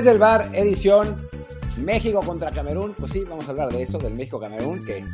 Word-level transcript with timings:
Desde 0.00 0.12
el 0.12 0.18
bar, 0.18 0.48
edición 0.54 1.28
México 1.76 2.20
contra 2.20 2.50
Camerún. 2.50 2.94
Pues 2.94 3.12
sí, 3.12 3.22
vamos 3.28 3.46
a 3.48 3.50
hablar 3.50 3.68
de 3.68 3.82
eso, 3.82 3.98
del 3.98 4.14
México-Camerún, 4.14 4.82
que 4.82 5.04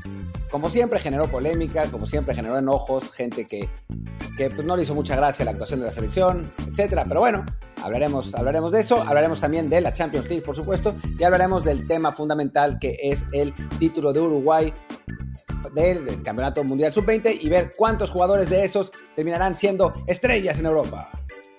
como 0.48 0.70
siempre 0.70 1.00
generó 1.00 1.28
polémica, 1.28 1.90
como 1.90 2.06
siempre 2.06 2.36
generó 2.36 2.56
enojos, 2.56 3.10
gente 3.10 3.48
que, 3.48 3.68
que 4.38 4.48
pues, 4.48 4.64
no 4.64 4.76
le 4.76 4.84
hizo 4.84 4.94
mucha 4.94 5.16
gracia 5.16 5.44
la 5.44 5.50
actuación 5.50 5.80
de 5.80 5.86
la 5.86 5.90
selección, 5.90 6.52
etcétera. 6.70 7.04
Pero 7.08 7.18
bueno, 7.18 7.44
hablaremos, 7.82 8.32
hablaremos 8.36 8.70
de 8.70 8.78
eso, 8.78 9.02
hablaremos 9.02 9.40
también 9.40 9.68
de 9.68 9.80
la 9.80 9.90
Champions 9.90 10.28
League, 10.28 10.46
por 10.46 10.54
supuesto, 10.54 10.94
y 11.18 11.24
hablaremos 11.24 11.64
del 11.64 11.88
tema 11.88 12.12
fundamental 12.12 12.78
que 12.78 12.96
es 13.02 13.24
el 13.32 13.52
título 13.80 14.12
de 14.12 14.20
Uruguay 14.20 14.72
del 15.74 16.22
Campeonato 16.22 16.62
Mundial 16.62 16.92
Sub-20 16.92 17.38
y 17.40 17.48
ver 17.48 17.74
cuántos 17.76 18.10
jugadores 18.10 18.48
de 18.48 18.64
esos 18.64 18.92
terminarán 19.16 19.56
siendo 19.56 19.94
estrellas 20.06 20.60
en 20.60 20.66
Europa. 20.66 21.10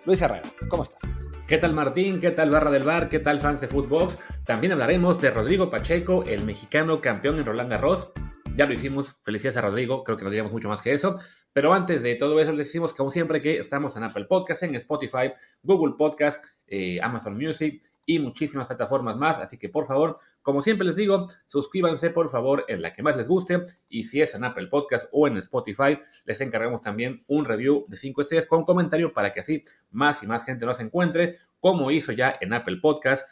Luis 0.06 0.22
Herrera, 0.22 0.44
¿cómo 0.70 0.84
estás? 0.84 1.27
¿Qué 1.48 1.58
tal 1.58 1.74
Martín? 1.74 2.20
¿Qué 2.20 2.32
tal 2.32 2.50
Barra 2.50 2.70
del 2.72 2.84
Bar? 2.84 3.08
¿Qué 3.08 3.20
tal 3.20 3.40
fans 3.40 3.62
de 3.62 3.70
Footbox? 3.70 4.20
También 4.44 4.74
hablaremos 4.74 5.22
de 5.22 5.32
Rodrigo 5.32 5.70
Pacheco, 5.70 6.26
el 6.26 6.46
mexicano 6.46 7.00
campeón 7.00 7.40
en 7.40 7.46
Roland 7.46 7.72
Garros. 7.72 8.12
Ya 8.58 8.66
lo 8.66 8.74
hicimos, 8.74 9.16
felicidades 9.24 9.56
a 9.56 9.62
Rodrigo, 9.62 10.04
creo 10.04 10.18
que 10.18 10.26
no 10.26 10.30
diríamos 10.30 10.52
mucho 10.52 10.68
más 10.68 10.82
que 10.82 10.92
eso. 10.92 11.22
Pero 11.54 11.74
antes 11.74 12.04
de 12.04 12.16
todo 12.16 12.38
eso, 12.42 12.52
les 12.52 12.68
decimos 12.68 12.94
como 12.94 13.12
siempre 13.12 13.40
que 13.40 13.60
estamos 13.60 13.96
en 13.96 14.04
Apple 14.04 14.26
Podcast, 14.26 14.64
en 14.64 14.76
Spotify, 14.76 15.32
Google 15.64 15.94
Podcast, 15.98 16.44
eh, 16.68 17.00
Amazon 17.02 17.38
Music 17.38 17.82
y 18.06 18.20
muchísimas 18.20 18.68
plataformas 18.68 19.16
más. 19.16 19.38
Así 19.38 19.58
que 19.58 19.70
por 19.70 19.88
favor, 19.88 20.20
como 20.48 20.62
siempre 20.62 20.88
les 20.88 20.96
digo, 20.96 21.28
suscríbanse 21.48 22.10
por 22.12 22.30
favor 22.30 22.64
en 22.70 22.82
la 22.82 22.94
que 22.94 23.04
más 23.04 23.18
les 23.18 23.28
guste. 23.28 23.66
Y 23.90 24.06
si 24.06 24.22
es 24.22 24.34
en 24.34 24.46
Apple 24.46 24.68
Podcast 24.68 25.10
o 25.12 25.28
en 25.28 25.36
Spotify, 25.36 26.00
les 26.24 26.40
encargamos 26.40 26.82
también 26.82 27.26
un 27.28 27.44
review 27.44 27.84
de 27.90 27.98
5 27.98 28.22
estrellas 28.22 28.46
con 28.46 28.64
comentario 28.64 29.12
para 29.12 29.34
que 29.34 29.42
así 29.42 29.66
más 29.92 30.24
y 30.24 30.28
más 30.28 30.46
gente 30.46 30.66
nos 30.66 30.80
encuentre, 30.80 31.36
como 31.60 31.92
hizo 31.92 32.14
ya 32.14 32.38
en 32.40 32.54
Apple 32.54 32.78
Podcast. 32.82 33.30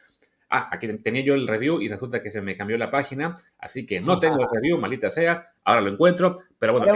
Ah, 0.50 0.68
aquí 0.74 0.90
tenía 0.98 1.24
yo 1.24 1.36
el 1.36 1.48
review 1.48 1.80
y 1.80 1.88
resulta 1.88 2.22
que 2.22 2.32
se 2.32 2.42
me 2.42 2.58
cambió 2.58 2.78
la 2.78 2.92
página, 2.92 3.34
así 3.60 3.86
que 3.86 4.02
no 4.02 4.20
tengo 4.20 4.42
el 4.42 4.48
review, 4.54 4.78
maldita 4.78 5.10
sea, 5.10 5.54
ahora 5.64 5.80
lo 5.80 5.92
encuentro, 5.92 6.36
pero 6.60 6.74
bueno, 6.74 6.92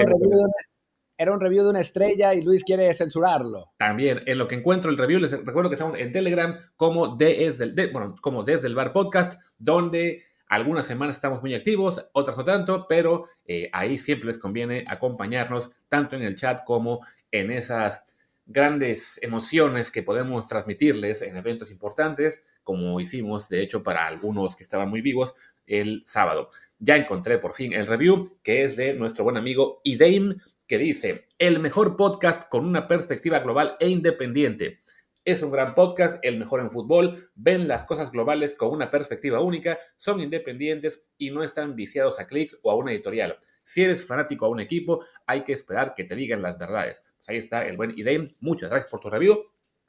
Era 1.21 1.33
un, 1.33 1.41
review 1.41 1.65
de 1.65 1.71
una, 1.71 1.81
estrella 1.81 2.33
y 2.33 2.41
Luis 2.41 2.63
quiere 2.63 2.93
censurarlo. 2.93 3.73
también 3.77 4.21
en 4.25 4.37
lo 4.37 4.47
que 4.47 4.55
encuentro 4.55 4.89
el 4.89 4.97
review, 4.97 5.19
les 5.19 5.31
recuerdo 5.31 5.69
que 5.69 5.73
estamos 5.73 5.97
en 5.97 6.13
Telegram 6.13 6.57
como 6.77 7.17
desde 7.17 7.65
el, 7.65 7.91
bueno, 7.91 8.15
como 8.21 8.43
desde 8.43 8.67
el 8.67 8.75
bar 8.75 8.93
podcast, 8.93 9.37
donde 9.57 10.23
algunas 10.47 10.87
semanas 10.87 11.17
estamos 11.17 11.41
muy 11.41 11.53
activos, 11.53 12.07
otras 12.13 12.37
no 12.37 12.45
tanto, 12.45 12.85
pero 12.87 13.25
eh, 13.45 13.69
ahí 13.73 13.97
siempre 13.97 14.27
les 14.27 14.37
conviene 14.37 14.85
acompañarnos 14.87 15.71
tanto 15.89 16.15
en 16.15 16.23
el 16.23 16.37
chat 16.37 16.63
como 16.63 17.05
en 17.31 17.51
esas 17.51 18.05
grandes 18.45 19.19
emociones 19.21 19.91
que 19.91 20.03
podemos 20.03 20.47
transmitirles 20.47 21.21
en 21.21 21.35
eventos 21.35 21.69
importantes, 21.69 22.43
como 22.63 22.97
hicimos 23.01 23.49
de 23.49 23.61
hecho 23.61 23.83
para 23.83 24.07
algunos 24.07 24.55
que 24.55 24.63
estaban 24.63 24.89
muy 24.89 25.01
vivos 25.01 25.35
el 25.67 26.03
sábado. 26.07 26.49
Ya 26.79 26.95
encontré 26.95 27.39
por 27.39 27.53
fin 27.53 27.73
el 27.73 27.87
review, 27.87 28.39
que 28.41 28.63
es 28.63 28.77
de 28.77 28.93
nuestro 28.93 29.25
buen 29.25 29.35
amigo 29.35 29.81
Ideim, 29.83 30.39
que 30.69 30.77
dice, 30.77 31.25
el 31.39 31.59
mejor 31.59 31.97
podcast 31.97 32.47
con 32.47 32.63
una 32.63 32.87
perspectiva 32.87 33.39
global 33.39 33.75
e 33.79 33.89
independiente. 33.89 34.81
Es 35.25 35.41
un 35.41 35.51
gran 35.51 35.73
podcast, 35.73 36.23
el 36.23 36.37
mejor 36.37 36.59
en 36.59 36.69
fútbol, 36.69 37.31
ven 37.33 37.67
las 37.67 37.85
cosas 37.85 38.11
globales 38.11 38.53
con 38.53 38.69
una 38.69 38.91
perspectiva 38.91 39.41
única, 39.41 39.79
son 39.97 40.21
independientes 40.21 41.07
y 41.17 41.31
no 41.31 41.41
están 41.41 41.75
viciados 41.75 42.19
a 42.19 42.27
clics 42.27 42.59
o 42.61 42.69
a 42.69 42.75
una 42.75 42.91
editorial. 42.91 43.39
Si 43.63 43.81
eres 43.81 44.05
fanático 44.05 44.45
a 44.45 44.49
un 44.49 44.59
equipo, 44.59 45.03
hay 45.25 45.43
que 45.43 45.53
esperar 45.53 45.95
que 45.95 46.03
te 46.03 46.13
digan 46.13 46.43
las 46.43 46.59
verdades. 46.59 47.03
Pues 47.17 47.29
ahí 47.29 47.37
está 47.37 47.65
el 47.67 47.75
buen 47.75 47.97
Ideim. 47.97 48.27
Muchas 48.39 48.69
gracias 48.69 48.91
por 48.91 48.99
tu 48.99 49.09
review. 49.09 49.39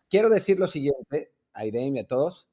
Quiero 0.09 0.31
decir 0.31 0.59
lo 0.59 0.67
siguiente 0.67 1.35
a 1.53 1.67
Idem 1.67 1.97
y 1.97 1.99
a 1.99 2.07
todos. 2.07 2.49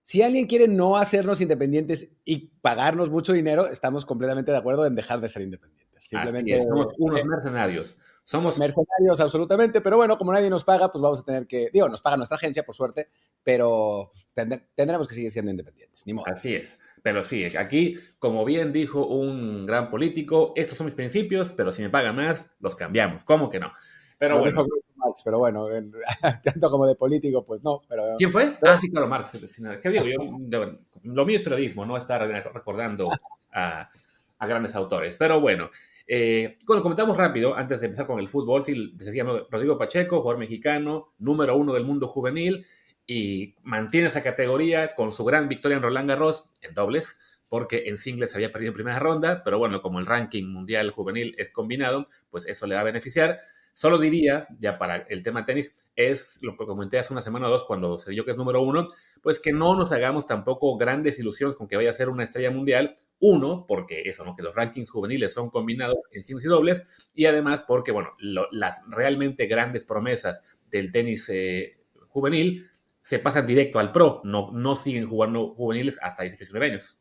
Si 0.00 0.22
alguien 0.22 0.46
quiere 0.46 0.68
no 0.68 0.96
hacernos 0.96 1.42
independientes 1.42 2.08
y 2.24 2.48
pagarnos 2.62 3.10
mucho 3.10 3.34
dinero, 3.34 3.66
estamos 3.66 4.06
completamente 4.06 4.52
de 4.52 4.56
acuerdo 4.56 4.86
en 4.86 4.94
dejar 4.94 5.20
de 5.20 5.28
ser 5.28 5.42
independientes. 5.42 5.87
Simplemente 5.98 6.56
es, 6.56 6.64
somos 6.64 6.94
unos 6.98 7.20
eh, 7.20 7.24
mercenarios. 7.24 7.98
Somos 8.24 8.58
mercenarios 8.58 9.20
absolutamente, 9.20 9.80
pero 9.80 9.96
bueno, 9.96 10.18
como 10.18 10.32
nadie 10.32 10.50
nos 10.50 10.62
paga, 10.62 10.92
pues 10.92 11.00
vamos 11.00 11.20
a 11.20 11.24
tener 11.24 11.46
que, 11.46 11.70
digo, 11.72 11.88
nos 11.88 12.02
paga 12.02 12.16
nuestra 12.18 12.36
agencia, 12.36 12.62
por 12.62 12.74
suerte, 12.74 13.08
pero 13.42 14.10
tend- 14.36 14.66
tendremos 14.74 15.08
que 15.08 15.14
seguir 15.14 15.30
siendo 15.30 15.50
independientes, 15.50 16.04
ni 16.06 16.12
modo. 16.12 16.26
Así 16.30 16.54
es. 16.54 16.78
Pero 17.02 17.24
sí, 17.24 17.44
aquí, 17.56 17.96
como 18.18 18.44
bien 18.44 18.70
dijo 18.72 19.06
un 19.06 19.64
gran 19.64 19.88
político, 19.90 20.52
estos 20.56 20.76
son 20.76 20.84
mis 20.84 20.94
principios, 20.94 21.52
pero 21.52 21.72
si 21.72 21.80
me 21.80 21.88
pagan 21.88 22.16
más, 22.16 22.50
los 22.60 22.76
cambiamos. 22.76 23.24
¿Cómo 23.24 23.48
que 23.48 23.60
no? 23.60 23.72
Pero 24.18 24.34
Lo 24.34 24.40
bueno, 24.40 24.66
Marx, 24.96 25.22
pero 25.24 25.38
bueno, 25.38 25.70
en- 25.72 25.92
tanto 26.44 26.70
como 26.70 26.86
de 26.86 26.96
político, 26.96 27.44
pues 27.44 27.62
no, 27.62 27.80
pero 27.88 28.16
¿quién 28.18 28.30
fue? 28.32 28.52
Ah, 28.62 28.76
sí, 28.78 28.90
claro, 28.90 29.06
Marx. 29.08 29.38
¿Qué 29.80 29.88
digo? 29.88 30.04
Yo- 30.50 30.78
lo 31.04 31.24
mío 31.24 31.36
es 31.38 31.42
periodismo, 31.42 31.86
no 31.86 31.96
estar 31.96 32.20
recordando 32.52 33.08
a, 33.52 33.88
a 34.38 34.46
grandes 34.46 34.74
autores. 34.74 35.16
Pero 35.18 35.40
bueno, 35.40 35.70
eh, 36.06 36.58
comentamos 36.64 37.16
rápido, 37.16 37.54
antes 37.54 37.80
de 37.80 37.86
empezar 37.86 38.06
con 38.06 38.18
el 38.18 38.28
fútbol, 38.28 38.64
sí, 38.64 38.92
decíamos 38.94 39.46
Rodrigo 39.50 39.78
Pacheco, 39.78 40.20
jugador 40.20 40.38
mexicano, 40.38 41.12
número 41.18 41.56
uno 41.56 41.74
del 41.74 41.84
mundo 41.84 42.08
juvenil, 42.08 42.66
y 43.06 43.56
mantiene 43.62 44.08
esa 44.08 44.22
categoría 44.22 44.94
con 44.94 45.12
su 45.12 45.24
gran 45.24 45.48
victoria 45.48 45.76
en 45.76 45.82
Roland 45.82 46.08
Garros, 46.08 46.44
en 46.62 46.74
dobles, 46.74 47.18
porque 47.48 47.84
en 47.86 47.98
singles 47.98 48.34
había 48.34 48.52
perdido 48.52 48.70
en 48.70 48.74
primera 48.74 48.98
ronda, 48.98 49.42
pero 49.42 49.58
bueno, 49.58 49.80
como 49.80 49.98
el 49.98 50.06
ranking 50.06 50.44
mundial 50.44 50.90
juvenil 50.90 51.34
es 51.38 51.50
combinado, 51.50 52.08
pues 52.30 52.46
eso 52.46 52.66
le 52.66 52.74
va 52.74 52.82
a 52.82 52.84
beneficiar. 52.84 53.38
Solo 53.78 53.96
diría, 53.98 54.48
ya 54.58 54.76
para 54.76 54.96
el 54.96 55.22
tema 55.22 55.44
tenis, 55.44 55.72
es 55.94 56.40
lo 56.42 56.56
que 56.56 56.66
comenté 56.66 56.98
hace 56.98 57.12
una 57.12 57.22
semana 57.22 57.46
o 57.46 57.50
dos 57.50 57.62
cuando 57.62 57.96
se 57.96 58.10
dio 58.10 58.24
que 58.24 58.32
es 58.32 58.36
número 58.36 58.60
uno, 58.60 58.88
pues 59.22 59.38
que 59.38 59.52
no 59.52 59.76
nos 59.76 59.92
hagamos 59.92 60.26
tampoco 60.26 60.76
grandes 60.76 61.20
ilusiones 61.20 61.54
con 61.54 61.68
que 61.68 61.76
vaya 61.76 61.90
a 61.90 61.92
ser 61.92 62.08
una 62.08 62.24
estrella 62.24 62.50
mundial. 62.50 62.96
Uno, 63.20 63.66
porque 63.68 64.02
eso, 64.06 64.24
¿no? 64.24 64.34
Que 64.34 64.42
los 64.42 64.56
rankings 64.56 64.90
juveniles 64.90 65.32
son 65.32 65.50
combinados 65.50 65.98
en 66.10 66.24
singles 66.24 66.46
y 66.46 66.48
dobles, 66.48 66.86
y 67.14 67.26
además 67.26 67.62
porque, 67.62 67.92
bueno, 67.92 68.16
las 68.50 68.82
realmente 68.88 69.46
grandes 69.46 69.84
promesas 69.84 70.42
del 70.68 70.90
tenis 70.90 71.28
eh, 71.28 71.78
juvenil 72.08 72.68
se 73.00 73.20
pasan 73.20 73.46
directo 73.46 73.78
al 73.78 73.92
pro, 73.92 74.22
no, 74.24 74.50
no 74.52 74.74
siguen 74.74 75.06
jugando 75.06 75.54
juveniles 75.54 76.00
hasta 76.02 76.24
18 76.24 76.36
19 76.36 76.66
años. 76.66 76.98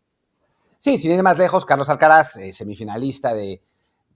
Sí, 0.77 0.99
sin 0.99 1.11
ir 1.13 1.23
más 1.23 1.39
lejos, 1.39 1.65
Carlos 1.65 1.89
Alcaraz, 1.89 2.37
eh, 2.37 2.53
semifinalista 2.53 3.33
de, 3.33 3.63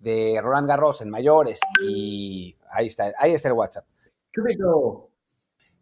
de 0.01 0.39
Roland 0.41 0.67
Garros 0.67 1.01
en 1.01 1.09
mayores, 1.09 1.59
y 1.81 2.55
ahí 2.71 2.87
está, 2.87 3.11
ahí 3.17 3.33
está 3.33 3.47
el 3.47 3.53
WhatsApp. 3.53 3.85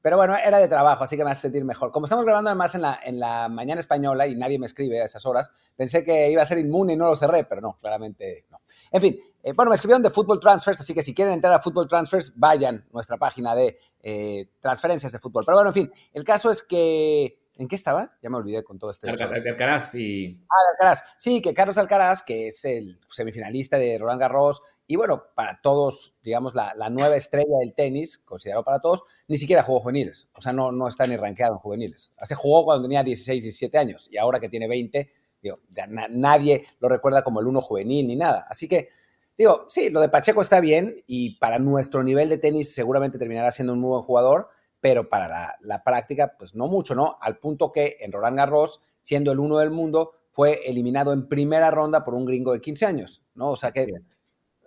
Pero 0.02 0.16
bueno, 0.16 0.36
era 0.38 0.60
de 0.60 0.68
trabajo, 0.70 1.04
así 1.04 1.18
que 1.18 1.26
me 1.26 1.32
hace 1.32 1.42
sentir 1.42 1.66
mejor. 1.66 1.92
Como 1.92 2.06
estamos 2.06 2.24
grabando 2.24 2.50
además 2.50 2.74
en 2.74 2.82
la, 2.82 3.00
en 3.04 3.20
la 3.20 3.50
mañana 3.50 3.82
española 3.82 4.28
y 4.28 4.36
nadie 4.36 4.58
me 4.58 4.66
escribe 4.66 5.02
a 5.02 5.06
esas 5.06 5.26
horas, 5.26 5.52
pensé 5.76 6.06
que 6.06 6.32
iba 6.32 6.42
a 6.42 6.46
ser 6.46 6.58
inmune 6.58 6.94
y 6.94 6.96
no 6.96 7.08
lo 7.08 7.16
cerré, 7.16 7.44
pero 7.44 7.60
no, 7.60 7.78
claramente 7.82 8.46
no. 8.50 8.62
En 8.92 9.02
fin, 9.02 9.20
eh, 9.44 9.54
bueno, 9.54 9.70
me 9.70 9.76
escribieron 9.76 10.02
de 10.02 10.10
Football 10.10 10.40
Transfers, 10.40 10.80
así 10.80 10.94
que 10.94 11.04
si 11.04 11.14
quieren 11.14 11.34
entrar 11.34 11.54
a 11.54 11.62
Football 11.62 11.88
Transfers, 11.88 12.34
vayan 12.36 12.76
a 12.76 12.94
nuestra 12.94 13.18
página 13.18 13.54
de 13.56 13.78
eh, 14.02 14.50
transferencias 14.60 15.12
de 15.12 15.20
fútbol. 15.20 15.44
Pero 15.46 15.58
bueno, 15.58 15.70
en 15.70 15.74
fin, 15.74 15.92
el 16.14 16.24
caso 16.24 16.50
es 16.50 16.64
que 16.64 17.39
¿En 17.60 17.68
qué 17.68 17.76
estaba? 17.76 18.18
Ya 18.24 18.30
me 18.30 18.38
olvidé 18.38 18.64
con 18.64 18.80
todo 18.80 18.90
este. 18.90 19.10
Alcaraz 19.10 19.94
y. 19.94 20.42
Ah, 20.50 20.72
Alcaraz. 20.72 21.04
Sí, 21.18 21.42
que 21.42 21.54
Carlos 21.54 21.78
Alcaraz, 21.78 22.24
que 22.24 22.48
es 22.48 22.64
el 22.64 23.02
semifinalista 23.06 23.78
de 23.78 23.98
Roland 23.98 24.22
Garros, 24.22 24.62
y 24.88 24.96
bueno, 24.96 25.26
para 25.36 25.60
todos, 25.62 26.16
digamos, 26.24 26.56
la, 26.56 26.74
nueva 26.90 27.18
estrella 27.18 27.58
del 27.60 27.74
tenis, 27.76 28.18
considerado 28.18 28.64
para 28.64 28.80
todos, 28.80 29.04
ni 29.28 29.36
siquiera 29.36 29.62
jugó 29.62 29.82
juveniles. 29.82 30.30
O 30.36 30.42
sea, 30.42 30.54
no, 30.54 30.72
no 30.72 30.88
está 30.88 31.06
ni 31.06 31.18
rankeado 31.18 31.52
en 31.52 31.60
juveniles. 31.60 32.14
Hace 32.18 32.34
jugó 32.34 32.64
cuando 32.64 32.84
tenía 32.84 33.04
16, 33.04 33.44
17 33.44 33.78
años, 33.78 34.08
y 34.10 34.18
ahora 34.18 34.40
que 34.40 34.48
tiene 34.48 34.70
20, 34.70 35.12
digo, 35.42 35.60
nadie 36.12 36.66
lo 36.80 36.88
recuerda 36.88 37.26
como 37.26 37.42
el 37.42 37.48
uno 37.48 37.62
juvenil 37.62 38.08
ni 38.08 38.16
nada. 38.16 38.46
Así 38.50 38.70
que, 38.70 38.88
digo, 39.38 39.66
sí, 39.68 39.90
lo 39.90 40.00
de 40.00 40.08
Pacheco 40.08 40.42
está 40.42 40.62
bien, 40.62 41.04
y 41.08 41.38
para 41.40 41.60
nuestro 41.60 42.04
nivel 42.04 42.30
de 42.30 42.38
tenis 42.38 42.74
seguramente 42.74 43.20
terminará 43.20 43.52
siendo 43.52 43.74
un 43.74 43.82
muy 43.82 43.90
buen 43.90 44.04
jugador 44.04 44.48
pero 44.82 45.10
para 45.10 45.58
la, 45.62 45.84
práctica, 45.84 46.36
pues 46.38 46.56
no 46.56 46.68
mucho, 46.68 46.96
¿no? 46.96 47.18
Al 47.22 47.38
punto 47.38 47.72
que 47.72 47.98
en 48.00 48.12
Roland 48.12 48.38
Garros, 48.38 48.82
siendo 49.02 49.32
el 49.32 49.40
uno 49.40 49.58
del 49.58 49.72
mundo, 49.72 50.14
fue 50.32 50.62
eliminado 50.66 51.14
en 51.14 51.28
primera 51.28 51.72
ronda 51.72 52.04
por 52.04 52.14
un 52.14 52.26
gringo 52.26 52.54
de 52.54 52.62
15 52.62 52.86
años, 52.86 53.24
¿no? 53.34 53.52
O 53.52 53.56
sea 53.56 53.72
que 53.72 53.88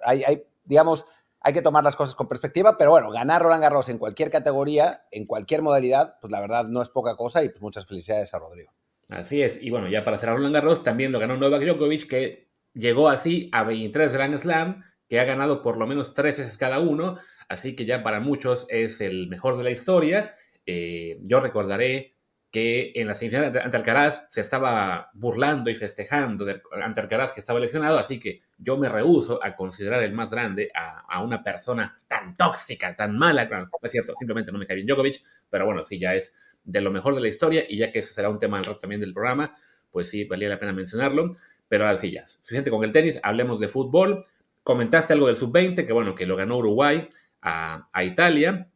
hay, 0.04 0.24
hay, 0.24 0.44
digamos, 0.64 1.06
hay 1.40 1.52
que 1.52 1.62
tomar 1.62 1.82
las 1.82 1.96
cosas 1.96 2.14
con 2.14 2.28
perspectiva, 2.28 2.76
pero 2.78 2.90
bueno, 2.90 3.10
ganar 3.10 3.42
Roland 3.42 3.62
Garros 3.62 3.88
en 3.88 3.98
cualquier 3.98 4.30
categoría, 4.30 5.06
en 5.10 5.26
cualquier 5.26 5.62
modalidad, 5.62 6.16
pues 6.20 6.30
la 6.30 6.40
verdad 6.40 6.66
no 6.66 6.82
es 6.82 6.88
poca 6.88 7.16
cosa 7.16 7.42
y 7.42 7.48
pues 7.48 7.62
muchas 7.62 7.86
felicidades 7.86 8.32
a 8.34 8.38
Rodrigo. 8.38 8.72
Así 9.10 9.42
es, 9.42 9.60
y 9.60 9.70
bueno, 9.70 9.88
ya 9.88 10.04
para 10.04 10.18
cerrar 10.18 10.36
Roland 10.36 10.54
Garros 10.54 10.82
también 10.82 11.12
lo 11.12 11.18
ganó 11.18 11.36
Novak 11.36 11.62
Djokovic, 11.62 12.08
que 12.08 12.48
llegó 12.74 13.08
así 13.08 13.50
a 13.52 13.64
23 13.64 14.12
Grand 14.12 14.38
Slam, 14.38 14.84
que 15.12 15.20
ha 15.20 15.24
ganado 15.24 15.60
por 15.60 15.76
lo 15.76 15.86
menos 15.86 16.14
tres 16.14 16.38
veces 16.38 16.56
cada 16.56 16.80
uno, 16.80 17.18
así 17.46 17.76
que 17.76 17.84
ya 17.84 18.02
para 18.02 18.18
muchos 18.18 18.64
es 18.70 19.02
el 19.02 19.28
mejor 19.28 19.58
de 19.58 19.62
la 19.62 19.70
historia. 19.70 20.30
Eh, 20.64 21.18
yo 21.20 21.38
recordaré 21.38 22.16
que 22.50 22.92
en 22.94 23.08
la 23.08 23.14
semifinal 23.14 23.54
ante 23.62 23.76
Alcaraz 23.76 24.26
se 24.30 24.40
estaba 24.40 25.10
burlando 25.12 25.68
y 25.68 25.74
festejando 25.74 26.46
de, 26.46 26.62
ante 26.82 27.02
Alcaraz 27.02 27.34
que 27.34 27.40
estaba 27.40 27.60
lesionado, 27.60 27.98
así 27.98 28.18
que 28.18 28.40
yo 28.56 28.78
me 28.78 28.88
rehuso 28.88 29.38
a 29.44 29.54
considerar 29.54 30.02
el 30.02 30.14
más 30.14 30.30
grande 30.30 30.70
a, 30.74 31.22
una 31.22 31.42
persona 31.42 31.98
tan 32.08 32.34
tóxica, 32.34 32.96
tan 32.96 33.18
mala. 33.18 33.44
no 33.44 33.68
es 33.82 33.92
cierto, 33.92 34.14
simplemente 34.18 34.50
no 34.50 34.58
me 34.58 34.64
cae 34.64 34.76
bien 34.76 34.86
Djokovic, 34.86 35.22
pero 35.50 35.66
bueno, 35.66 35.84
sí, 35.84 35.98
ya 35.98 36.14
es 36.14 36.34
de 36.64 36.80
lo 36.80 36.90
mejor 36.90 37.14
de 37.14 37.20
la 37.20 37.28
historia 37.28 37.66
y 37.68 37.76
ya 37.76 37.92
que 37.92 37.98
ese 37.98 38.14
será 38.14 38.30
un 38.30 38.38
tema 38.38 38.62
también 38.80 39.02
del 39.02 39.12
programa, 39.12 39.54
pues 39.90 40.08
sí, 40.08 40.24
valía 40.24 40.48
la 40.48 40.58
pena 40.58 40.72
mencionarlo. 40.72 41.36
Pero 41.68 41.86
ahora 41.86 41.96
sí, 41.96 42.12
ya, 42.12 42.26
suficiente 42.26 42.70
con 42.70 42.84
el 42.84 42.92
tenis, 42.92 43.18
hablemos 43.22 43.58
de 43.58 43.68
fútbol. 43.68 44.24
Comentaste 44.62 45.12
algo 45.12 45.26
del 45.26 45.36
sub-20, 45.36 45.86
que 45.86 45.92
bueno, 45.92 46.14
que 46.14 46.26
lo 46.26 46.36
ganó 46.36 46.58
Uruguay 46.58 47.08
a, 47.40 48.04
Italia. 48.04 48.70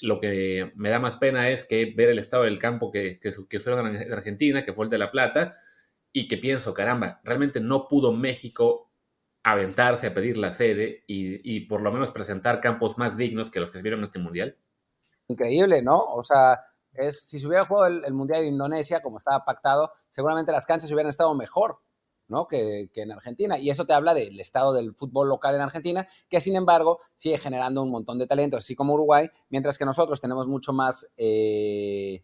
Lo 0.00 0.20
que 0.20 0.72
me 0.76 0.90
da 0.90 1.00
más 1.00 1.16
pena 1.16 1.48
es 1.48 1.64
que 1.64 1.92
ver 1.96 2.10
el 2.10 2.18
estado 2.18 2.44
del 2.44 2.58
campo 2.58 2.90
que, 2.90 3.18
que, 3.18 3.32
que 3.48 3.56
en 3.56 4.12
Argentina, 4.12 4.64
que 4.64 4.72
fue 4.72 4.84
el 4.84 4.90
de 4.90 4.98
La 4.98 5.10
Plata, 5.10 5.56
y 6.12 6.28
que 6.28 6.38
pienso, 6.38 6.72
caramba, 6.72 7.20
realmente 7.24 7.60
no 7.60 7.88
pudo 7.88 8.12
México 8.12 8.90
aventarse 9.42 10.06
a 10.06 10.14
pedir 10.14 10.36
la 10.36 10.50
sede 10.50 11.04
y, 11.06 11.60
por 11.66 11.80
lo 11.80 11.92
menos 11.92 12.10
presentar 12.10 12.60
campos 12.60 12.98
más 12.98 13.16
dignos 13.16 13.50
que 13.50 13.60
los 13.60 13.70
que 13.70 13.78
se 13.78 13.82
vieron 13.82 14.00
en 14.00 14.04
este 14.04 14.18
mundial. 14.18 14.56
Increíble, 15.28 15.82
¿no? 15.82 15.98
O 15.98 16.24
sea, 16.24 16.64
es, 16.94 17.20
si 17.28 17.38
se 17.38 17.46
hubiera 17.46 17.66
jugado 17.66 17.86
el, 17.86 18.04
el 18.04 18.14
mundial 18.14 18.42
de 18.42 18.48
Indonesia 18.48 19.02
como 19.02 19.18
estaba 19.18 19.44
pactado, 19.44 19.92
seguramente 20.08 20.52
las 20.52 20.66
canchas 20.66 20.90
hubieran 20.90 21.10
estado 21.10 21.34
mejor 21.34 21.78
¿no? 22.28 22.46
Que, 22.46 22.90
en 22.94 23.12
Argentina. 23.12 23.58
Y 23.58 23.70
eso 23.70 23.86
te 23.86 23.92
habla 23.92 24.14
del 24.14 24.38
estado 24.40 24.72
del 24.72 24.94
fútbol 24.94 25.28
local 25.28 25.54
en 25.54 25.60
Argentina, 25.60 26.06
que 26.28 26.40
sin 26.40 26.56
embargo 26.56 27.00
sigue 27.14 27.38
generando 27.38 27.82
un 27.82 27.90
montón 27.90 28.18
de 28.18 28.26
talentos, 28.26 28.64
así 28.64 28.74
como 28.74 28.94
Uruguay, 28.94 29.28
mientras 29.48 29.78
que 29.78 29.84
nosotros 29.84 30.20
tenemos 30.20 30.46
mucho 30.46 30.72
más, 30.72 31.08
eh, 31.16 32.22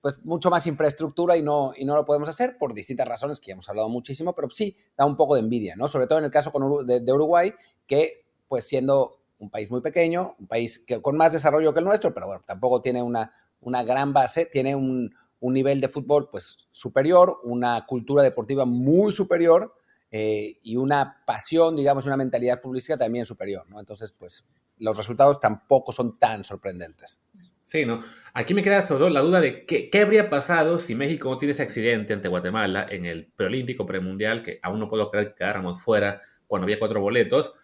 pues 0.00 0.24
mucho 0.24 0.50
más 0.50 0.66
infraestructura 0.66 1.36
y 1.36 1.42
no, 1.42 1.72
y 1.76 1.84
no 1.84 1.94
lo 1.94 2.04
podemos 2.04 2.28
hacer 2.28 2.56
por 2.58 2.74
distintas 2.74 3.06
razones 3.06 3.38
que 3.40 3.48
ya 3.48 3.52
hemos 3.52 3.68
hablado 3.68 3.88
muchísimo, 3.88 4.34
pero 4.34 4.48
sí 4.50 4.76
da 4.96 5.04
un 5.04 5.16
poco 5.16 5.34
de 5.34 5.40
envidia, 5.40 5.76
¿no? 5.76 5.88
Sobre 5.88 6.06
todo 6.06 6.18
en 6.18 6.24
el 6.24 6.30
caso 6.30 6.52
de, 6.84 7.12
Uruguay, 7.12 7.52
que 7.86 8.24
pues 8.48 8.66
siendo 8.66 9.18
un 9.38 9.50
país 9.50 9.70
muy 9.70 9.80
pequeño, 9.80 10.36
un 10.38 10.46
país 10.46 10.78
que, 10.78 11.00
con 11.00 11.16
más 11.16 11.32
desarrollo 11.32 11.72
que 11.72 11.80
el 11.80 11.84
nuestro, 11.86 12.12
pero 12.12 12.26
bueno, 12.26 12.42
tampoco 12.44 12.82
tiene 12.82 13.02
una, 13.02 13.32
una 13.60 13.82
gran 13.82 14.12
base, 14.12 14.46
tiene 14.46 14.74
un, 14.74 15.14
un 15.40 15.54
nivel 15.54 15.80
de 15.80 15.88
fútbol 15.88 16.28
pues 16.30 16.58
superior, 16.70 17.40
una 17.44 17.86
cultura 17.86 18.22
deportiva 18.22 18.64
muy 18.64 19.10
superior 19.10 19.74
eh, 20.10 20.58
y 20.62 20.76
una 20.76 21.22
pasión, 21.24 21.76
digamos, 21.76 22.06
una 22.06 22.16
mentalidad 22.16 22.60
futbolística 22.60 22.98
también 22.98 23.26
superior, 23.26 23.68
¿no? 23.68 23.80
Entonces, 23.80 24.12
pues 24.12 24.44
los 24.78 24.96
resultados 24.96 25.40
tampoco 25.40 25.92
son 25.92 26.18
tan 26.18 26.42
sorprendentes. 26.42 27.20
Sí, 27.62 27.86
¿no? 27.86 28.02
Aquí 28.34 28.52
me 28.54 28.62
queda 28.62 28.82
sobre 28.82 29.10
la 29.10 29.20
duda 29.20 29.40
de 29.40 29.64
qué, 29.64 29.90
qué, 29.90 30.00
habría 30.00 30.28
pasado 30.28 30.78
si 30.78 30.94
México 30.94 31.30
no 31.30 31.38
tiene 31.38 31.52
ese 31.52 31.62
accidente 31.62 32.12
ante 32.12 32.28
Guatemala 32.28 32.86
en 32.90 33.04
el 33.04 33.26
preolímpico 33.26 33.86
premundial, 33.86 34.42
que 34.42 34.58
aún 34.62 34.80
no 34.80 34.88
puedo 34.88 35.10
creer 35.10 35.28
que 35.28 35.34
quedáramos 35.36 35.80
fuera 35.80 36.20
cuando 36.48 36.64
había 36.64 36.80
cuatro 36.80 37.00
boletos. 37.00 37.54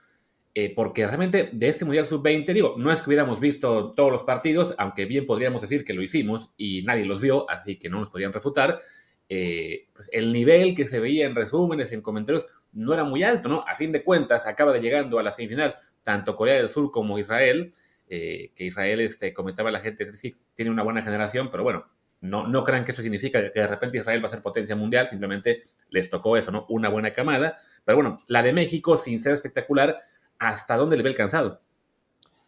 Eh, 0.59 0.73
porque 0.75 1.07
realmente 1.07 1.51
de 1.53 1.69
este 1.69 1.85
Mundial 1.85 2.07
Sub-20, 2.07 2.55
digo, 2.55 2.77
no 2.79 2.91
es 2.91 3.03
que 3.03 3.11
hubiéramos 3.11 3.41
visto 3.41 3.93
todos 3.93 4.11
los 4.11 4.23
partidos, 4.23 4.75
aunque 4.79 5.05
bien 5.05 5.27
podríamos 5.27 5.61
decir 5.61 5.85
que 5.85 5.93
lo 5.93 6.01
hicimos 6.01 6.51
y 6.57 6.81
nadie 6.81 7.05
los 7.05 7.21
vio, 7.21 7.45
así 7.51 7.77
que 7.79 7.91
no 7.91 7.99
nos 7.99 8.09
podían 8.09 8.33
refutar, 8.33 8.81
eh, 9.29 9.89
pues 9.93 10.09
el 10.15 10.33
nivel 10.33 10.75
que 10.75 10.87
se 10.87 10.99
veía 10.99 11.27
en 11.27 11.35
resúmenes, 11.35 11.93
en 11.93 12.01
comentarios, 12.01 12.47
no 12.73 12.95
era 12.95 13.05
muy 13.05 13.23
alto, 13.23 13.51
¿no? 13.51 13.67
A 13.69 13.75
fin 13.75 13.93
de 13.93 14.03
cuentas, 14.03 14.47
acaba 14.47 14.73
de 14.73 14.81
llegando 14.81 15.19
a 15.19 15.23
la 15.23 15.31
semifinal 15.31 15.77
tanto 16.03 16.35
Corea 16.35 16.55
del 16.55 16.71
Sur 16.71 16.91
como 16.91 17.19
Israel, 17.19 17.71
eh, 18.09 18.51
que 18.55 18.65
Israel, 18.65 19.01
este, 19.01 19.35
comentaba 19.35 19.71
la 19.71 19.81
gente, 19.81 20.11
sí, 20.15 20.37
tiene 20.55 20.71
una 20.71 20.83
buena 20.83 21.03
generación, 21.03 21.51
pero 21.51 21.65
bueno, 21.65 21.85
no, 22.23 22.49
no 22.49 22.65
crean 22.65 22.87
que 22.87 22.93
eso 22.93 23.03
significa 23.03 23.53
que 23.53 23.61
de 23.61 23.67
repente 23.67 23.99
Israel 23.99 24.25
va 24.25 24.29
a 24.29 24.31
ser 24.31 24.41
potencia 24.41 24.75
mundial, 24.75 25.07
simplemente 25.07 25.65
les 25.91 26.09
tocó 26.09 26.39
eso, 26.39 26.51
¿no? 26.51 26.65
Una 26.71 26.89
buena 26.89 27.13
camada, 27.13 27.59
pero 27.85 27.97
bueno, 27.97 28.19
la 28.27 28.43
de 28.43 28.55
México, 28.55 28.97
sin 28.97 29.21
ser 29.21 29.35
espectacular, 29.35 29.99
hasta 30.39 30.77
dónde 30.77 30.97
le 30.97 31.03
ve 31.03 31.11
alcanzado. 31.11 31.61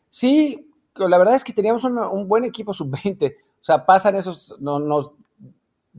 Sí, 0.09 0.71
la 0.97 1.19
verdad 1.19 1.35
es 1.35 1.45
que 1.45 1.53
teníamos 1.53 1.85
un, 1.85 2.29
buen 2.29 2.45
equipo 2.45 2.73
sub-20. 2.73 3.37
O 3.37 3.65
sea, 3.65 3.85
pasan 3.85 4.15
esos, 4.15 4.57
no, 4.61 4.79
nos 4.79 5.13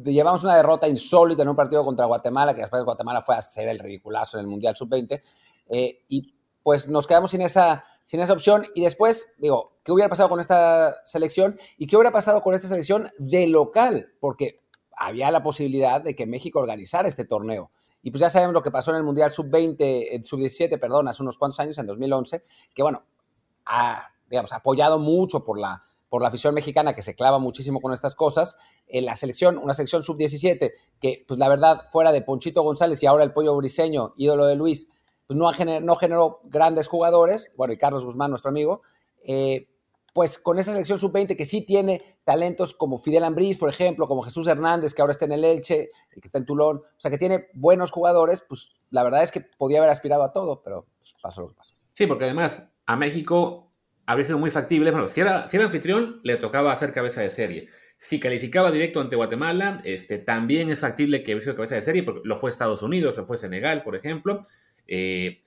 llevamos 0.03 0.43
una 0.43 0.55
derrota 0.55 0.87
insólita 0.87 1.43
en 1.43 1.49
un 1.49 1.55
partido 1.55 1.83
contra 1.85 2.05
Guatemala, 2.05 2.53
que 2.53 2.61
después 2.61 2.83
Guatemala 2.83 3.21
fue 3.21 3.35
a 3.35 3.39
hacer 3.39 3.67
el 3.67 3.79
ridiculazo 3.79 4.37
en 4.37 4.45
el 4.45 4.49
Mundial 4.49 4.75
sub-20, 4.75 5.21
eh, 5.69 6.03
y 6.07 6.33
pues 6.63 6.87
nos 6.87 7.07
quedamos 7.07 7.31
sin 7.31 7.41
esa, 7.41 7.83
sin 8.03 8.19
esa 8.19 8.33
opción. 8.33 8.65
Y 8.75 8.81
después, 8.81 9.33
digo, 9.37 9.77
¿qué 9.83 9.91
hubiera 9.91 10.09
pasado 10.09 10.29
con 10.29 10.39
esta 10.39 11.05
selección? 11.05 11.59
¿Y 11.77 11.87
qué 11.87 11.95
hubiera 11.95 12.11
pasado 12.11 12.41
con 12.41 12.55
esta 12.55 12.67
selección 12.67 13.09
de 13.17 13.47
local? 13.47 14.13
Porque 14.19 14.61
había 14.91 15.31
la 15.31 15.43
posibilidad 15.43 16.01
de 16.01 16.15
que 16.15 16.27
México 16.27 16.59
organizara 16.59 17.07
este 17.07 17.25
torneo. 17.25 17.71
Y 18.01 18.11
pues 18.11 18.21
ya 18.21 18.29
sabemos 18.29 18.53
lo 18.53 18.63
que 18.63 18.71
pasó 18.71 18.91
en 18.91 18.97
el 18.97 19.03
Mundial 19.03 19.31
Sub-20, 19.31 20.23
Sub-17, 20.23 20.79
perdón, 20.79 21.07
hace 21.07 21.21
unos 21.21 21.37
cuantos 21.37 21.59
años, 21.59 21.77
en 21.77 21.87
2011, 21.87 22.43
que 22.73 22.81
bueno, 22.81 23.03
digamos, 24.29 24.53
apoyado 24.53 24.99
mucho 24.99 25.43
por 25.43 25.59
la, 25.59 25.83
por 26.07 26.21
la 26.21 26.29
afición 26.29 26.53
mexicana 26.53 26.93
que 26.93 27.01
se 27.01 27.15
clava 27.15 27.39
muchísimo 27.39 27.81
con 27.81 27.93
estas 27.93 28.15
cosas. 28.15 28.55
En 28.87 29.05
la 29.05 29.15
selección, 29.15 29.57
una 29.57 29.73
selección 29.73 30.03
Sub-17, 30.03 30.71
que 30.99 31.25
pues 31.27 31.39
la 31.39 31.49
verdad, 31.49 31.87
fuera 31.91 32.11
de 32.11 32.21
Ponchito 32.21 32.63
González 32.63 33.01
y 33.03 33.05
ahora 33.05 33.23
el 33.23 33.33
Pollo 33.33 33.55
Briseño, 33.55 34.13
ídolo 34.17 34.45
de 34.45 34.55
Luis, 34.55 34.87
pues 35.27 35.37
no, 35.37 35.51
no 35.81 35.95
generó 35.95 36.41
grandes 36.45 36.87
jugadores, 36.87 37.51
bueno, 37.55 37.73
y 37.73 37.77
Carlos 37.77 38.05
Guzmán, 38.05 38.31
nuestro 38.31 38.49
amigo, 38.49 38.81
eh, 39.23 39.67
pues 40.19 40.37
con 40.37 40.59
esa 40.59 40.73
selección 40.73 40.99
sub-20 40.99 41.37
que 41.37 41.45
sí 41.45 41.61
tiene 41.61 42.17
talentos 42.25 42.73
como 42.73 42.97
Fidel 42.97 43.23
Ambriz, 43.23 43.57
por 43.57 43.69
ejemplo, 43.69 44.05
como 44.05 44.21
Jesús 44.21 44.47
Hernández, 44.47 44.93
que 44.93 45.01
ahora 45.01 45.13
está 45.13 45.23
en 45.23 45.31
el 45.31 45.45
Elche, 45.45 45.91
y 46.13 46.19
que 46.19 46.27
está 46.27 46.39
en 46.39 46.45
Tulón, 46.45 46.79
o 46.79 46.99
sea, 46.99 47.09
que 47.09 47.17
tiene 47.17 47.47
buenos 47.53 47.89
jugadores, 47.89 48.41
pues 48.41 48.73
la 48.89 49.03
verdad 49.03 49.23
es 49.23 49.31
que 49.31 49.39
podía 49.39 49.77
haber 49.77 49.89
aspirado 49.89 50.23
a 50.23 50.33
todo, 50.33 50.61
pero 50.61 50.87
pues, 50.97 51.15
pasó 51.21 51.39
lo 51.39 51.47
que 51.47 51.53
pasó. 51.53 51.73
Sí, 51.93 52.05
porque 52.05 52.25
además 52.25 52.67
a 52.85 52.97
México 52.97 53.71
habría 54.05 54.25
sido 54.25 54.39
muy 54.39 54.51
factible, 54.51 54.91
bueno, 54.91 55.07
si 55.07 55.21
era, 55.21 55.45
anfitrión, 55.45 56.19
le 56.23 56.35
tocaba 56.35 56.73
hacer 56.73 56.91
cabeza 56.91 57.21
de 57.21 57.29
serie. 57.29 57.69
Si 57.97 58.19
calificaba 58.19 58.73
directo 58.73 58.99
ante 58.99 59.15
Guatemala, 59.15 59.79
este, 59.85 60.17
también 60.17 60.69
es 60.69 60.81
factible 60.81 61.23
que 61.23 61.31
hubiera 61.31 61.45
sido 61.45 61.55
cabeza 61.55 61.75
de 61.75 61.81
serie, 61.81 62.03
porque 62.03 62.27
lo 62.27 62.35
fue 62.35 62.49
Estados 62.49 62.81
Unidos, 62.81 63.15
lo 63.15 63.25
fue 63.25 63.37
Senegal, 63.37 63.83
por 63.83 63.95
ejemplo. 63.95 64.41
Eh, 64.85 65.39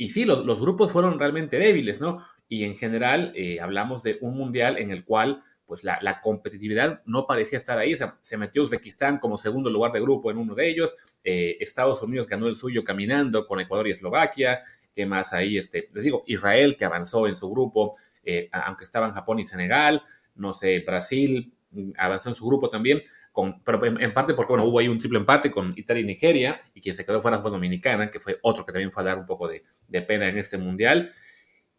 y 0.00 0.08
sí, 0.08 0.24
los, 0.24 0.60
grupos 0.60 0.90
fueron 0.90 1.18
realmente 1.18 1.58
débiles, 1.58 2.00
¿no? 2.00 2.24
Y 2.50 2.64
en 2.64 2.74
general 2.74 3.32
eh, 3.36 3.60
hablamos 3.60 4.02
de 4.02 4.18
un 4.20 4.36
mundial 4.36 4.76
en 4.76 4.90
el 4.90 5.04
cual 5.04 5.40
pues 5.66 5.84
la, 5.84 6.20
competitividad 6.20 7.00
no 7.06 7.28
parecía 7.28 7.56
estar 7.56 7.78
ahí. 7.78 7.96
se 8.22 8.36
metió 8.36 8.64
Uzbekistán 8.64 9.18
como 9.18 9.38
segundo 9.38 9.70
lugar 9.70 9.92
de 9.92 10.00
grupo 10.00 10.32
en 10.32 10.38
uno 10.38 10.56
de 10.56 10.68
ellos. 10.68 10.96
Eh, 11.22 11.58
Estados 11.60 12.02
Unidos 12.02 12.26
ganó 12.26 12.48
el 12.48 12.56
suyo 12.56 12.82
caminando 12.82 13.46
con 13.46 13.60
Ecuador 13.60 13.86
y 13.86 13.92
Eslovaquia. 13.92 14.62
¿Qué 14.92 15.06
más 15.06 15.32
ahí? 15.32 15.56
Este, 15.56 15.88
les 15.94 16.02
digo, 16.02 16.24
Israel 16.26 16.76
que 16.76 16.84
avanzó 16.84 17.28
en 17.28 17.36
su 17.36 17.48
grupo, 17.48 17.96
eh, 18.24 18.48
aunque 18.50 18.82
estaban 18.82 19.12
Japón 19.12 19.38
y 19.38 19.44
Senegal. 19.44 20.02
No 20.34 20.54
sé, 20.54 20.80
Brasil 20.84 21.54
mm, 21.70 21.92
avanzó 21.98 22.30
en 22.30 22.34
su 22.34 22.44
grupo 22.44 22.68
también. 22.68 23.04
Con, 23.30 23.62
pero 23.62 23.86
en, 23.86 24.12
parte 24.12 24.34
porque 24.34 24.54
bueno, 24.54 24.64
hubo 24.64 24.80
ahí 24.80 24.88
un 24.88 24.98
triple 24.98 25.20
empate 25.20 25.52
con 25.52 25.72
Italia 25.76 26.00
y 26.00 26.06
Nigeria. 26.06 26.60
Y 26.74 26.80
quien 26.80 26.96
se 26.96 27.06
quedó 27.06 27.22
fuera 27.22 27.38
fue 27.38 27.52
Dominicana, 27.52 28.10
que 28.10 28.18
fue 28.18 28.40
otro 28.42 28.66
que 28.66 28.72
también 28.72 28.90
fue 28.90 29.04
a 29.04 29.06
dar 29.06 29.18
un 29.20 29.26
poco 29.26 29.46
de, 29.46 29.62
de 29.86 30.02
pena 30.02 30.26
en 30.26 30.36
este 30.36 30.58
mundial. 30.58 31.12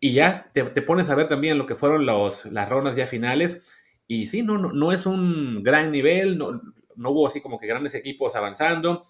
Y 0.04 0.14
ya 0.14 0.50
te, 0.52 0.64
pones 0.82 1.12
a 1.12 1.16
ver 1.16 1.28
también 1.28 1.60
lo 1.60 1.68
que 1.68 1.76
fueron 1.76 2.08
los, 2.08 2.46
las 2.46 2.68
rondas 2.68 2.96
ya 2.96 3.06
finales. 3.06 3.62
Y 4.08 4.26
sí, 4.26 4.42
no, 4.42 4.58
no, 4.58 4.74
no 4.74 4.92
es 4.92 5.06
un 5.06 5.62
gran 5.62 5.92
nivel, 5.92 6.40
no, 6.40 6.60
no 6.96 7.12
hubo 7.12 7.28
así 7.28 7.40
como 7.40 7.60
que 7.60 7.68
grandes 7.68 7.94
equipos 7.94 8.36
avanzando. 8.36 9.06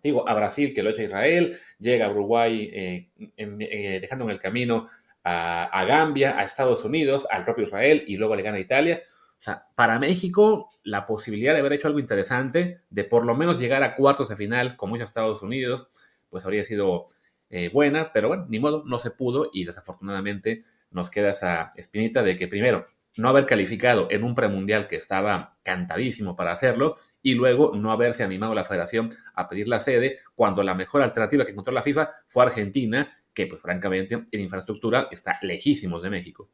Digo, 0.00 0.28
a 0.28 0.34
Brasil, 0.34 0.72
que 0.72 0.84
lo 0.84 0.90
echa 0.90 1.02
Israel, 1.02 1.58
llega 1.80 2.06
a 2.06 2.10
Uruguay 2.10 2.70
eh, 2.72 3.10
eh, 3.36 3.98
dejando 4.00 4.24
en 4.24 4.30
el 4.30 4.38
camino 4.38 4.88
a, 5.24 5.64
a, 5.64 5.84
Gambia, 5.84 6.38
a 6.38 6.44
Estados 6.44 6.84
Unidos, 6.84 7.26
al 7.28 7.44
propio 7.44 7.64
Israel 7.64 8.04
y 8.06 8.16
luego 8.16 8.36
le 8.36 8.42
gana 8.42 8.58
a 8.58 8.60
Italia. 8.60 9.02
O 9.04 9.42
sea, 9.42 9.66
para 9.74 9.98
México, 9.98 10.70
la 10.84 11.04
posibilidad 11.04 11.52
de 11.52 11.58
haber 11.58 11.72
hecho 11.72 11.88
algo 11.88 11.98
interesante, 11.98 12.82
de 12.90 13.02
por 13.02 13.26
lo 13.26 13.34
menos 13.34 13.58
llegar 13.58 13.82
a 13.82 13.96
cuartos 13.96 14.28
de 14.28 14.36
final, 14.36 14.76
como 14.76 14.94
hizo 14.94 15.04
Estados 15.04 15.42
Unidos, 15.42 15.88
pues 16.30 16.44
habría 16.44 16.62
sido 16.62 17.08
eh, 17.52 17.68
buena, 17.68 18.14
pero 18.14 18.28
bueno, 18.28 18.46
ni 18.48 18.58
modo, 18.58 18.82
no 18.86 18.98
se 18.98 19.10
pudo 19.10 19.50
y 19.52 19.66
desafortunadamente 19.66 20.64
nos 20.90 21.10
queda 21.10 21.30
esa 21.30 21.70
espinita 21.76 22.22
de 22.22 22.38
que 22.38 22.48
primero, 22.48 22.86
no 23.18 23.28
haber 23.28 23.44
calificado 23.44 24.08
en 24.10 24.24
un 24.24 24.34
premundial 24.34 24.88
que 24.88 24.96
estaba 24.96 25.58
cantadísimo 25.62 26.34
para 26.34 26.52
hacerlo 26.52 26.96
y 27.20 27.34
luego 27.34 27.76
no 27.76 27.92
haberse 27.92 28.24
animado 28.24 28.54
la 28.54 28.64
federación 28.64 29.10
a 29.34 29.50
pedir 29.50 29.68
la 29.68 29.80
sede 29.80 30.18
cuando 30.34 30.62
la 30.62 30.74
mejor 30.74 31.02
alternativa 31.02 31.44
que 31.44 31.50
encontró 31.50 31.74
la 31.74 31.82
FIFA 31.82 32.10
fue 32.26 32.42
Argentina, 32.42 33.18
que 33.34 33.46
pues 33.46 33.60
francamente 33.60 34.14
en 34.30 34.40
infraestructura 34.40 35.08
está 35.10 35.38
lejísimos 35.42 36.02
de 36.02 36.08
México. 36.08 36.48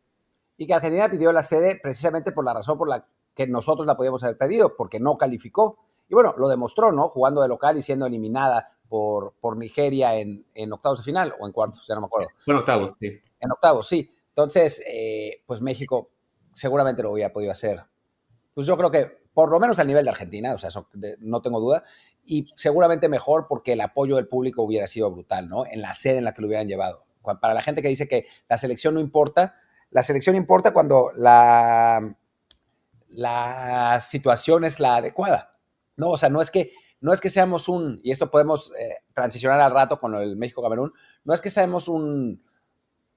Y 0.57 0.67
que 0.67 0.75
Argentina 0.75 1.09
pidió 1.09 1.33
la 1.33 1.43
sede 1.43 1.78
precisamente 1.81 2.33
por 2.33 2.45
la 2.45 2.55
razón 2.55 2.76
por 2.76 2.88
la 2.88 3.07
que 3.37 3.47
nosotros 3.47 3.87
la 3.87 3.97
podíamos 3.97 4.25
haber 4.25 4.37
pedido, 4.37 4.75
porque 4.76 4.99
no 4.99 5.17
calificó. 5.17 5.78
Y 6.09 6.15
bueno, 6.15 6.35
lo 6.38 6.49
demostró, 6.49 6.93
¿no? 6.93 7.09
Jugando 7.09 7.43
de 7.43 7.49
local 7.49 7.77
y 7.77 7.83
siendo 7.83 8.07
eliminada 8.07 8.69
por, 8.88 9.35
por 9.41 9.57
Nigeria 9.57 10.17
en, 10.17 10.47
en 10.55 10.73
octavos 10.73 10.99
de 10.99 11.05
final 11.05 11.35
o 11.38 11.47
en 11.47 11.53
cuartos, 11.53 11.87
ya 11.87 11.95
no 11.95 12.00
me 12.00 12.07
acuerdo. 12.07 12.31
En 12.47 12.57
octavos, 12.57 12.95
sí. 13.00 13.21
En 13.41 13.53
octavos, 13.53 13.87
sí. 13.87 14.11
Entonces, 14.29 14.83
eh, 14.87 15.43
pues 15.47 15.61
México 15.61 16.11
seguramente 16.53 17.03
lo 17.03 17.12
hubiera 17.12 17.33
podido 17.33 17.53
hacer. 17.53 17.85
Pues 18.55 18.67
yo 18.67 18.77
creo 18.77 18.91
que 18.91 19.19
por 19.38 19.50
lo 19.50 19.61
menos 19.61 19.79
al 19.79 19.87
nivel 19.87 20.05
de 20.05 20.11
Argentina, 20.11 20.53
o 20.53 20.59
sea, 20.59 20.71
eso 20.71 20.88
no 21.21 21.41
tengo 21.43 21.61
duda, 21.61 21.85
y 22.25 22.49
seguramente 22.57 23.09
mejor 23.09 23.47
porque 23.49 23.75
el 23.75 23.81
apoyo 23.81 24.17
del 24.17 24.27
público 24.27 24.65
hubiera 24.65 24.88
sido 24.88 25.12
brutal, 25.12 25.49
¿no? 25.49 25.65
En 25.65 25.81
la 25.81 25.95
sede 25.95 26.19
en 26.19 26.25
la 26.25 26.35
que 26.35 26.43
lo 26.43 26.49
hubieran 26.49 26.67
llevado. 26.67 27.05
Para 27.23 27.55
la 27.55 27.62
gente 27.62 27.81
que 27.81 27.87
dice 27.87 28.09
que 28.09 28.27
la 28.49 28.59
selección 28.59 28.95
no 28.95 29.00
importa, 29.00 29.55
la 29.91 30.03
selección 30.03 30.35
importa 30.35 30.73
cuando 30.73 31.12
la, 31.15 32.17
la 33.11 34.00
situación 34.00 34.65
es 34.65 34.81
la 34.81 34.97
adecuada, 34.97 35.58
¿no? 35.99 36.09
O 36.09 36.17
sea, 36.17 36.31
no 36.31 36.40
es 36.40 36.50
que, 36.50 36.73
no 37.00 37.12
es 37.12 37.21
que 37.21 37.28
seamos 37.28 37.69
un, 37.69 38.00
y 38.02 38.12
esto 38.12 38.31
podemos 38.31 38.73
eh, 38.81 38.95
transicionar 39.12 39.61
al 39.61 39.73
rato 39.73 40.00
con 40.00 40.14
el 40.14 40.37
México-Camerún, 40.37 40.95
no 41.25 41.35
es 41.35 41.43
que 41.43 41.50
seamos 41.50 41.88
un, 41.88 42.43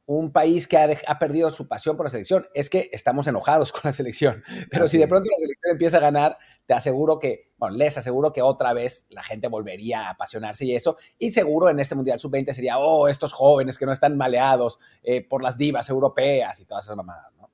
un 0.06 0.32
país 0.32 0.68
que 0.68 0.78
ha, 0.78 0.90
ha, 1.08 1.20
perdido 1.20 1.50
su 1.52 1.68
pasión 1.68 1.96
por 1.96 2.06
la 2.06 2.10
selección. 2.10 2.46
Es 2.54 2.70
que 2.70 2.90
estamos 2.92 3.28
enojados 3.28 3.72
con 3.72 3.82
la 3.86 3.92
selección. 3.92 4.44
Pero 4.70 4.88
si 4.88 4.98
de 4.98 5.08
pronto 5.08 5.30
la 5.32 5.38
selección 5.38 5.72
empieza 5.72 5.98
a 5.98 6.02
ganar, 6.02 6.38
te 6.66 6.74
aseguro 6.74 7.20
que, 7.20 7.52
bueno, 7.58 7.78
les 7.78 7.98
aseguro 7.98 8.34
que 8.34 8.42
otra 8.42 8.74
vez 8.74 9.06
la 9.10 9.24
gente 9.24 9.48
volvería 9.48 10.08
a 10.08 10.10
apasionarse 10.12 10.66
y 10.66 10.76
eso. 10.76 10.98
Y 11.18 11.32
seguro 11.32 11.70
en 11.70 11.80
este 11.80 11.96
Mundial 11.96 12.20
Sub-20 12.20 12.54
sería, 12.54 12.78
oh, 12.78 13.08
estos 13.08 13.32
jóvenes 13.32 13.78
que 13.78 13.86
no 13.86 13.94
están 13.94 14.18
maleados 14.18 14.80
eh, 15.04 15.26
por 15.26 15.44
las 15.44 15.58
divas 15.58 15.90
europeas 15.90 16.60
y 16.60 16.66
todas 16.66 16.86
esas 16.86 16.98
mamadas, 16.98 17.32
¿no? 17.38 17.52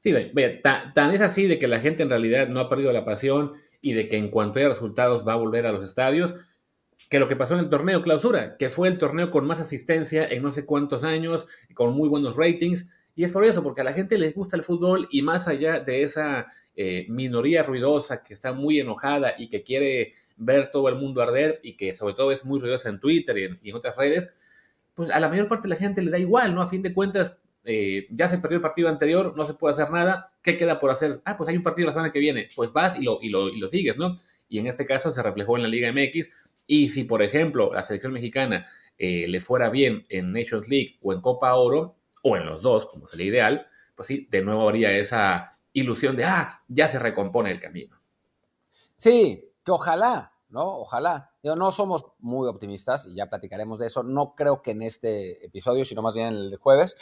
Sí, 0.00 0.12
vaya, 0.12 0.62
tan, 0.62 0.94
tan 0.94 1.10
es 1.10 1.20
así 1.20 1.48
de 1.48 1.58
que 1.58 1.66
la 1.66 1.80
gente 1.80 2.04
en 2.04 2.08
realidad 2.08 2.46
no 2.46 2.60
ha 2.60 2.68
perdido 2.68 2.92
la 2.92 3.04
pasión 3.04 3.54
y 3.80 3.92
de 3.92 4.08
que 4.08 4.16
en 4.16 4.30
cuanto 4.30 4.58
haya 4.58 4.68
resultados 4.68 5.26
va 5.26 5.34
a 5.34 5.36
volver 5.36 5.66
a 5.66 5.72
los 5.72 5.84
estadios 5.84 6.34
que 7.08 7.18
lo 7.18 7.28
que 7.28 7.36
pasó 7.36 7.54
en 7.54 7.60
el 7.60 7.70
torneo 7.70 8.02
clausura, 8.02 8.56
que 8.56 8.68
fue 8.68 8.88
el 8.88 8.98
torneo 8.98 9.30
con 9.30 9.46
más 9.46 9.60
asistencia 9.60 10.26
en 10.26 10.42
no 10.42 10.52
sé 10.52 10.66
cuántos 10.66 11.04
años, 11.04 11.46
con 11.74 11.94
muy 11.94 12.08
buenos 12.08 12.36
ratings. 12.36 12.90
Y 13.14 13.24
es 13.24 13.32
por 13.32 13.44
eso, 13.44 13.62
porque 13.62 13.80
a 13.80 13.84
la 13.84 13.94
gente 13.94 14.18
les 14.18 14.34
gusta 14.34 14.56
el 14.56 14.62
fútbol 14.62 15.08
y 15.10 15.22
más 15.22 15.48
allá 15.48 15.80
de 15.80 16.02
esa 16.02 16.46
eh, 16.76 17.06
minoría 17.08 17.62
ruidosa 17.62 18.22
que 18.22 18.34
está 18.34 18.52
muy 18.52 18.78
enojada 18.78 19.34
y 19.36 19.48
que 19.48 19.62
quiere 19.62 20.12
ver 20.36 20.70
todo 20.70 20.88
el 20.88 20.96
mundo 20.96 21.22
arder 21.22 21.60
y 21.62 21.76
que 21.76 21.94
sobre 21.94 22.14
todo 22.14 22.30
es 22.30 22.44
muy 22.44 22.60
ruidosa 22.60 22.90
en 22.90 23.00
Twitter 23.00 23.38
y 23.38 23.44
en, 23.44 23.58
y 23.62 23.70
en 23.70 23.76
otras 23.76 23.96
redes, 23.96 24.34
pues 24.94 25.10
a 25.10 25.18
la 25.18 25.28
mayor 25.28 25.48
parte 25.48 25.64
de 25.64 25.74
la 25.74 25.80
gente 25.80 26.02
le 26.02 26.10
da 26.10 26.18
igual, 26.18 26.54
¿no? 26.54 26.62
A 26.62 26.68
fin 26.68 26.82
de 26.82 26.92
cuentas, 26.92 27.36
eh, 27.70 28.06
ya 28.10 28.30
se 28.30 28.38
perdió 28.38 28.56
el 28.56 28.62
partido 28.62 28.88
anterior, 28.88 29.34
no 29.36 29.44
se 29.44 29.52
puede 29.52 29.74
hacer 29.74 29.90
nada, 29.90 30.32
¿qué 30.40 30.56
queda 30.56 30.80
por 30.80 30.90
hacer? 30.90 31.20
Ah, 31.26 31.36
pues 31.36 31.50
hay 31.50 31.56
un 31.56 31.62
partido 31.62 31.86
la 31.86 31.92
semana 31.92 32.10
que 32.10 32.18
viene, 32.18 32.48
pues 32.56 32.72
vas 32.72 32.98
y 32.98 33.04
lo, 33.04 33.18
y 33.20 33.28
lo, 33.28 33.50
y 33.50 33.58
lo 33.58 33.68
sigues, 33.68 33.98
¿no? 33.98 34.16
Y 34.48 34.58
en 34.58 34.66
este 34.66 34.86
caso 34.86 35.12
se 35.12 35.22
reflejó 35.22 35.58
en 35.58 35.64
la 35.64 35.68
Liga 35.68 35.92
MX, 35.92 36.30
y 36.66 36.88
si, 36.88 37.04
por 37.04 37.22
ejemplo, 37.22 37.70
la 37.74 37.82
selección 37.82 38.14
mexicana 38.14 38.66
eh, 38.96 39.26
le 39.28 39.42
fuera 39.42 39.68
bien 39.68 40.06
en 40.08 40.32
Nations 40.32 40.66
League 40.66 40.98
o 41.02 41.12
en 41.12 41.20
Copa 41.20 41.54
Oro, 41.56 41.96
o 42.22 42.36
en 42.38 42.46
los 42.46 42.62
dos, 42.62 42.86
como 42.86 43.06
sería 43.06 43.26
ideal, 43.26 43.66
pues 43.94 44.08
sí, 44.08 44.26
de 44.30 44.40
nuevo 44.40 44.62
habría 44.62 44.96
esa 44.96 45.58
ilusión 45.74 46.16
de, 46.16 46.24
ah, 46.24 46.62
ya 46.68 46.88
se 46.88 46.98
recompone 46.98 47.50
el 47.50 47.60
camino. 47.60 48.00
Sí, 48.96 49.52
que 49.62 49.72
ojalá, 49.72 50.32
¿no? 50.48 50.78
Ojalá. 50.78 51.32
Yo, 51.42 51.54
no 51.54 51.70
somos 51.70 52.06
muy 52.18 52.48
optimistas 52.48 53.06
y 53.06 53.14
ya 53.14 53.28
platicaremos 53.28 53.78
de 53.78 53.88
eso. 53.88 54.02
No 54.02 54.34
creo 54.34 54.62
que 54.62 54.70
en 54.70 54.80
este 54.80 55.44
episodio, 55.44 55.84
sino 55.84 56.00
más 56.00 56.14
bien 56.14 56.28
en 56.28 56.34
el 56.34 56.56
jueves, 56.56 56.96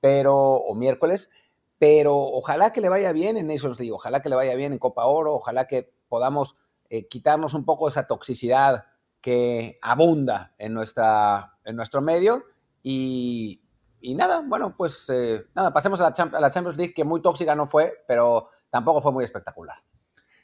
pero, 0.00 0.36
o 0.36 0.74
miércoles, 0.74 1.30
pero 1.78 2.14
ojalá 2.14 2.72
que 2.72 2.80
le 2.80 2.88
vaya 2.88 3.12
bien 3.12 3.36
en 3.36 3.46
Nations 3.46 3.78
League, 3.78 3.92
ojalá 3.92 4.20
que 4.20 4.28
le 4.28 4.36
vaya 4.36 4.54
bien 4.54 4.72
en 4.72 4.78
Copa 4.78 5.06
Oro, 5.06 5.34
ojalá 5.34 5.66
que 5.66 5.90
podamos 6.08 6.56
eh, 6.90 7.08
quitarnos 7.08 7.54
un 7.54 7.64
poco 7.64 7.88
esa 7.88 8.06
toxicidad 8.06 8.84
que 9.20 9.78
abunda 9.80 10.54
en, 10.58 10.74
nuestra, 10.74 11.56
en 11.64 11.76
nuestro 11.76 12.02
medio. 12.02 12.44
Y, 12.82 13.62
nada, 14.02 14.42
bueno, 14.44 14.74
pues 14.76 15.08
eh, 15.08 15.46
nada, 15.54 15.72
pasemos 15.72 16.00
a 16.00 16.10
la, 16.10 16.50
Champions 16.50 16.76
League, 16.76 16.94
que 16.94 17.04
muy 17.04 17.22
tóxica 17.22 17.54
no 17.54 17.66
fue, 17.66 18.04
pero 18.06 18.50
tampoco 18.70 19.00
fue 19.00 19.12
muy 19.12 19.24
espectacular. 19.24 19.76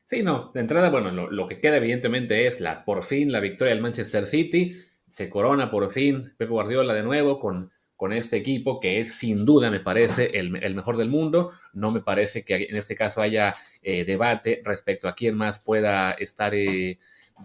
Sí, 0.04 0.22
no, 0.22 0.50
de 0.54 0.60
entrada, 0.60 0.88
bueno, 0.88 1.10
lo, 1.10 1.30
lo, 1.30 1.48
que 1.48 1.60
queda 1.60 1.76
evidentemente 1.76 2.46
es 2.46 2.60
la 2.60 2.84
por 2.84 3.02
fin 3.02 3.32
la 3.32 3.40
victoria 3.40 3.74
del 3.74 3.82
Manchester 3.82 4.24
City. 4.24 4.72
Se 5.08 5.28
corona 5.28 5.70
por 5.70 5.90
fin 5.90 6.34
Pepe 6.38 6.50
Guardiola 6.50 6.94
de 6.94 7.02
nuevo 7.02 7.40
con, 7.40 7.72
con 7.96 8.12
este 8.12 8.36
equipo 8.36 8.78
que 8.78 9.00
es 9.00 9.14
sin 9.14 9.44
duda, 9.44 9.70
me 9.70 9.80
parece, 9.80 10.38
el, 10.38 10.50
mejor 10.50 10.96
del 10.96 11.08
mundo. 11.08 11.52
No 11.72 11.90
me 11.90 12.00
parece 12.00 12.44
que 12.44 12.66
en 12.68 12.76
este 12.76 12.94
caso 12.94 13.22
haya 13.22 13.54
eh, 13.82 14.04
debate 14.04 14.62
respecto 14.64 15.08
a 15.08 15.14
quién 15.14 15.36
más 15.36 15.58
pueda 15.58 16.12
estar 16.12 16.54
eh, 16.54 16.98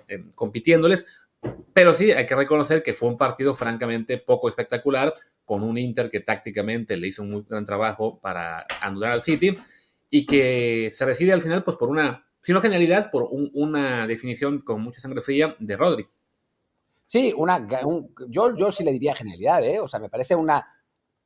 eh, 0.07 0.23
compitiéndoles. 0.35 1.05
Pero 1.73 1.95
sí, 1.95 2.11
hay 2.11 2.25
que 2.25 2.35
reconocer 2.35 2.83
que 2.83 2.93
fue 2.93 3.09
un 3.09 3.17
partido 3.17 3.55
francamente 3.55 4.17
poco 4.17 4.49
espectacular, 4.49 5.13
con 5.45 5.63
un 5.63 5.77
Inter 5.77 6.09
que 6.11 6.19
tácticamente 6.19 6.97
le 6.97 7.07
hizo 7.07 7.23
un 7.23 7.31
muy 7.31 7.45
gran 7.47 7.65
trabajo 7.65 8.19
para 8.19 8.65
anular 8.81 9.13
al 9.13 9.21
City 9.21 9.57
y 10.09 10.25
que 10.25 10.91
se 10.93 11.05
reside 11.05 11.33
al 11.33 11.41
final, 11.41 11.63
pues 11.63 11.77
por 11.77 11.89
una, 11.89 12.27
si 12.41 12.53
no 12.53 12.61
genialidad, 12.61 13.09
por 13.09 13.23
un, 13.23 13.49
una 13.53 14.05
definición 14.05 14.59
con 14.59 14.81
mucha 14.81 14.99
sangre 14.99 15.21
fría 15.21 15.55
de 15.59 15.77
Rodri. 15.77 16.07
Sí, 17.11 17.33
una, 17.35 17.67
un, 17.83 18.15
yo, 18.29 18.55
yo 18.55 18.71
sí 18.71 18.85
le 18.85 18.93
diría 18.93 19.13
genialidad, 19.13 19.61
¿eh? 19.65 19.81
O 19.81 19.87
sea, 19.89 19.99
me 19.99 20.07
parece 20.07 20.33
una, 20.33 20.65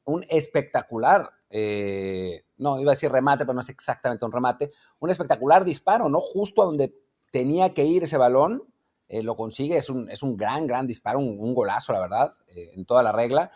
un 0.06 0.26
espectacular, 0.30 1.30
eh, 1.48 2.44
no, 2.58 2.80
iba 2.80 2.90
a 2.90 2.96
decir 2.96 3.12
remate, 3.12 3.46
pero 3.46 3.54
no 3.54 3.60
es 3.60 3.70
exactamente 3.70 4.26
un 4.26 4.32
remate, 4.32 4.72
un 4.98 5.12
espectacular 5.12 5.64
disparo, 5.64 6.10
¿no? 6.10 6.22
Justo 6.22 6.64
a 6.64 6.66
donde 6.66 6.96
tenía 7.30 7.76
que 7.76 7.84
ir 7.84 8.02
ese 8.02 8.18
balón, 8.18 8.64
eh, 9.08 9.22
lo 9.22 9.36
consigue, 9.36 9.78
es 9.78 9.92
un, 9.92 10.10
es 10.10 10.24
un, 10.24 10.36
gran, 10.36 10.66
gran 10.66 10.88
disparo, 10.88 11.20
un, 11.20 11.38
un 11.40 11.54
golazo, 11.54 11.94
la 11.94 12.00
verdad, 12.00 12.34
eh, 12.56 12.72
en 12.74 12.84
toda 12.88 13.04
la 13.04 13.12
regla. 13.12 13.52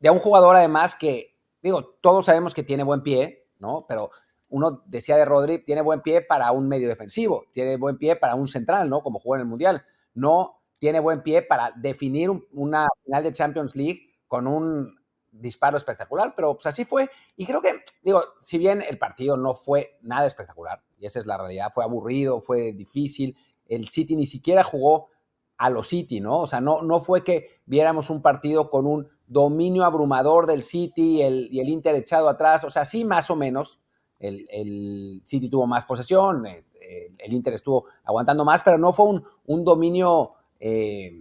De 0.00 0.08
un 0.08 0.20
jugador 0.20 0.56
además 0.56 0.94
que, 0.94 1.36
digo, 1.60 1.84
todos 2.00 2.24
sabemos 2.24 2.54
que 2.54 2.62
tiene 2.62 2.82
buen 2.82 3.02
pie, 3.02 3.46
¿no? 3.58 3.84
Pero 3.86 4.10
uno 4.48 4.84
decía 4.86 5.18
de 5.18 5.26
Rodri, 5.26 5.66
tiene 5.66 5.82
buen 5.82 6.00
pie 6.00 6.22
para 6.22 6.50
un 6.52 6.66
medio 6.66 6.88
defensivo, 6.88 7.44
tiene 7.52 7.76
buen 7.76 7.98
pie 7.98 8.16
para 8.16 8.36
un 8.36 8.48
central, 8.48 8.88
¿no? 8.88 9.02
Como 9.02 9.18
jugó 9.18 9.34
en 9.34 9.42
el 9.42 9.46
Mundial. 9.46 9.84
No 10.14 10.57
tiene 10.78 11.00
buen 11.00 11.22
pie 11.22 11.42
para 11.42 11.72
definir 11.76 12.30
un, 12.30 12.44
una 12.52 12.86
final 13.04 13.22
de 13.22 13.32
Champions 13.32 13.76
League 13.76 14.02
con 14.26 14.46
un 14.46 14.98
disparo 15.30 15.76
espectacular, 15.76 16.34
pero 16.34 16.54
pues 16.54 16.66
así 16.66 16.84
fue. 16.84 17.08
Y 17.36 17.46
creo 17.46 17.60
que, 17.60 17.82
digo, 18.02 18.22
si 18.40 18.58
bien 18.58 18.82
el 18.88 18.98
partido 18.98 19.36
no 19.36 19.54
fue 19.54 19.98
nada 20.02 20.26
espectacular, 20.26 20.82
y 20.98 21.06
esa 21.06 21.20
es 21.20 21.26
la 21.26 21.36
realidad, 21.36 21.70
fue 21.74 21.84
aburrido, 21.84 22.40
fue 22.40 22.72
difícil, 22.72 23.36
el 23.66 23.88
City 23.88 24.16
ni 24.16 24.26
siquiera 24.26 24.64
jugó 24.64 25.08
a 25.58 25.70
los 25.70 25.88
City, 25.88 26.20
¿no? 26.20 26.38
O 26.38 26.46
sea, 26.46 26.60
no, 26.60 26.82
no 26.82 27.00
fue 27.00 27.24
que 27.24 27.60
viéramos 27.66 28.10
un 28.10 28.22
partido 28.22 28.70
con 28.70 28.86
un 28.86 29.08
dominio 29.26 29.84
abrumador 29.84 30.46
del 30.46 30.62
City 30.62 31.22
el, 31.22 31.48
y 31.52 31.60
el 31.60 31.68
Inter 31.68 31.94
echado 31.94 32.28
atrás, 32.28 32.64
o 32.64 32.70
sea, 32.70 32.84
sí, 32.84 33.04
más 33.04 33.30
o 33.30 33.36
menos, 33.36 33.80
el, 34.18 34.46
el 34.50 35.20
City 35.24 35.48
tuvo 35.48 35.66
más 35.66 35.84
posesión, 35.84 36.46
el, 36.46 36.64
el, 37.18 37.32
Inter 37.32 37.54
estuvo 37.54 37.86
aguantando 38.04 38.44
más, 38.44 38.62
pero 38.62 38.78
no 38.78 38.92
fue 38.92 39.06
un, 39.06 39.24
un 39.46 39.64
dominio, 39.64 40.34
eh, 40.60 41.12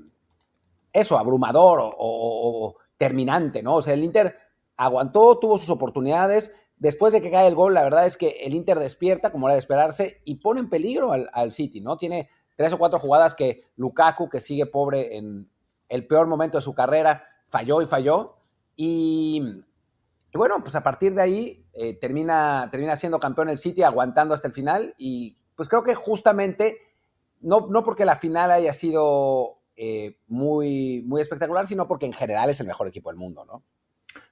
eso, 0.94 1.17
abrumador 1.17 1.79
o, 1.98 2.75
terminante, 2.98 3.62
¿no? 3.62 3.75
O 3.75 3.82
sea, 3.82 3.94
el 3.94 4.03
Inter 4.03 4.36
aguantó, 4.75 5.38
tuvo 5.38 5.58
sus 5.58 5.70
oportunidades, 5.70 6.56
después 6.77 7.13
de 7.13 7.22
que 7.22 7.29
cae 7.29 7.48
el 7.48 7.56
gol, 7.56 7.74
la 7.74 7.84
verdad 7.84 8.06
es 8.06 8.17
que 8.17 8.29
el 8.41 8.53
Inter 8.53 8.79
despierta, 8.79 9.32
como 9.32 9.48
era 9.48 9.53
de 9.53 9.60
esperarse, 9.60 10.22
y 10.25 10.36
pone 10.36 10.60
en 10.60 10.70
peligro 10.70 11.12
al, 11.12 11.29
al 11.34 11.51
City, 11.51 11.82
¿no? 11.82 11.98
Tiene 11.98 12.29
tres 12.56 12.74
o 12.74 12.77
cuatro 12.77 13.00
jugadas 13.00 13.36
que 13.36 13.65
Lukaku, 13.75 14.29
que 14.29 14.39
sigue 14.39 14.65
pobre 14.65 15.17
en 15.17 15.50
el 15.89 16.08
peor 16.08 16.27
momento 16.27 16.58
de 16.58 16.63
su 16.63 16.74
carrera, 16.74 17.24
falló 17.48 17.82
y 17.82 17.86
falló. 17.86 18.38
Y 18.75 19.63
bueno, 20.34 20.63
pues 20.63 20.75
a 20.75 20.84
partir 20.84 21.13
de 21.13 21.22
ahí 21.22 21.65
eh, 21.74 21.94
termina, 21.94 22.70
termina 22.72 22.96
siendo 22.96 23.20
campeón 23.20 23.50
el 23.50 23.58
City, 23.58 23.84
aguantando 23.84 24.34
hasta 24.34 24.48
el 24.48 24.53
final. 24.53 24.94
Y 24.98 25.38
pues 25.56 25.70
creo 25.70 25.84
que 25.84 25.96
justamente, 25.96 26.77
no, 27.41 27.67
no 27.70 27.84
porque 27.84 28.06
la 28.06 28.17
final 28.17 28.51
haya 28.51 28.74
sido 28.74 29.60
eh, 29.75 30.17
muy, 30.27 31.03
muy 31.06 31.22
espectacular, 31.22 31.65
sino 31.65 31.88
porque 31.88 32.06
en 32.06 32.13
general 32.13 32.50
es 32.50 32.60
el 32.60 32.67
mejor 32.67 32.88
equipo 32.88 33.10
del 33.10 33.17
mundo, 33.17 33.46
¿no? 33.46 33.63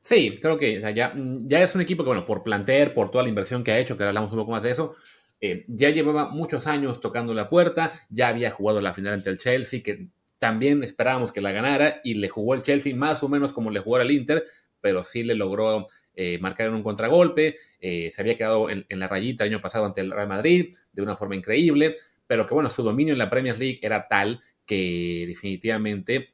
Sí, 0.01 0.37
creo 0.41 0.57
que 0.57 0.81
ya, 0.93 1.13
ya 1.15 1.61
es 1.61 1.75
un 1.75 1.81
equipo 1.81 2.03
que, 2.03 2.09
bueno, 2.09 2.25
por 2.25 2.43
plantear, 2.43 2.93
por 2.93 3.11
toda 3.11 3.23
la 3.23 3.29
inversión 3.29 3.63
que 3.63 3.71
ha 3.71 3.79
hecho, 3.79 3.97
que 3.97 4.03
hablamos 4.03 4.31
un 4.31 4.39
poco 4.39 4.51
más 4.51 4.63
de 4.63 4.71
eso, 4.71 4.95
eh, 5.41 5.65
ya 5.67 5.89
llevaba 5.89 6.29
muchos 6.29 6.65
años 6.65 6.99
tocando 6.99 7.33
la 7.33 7.49
puerta, 7.49 7.91
ya 8.09 8.29
había 8.29 8.51
jugado 8.51 8.81
la 8.81 8.93
final 8.93 9.13
ante 9.13 9.29
el 9.29 9.37
Chelsea, 9.37 9.83
que 9.83 10.07
también 10.39 10.83
esperábamos 10.83 11.31
que 11.31 11.41
la 11.41 11.51
ganara, 11.51 12.01
y 12.03 12.15
le 12.15 12.29
jugó 12.29 12.55
el 12.55 12.63
Chelsea 12.63 12.95
más 12.95 13.21
o 13.21 13.29
menos 13.29 13.53
como 13.53 13.69
le 13.69 13.79
jugó 13.79 13.97
al 13.97 14.11
Inter, 14.11 14.45
pero 14.81 15.03
sí 15.03 15.23
le 15.23 15.35
logró 15.35 15.87
eh, 16.13 16.39
marcar 16.39 16.67
en 16.67 16.75
un 16.75 16.83
contragolpe, 16.83 17.57
eh, 17.79 18.11
se 18.11 18.21
había 18.21 18.37
quedado 18.37 18.69
en, 18.69 18.85
la 18.89 19.07
rayita 19.07 19.43
el 19.43 19.51
año 19.51 19.61
pasado 19.61 19.85
ante 19.85 20.01
el 20.01 20.11
Real 20.11 20.27
Madrid 20.27 20.73
de 20.93 21.01
una 21.01 21.17
forma 21.17 21.35
increíble, 21.35 21.95
pero 22.27 22.45
que 22.45 22.53
bueno, 22.53 22.69
su 22.69 22.83
dominio 22.83 23.13
en 23.13 23.19
la 23.19 23.29
Premier 23.29 23.57
League 23.57 23.79
era 23.81 24.07
tal 24.07 24.41
que 24.65 25.25
definitivamente 25.27 26.33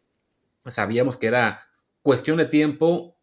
sabíamos 0.67 1.17
que 1.17 1.27
era 1.27 1.67
cuestión 2.01 2.37
de 2.37 2.45
tiempo 2.45 3.17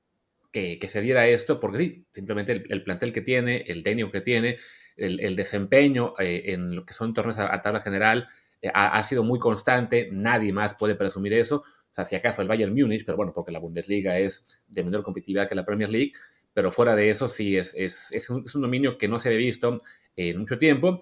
que, 0.53 0.89
se 0.89 1.01
diera 1.01 1.27
esto, 1.27 1.61
porque 1.61 1.79
sí, 1.79 2.07
simplemente 2.13 2.65
el, 2.69 2.83
plantel 2.83 3.13
que 3.13 3.21
tiene, 3.21 3.65
el 3.69 3.83
técnico 3.83 4.11
que 4.11 4.21
tiene, 4.21 4.59
el, 4.97 5.37
desempeño 5.37 6.15
eh, 6.19 6.43
en 6.47 6.75
lo 6.75 6.85
que 6.85 6.95
son 6.95 7.15
torneos 7.15 7.39
a, 7.39 7.61
tabla 7.61 7.81
general 7.81 8.27
ha, 8.75 9.05
sido 9.05 9.23
muy 9.23 9.39
constante, 9.39 10.09
nadie 10.11 10.53
más 10.53 10.75
puede 10.75 10.97
presumir 10.97 11.33
eso, 11.33 11.59
o 11.59 11.95
sea, 11.95 12.05
si 12.05 12.17
acaso 12.17 12.43
el 12.43 12.49
Bayern 12.49 12.75
Múnich, 12.75 13.05
pero 13.05 13.17
bueno, 13.17 13.33
porque 13.33 13.53
la 13.53 13.61
Bundesliga 13.61 14.19
es 14.19 14.61
de 14.67 14.83
menor 14.83 15.05
competitividad 15.05 15.49
que 15.49 15.55
la 15.55 15.65
Premier 15.65 15.91
League, 15.91 16.13
pero 16.53 16.73
fuera 16.73 16.97
de 16.97 17.11
eso 17.11 17.29
sí 17.29 17.57
es, 17.57 17.73
es, 17.77 18.31
un, 18.31 18.45
dominio 18.61 18.99
que 18.99 19.07
no 19.07 19.21
se 19.21 19.29
había 19.29 19.39
visto 19.39 19.83
en 20.17 20.39
mucho 20.39 20.59
tiempo 20.59 20.99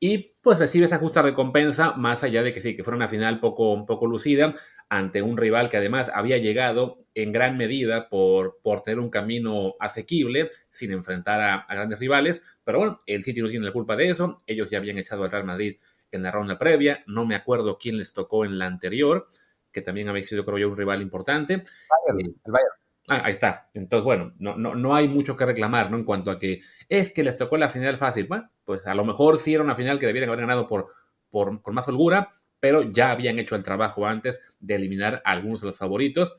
y 0.00 0.36
pues 0.40 0.58
recibe 0.58 0.86
esa 0.86 0.98
justa 0.98 1.22
recompensa 1.22 1.92
más 1.94 2.22
allá 2.22 2.42
de 2.42 2.54
que 2.54 2.60
sí, 2.60 2.76
que 2.76 2.84
fuera 2.84 2.96
una 2.96 3.08
final 3.08 3.40
poco, 3.40 3.84
poco 3.84 4.06
lucida 4.06 4.54
ante 4.88 5.22
un 5.22 5.36
rival 5.36 5.68
que 5.68 5.76
además 5.76 6.10
había 6.14 6.38
llegado 6.38 7.04
en 7.14 7.32
gran 7.32 7.56
medida 7.56 8.08
por, 8.08 8.60
por 8.62 8.82
tener 8.82 9.00
un 9.00 9.10
camino 9.10 9.74
asequible 9.80 10.48
sin 10.70 10.92
enfrentar 10.92 11.40
a, 11.40 11.66
grandes 11.68 11.98
rivales, 11.98 12.42
pero 12.64 12.78
bueno, 12.78 12.98
el 13.06 13.24
City 13.24 13.42
no 13.42 13.48
tiene 13.48 13.66
la 13.66 13.72
culpa 13.72 13.96
de 13.96 14.08
eso, 14.08 14.42
ellos 14.46 14.70
ya 14.70 14.78
habían 14.78 14.98
echado 14.98 15.24
al 15.24 15.30
Real 15.30 15.44
Madrid 15.44 15.78
en 16.10 16.22
la 16.22 16.30
ronda 16.30 16.58
previa, 16.58 17.02
no 17.06 17.26
me 17.26 17.34
acuerdo 17.34 17.76
quién 17.78 17.98
les 17.98 18.12
tocó 18.12 18.44
en 18.44 18.58
la 18.58 18.66
anterior, 18.66 19.28
que 19.72 19.82
también 19.82 20.08
había 20.08 20.24
sido, 20.24 20.44
creo 20.44 20.58
yo, 20.58 20.70
un 20.70 20.76
rival 20.76 21.02
importante. 21.02 21.54
El 21.54 22.34
Bayern. 22.46 22.87
Ah, 23.08 23.22
ahí 23.24 23.32
está. 23.32 23.68
Entonces, 23.74 24.04
bueno, 24.04 24.34
no, 24.38 24.56
no, 24.56 24.74
no 24.74 24.94
hay 24.94 25.08
mucho 25.08 25.36
que 25.36 25.46
reclamar, 25.46 25.90
¿no? 25.90 25.96
En 25.96 26.04
cuanto 26.04 26.30
a 26.30 26.38
que 26.38 26.60
es 26.88 27.12
que 27.12 27.22
les 27.24 27.36
tocó 27.36 27.56
la 27.56 27.70
final 27.70 27.96
fácil. 27.96 28.26
Bueno, 28.26 28.50
pues 28.64 28.86
a 28.86 28.94
lo 28.94 29.04
mejor 29.04 29.38
sí 29.38 29.54
era 29.54 29.62
una 29.64 29.76
final 29.76 29.98
que 29.98 30.06
debieran 30.06 30.28
haber 30.28 30.40
ganado 30.40 30.66
por, 30.66 30.88
por, 31.30 31.62
con 31.62 31.74
más 31.74 31.88
holgura, 31.88 32.30
pero 32.60 32.82
ya 32.82 33.10
habían 33.10 33.38
hecho 33.38 33.56
el 33.56 33.62
trabajo 33.62 34.06
antes 34.06 34.40
de 34.60 34.74
eliminar 34.74 35.22
a 35.24 35.32
algunos 35.32 35.60
de 35.60 35.68
los 35.68 35.76
favoritos. 35.76 36.36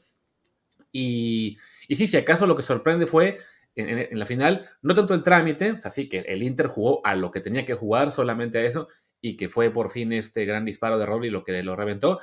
Y, 0.91 1.57
y 1.87 1.95
sí, 1.95 2.07
si 2.07 2.17
acaso 2.17 2.47
lo 2.47 2.55
que 2.55 2.63
sorprende 2.63 3.07
fue 3.07 3.37
en, 3.75 4.19
la 4.19 4.25
final, 4.25 4.67
no 4.81 4.93
tanto 4.93 5.13
el 5.13 5.23
trámite, 5.23 5.79
así 5.83 6.09
que 6.09 6.19
el 6.19 6.43
Inter 6.43 6.67
jugó 6.67 7.05
a 7.05 7.15
lo 7.15 7.31
que 7.31 7.41
tenía 7.41 7.65
que 7.65 7.75
jugar, 7.75 8.11
solamente 8.11 8.59
a 8.59 8.63
eso, 8.63 8.87
y 9.21 9.37
que 9.37 9.49
fue 9.49 9.71
por 9.71 9.89
fin 9.89 10.13
este 10.13 10.45
gran 10.45 10.65
disparo 10.65 10.97
de 10.97 11.05
Rodri 11.05 11.29
lo 11.29 11.43
que 11.43 11.63
lo 11.63 11.75
reventó, 11.75 12.19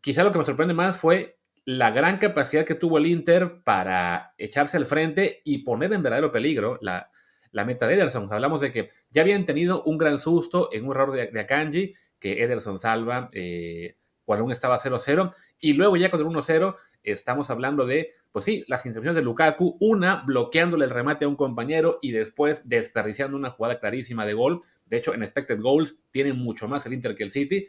quizá 0.00 0.24
lo 0.24 0.32
que 0.32 0.38
me 0.38 0.44
sorprende 0.44 0.74
más 0.74 0.98
fue 0.98 1.35
la 1.66 1.90
gran 1.90 2.18
capacidad 2.18 2.64
que 2.64 2.76
tuvo 2.76 2.96
el 2.96 3.06
Inter 3.06 3.60
para 3.64 4.34
echarse 4.38 4.76
al 4.76 4.86
frente 4.86 5.42
y 5.44 5.58
poner 5.58 5.92
en 5.92 6.02
verdadero 6.02 6.30
peligro 6.30 6.78
la, 6.80 7.10
meta 7.52 7.88
de 7.88 7.94
Ederson. 7.94 8.32
Hablamos 8.32 8.60
de 8.60 8.70
que 8.70 8.88
ya 9.10 9.22
habían 9.22 9.44
tenido 9.44 9.82
un 9.82 9.98
gran 9.98 10.20
susto 10.20 10.68
en 10.72 10.84
un 10.84 10.92
error 10.92 11.12
de, 11.12 11.40
Akanji, 11.40 11.92
que 12.20 12.44
Ederson 12.44 12.78
salva 12.78 13.30
eh, 13.32 13.96
cuando 14.24 14.42
aún 14.44 14.52
estaba 14.52 14.78
0-0, 14.78 15.34
y 15.58 15.72
luego 15.72 15.96
ya 15.96 16.08
con 16.08 16.20
el 16.20 16.26
1-0 16.26 16.76
estamos 17.02 17.50
hablando 17.50 17.84
de, 17.84 18.12
pues 18.30 18.44
sí, 18.44 18.64
las 18.68 18.86
intervenciones 18.86 19.16
de 19.16 19.22
Lukaku, 19.22 19.76
una 19.80 20.22
bloqueándole 20.24 20.84
el 20.84 20.90
remate 20.92 21.24
a 21.24 21.28
un 21.28 21.36
compañero 21.36 21.98
y 22.00 22.12
después 22.12 22.68
desperdiciando 22.68 23.36
una 23.36 23.50
jugada 23.50 23.80
clarísima 23.80 24.24
de 24.24 24.34
gol. 24.34 24.60
De 24.84 24.98
hecho, 24.98 25.14
en 25.14 25.24
expected 25.24 25.60
goals 25.60 25.96
tiene 26.12 26.32
mucho 26.32 26.68
más 26.68 26.86
el 26.86 26.92
Inter 26.92 27.16
que 27.16 27.24
el 27.24 27.32
City. 27.32 27.66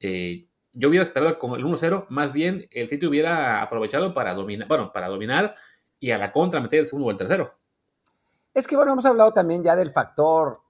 Eh, 0.00 0.47
yo 0.72 0.88
hubiera 0.88 1.02
esperado 1.02 1.38
con 1.38 1.52
el 1.54 1.64
1-0, 1.64 2.06
más 2.08 2.32
bien 2.32 2.66
el 2.70 2.88
City 2.88 3.06
hubiera 3.06 3.62
aprovechado 3.62 4.14
para 4.14 4.34
dominar, 4.34 4.68
bueno, 4.68 4.92
para 4.92 5.08
dominar 5.08 5.54
y 5.98 6.10
a 6.10 6.18
la 6.18 6.32
contra 6.32 6.60
meter 6.60 6.80
el 6.80 6.86
segundo 6.86 7.08
o 7.08 7.10
el 7.10 7.16
tercero. 7.16 7.54
Es 8.54 8.66
que, 8.66 8.76
bueno, 8.76 8.92
hemos 8.92 9.06
hablado 9.06 9.32
también 9.32 9.62
ya 9.62 9.76
del 9.76 9.90
factor 9.90 10.60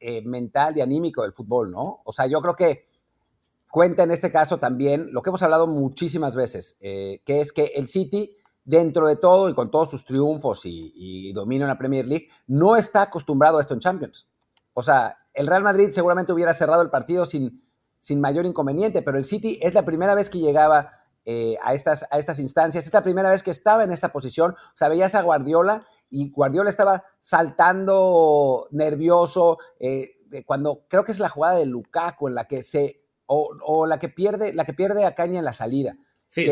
eh, 0.00 0.22
mental 0.22 0.76
y 0.76 0.80
anímico 0.80 1.22
del 1.22 1.32
fútbol, 1.32 1.70
¿no? 1.70 2.02
O 2.04 2.12
sea, 2.12 2.26
yo 2.26 2.40
creo 2.40 2.54
que 2.54 2.86
cuenta 3.70 4.02
en 4.02 4.10
este 4.10 4.30
caso 4.30 4.58
también 4.58 5.12
lo 5.12 5.22
que 5.22 5.30
hemos 5.30 5.42
hablado 5.42 5.66
muchísimas 5.66 6.36
veces, 6.36 6.76
eh, 6.80 7.22
que 7.24 7.40
es 7.40 7.52
que 7.52 7.72
el 7.74 7.86
City, 7.86 8.36
dentro 8.64 9.06
de 9.06 9.16
todo 9.16 9.48
y 9.48 9.54
con 9.54 9.70
todos 9.70 9.90
sus 9.90 10.04
triunfos 10.04 10.64
y, 10.64 10.92
y 10.94 11.32
dominio 11.32 11.64
en 11.64 11.68
la 11.68 11.78
Premier 11.78 12.06
League, 12.06 12.28
no 12.46 12.76
está 12.76 13.02
acostumbrado 13.02 13.58
a 13.58 13.60
esto 13.60 13.74
en 13.74 13.80
Champions. 13.80 14.28
O 14.74 14.82
sea, 14.82 15.18
el 15.32 15.46
Real 15.46 15.62
Madrid 15.62 15.90
seguramente 15.90 16.32
hubiera 16.32 16.52
cerrado 16.52 16.82
el 16.82 16.90
partido 16.90 17.26
sin, 17.26 17.65
sin 18.06 18.20
mayor 18.20 18.46
inconveniente, 18.46 19.02
pero 19.02 19.18
el 19.18 19.24
City 19.24 19.58
es 19.60 19.74
la 19.74 19.84
primera 19.84 20.14
vez 20.14 20.30
que 20.30 20.38
llegaba 20.38 20.92
eh, 21.24 21.56
a, 21.60 21.74
estas, 21.74 22.06
a 22.12 22.20
estas 22.20 22.38
instancias, 22.38 22.86
es 22.86 22.94
la 22.94 23.02
primera 23.02 23.30
vez 23.30 23.42
que 23.42 23.50
estaba 23.50 23.82
en 23.82 23.90
esta 23.90 24.12
posición, 24.12 24.52
o 24.52 24.76
sea, 24.76 24.88
veías 24.88 25.16
a 25.16 25.22
Guardiola 25.22 25.84
y 26.08 26.30
Guardiola 26.30 26.70
estaba 26.70 27.02
saltando 27.18 28.68
nervioso, 28.70 29.58
eh, 29.80 30.18
cuando 30.44 30.86
creo 30.86 31.02
que 31.02 31.10
es 31.10 31.18
la 31.18 31.28
jugada 31.28 31.56
de 31.56 31.66
Lukaku 31.66 32.28
en 32.28 32.36
la 32.36 32.44
que 32.44 32.62
se, 32.62 32.94
o, 33.26 33.86
la 33.88 33.98
que 33.98 34.08
pierde, 34.08 34.54
la 34.54 34.64
que 34.64 34.72
pierde 34.72 35.04
a 35.04 35.16
Caña 35.16 35.40
en 35.40 35.44
la 35.44 35.52
salida. 35.52 35.96
Sí, 36.28 36.46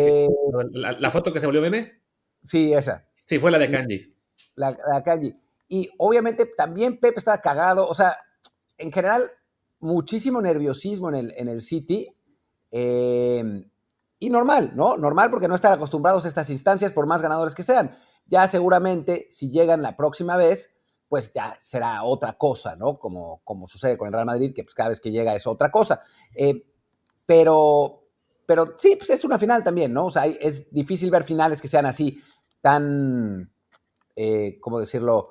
La, 0.73 1.11
foto 1.13 1.33
que 1.33 1.39
se 1.39 1.47
volvió 1.47 1.63
meme. 1.63 2.03
Sí, 2.43 2.75
esa. 2.75 3.07
Sí, 3.27 3.39
fue 3.39 3.53
la 3.53 3.59
de 3.59 3.71
Kanji. 3.71 4.17
La, 4.57 4.77
la 4.91 5.05
Kanji. 5.05 5.37
Y 5.69 5.89
obviamente 5.99 6.47
también 6.47 6.99
Pepe 6.99 7.21
estaba 7.21 7.41
cagado, 7.41 7.87
o 7.87 7.95
sea, 7.95 8.19
en 8.77 8.91
general 8.91 9.31
muchísimo 9.81 10.41
nerviosismo 10.41 11.09
en 11.11 11.15
el, 11.15 11.35
en 11.37 11.49
el 11.49 11.61
City. 11.61 12.15
Em, 12.71 13.71
y 14.19 14.31
normal, 14.31 14.73
¿no? 14.75 14.97
Normal 14.97 15.31
porque 15.31 15.49
no 15.49 15.55
están 15.55 15.73
acostumbrados 15.73 16.25
a 16.25 16.29
estas 16.29 16.51
instancias, 16.51 16.93
por 16.93 17.07
más 17.07 17.23
ganadores 17.23 17.55
que 17.55 17.63
sean. 17.63 17.97
Ya 18.27 18.47
seguramente, 18.47 19.27
si 19.31 19.51
llegan 19.51 19.83
la 19.83 19.97
próxima 19.97 20.37
vez, 20.37 20.75
pues 21.09 21.33
ya 21.33 21.57
será 21.59 22.03
otra 22.05 22.39
cosa, 22.39 22.75
¿no? 22.77 22.99
Como, 22.99 23.41
como 23.45 23.69
sucede 23.69 23.99
con 23.99 24.09
el 24.09 24.15
Real 24.15 24.27
Madrid, 24.27 24.53
que 24.55 24.65
pues 24.65 24.75
cada 24.75 24.89
vez 24.89 25.01
que 25.01 25.11
llega 25.11 25.35
es 25.35 25.47
otra 25.47 25.71
cosa. 25.71 26.03
Eh, 26.35 26.65
pero, 27.27 28.09
pero 28.47 28.75
sí, 28.79 28.97
pues 28.97 29.11
es 29.11 29.25
una 29.25 29.39
final 29.39 29.63
también, 29.63 29.93
¿no? 29.93 30.07
O 30.07 30.11
sea, 30.11 30.27
es 30.27 30.73
difícil 30.73 31.11
ver 31.11 31.25
finales 31.25 31.61
que 31.61 31.69
sean 31.69 31.87
así, 31.87 32.23
tan, 32.61 33.53
eh, 34.17 34.59
¿cómo 34.61 34.81
decirlo?, 34.81 35.31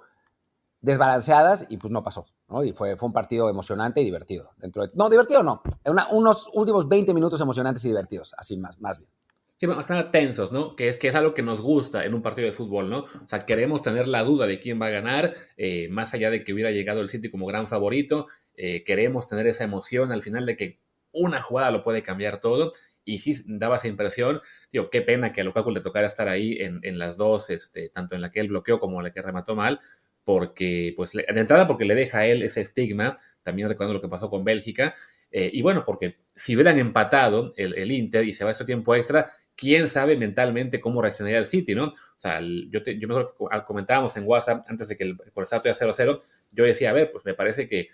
desbalanceadas 0.81 1.65
y 1.69 1.77
pues 1.77 1.91
no 1.91 2.03
pasó. 2.03 2.25
Y 2.63 2.71
fue, 2.73 2.95
fue 2.97 3.07
un 3.07 3.13
partido 3.13 3.49
emocionante 3.49 4.01
y 4.01 4.05
divertido. 4.05 4.51
Dentro 4.57 4.87
no, 4.93 5.09
divertido 5.09 5.41
no. 5.43 5.63
unos 6.11 6.49
últimos 6.53 6.87
20 6.87 7.13
minutos 7.13 7.41
emocionantes 7.41 7.83
y 7.85 7.87
divertidos, 7.89 8.35
así 8.37 8.57
más, 8.57 8.79
más 8.79 8.99
bien. 8.99 9.09
Sí, 9.57 9.67
están 9.79 10.11
tensos, 10.11 10.51
¿no? 10.51 10.75
Que 10.75 10.89
es, 10.89 10.97
que 10.97 11.07
es 11.07 11.15
algo 11.15 11.33
que 11.33 11.41
nos 11.41 11.61
gusta 11.61 12.05
en 12.05 12.13
un 12.13 12.21
partido 12.21 12.47
de 12.47 12.53
fútbol, 12.53 12.89
¿no? 12.89 12.99
O 12.99 13.29
sea, 13.29 13.39
queremos 13.39 13.81
tener 13.81 14.07
la 14.07 14.23
duda 14.23 14.45
de 14.45 14.59
quién 14.59 14.81
va 14.81 14.87
a 14.87 14.89
ganar, 14.89 15.33
eh, 15.55 15.87
más 15.89 16.13
allá 16.13 16.29
de 16.29 16.43
que 16.43 16.53
hubiera 16.53 16.71
llegado 16.71 17.01
el 17.01 17.07
City 17.07 17.31
como 17.31 17.45
gran 17.45 17.65
favorito, 17.65 18.27
eh, 18.55 18.83
queremos 18.83 19.27
tener 19.27 19.47
esa 19.47 19.63
emoción 19.63 20.11
al 20.11 20.21
final 20.21 20.45
de 20.45 20.57
que 20.57 20.79
una 21.13 21.41
jugada 21.41 21.71
lo 21.71 21.83
puede 21.83 22.03
cambiar 22.03 22.39
todo. 22.39 22.73
Y 23.05 23.19
sí 23.19 23.35
daba 23.47 23.77
esa 23.77 23.87
impresión, 23.87 24.41
digo, 24.71 24.89
qué 24.89 25.01
pena 25.01 25.33
que 25.33 25.41
a 25.41 25.43
Lukaku 25.43 25.71
le 25.71 25.81
tocara 25.81 26.07
estar 26.07 26.29
ahí 26.29 26.57
en, 26.59 26.79
en 26.83 26.97
las 26.97 27.17
dos, 27.17 27.49
este, 27.49 27.89
tanto 27.89 28.15
en 28.15 28.21
la 28.21 28.31
que 28.31 28.39
él 28.39 28.47
bloqueó 28.47 28.79
como 28.79 28.99
en 28.99 29.03
la 29.03 29.11
que 29.11 29.21
remató 29.21 29.55
mal, 29.55 29.79
porque, 30.23 30.93
pues, 30.95 31.11
de 31.11 31.25
entrada 31.27 31.67
porque 31.67 31.85
le 31.85 31.95
deja 31.95 32.19
a 32.19 32.25
él 32.25 32.43
ese 32.43 32.61
estigma, 32.61 33.17
también 33.43 33.67
recordando 33.67 33.95
lo 33.95 34.01
que 34.01 34.07
pasó 34.07 34.29
con 34.29 34.43
Bélgica, 34.43 34.95
eh, 35.31 35.49
y 35.51 35.61
bueno, 35.63 35.83
porque 35.83 36.17
si 36.35 36.55
hubieran 36.55 36.77
empatado 36.77 37.53
el, 37.57 37.91
Inter 37.91 38.25
y 38.25 38.33
se 38.33 38.43
va 38.43 38.51
a 38.51 38.53
ese 38.53 38.65
tiempo 38.65 38.93
extra, 38.95 39.31
quién 39.55 39.87
sabe 39.87 40.15
mentalmente 40.15 40.79
cómo 40.79 41.01
reaccionaría 41.01 41.39
el 41.39 41.47
City, 41.47 41.73
¿no? 41.73 41.85
O 41.87 42.19
sea, 42.19 42.39
yo, 42.39 42.81
yo 42.83 43.07
mejor 43.07 43.35
comentábamos 43.65 44.15
en 44.15 44.25
WhatsApp 44.25 44.63
antes 44.69 44.87
de 44.87 44.95
que 44.95 45.03
el 45.03 45.17
Corsado 45.33 45.63
ya 45.65 45.73
0-0, 45.73 46.21
yo 46.51 46.63
decía, 46.63 46.91
a 46.91 46.93
ver, 46.93 47.11
pues 47.11 47.25
me 47.25 47.33
parece 47.33 47.67
que 47.67 47.89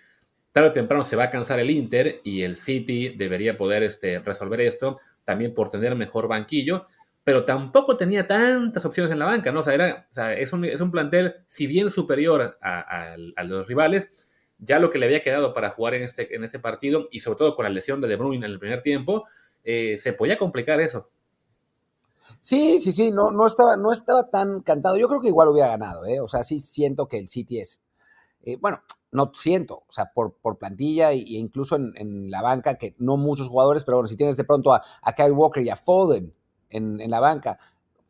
tarde 0.52 0.68
o 0.68 0.72
temprano 0.72 1.02
se 1.02 1.16
va 1.16 1.24
a 1.24 1.30
cansar 1.30 1.58
el 1.60 1.70
Inter 1.70 2.20
y 2.24 2.42
el 2.42 2.56
City 2.56 3.10
debería 3.16 3.56
poder 3.56 3.82
este, 3.82 4.18
resolver 4.20 4.60
esto, 4.60 5.00
también 5.24 5.54
por 5.54 5.70
tener 5.70 5.94
mejor 5.96 6.28
banquillo, 6.28 6.86
pero 7.30 7.44
tampoco 7.44 7.96
tenía 7.96 8.26
tantas 8.26 8.84
opciones 8.84 9.12
en 9.12 9.20
la 9.20 9.24
banca, 9.24 9.52
¿no? 9.52 9.60
O 9.60 9.62
sea, 9.62 9.72
era, 9.72 10.08
es, 10.36 10.52
un, 10.52 10.64
es, 10.64 10.80
un, 10.80 10.90
plantel, 10.90 11.36
si 11.46 11.68
bien 11.68 11.88
superior 11.88 12.58
a, 12.60 13.14
los 13.44 13.68
rivales, 13.68 14.08
ya 14.58 14.80
lo 14.80 14.90
que 14.90 14.98
le 14.98 15.06
había 15.06 15.22
quedado 15.22 15.54
para 15.54 15.70
jugar 15.70 15.94
en 15.94 16.02
este, 16.02 16.34
en 16.34 16.42
este 16.42 16.58
partido, 16.58 17.06
y 17.12 17.20
sobre 17.20 17.38
todo 17.38 17.54
con 17.54 17.62
la 17.62 17.70
lesión 17.70 18.00
de 18.00 18.08
De 18.08 18.16
Bruyne 18.16 18.44
en 18.44 18.50
el 18.50 18.58
primer 18.58 18.82
tiempo, 18.82 19.28
eh, 19.62 19.96
se 20.00 20.12
podía 20.12 20.38
complicar 20.38 20.80
eso. 20.80 21.08
Sí, 22.40 22.80
sí, 22.80 22.90
sí, 22.90 23.12
no, 23.12 23.30
no, 23.30 23.46
estaba, 23.46 23.76
no 23.76 23.92
estaba 23.92 24.28
tan 24.28 24.62
cantado. 24.62 24.96
Yo 24.96 25.06
creo 25.06 25.20
que 25.20 25.28
igual 25.28 25.50
hubiera 25.50 25.68
ganado, 25.68 26.06
¿eh? 26.06 26.18
O 26.18 26.26
sea, 26.26 26.42
sí 26.42 26.58
siento 26.58 27.06
que 27.06 27.18
el 27.18 27.28
City 27.28 27.60
es, 27.60 27.80
eh, 28.42 28.56
bueno, 28.60 28.82
no 29.12 29.30
siento, 29.36 29.84
o 29.86 29.92
sea, 29.92 30.10
por, 30.12 30.34
por 30.34 30.58
plantilla 30.58 31.12
e 31.12 31.18
incluso 31.28 31.76
en, 31.76 32.28
la 32.28 32.42
banca, 32.42 32.74
que 32.74 32.96
no 32.98 33.16
muchos 33.16 33.46
jugadores, 33.46 33.84
pero 33.84 33.98
bueno, 33.98 34.08
si 34.08 34.16
tienes 34.16 34.36
de 34.36 34.42
pronto 34.42 34.72
a, 34.74 34.82
Kyle 35.16 35.30
Walker 35.30 35.62
y 35.62 35.70
a 35.70 35.76
Foden 35.76 36.34
en, 36.70 37.00
en, 37.00 37.10
la 37.10 37.20
banca, 37.20 37.58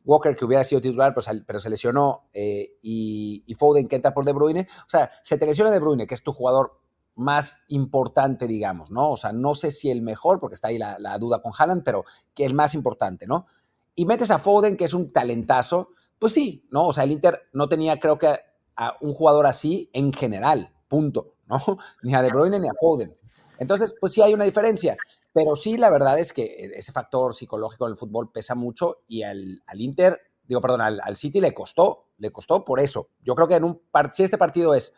Walker 0.05 0.37
que 0.37 0.45
hubiera 0.45 0.65
sido 0.65 0.81
titular, 0.81 1.15
pero, 1.15 1.27
pero 1.47 1.61
se 1.61 1.71
lesionó, 1.71 2.29
eh, 2.33 2.77
y, 2.83 3.43
y, 3.47 3.55
Foden 3.55 3.89
que 3.89 3.97
entra 3.97 4.15
por 4.15 4.25
De 4.25 4.33
Bruyne, 4.33 4.69
o 4.87 4.91
sea, 4.91 5.11
se 5.23 5.39
te 5.39 5.47
lesiona 5.47 5.71
De 5.71 5.79
Bruyne, 5.79 6.07
que 6.07 6.15
es 6.15 6.23
tu 6.23 6.33
jugador 6.33 6.81
más 7.15 7.59
importante, 7.69 8.47
digamos, 8.47 8.91
¿no? 8.91 9.11
O 9.11 9.17
sea, 9.17 9.33
no 9.33 9.55
sé 9.55 9.71
si 9.71 9.91
el 9.91 10.03
mejor, 10.03 10.41
porque 10.41 10.55
está 10.55 10.69
ahí 10.69 10.79
la, 10.79 10.99
la 10.99 11.19
duda 11.19 11.43
con 11.43 11.53
Haaland, 11.57 11.83
pero 11.85 12.05
que 12.35 12.45
el 12.45 12.55
más 12.55 12.75
importante, 12.75 13.27
¿no? 13.27 13.47
Y 13.95 14.07
metes 14.07 14.31
a 14.31 14.39
Foden, 14.39 14.77
que 14.77 14.85
es 14.85 14.95
un 14.95 15.13
talentazo, 15.13 15.91
pues 16.19 16.33
sí, 16.33 16.67
¿no? 16.71 16.89
O 16.89 16.93
sea, 16.93 17.05
el 17.05 17.11
Inter 17.11 17.49
no 17.53 17.69
tenía, 17.69 17.99
creo 17.99 18.19
que, 18.19 18.39
a 18.77 18.97
un 19.01 19.13
jugador 19.13 19.47
así 19.47 19.91
en 19.93 20.13
general, 20.13 20.73
punto, 20.89 21.35
¿no? 21.47 21.59
Ni 22.03 22.15
a 22.15 22.23
De 22.23 22.31
Bruyne 22.31 22.59
ni 22.59 22.69
a 22.69 22.73
Foden. 22.81 23.15
Entonces, 23.59 23.95
pues 24.01 24.13
sí 24.13 24.23
hay 24.23 24.33
una 24.33 24.45
diferencia, 24.45 24.97
pero 25.33 25.57
sí 25.57 25.77
la 25.77 25.91
verdad 25.91 26.19
es 26.19 26.33
que 26.33 26.73
ese 26.75 26.93
factor 26.93 27.35
psicológico 27.35 27.87
del 27.87 27.97
fútbol 27.97 28.31
pesa 28.33 28.55
mucho 28.55 29.03
y 29.07 29.23
al, 29.23 29.63
al 29.67 29.81
Inter, 29.81 30.21
digo, 30.45 30.61
perdón, 30.61 30.81
al, 30.83 31.17
City 31.17 31.41
le 31.41 31.55
costó, 31.55 32.09
le 32.19 32.31
costó 32.31 32.65
por 32.65 32.81
eso. 32.81 33.09
Yo 33.23 33.35
creo 33.35 33.49
que 33.49 33.55
en 33.55 33.65
un 33.65 33.81
si 34.13 34.23
este 34.23 34.39
partido 34.39 34.75
es 34.75 34.93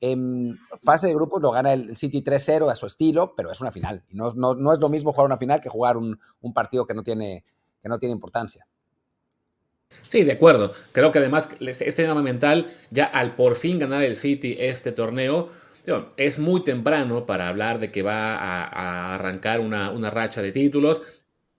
en 0.00 0.58
fase 0.82 1.06
de 1.06 1.14
grupos, 1.14 1.40
lo 1.40 1.50
gana 1.50 1.72
el 1.72 1.96
City 1.96 2.22
3-0 2.22 2.70
a 2.70 2.74
su 2.74 2.86
estilo, 2.86 3.34
pero 3.36 3.50
es 3.50 3.60
una 3.60 3.72
final. 3.72 4.04
Y 4.08 4.16
no, 4.16 4.32
no, 4.32 4.54
no, 4.54 4.72
es 4.72 4.78
lo 4.78 4.88
mismo 4.88 5.12
jugar 5.12 5.26
una 5.26 5.38
final 5.38 5.60
que 5.60 5.68
jugar 5.68 5.96
un, 5.96 6.18
un 6.40 6.52
partido 6.52 6.86
que 6.86 6.94
no 6.94 7.02
tiene, 7.02 7.44
que 7.80 7.88
no 7.88 7.98
tiene 7.98 8.12
importancia. 8.12 8.66
Sí, 10.08 10.24
de 10.24 10.32
acuerdo. 10.32 10.72
Creo 10.92 11.12
que 11.12 11.18
además 11.18 11.48
este 11.60 11.92
tema 11.92 12.22
mental, 12.22 12.66
ya 12.90 13.04
al 13.04 13.36
por 13.36 13.54
fin 13.54 13.78
ganar 13.78 14.02
el 14.02 14.16
City 14.16 14.56
este 14.58 14.92
torneo, 14.92 15.50
es 16.16 16.38
muy 16.38 16.64
temprano 16.64 17.26
para 17.26 17.48
hablar 17.48 17.78
de 17.78 17.90
que 17.90 18.02
va 18.02 18.34
a, 18.34 19.14
arrancar 19.14 19.60
una, 19.60 19.90
una, 19.90 20.10
racha 20.10 20.42
de 20.42 20.52
títulos, 20.52 21.02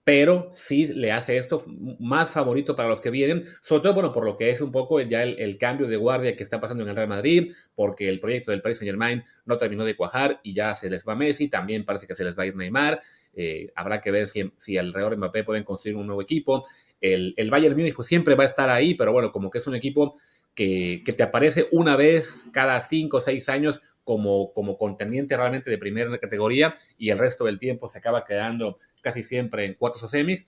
pero 0.04 0.50
sí 0.52 0.86
le 0.86 1.10
hace 1.10 1.36
esto 1.36 1.64
más 1.98 2.30
favorito 2.30 2.76
para 2.76 2.88
los 2.88 3.00
que 3.00 3.10
vienen, 3.10 3.42
sobre 3.60 3.82
todo 3.82 3.94
bueno, 3.94 4.12
por 4.12 4.24
lo 4.24 4.36
que 4.36 4.50
es 4.50 4.60
un 4.60 4.70
poco 4.70 5.00
ya 5.00 5.22
el, 5.22 5.58
cambio 5.58 5.88
de 5.88 5.96
guardia 5.96 6.36
que 6.36 6.44
está 6.44 6.60
pasando 6.60 6.84
en 6.84 6.90
el 6.90 6.96
Real 6.96 7.08
Madrid, 7.08 7.52
porque 7.74 8.08
el 8.08 8.20
proyecto 8.20 8.52
del 8.52 8.62
Paris 8.62 8.78
Saint 8.78 8.88
Germain 8.88 9.24
no 9.44 9.56
terminó 9.56 9.84
de 9.84 9.96
cuajar 9.96 10.40
y 10.44 10.54
ya 10.54 10.74
se 10.76 10.88
les 10.88 11.04
va 11.04 11.16
Messi, 11.16 11.48
también 11.48 11.84
parece 11.84 12.06
que 12.06 12.14
se 12.14 12.24
les 12.24 12.38
va 12.38 12.44
a 12.44 12.46
ir 12.46 12.54
Neymar, 12.54 13.00
eh, 13.34 13.72
habrá 13.74 14.00
que 14.00 14.12
ver 14.12 14.28
si, 14.28 14.52
si 14.56 14.78
alrededor 14.78 15.10
de 15.10 15.16
Mbappé 15.16 15.42
pueden 15.42 15.64
construir 15.64 15.96
un 15.96 16.06
nuevo 16.06 16.22
equipo, 16.22 16.64
el, 17.00 17.34
el 17.36 17.50
Bayern 17.50 17.76
Múnich 17.76 17.94
pues, 17.94 18.06
siempre 18.06 18.36
va 18.36 18.44
a 18.44 18.46
estar 18.46 18.70
ahí, 18.70 18.94
pero 18.94 19.12
bueno, 19.12 19.32
como 19.32 19.50
que 19.50 19.58
es 19.58 19.66
un 19.66 19.74
equipo 19.74 20.16
que, 20.56 21.02
te 21.16 21.22
aparece 21.22 21.68
una 21.70 21.94
vez 21.94 22.46
cada 22.52 22.80
cinco 22.80 23.18
o 23.18 23.20
seis 23.20 23.48
años 23.48 23.80
como, 24.06 24.52
como 24.52 24.78
contendiente 24.78 25.36
realmente 25.36 25.68
de 25.68 25.78
primera 25.78 26.16
categoría 26.18 26.72
y 26.96 27.10
el 27.10 27.18
resto 27.18 27.44
del 27.44 27.58
tiempo 27.58 27.88
se 27.88 27.98
acaba 27.98 28.24
quedando 28.24 28.76
casi 29.02 29.24
siempre 29.24 29.64
en 29.64 29.74
cuartos 29.74 30.04
o 30.04 30.08
semis. 30.08 30.46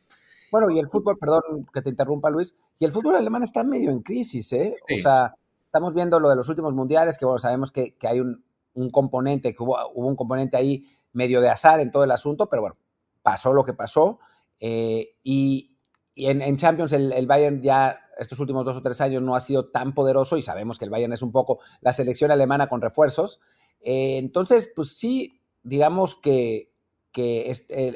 Bueno, 0.53 0.71
y 0.71 0.79
el 0.79 0.87
fútbol, 0.87 1.19
perdón 1.19 1.67
que 1.75 1.83
te 1.83 1.91
interrumpa 1.91 2.31
Luis, 2.31 2.55
y 2.79 2.85
el 2.85 2.93
fútbol 2.93 3.17
alemán 3.17 3.43
está 3.43 3.65
medio 3.65 3.91
en 3.91 4.01
crisis, 4.01 4.53
¿eh? 4.53 4.75
O 4.97 4.99
sea, 5.01 5.35
estamos 5.67 5.93
viendo 5.93 6.21
lo 6.21 6.31
de 6.31 6.37
los 6.37 6.49
últimos 6.49 6.73
mundiales, 6.73 7.19
que 7.19 7.25
bueno, 7.25 7.41
sabemos 7.41 7.73
que, 7.73 7.97
hay 8.03 8.21
un, 8.21 8.45
componente, 8.93 9.53
que 9.53 9.63
hubo, 9.63 9.77
un 9.91 10.15
componente 10.15 10.57
ahí 10.57 10.87
medio 11.13 11.41
de 11.41 11.49
azar 11.49 11.81
en 11.81 11.91
todo 11.91 12.05
el 12.05 12.13
asunto, 12.13 12.49
pero 12.49 12.63
bueno, 12.63 12.77
pasó 13.23 13.53
lo 13.53 13.65
que 13.65 13.75
pasó. 13.75 14.21
Eh, 14.61 15.17
y, 15.25 15.77
y 16.19 16.27
en, 16.27 16.57
Champions 16.57 16.93
el, 16.93 17.27
Bayern 17.29 17.63
ya 17.63 18.01
estos 18.19 18.41
últimos 18.41 18.65
dos 18.65 18.77
o 18.77 18.83
tres 18.83 19.01
años 19.01 19.23
no 19.23 19.37
ha 19.37 19.41
sido 19.41 19.71
tan 19.71 19.95
poderoso 19.95 20.37
y 20.37 20.43
sabemos 20.43 20.77
que 20.77 20.85
el 20.85 20.91
Bayern 20.91 21.13
es 21.13 21.23
un 21.23 21.31
poco 21.31 21.61
la 21.81 21.93
selección 21.93 22.33
alemana 22.33 22.69
con 22.69 22.81
refuerzos. 22.81 23.39
Eh, 23.81 24.19
entonces, 24.19 24.69
pues 24.75 24.97
sí, 24.99 25.41
digamos 25.63 26.17
que, 26.17 26.73
que 27.13 27.49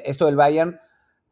esto 0.04 0.26
del 0.26 0.36
Bayern 0.36 0.78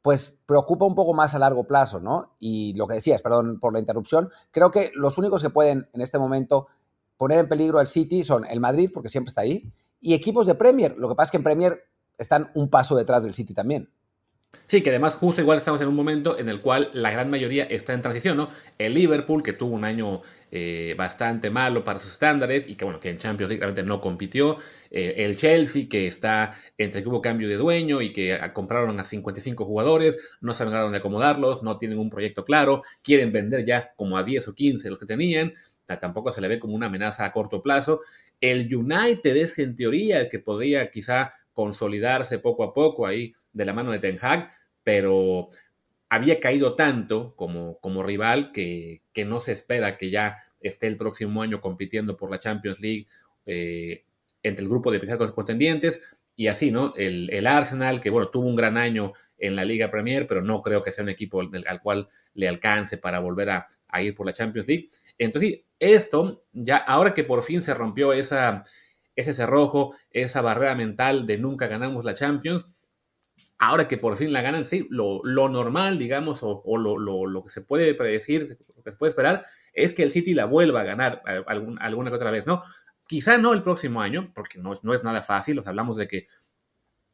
pues 0.03 0.37
preocupa 0.47 0.85
un 0.85 0.97
poco 0.97 1.15
más 1.15 1.33
a 1.37 1.39
largo 1.39 1.63
plazo, 1.63 2.01
¿no? 2.01 2.35
Y 2.41 2.75
lo 2.75 2.89
que 2.89 2.95
decías, 2.95 3.23
perdón 3.23 3.61
por 3.61 3.73
la 3.73 3.79
interrupción, 3.79 4.31
creo 4.51 4.73
que 4.73 4.91
los 4.97 5.17
únicos 5.17 5.43
que 5.43 5.51
pueden 5.51 5.89
en 5.93 6.01
este 6.01 6.19
momento 6.19 6.67
poner 7.17 7.39
en 7.39 7.49
peligro 7.49 7.79
al 7.79 7.87
City 7.87 8.25
son 8.25 8.45
el 8.47 8.59
Madrid, 8.59 8.91
porque 8.93 9.11
siempre 9.11 9.29
está 9.29 9.43
ahí, 9.43 9.73
y 10.01 10.15
equipos 10.15 10.49
de 10.49 10.57
Premier. 10.57 10.97
Lo 10.99 11.09
que 11.09 11.15
pasa 11.15 11.29
es 11.29 11.31
que 11.31 11.37
en 11.37 11.45
Premier 11.45 11.85
están 12.19 12.51
un 12.57 12.69
paso 12.69 12.97
detrás 12.97 13.23
del 13.23 13.33
City 13.33 13.55
también. 13.55 13.93
Sí, 14.67 14.83
que 14.83 14.91
además 14.91 15.17
justo 15.17 15.41
igual 15.41 15.59
estamos 15.59 15.81
en 15.81 15.89
un 15.89 15.97
momento 15.97 16.39
en 16.39 16.49
el 16.49 16.61
cual 16.61 16.91
la 16.93 17.11
gran 17.11 17.29
mayoría 17.29 17.65
está 17.65 17.93
en 17.93 18.03
transición, 18.03 18.37
¿no? 18.37 18.51
El 18.79 18.95
Liverpool, 18.95 19.43
que 19.43 19.53
tuvo 19.53 19.75
un 19.75 19.85
año 19.85 20.23
eh, 20.53 20.95
bastante 20.97 21.51
malo 21.51 21.83
para 21.83 21.99
sus 21.99 22.13
estándares 22.13 22.69
y 22.69 22.77
que, 22.77 22.85
bueno, 22.85 23.01
que 23.01 23.11
en 23.11 23.19
Champions 23.19 23.49
League 23.49 23.61
realmente 23.61 23.83
no 23.83 24.01
compitió. 24.01 24.59
Eh, 24.91 25.15
el 25.19 25.37
Chelsea, 25.37 25.89
que 25.89 26.07
está 26.07 26.53
entre 26.79 27.03
que 27.03 27.09
hubo 27.09 27.21
cambio 27.21 27.49
de 27.49 27.57
dueño 27.57 28.01
y 28.01 28.13
que 28.13 28.39
compraron 28.53 28.99
a 29.01 29.05
55 29.05 29.65
jugadores, 29.65 30.19
no 30.41 30.55
saben 30.55 30.75
a 30.75 30.81
dónde 30.81 30.99
acomodarlos, 30.99 31.65
no 31.65 31.77
tienen 31.79 31.99
un 31.99 32.09
proyecto 32.11 32.45
claro, 32.45 32.83
quieren 33.03 33.33
vender 33.33 33.65
ya 33.65 33.93
como 33.97 34.17
a 34.19 34.23
10 34.23 34.49
o 34.49 34.55
15 34.55 34.89
los 34.89 35.01
que 35.01 35.07
tenían, 35.07 35.53
tampoco 35.99 36.33
se 36.33 36.41
le 36.41 36.49
ve 36.49 36.61
como 36.61 36.75
una 36.75 36.87
amenaza 36.87 37.25
a 37.25 37.33
corto 37.33 37.63
plazo. 37.63 38.01
El 38.41 38.73
United 38.75 39.37
es 39.37 39.59
en 39.59 39.75
teoría 39.75 40.21
el 40.21 40.29
que 40.29 40.39
podría 40.39 40.91
quizá 40.91 41.33
consolidarse 41.53 42.39
poco 42.39 42.65
a 42.65 42.75
poco 42.75 43.07
ahí 43.07 43.33
de 43.53 43.65
la 43.65 43.73
mano 43.73 43.91
de 43.91 43.99
Ten 43.99 44.19
Hag, 44.21 44.51
pero 44.83 45.49
había 46.09 46.41
caído 46.41 46.75
tanto 46.75 47.35
como, 47.37 47.79
como 47.79 48.03
rival 48.03 48.53
que, 48.53 49.03
que, 49.13 49.25
no 49.25 49.41
se 49.41 49.53
espera 49.53 49.97
que 49.97 50.11
ya 50.11 50.39
esté 50.61 50.89
el 50.89 50.97
próximo 50.97 51.43
año 51.43 51.61
compitiendo 51.61 52.17
por 52.17 52.31
la 52.31 52.41
Champions 52.41 52.81
League 52.81 53.07
eh, 53.47 54.05
entre 54.43 54.65
el 54.65 54.69
grupo 54.69 54.91
de 54.91 54.99
principales 54.99 55.33
contendientes. 55.33 56.01
Y 56.37 56.47
así, 56.47 56.71
¿no? 56.71 56.95
El, 56.97 57.29
el, 57.33 57.47
Arsenal, 57.47 58.01
que 58.01 58.11
bueno, 58.11 58.29
tuvo 58.29 58.49
un 58.49 58.57
gran 58.57 58.79
año 58.79 59.13
en 59.39 59.57
la 59.57 59.65
Liga 59.65 59.91
Premier, 59.91 60.27
pero 60.27 60.43
no 60.43 60.63
creo 60.63 60.83
que 60.83 60.91
sea 60.91 61.05
un 61.05 61.11
equipo 61.11 61.41
al, 61.41 61.83
cual 61.83 62.09
le 62.35 62.49
alcance 62.49 62.97
para 62.97 63.21
volver 63.21 63.51
a, 63.51 63.69
a, 63.89 64.03
ir 64.03 64.15
por 64.15 64.27
la 64.27 64.33
Champions 64.33 64.67
League. 64.67 64.91
Entonces, 65.19 65.61
esto, 65.79 66.41
ya 66.53 66.79
ahora 66.79 67.13
que 67.13 67.25
por 67.25 67.43
fin 67.43 67.63
se 67.63 67.75
rompió 67.75 68.13
esa, 68.15 68.63
ese 69.21 69.35
cerrojo, 69.35 69.95
esa 70.11 70.41
barrera 70.43 70.75
mental 70.75 71.27
de 71.27 71.39
nunca 71.39 71.67
ganamos 71.67 72.05
la 72.05 72.15
Champions, 72.15 72.67
ahora 73.59 73.89
que 73.89 73.99
por 73.99 74.17
fin 74.17 74.33
la 74.33 74.43
ganan, 74.43 74.67
sí, 74.67 74.87
lo, 74.91 75.23
normal, 75.25 75.99
digamos, 75.99 76.41
o, 76.43 76.77
lo, 76.77 77.45
que 77.45 77.51
se 77.51 77.61
puede 77.61 77.95
predecir, 77.95 78.59
lo 78.77 78.83
que 78.83 78.91
se 78.91 78.97
puede 78.97 79.11
esperar, 79.11 79.45
es 79.73 79.93
que 79.93 80.03
el 80.03 80.11
City 80.11 80.35
la 80.35 80.47
vuelva 80.47 80.81
a 80.81 80.85
ganar 80.85 81.23
alguna 81.47 82.11
que 82.11 82.17
otra 82.17 82.31
vez, 82.31 82.47
¿no? 82.47 82.63
Quizá 83.07 83.39
no 83.39 83.53
el 83.53 83.63
próximo 83.63 84.01
año, 84.01 84.33
porque 84.35 84.59
no, 84.59 84.73
no 84.83 84.95
es 84.95 85.05
nada 85.05 85.23
fácil, 85.23 85.59
os 85.59 85.67
hablamos 85.67 85.97
de 85.97 86.09
que 86.09 86.27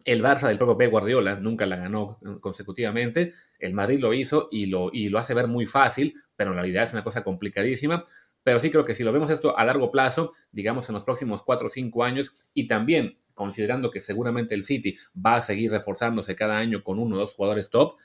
el 0.04 0.22
Barça 0.22 0.46
del 0.46 0.56
propio 0.56 0.78
Pep 0.78 0.90
Guardiola 0.90 1.34
nunca 1.34 1.66
la 1.66 1.76
ganó 1.76 2.20
consecutivamente, 2.40 3.32
el 3.58 3.74
Madrid 3.74 3.98
lo 3.98 4.14
hizo 4.14 4.48
y 4.52 4.66
lo, 4.66 4.90
y 4.92 5.08
lo 5.08 5.18
hace 5.18 5.34
ver 5.34 5.48
muy 5.48 5.66
fácil, 5.66 6.14
pero 6.36 6.50
en 6.50 6.56
realidad 6.56 6.84
es 6.84 6.92
una 6.92 7.02
cosa 7.02 7.24
complicadísima. 7.24 8.04
Pero 8.46 8.60
sí 8.60 8.70
creo 8.70 8.84
que 8.84 8.94
si 8.94 9.02
lo 9.02 9.10
vemos 9.10 9.28
esto 9.30 9.58
a 9.58 9.64
largo 9.64 9.90
plazo, 9.90 10.30
digamos 10.52 10.88
en 10.88 10.94
los 10.94 11.02
próximos 11.02 11.42
cuatro 11.42 11.66
o 11.66 11.68
cinco 11.68 12.04
años, 12.04 12.32
y 12.54 12.68
también 12.68 13.18
considerando 13.34 13.90
que 13.90 14.00
seguramente 14.00 14.54
el 14.54 14.62
City 14.62 14.96
va 15.14 15.34
a 15.34 15.42
seguir 15.42 15.72
reforzándose 15.72 16.36
cada 16.36 16.56
año 16.56 16.84
con 16.84 17.00
uno 17.00 17.16
o 17.16 17.18
dos 17.18 17.34
jugadores 17.34 17.70
top, 17.70 17.96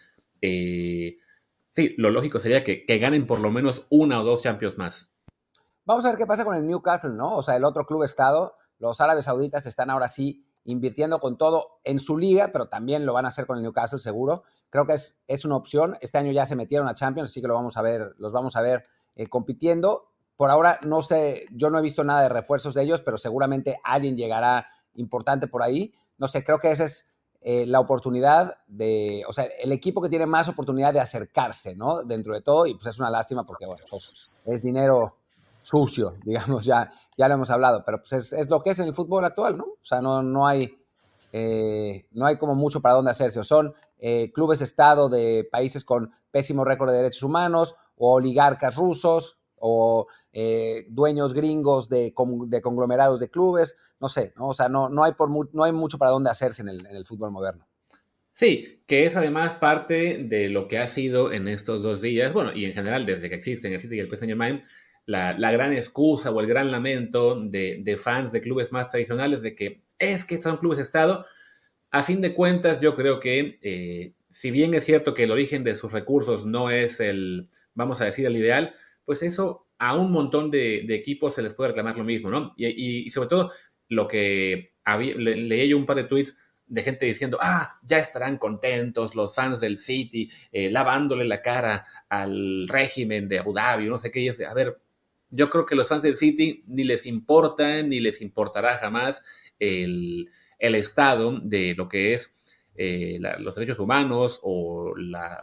eh, 0.42 1.18
sí, 1.70 1.94
lo 2.00 2.10
lógico 2.10 2.40
sería 2.40 2.64
que, 2.64 2.84
ganen 3.00 3.28
por 3.28 3.40
lo 3.40 3.52
menos 3.52 3.86
una 3.92 4.20
o 4.20 4.24
dos 4.24 4.42
Champions 4.42 4.80
más. 4.80 5.12
Vamos 5.86 6.06
a 6.06 6.10
ver 6.10 6.18
qué 6.18 6.26
pasa 6.26 6.44
con 6.44 6.56
el 6.56 6.66
Newcastle, 6.66 7.14
¿no? 7.14 7.38
O 7.38 7.44
sea, 7.44 7.56
el 7.56 7.64
otro 7.64 7.86
club 7.86 8.02
estado, 8.04 8.56
los 8.80 9.00
árabes 9.00 9.26
sauditas 9.26 9.68
están 9.68 9.92
ahora 9.92 10.08
sí 10.08 10.44
invirtiendo 10.64 11.20
con 11.20 11.38
todo 11.38 11.82
en 11.84 12.00
su 12.00 12.18
liga, 12.18 12.50
pero 12.52 12.68
también 12.68 13.06
lo 13.06 13.14
van 13.14 13.26
a 13.26 13.28
hacer 13.28 13.46
con 13.46 13.58
el 13.58 13.64
Newcastle 13.64 14.00
seguro. 14.00 14.42
Creo 14.72 14.88
que 14.88 14.94
es, 14.94 15.20
es 15.28 15.46
una 15.46 15.56
opción. 15.56 15.98
Este 16.02 16.18
año 16.18 16.32
ya 16.32 16.48
se 16.48 16.56
metieron 16.56 16.88
a 16.88 16.96
Champions, 16.96 17.30
así 17.30 17.42
que 17.42 17.48
lo 17.48 17.54
vamos 17.54 17.78
a 17.78 17.84
ver, 17.84 18.16
los 18.18 18.34
vamos 18.34 18.56
a 18.56 18.62
ver 18.64 18.88
eh, 19.16 19.28
compitiendo. 19.28 20.11
Por 20.42 20.50
ahora 20.50 20.80
no 20.82 21.04
sé, 21.04 21.46
yo 21.52 21.70
no 21.70 21.78
he 21.78 21.84
visto 21.84 22.04
nada 22.04 22.24
de 22.24 22.30
refuerzos 22.30 22.74
de 22.74 22.82
ellos, 22.82 23.00
pero 23.02 23.20
seguramente 23.20 23.80
alguien 23.84 24.18
llegará 24.18 24.68
importante 24.96 25.46
por 25.46 25.62
ahí. 25.62 25.94
No 26.18 26.28
sé, 26.28 26.44
creo 26.44 26.58
que 26.58 26.72
esa 26.72 26.86
es 26.86 27.12
eh, 27.42 27.68
la 27.68 27.80
oportunidad 27.80 28.58
de, 28.66 29.24
o 29.28 29.34
sea, 29.34 29.46
el 29.62 29.72
equipo 29.72 30.02
que 30.02 30.10
tiene 30.10 30.26
más 30.26 30.48
oportunidad 30.48 30.94
de 30.94 31.00
acercarse, 31.00 31.76
¿no? 31.76 32.02
Dentro 32.02 32.34
de 32.34 32.42
todo, 32.42 32.66
y 32.66 32.74
pues 32.74 32.88
es 32.88 33.00
una 33.00 33.12
lástima 33.12 33.46
porque, 33.46 33.68
bueno, 33.68 33.86
pues, 33.88 34.32
es 34.46 34.64
dinero 34.64 35.16
sucio, 35.62 36.16
digamos, 36.26 36.66
ya, 36.66 36.92
ya 37.16 37.28
lo 37.28 37.36
hemos 37.36 37.52
hablado, 37.52 37.84
pero 37.86 38.02
pues 38.02 38.34
es, 38.34 38.50
lo 38.50 38.64
que 38.64 38.72
es 38.72 38.80
en 38.80 38.88
el 38.88 38.96
fútbol 38.96 39.24
actual, 39.24 39.60
¿no? 39.60 39.66
O 39.66 39.84
sea, 39.84 40.02
no, 40.02 40.24
no 40.24 40.48
hay... 40.48 40.76
Eh, 41.34 42.08
no 42.14 42.26
hay 42.26 42.38
como 42.38 42.56
mucho 42.56 42.82
para 42.82 42.96
dónde 42.96 43.12
hacerse. 43.12 43.40
O 43.40 43.44
son 43.44 43.74
eh, 44.00 44.34
clubes 44.34 44.60
Estado 44.60 45.08
de 45.08 45.48
países 45.50 45.86
con 45.86 46.12
pésimo 46.32 46.66
récord 46.66 46.90
de 46.90 46.98
derechos 46.98 47.24
humanos 47.24 47.76
o 47.96 48.16
oligarcas 48.16 48.76
rusos 48.76 49.38
o 49.62 50.08
eh, 50.34 50.86
dueños 50.90 51.34
gringos 51.34 51.88
de, 51.90 52.14
conglomerados 52.14 53.20
de 53.20 53.30
clubes, 53.30 53.76
no 54.00 54.10
sé, 54.10 54.34
¿no? 54.36 54.50
O 54.50 54.54
sea, 54.54 54.70
no, 54.70 54.90
no, 54.90 55.04
hay 55.04 55.14
por 55.14 55.30
no 55.54 55.64
hay 55.64 55.72
mucho 55.72 55.98
para 55.98 56.12
dónde 56.12 56.30
hacerse 56.30 56.62
en 56.64 56.70
el, 56.70 57.06
fútbol 57.06 57.32
moderno. 57.32 57.68
Sí, 58.32 58.84
que 58.88 59.04
es 59.04 59.16
además 59.16 59.56
parte 59.56 60.24
de 60.24 60.50
lo 60.50 60.68
que 60.68 60.80
ha 60.80 60.88
sido 60.88 61.32
en 61.32 61.48
estos 61.48 61.84
dos 61.84 62.02
días, 62.02 62.34
bueno, 62.34 62.54
y 62.54 62.66
en 62.66 62.74
general 62.74 63.06
desde 63.06 63.30
que 63.30 63.36
existen 63.36 63.74
el 63.74 63.82
City 63.82 63.96
y 63.96 64.00
el 64.00 64.08
PSG 64.08 64.62
la, 65.06 65.52
gran 65.52 65.74
excusa 65.74 66.32
o 66.32 66.40
el 66.40 66.48
gran 66.48 66.72
lamento 66.72 67.40
de, 67.40 67.82
de, 67.84 67.98
fans 67.98 68.32
de 68.32 68.42
clubes 68.42 68.72
más 68.72 68.90
tradicionales 68.90 69.42
de 69.42 69.56
que 69.56 69.84
es 70.00 70.26
que 70.26 70.42
son 70.42 70.58
clubes 70.58 70.78
de 70.78 70.84
Estado. 70.84 71.26
A 71.92 72.04
fin 72.04 72.22
de 72.22 72.34
cuentas, 72.34 72.80
yo 72.80 72.96
creo 72.96 73.20
que 73.20 73.60
eh, 73.62 74.14
si 74.32 74.50
bien 74.50 74.74
es 74.74 74.86
cierto 74.86 75.14
que 75.14 75.24
el 75.24 75.32
origen 75.32 75.64
de 75.64 75.76
sus 75.76 75.92
recursos 75.92 76.46
no 76.46 76.70
es 76.70 77.00
el, 77.00 77.50
vamos 77.74 78.02
a 78.02 78.06
decir, 78.06 78.26
el 78.26 78.38
ideal, 78.38 78.74
pues 79.12 79.24
eso 79.24 79.68
a 79.78 79.94
un 79.94 80.10
montón 80.10 80.50
de, 80.50 80.86
equipos 80.96 81.36
se 81.36 81.42
les 81.42 81.54
puede 81.54 81.72
reclamar 81.72 81.98
lo 81.98 82.06
mismo, 82.06 82.30
¿no? 82.30 82.54
Y, 82.56 83.10
sobre 83.10 83.28
todo 83.28 83.52
lo 83.90 84.08
que 84.08 84.72
había, 84.86 85.16
le, 85.16 85.36
leí 85.36 85.68
yo 85.68 85.78
un 85.78 85.86
par 85.86 85.98
de 85.98 86.06
tweets 86.06 86.38
de 86.66 86.82
gente 86.82 87.08
diciendo, 87.08 87.38
ah, 87.42 87.78
ya 87.84 87.98
estarán 87.98 88.38
contentos 88.38 89.14
los 89.14 89.36
fans 89.36 89.60
del 89.60 89.80
City, 89.80 90.32
eh, 90.54 90.72
lavándole 90.72 91.26
la 91.26 91.42
cara 91.42 91.84
al 92.08 92.70
régimen 92.70 93.28
de 93.28 93.40
Abu 93.40 93.54
Dhabi, 93.54 93.90
no 93.90 94.00
sé 94.00 94.12
qué, 94.12 94.22
y 94.22 94.30
es 94.30 94.38
de, 94.38 94.46
a 94.46 94.54
ver, 94.54 94.80
yo 95.30 95.50
creo 95.50 95.66
que 95.66 95.76
los 95.76 95.90
fans 95.90 96.04
del 96.04 96.16
City 96.16 96.64
ni 96.68 96.86
les 96.86 97.06
importa, 97.06 97.84
ni 97.84 98.00
les 98.00 98.22
importará 98.22 98.78
jamás 98.78 99.22
el, 99.60 100.30
el 100.58 100.76
estado 100.76 101.38
de 101.42 101.76
lo 101.76 101.90
que 101.90 102.14
es 102.14 102.34
eh, 102.76 103.20
los 103.40 103.56
derechos 103.56 103.80
humanos 103.80 104.40
o, 104.44 104.94
la, 104.96 105.42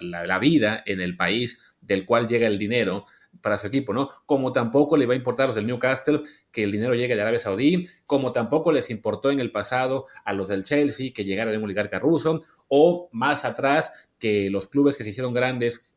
la, 0.00 0.38
vida 0.38 0.82
en 0.86 1.00
el 1.00 1.16
país 1.16 1.58
del 1.80 2.06
cual 2.06 2.28
llega 2.28 2.46
el 2.46 2.58
dinero 2.58 3.06
para 3.40 3.58
su 3.58 3.66
equipo, 3.66 3.92
¿no? 3.92 4.10
Como 4.26 4.52
tampoco 4.52 4.96
le 4.96 5.06
va 5.06 5.14
a 5.14 5.16
importar 5.16 5.44
a 5.44 5.46
los 5.48 5.56
del 5.56 5.66
Newcastle 5.66 6.20
que 6.52 6.62
el 6.62 6.72
dinero 6.72 6.94
llegue 6.94 7.16
de 7.16 7.20
Arabia 7.20 7.40
Saudí, 7.40 7.84
como 8.06 8.32
tampoco 8.32 8.70
les 8.72 8.90
importó 8.90 9.30
en 9.30 9.40
el 9.40 9.50
pasado 9.50 10.06
a 10.24 10.32
los 10.32 10.48
del 10.48 10.64
Chelsea 10.64 11.12
que 11.12 11.24
llegara 11.24 11.50
de 11.50 11.58
un 11.58 11.64
oligarca 11.64 11.98
ruso, 11.98 12.42
o 12.68 13.08
más 13.12 13.44
atrás 13.44 13.92
que 14.18 14.50
los 14.50 14.68
clubes 14.68 14.96
que 14.96 15.04
se 15.04 15.10
hicieron 15.10 15.34
grandes 15.34 15.88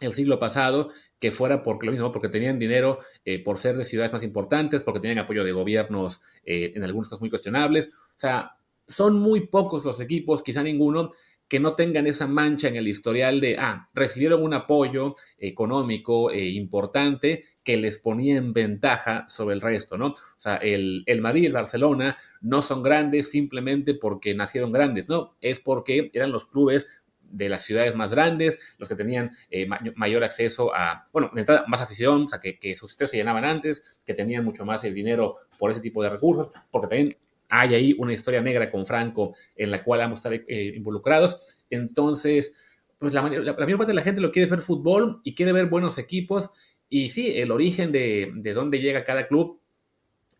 el 0.00 0.14
siglo 0.14 0.38
pasado, 0.38 0.90
que 1.18 1.30
fuera 1.30 1.62
por 1.62 1.84
lo 1.84 1.92
mismo, 1.92 2.10
porque 2.10 2.30
tenían 2.30 2.58
dinero 2.58 3.00
eh, 3.24 3.44
por 3.44 3.58
ser 3.58 3.76
de 3.76 3.84
ciudades 3.84 4.12
más 4.12 4.22
importantes, 4.22 4.82
porque 4.82 5.00
tenían 5.00 5.18
apoyo 5.18 5.44
de 5.44 5.52
gobiernos 5.52 6.22
eh, 6.44 6.72
en 6.74 6.82
algunos 6.82 7.08
casos 7.08 7.20
muy 7.20 7.28
cuestionables. 7.28 7.88
O 7.88 8.16
sea, 8.16 8.56
son 8.90 9.18
muy 9.18 9.46
pocos 9.46 9.84
los 9.84 10.00
equipos, 10.00 10.42
quizá 10.42 10.62
ninguno, 10.62 11.10
que 11.48 11.58
no 11.58 11.74
tengan 11.74 12.06
esa 12.06 12.28
mancha 12.28 12.68
en 12.68 12.76
el 12.76 12.86
historial 12.86 13.40
de, 13.40 13.56
ah, 13.58 13.88
recibieron 13.92 14.42
un 14.42 14.54
apoyo 14.54 15.16
económico 15.36 16.30
eh, 16.30 16.48
importante 16.50 17.42
que 17.64 17.76
les 17.76 17.98
ponía 17.98 18.36
en 18.36 18.52
ventaja 18.52 19.26
sobre 19.28 19.54
el 19.56 19.60
resto, 19.60 19.98
¿no? 19.98 20.08
O 20.08 20.14
sea, 20.38 20.56
el, 20.56 21.02
el, 21.06 21.20
Madrid 21.20 21.42
y 21.42 21.46
el 21.46 21.52
Barcelona 21.52 22.16
no 22.40 22.62
son 22.62 22.84
grandes 22.84 23.32
simplemente 23.32 23.94
porque 23.94 24.32
nacieron 24.32 24.70
grandes, 24.70 25.08
¿no? 25.08 25.36
Es 25.40 25.58
porque 25.58 26.12
eran 26.14 26.30
los 26.30 26.46
clubes 26.46 26.86
de 27.30 27.48
las 27.48 27.64
ciudades 27.64 27.94
más 27.94 28.12
grandes, 28.12 28.58
los 28.78 28.88
que 28.88 28.94
tenían 28.94 29.30
eh, 29.50 29.66
mayor 29.96 30.24
acceso 30.24 30.74
a, 30.74 31.08
bueno, 31.12 31.30
de 31.32 31.40
entrada, 31.40 31.64
más 31.66 31.80
afición, 31.80 32.24
o 32.24 32.28
sea, 32.28 32.40
que, 32.40 32.76
sus 32.76 32.92
estadios 32.92 33.12
se 33.12 33.16
llenaban 33.16 33.44
antes, 33.44 34.00
que 34.04 34.14
tenían 34.14 34.44
mucho 34.44 34.64
más 34.64 34.82
dinero 34.82 35.36
por 35.58 35.70
ese 35.70 35.80
tipo 35.80 36.02
de 36.02 36.10
recursos, 36.10 36.50
porque 36.70 36.88
también 36.88 37.16
hay 37.50 37.74
ahí 37.74 37.96
una 37.98 38.12
historia 38.12 38.40
negra 38.40 38.70
con 38.70 38.86
Franco 38.86 39.34
en 39.56 39.70
la 39.70 39.84
cual 39.84 40.00
vamos 40.00 40.24
a 40.24 40.32
estar 40.32 40.46
eh, 40.48 40.72
involucrados. 40.76 41.58
Entonces, 41.68 42.52
pues 42.98 43.12
la, 43.12 43.22
la, 43.22 43.40
la, 43.40 43.52
mayor 43.54 43.78
parte 43.78 43.90
de 43.90 43.96
la 43.96 44.02
gente 44.02 44.20
lo 44.20 44.30
quiere 44.30 44.48
ver 44.48 44.62
fútbol 44.62 45.20
y 45.24 45.34
quiere 45.34 45.52
ver 45.52 45.66
buenos 45.66 45.98
equipos. 45.98 46.50
Y 46.88 47.08
sí, 47.08 47.38
el 47.38 47.50
origen 47.50 47.92
de, 47.92 48.32
de 48.34 48.54
dónde 48.54 48.80
llega 48.80 49.04
cada 49.04 49.26
club, 49.26 49.60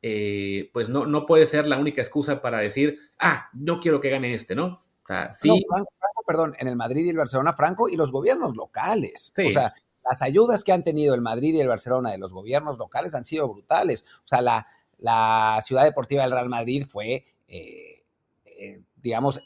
eh, 0.02 0.70
pues 0.72 0.88
no, 0.88 1.06
no 1.06 1.26
puede 1.26 1.46
ser 1.46 1.66
la 1.66 1.78
única 1.78 2.00
excusa 2.00 2.40
para 2.40 2.58
decir, 2.58 2.98
ah, 3.18 3.48
no 3.52 3.80
quiero 3.80 4.00
que 4.00 4.10
gane 4.10 4.32
este, 4.32 4.54
¿no? 4.54 4.66
O 5.04 5.06
sea, 5.06 5.34
sí. 5.34 5.48
No, 5.48 5.56
Franco, 5.68 5.92
Franco, 5.98 6.22
perdón, 6.26 6.54
en 6.58 6.68
el 6.68 6.76
Madrid 6.76 7.04
y 7.04 7.10
el 7.10 7.16
Barcelona, 7.16 7.52
Franco 7.52 7.88
y 7.88 7.96
los 7.96 8.12
gobiernos 8.12 8.56
locales. 8.56 9.32
Sí. 9.34 9.46
O 9.46 9.52
sea, 9.52 9.72
las 10.08 10.22
ayudas 10.22 10.64
que 10.64 10.72
han 10.72 10.84
tenido 10.84 11.14
el 11.14 11.20
Madrid 11.20 11.54
y 11.54 11.60
el 11.60 11.68
Barcelona 11.68 12.10
de 12.10 12.18
los 12.18 12.32
gobiernos 12.32 12.78
locales 12.78 13.14
han 13.14 13.24
sido 13.24 13.48
brutales. 13.48 14.04
O 14.24 14.28
sea, 14.28 14.40
la, 14.40 14.66
la 15.00 15.58
ciudad 15.62 15.84
deportiva 15.84 16.22
del 16.22 16.32
Real 16.32 16.48
Madrid 16.48 16.86
fue, 16.88 17.26
eh, 17.48 18.04
eh, 18.44 18.82
digamos, 18.96 19.40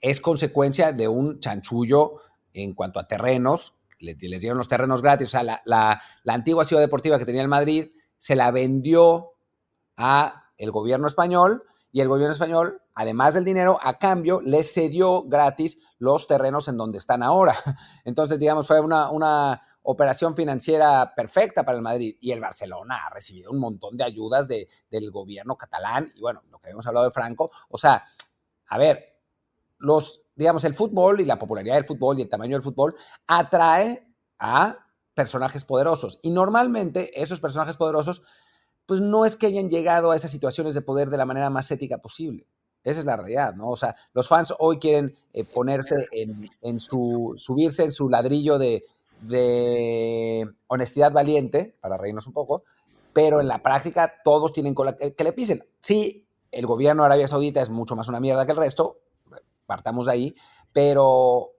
es 0.00 0.20
consecuencia 0.20 0.92
de 0.92 1.08
un 1.08 1.38
chanchullo 1.38 2.20
en 2.52 2.74
cuanto 2.74 2.98
a 2.98 3.06
terrenos, 3.06 3.74
les, 3.98 4.18
dieron 4.18 4.58
los 4.58 4.68
terrenos 4.68 5.02
gratis, 5.02 5.28
o 5.28 5.30
sea, 5.30 5.42
la, 5.42 5.62
la, 5.64 6.02
la, 6.22 6.34
antigua 6.34 6.64
ciudad 6.64 6.82
deportiva 6.82 7.18
que 7.18 7.24
tenía 7.24 7.42
el 7.42 7.48
Madrid 7.48 7.88
se 8.18 8.36
la 8.36 8.50
vendió 8.50 9.32
a 9.96 10.50
el 10.58 10.70
gobierno 10.70 11.06
español 11.06 11.64
y 11.92 12.00
el 12.00 12.08
gobierno 12.08 12.32
español, 12.32 12.82
además 12.94 13.34
del 13.34 13.44
dinero, 13.44 13.78
a 13.82 13.98
cambio 13.98 14.40
les 14.42 14.72
cedió 14.72 15.22
gratis 15.22 15.78
los 15.98 16.26
terrenos 16.26 16.68
en 16.68 16.76
donde 16.76 16.98
están 16.98 17.22
ahora. 17.22 17.54
Entonces, 18.04 18.38
digamos, 18.38 18.66
fue 18.66 18.80
una, 18.80 19.10
una, 19.10 19.62
operación 19.88 20.34
financiera 20.34 21.14
perfecta 21.14 21.64
para 21.64 21.76
el 21.76 21.82
Madrid 21.82 22.16
y 22.20 22.32
el 22.32 22.40
Barcelona 22.40 23.06
ha 23.06 23.10
recibido 23.10 23.52
un 23.52 23.58
montón 23.58 23.96
de 23.96 24.04
ayudas 24.04 24.48
de, 24.48 24.68
del 24.90 25.12
gobierno 25.12 25.56
catalán 25.56 26.12
y 26.14 26.20
bueno, 26.20 26.42
lo 26.50 26.58
que 26.58 26.68
habíamos 26.68 26.86
hablado 26.86 27.06
de 27.06 27.12
Franco, 27.12 27.52
o 27.68 27.78
sea, 27.78 28.04
a 28.68 28.78
ver, 28.78 29.16
los, 29.78 30.22
digamos, 30.34 30.64
el 30.64 30.74
fútbol 30.74 31.20
y 31.20 31.24
la 31.24 31.38
popularidad 31.38 31.76
del 31.76 31.84
fútbol 31.84 32.18
y 32.18 32.22
el 32.22 32.28
tamaño 32.28 32.56
del 32.56 32.62
fútbol 32.62 32.96
atrae 33.28 34.12
a 34.40 34.76
personajes 35.14 35.64
poderosos 35.64 36.18
y 36.20 36.30
normalmente 36.30 37.22
esos 37.22 37.40
personajes 37.40 37.76
poderosos 37.76 38.22
pues 38.86 39.00
no 39.00 39.24
es 39.24 39.36
que 39.36 39.46
hayan 39.46 39.70
llegado 39.70 40.10
a 40.10 40.16
esas 40.16 40.32
situaciones 40.32 40.74
de 40.74 40.82
poder 40.82 41.10
de 41.10 41.16
la 41.16 41.26
manera 41.26 41.50
más 41.50 41.70
ética 41.70 41.98
posible. 41.98 42.48
Esa 42.82 43.00
es 43.00 43.06
la 43.06 43.16
realidad, 43.16 43.54
¿no? 43.54 43.70
O 43.70 43.76
sea, 43.76 43.96
los 44.12 44.28
fans 44.28 44.54
hoy 44.60 44.78
quieren 44.78 45.16
eh, 45.32 45.42
ponerse 45.44 46.06
en, 46.12 46.48
en, 46.60 46.78
su, 46.78 47.32
subirse 47.36 47.82
en 47.82 47.90
su 47.90 48.08
ladrillo 48.08 48.58
de, 48.58 48.84
de 49.20 50.48
honestidad 50.66 51.12
valiente, 51.12 51.76
para 51.80 51.96
reírnos 51.96 52.26
un 52.26 52.32
poco, 52.32 52.64
pero 53.12 53.40
en 53.40 53.48
la 53.48 53.62
práctica 53.62 54.14
todos 54.24 54.52
tienen 54.52 54.74
cola 54.74 54.96
que, 54.96 55.24
le 55.24 55.32
pisen. 55.32 55.64
Sí, 55.80 56.28
el 56.50 56.66
gobierno 56.66 57.02
de 57.02 57.06
Arabia 57.06 57.28
Saudita 57.28 57.62
es 57.62 57.70
mucho 57.70 57.96
más 57.96 58.08
una 58.08 58.20
mierda 58.20 58.46
que 58.46 58.52
el 58.52 58.58
resto, 58.58 59.00
partamos 59.66 60.06
de 60.06 60.12
ahí, 60.12 60.36
pero, 60.72 61.52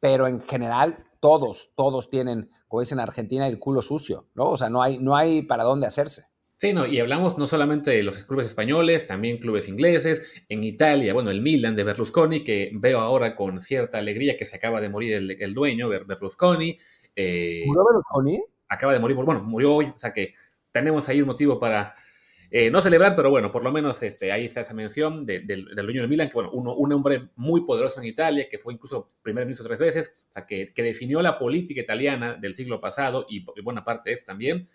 pero 0.00 0.26
en 0.26 0.42
general 0.42 1.06
todos, 1.20 1.70
todos 1.74 2.10
tienen, 2.10 2.50
como 2.68 2.80
dicen 2.80 2.98
en 2.98 3.04
Argentina, 3.04 3.46
el 3.46 3.58
culo 3.58 3.82
sucio, 3.82 4.26
¿no? 4.34 4.50
O 4.50 4.56
sea, 4.56 4.68
no 4.68 4.82
hay, 4.82 4.98
no 4.98 5.16
hay 5.16 5.42
para 5.42 5.64
dónde 5.64 5.86
hacerse. 5.86 6.27
Sí, 6.60 6.72
no, 6.72 6.86
y 6.86 6.98
hablamos 6.98 7.38
no 7.38 7.46
solamente 7.46 7.92
de 7.92 8.02
los 8.02 8.24
clubes 8.24 8.48
españoles, 8.48 9.06
también 9.06 9.38
clubes 9.38 9.68
ingleses, 9.68 10.22
en 10.48 10.64
Italia, 10.64 11.14
bueno, 11.14 11.30
el 11.30 11.40
Milan 11.40 11.76
de 11.76 11.84
Berlusconi, 11.84 12.42
que 12.42 12.72
veo 12.74 12.98
ahora 12.98 13.36
con 13.36 13.60
cierta 13.60 13.98
alegría 13.98 14.36
que 14.36 14.44
se 14.44 14.56
acaba 14.56 14.80
de 14.80 14.88
morir 14.88 15.14
el, 15.14 15.30
el 15.40 15.54
dueño, 15.54 15.88
Berlusconi. 15.88 16.76
Eh, 17.14 17.62
¿Murió 17.64 17.84
Berlusconi? 17.84 18.42
Acaba 18.68 18.92
de 18.92 18.98
morir, 18.98 19.16
bueno, 19.16 19.40
murió 19.44 19.72
hoy, 19.72 19.84
o 19.86 19.98
sea 20.00 20.12
que 20.12 20.34
tenemos 20.72 21.08
ahí 21.08 21.20
un 21.20 21.28
motivo 21.28 21.60
para 21.60 21.94
eh, 22.50 22.72
no 22.72 22.82
celebrar, 22.82 23.14
pero 23.14 23.30
bueno, 23.30 23.52
por 23.52 23.62
lo 23.62 23.70
menos 23.70 24.02
este, 24.02 24.32
ahí 24.32 24.46
está 24.46 24.62
esa 24.62 24.74
mención 24.74 25.24
de, 25.26 25.38
de, 25.38 25.64
del 25.76 25.86
dueño 25.86 26.00
del 26.00 26.10
Milan, 26.10 26.26
que 26.26 26.34
bueno, 26.34 26.50
uno, 26.52 26.74
un 26.74 26.92
hombre 26.92 27.28
muy 27.36 27.64
poderoso 27.66 28.00
en 28.00 28.06
Italia, 28.08 28.48
que 28.50 28.58
fue 28.58 28.74
incluso 28.74 29.12
primer 29.22 29.44
ministro 29.44 29.64
tres 29.64 29.78
veces, 29.78 30.12
o 30.30 30.32
sea, 30.32 30.44
que, 30.44 30.72
que 30.74 30.82
definió 30.82 31.22
la 31.22 31.38
política 31.38 31.80
italiana 31.80 32.34
del 32.34 32.56
siglo 32.56 32.80
pasado 32.80 33.26
y, 33.28 33.46
y 33.54 33.62
buena 33.62 33.84
parte 33.84 34.10
de 34.10 34.14
eso 34.14 34.24
también. 34.26 34.66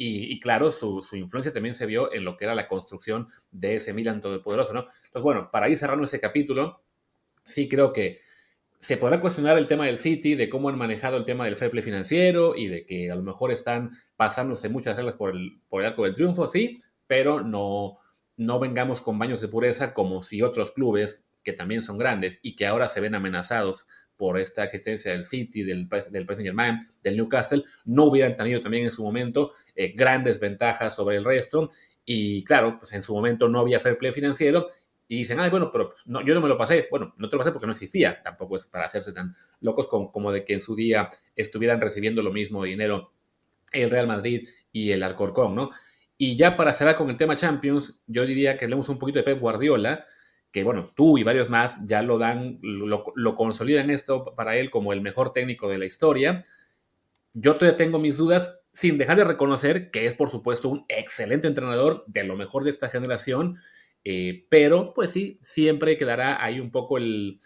Y, 0.00 0.38
claro, 0.38 0.70
su, 0.70 1.02
su, 1.02 1.16
influencia 1.16 1.52
también 1.52 1.74
se 1.74 1.84
vio 1.84 2.12
en 2.12 2.24
lo 2.24 2.36
que 2.36 2.44
era 2.44 2.54
la 2.54 2.68
construcción 2.68 3.26
de 3.50 3.74
ese 3.74 3.92
Milan 3.92 4.20
todopoderoso, 4.20 4.72
¿no? 4.72 4.82
Entonces, 4.82 5.22
bueno, 5.22 5.50
para 5.50 5.68
ir 5.68 5.76
cerrando 5.76 6.04
ese 6.04 6.20
capítulo, 6.20 6.84
sí 7.42 7.68
creo 7.68 7.92
que 7.92 8.20
se 8.78 8.96
podrá 8.96 9.18
cuestionar 9.18 9.58
el 9.58 9.66
tema 9.66 9.86
del 9.86 9.98
City, 9.98 10.36
de 10.36 10.48
cómo 10.48 10.68
han 10.68 10.78
manejado 10.78 11.16
el 11.16 11.24
tema 11.24 11.46
del 11.46 11.56
fair 11.56 11.72
play 11.72 11.82
financiero 11.82 12.54
y 12.54 12.68
de 12.68 12.86
que 12.86 13.10
a 13.10 13.16
lo 13.16 13.22
mejor 13.22 13.50
están 13.50 13.90
pasándose 14.16 14.68
muchas 14.68 14.94
reglas 14.94 15.16
por 15.16 15.34
el, 15.34 15.60
por 15.68 15.82
el 15.82 15.88
arco 15.88 16.04
del 16.04 16.14
triunfo, 16.14 16.46
sí, 16.46 16.78
pero 17.08 17.42
no, 17.42 17.98
no 18.36 18.60
vengamos 18.60 19.00
con 19.00 19.18
baños 19.18 19.40
de 19.40 19.48
pureza 19.48 19.94
como 19.94 20.22
si 20.22 20.42
otros 20.42 20.70
clubes 20.70 21.26
que 21.42 21.52
también 21.52 21.82
son 21.82 21.98
grandes 21.98 22.38
y 22.40 22.54
que 22.54 22.66
ahora 22.66 22.88
se 22.88 23.00
ven 23.00 23.16
amenazados 23.16 23.86
por 24.18 24.36
esta 24.36 24.64
existencia 24.64 25.12
del 25.12 25.24
City, 25.24 25.62
del, 25.62 25.88
del 25.88 26.26
Paris 26.26 26.38
Saint-Germain, 26.38 26.78
del 27.02 27.16
Newcastle, 27.16 27.64
no 27.86 28.04
hubieran 28.04 28.36
tenido 28.36 28.60
también 28.60 28.84
en 28.84 28.90
su 28.90 29.02
momento 29.02 29.52
eh, 29.74 29.94
grandes 29.96 30.40
ventajas 30.40 30.94
sobre 30.94 31.16
el 31.16 31.24
resto. 31.24 31.70
Y 32.04 32.44
claro, 32.44 32.78
pues 32.78 32.92
en 32.92 33.02
su 33.02 33.14
momento 33.14 33.48
no 33.48 33.60
había 33.60 33.80
fair 33.80 33.96
play 33.96 34.12
financiero. 34.12 34.66
Y 35.06 35.18
dicen, 35.18 35.40
ah, 35.40 35.48
bueno, 35.48 35.70
pero 35.72 35.94
no, 36.04 36.20
yo 36.22 36.34
no 36.34 36.42
me 36.42 36.48
lo 36.48 36.58
pasé. 36.58 36.88
Bueno, 36.90 37.14
no 37.16 37.30
te 37.30 37.36
lo 37.36 37.40
pasé 37.40 37.52
porque 37.52 37.66
no 37.66 37.72
existía. 37.72 38.20
Tampoco 38.22 38.56
es 38.56 38.66
para 38.66 38.84
hacerse 38.84 39.12
tan 39.12 39.34
locos 39.60 39.86
como, 39.86 40.12
como 40.12 40.32
de 40.32 40.44
que 40.44 40.52
en 40.52 40.60
su 40.60 40.74
día 40.74 41.08
estuvieran 41.34 41.80
recibiendo 41.80 42.22
lo 42.22 42.32
mismo 42.32 42.64
dinero 42.64 43.12
el 43.72 43.88
Real 43.88 44.06
Madrid 44.06 44.48
y 44.72 44.90
el 44.90 45.02
Alcorcón, 45.02 45.54
¿no? 45.54 45.70
Y 46.16 46.36
ya 46.36 46.56
para 46.56 46.72
cerrar 46.72 46.96
con 46.96 47.08
el 47.10 47.16
tema 47.16 47.36
Champions, 47.36 48.00
yo 48.06 48.26
diría 48.26 48.58
que 48.58 48.64
hablemos 48.64 48.88
un 48.88 48.98
poquito 48.98 49.20
de 49.20 49.22
Pep 49.22 49.38
Guardiola, 49.38 50.04
que 50.52 50.64
bueno, 50.64 50.92
tú 50.94 51.18
y 51.18 51.22
varios 51.22 51.50
más 51.50 51.78
ya 51.86 52.02
lo 52.02 52.18
dan, 52.18 52.58
lo, 52.62 53.12
lo, 53.14 53.34
consolidan 53.36 53.90
esto 53.90 54.34
para 54.34 54.56
él 54.56 54.70
como 54.70 54.92
el 54.92 55.00
mejor 55.00 55.32
técnico 55.32 55.68
de 55.68 55.78
la 55.78 55.84
historia. 55.84 56.42
Yo 57.34 57.54
todavía 57.54 57.76
tengo 57.76 57.98
mis 57.98 58.16
dudas, 58.16 58.62
sin 58.72 58.98
dejar 58.98 59.18
de 59.18 59.24
reconocer 59.24 59.90
que 59.90 60.06
es, 60.06 60.14
por 60.14 60.30
supuesto, 60.30 60.68
un 60.68 60.84
excelente 60.88 61.48
entrenador 61.48 62.04
de 62.06 62.24
lo 62.24 62.36
mejor 62.36 62.64
de 62.64 62.70
esta 62.70 62.88
generación. 62.88 63.58
eh, 64.04 64.46
pero 64.48 64.94
pues 64.94 65.10
sí, 65.12 65.38
siempre 65.42 65.96
quedará 65.98 66.42
ahí 66.42 66.60
un 66.60 66.70
poco 66.70 66.98
el, 66.98 67.40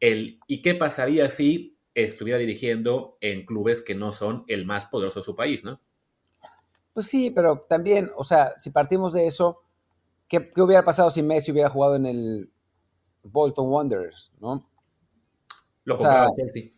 el 0.00 0.38
¿y 0.46 0.62
qué 0.62 0.74
pasaría 0.74 1.28
si 1.30 1.76
estuviera 1.94 2.38
dirigiendo 2.38 3.16
en 3.20 3.46
clubes 3.46 3.82
que 3.82 3.94
no 3.94 4.12
son 4.12 4.44
el 4.48 4.66
más 4.66 4.86
poderoso 4.86 5.20
de 5.20 5.24
su 5.24 5.34
país, 5.34 5.64
¿no? 5.64 5.80
Pues 6.92 7.06
sí, 7.06 7.30
pero 7.30 7.66
también, 7.68 8.10
o 8.16 8.22
sea, 8.22 8.54
si 8.58 8.70
partimos 8.70 9.12
de 9.12 9.26
eso, 9.26 9.63
¿qué, 10.28 10.50
qué 10.50 10.62
hubiera 10.62 10.84
pasado 10.84 11.10
si 11.10 11.22
Messi 11.22 11.52
hubiera 11.52 11.70
jugado 11.70 11.96
en 11.96 12.06
el 12.06 12.52
Bolton 13.22 13.68
Wanderers, 13.68 14.32
¿no? 14.40 14.68
Lo 15.84 15.94
O 15.94 15.98
sea, 15.98 16.28
Chelsea. 16.36 16.70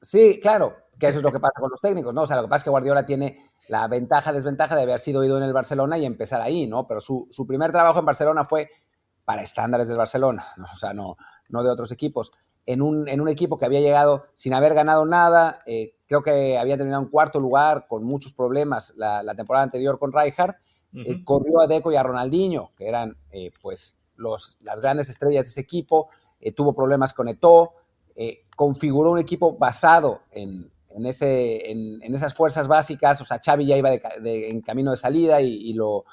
Sí, 0.00 0.38
claro, 0.40 0.76
que 0.98 1.08
eso 1.08 1.18
es 1.18 1.24
lo 1.24 1.32
que 1.32 1.40
pasa 1.40 1.60
con 1.60 1.70
los 1.70 1.80
técnicos, 1.80 2.14
¿no? 2.14 2.22
O 2.22 2.26
sea, 2.26 2.36
lo 2.36 2.42
que 2.42 2.48
pasa 2.48 2.60
es 2.60 2.64
que 2.64 2.70
Guardiola 2.70 3.06
tiene 3.06 3.50
la 3.68 3.86
ventaja, 3.88 4.32
desventaja 4.32 4.74
de 4.74 4.82
haber 4.82 5.00
sido 5.00 5.24
ido 5.24 5.36
en 5.36 5.44
el 5.44 5.52
Barcelona 5.52 5.98
y 5.98 6.04
empezar 6.04 6.40
ahí, 6.40 6.66
¿no? 6.66 6.86
Pero 6.86 7.00
su, 7.00 7.28
su 7.30 7.46
primer 7.46 7.72
trabajo 7.72 7.98
en 7.98 8.06
Barcelona 8.06 8.44
fue 8.44 8.68
para 9.24 9.42
estándares 9.42 9.86
del 9.88 9.96
Barcelona, 9.96 10.44
¿no? 10.56 10.64
o 10.64 10.76
sea, 10.76 10.92
no, 10.92 11.16
no 11.48 11.62
de 11.62 11.70
otros 11.70 11.92
equipos. 11.92 12.32
En 12.66 12.82
un, 12.82 13.08
en 13.08 13.20
un 13.20 13.28
equipo 13.28 13.58
que 13.58 13.64
había 13.64 13.80
llegado 13.80 14.26
sin 14.34 14.54
haber 14.54 14.74
ganado 14.74 15.06
nada, 15.06 15.62
eh, 15.66 15.94
creo 16.08 16.22
que 16.22 16.58
había 16.58 16.76
terminado 16.76 17.02
en 17.04 17.08
cuarto 17.10 17.38
lugar 17.38 17.86
con 17.88 18.04
muchos 18.04 18.34
problemas 18.34 18.92
la, 18.96 19.22
la 19.22 19.34
temporada 19.34 19.62
anterior 19.62 19.98
con 19.98 20.12
Rijkaard, 20.12 20.56
eh, 20.94 21.24
corrió 21.24 21.60
a 21.60 21.66
Deco 21.66 21.92
y 21.92 21.96
a 21.96 22.02
Ronaldinho, 22.02 22.72
que 22.76 22.88
eran 22.88 23.16
eh, 23.30 23.50
pues 23.62 23.98
los, 24.16 24.58
las 24.62 24.80
grandes 24.80 25.08
estrellas 25.08 25.44
de 25.44 25.50
ese 25.50 25.60
equipo, 25.60 26.08
eh, 26.40 26.52
tuvo 26.52 26.74
problemas 26.74 27.12
con 27.12 27.28
Eto'o, 27.28 27.74
eh, 28.16 28.44
configuró 28.56 29.12
un 29.12 29.18
equipo 29.18 29.56
basado 29.56 30.22
en, 30.32 30.70
en 30.90 31.06
ese, 31.06 31.70
en, 31.70 32.02
en 32.02 32.14
esas 32.14 32.34
fuerzas 32.34 32.66
básicas, 32.68 33.20
o 33.20 33.24
sea, 33.24 33.40
Xavi 33.44 33.66
ya 33.66 33.76
iba 33.76 33.90
de 33.90 34.00
ca- 34.00 34.18
de- 34.20 34.50
en 34.50 34.60
camino 34.60 34.90
de 34.90 34.96
salida 34.96 35.40
y, 35.40 35.54
y 35.54 35.72
lo, 35.74 36.04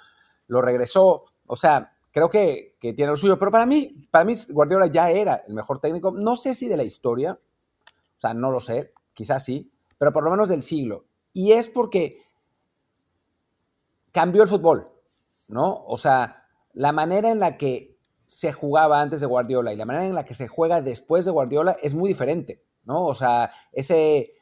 lo 0.48 0.62
regresó, 0.62 1.26
o 1.48 1.56
sea, 1.56 1.94
creo 2.12 2.30
que, 2.30 2.76
que 2.80 2.94
tiene 2.94 3.12
lo 3.12 3.18
suyo, 3.18 3.38
pero 3.40 3.52
para 3.52 3.66
mí, 3.66 4.08
para 4.12 4.26
mí 4.26 4.34
Guardiola 4.52 4.88
ya 4.88 5.10
era 5.12 5.44
el 5.48 5.54
mejor 5.54 5.80
técnico, 5.82 6.12
no 6.12 6.36
sé 6.36 6.54
si 6.54 6.68
de 6.68 6.78
la 6.78 6.84
historia, 6.84 7.40
o 8.18 8.20
sea, 8.22 8.34
no 8.34 8.52
lo 8.52 8.60
sé, 8.62 8.94
quizás 9.14 9.44
sí, 9.44 9.72
pero 9.98 10.14
por 10.14 10.24
lo 10.24 10.32
menos 10.32 10.50
del 10.50 10.62
siglo, 10.62 11.06
y 11.34 11.52
es 11.54 11.68
porque 11.68 12.22
cambió 14.12 14.44
el 14.44 14.50
fútbol, 14.50 14.90
¿no? 15.48 15.84
O 15.86 15.98
sea, 15.98 16.44
la 16.74 16.92
manera 16.92 17.30
en 17.30 17.40
la 17.40 17.58
que 17.58 17.98
se 18.26 18.52
jugaba 18.52 19.02
antes 19.02 19.22
de 19.22 19.26
Guardiola 19.26 19.74
y 19.74 19.78
la 19.78 19.86
manera 19.86 20.06
en 20.06 20.16
la 20.16 20.26
que 20.26 20.34
se 20.34 20.48
juega 20.48 20.82
después 20.82 21.26
de 21.26 21.32
Guardiola 21.32 21.78
es 21.82 21.94
muy 21.94 22.10
diferente, 22.10 22.64
¿no? 22.84 23.06
O 23.06 23.16
sea, 23.16 23.52
ese, 23.72 24.34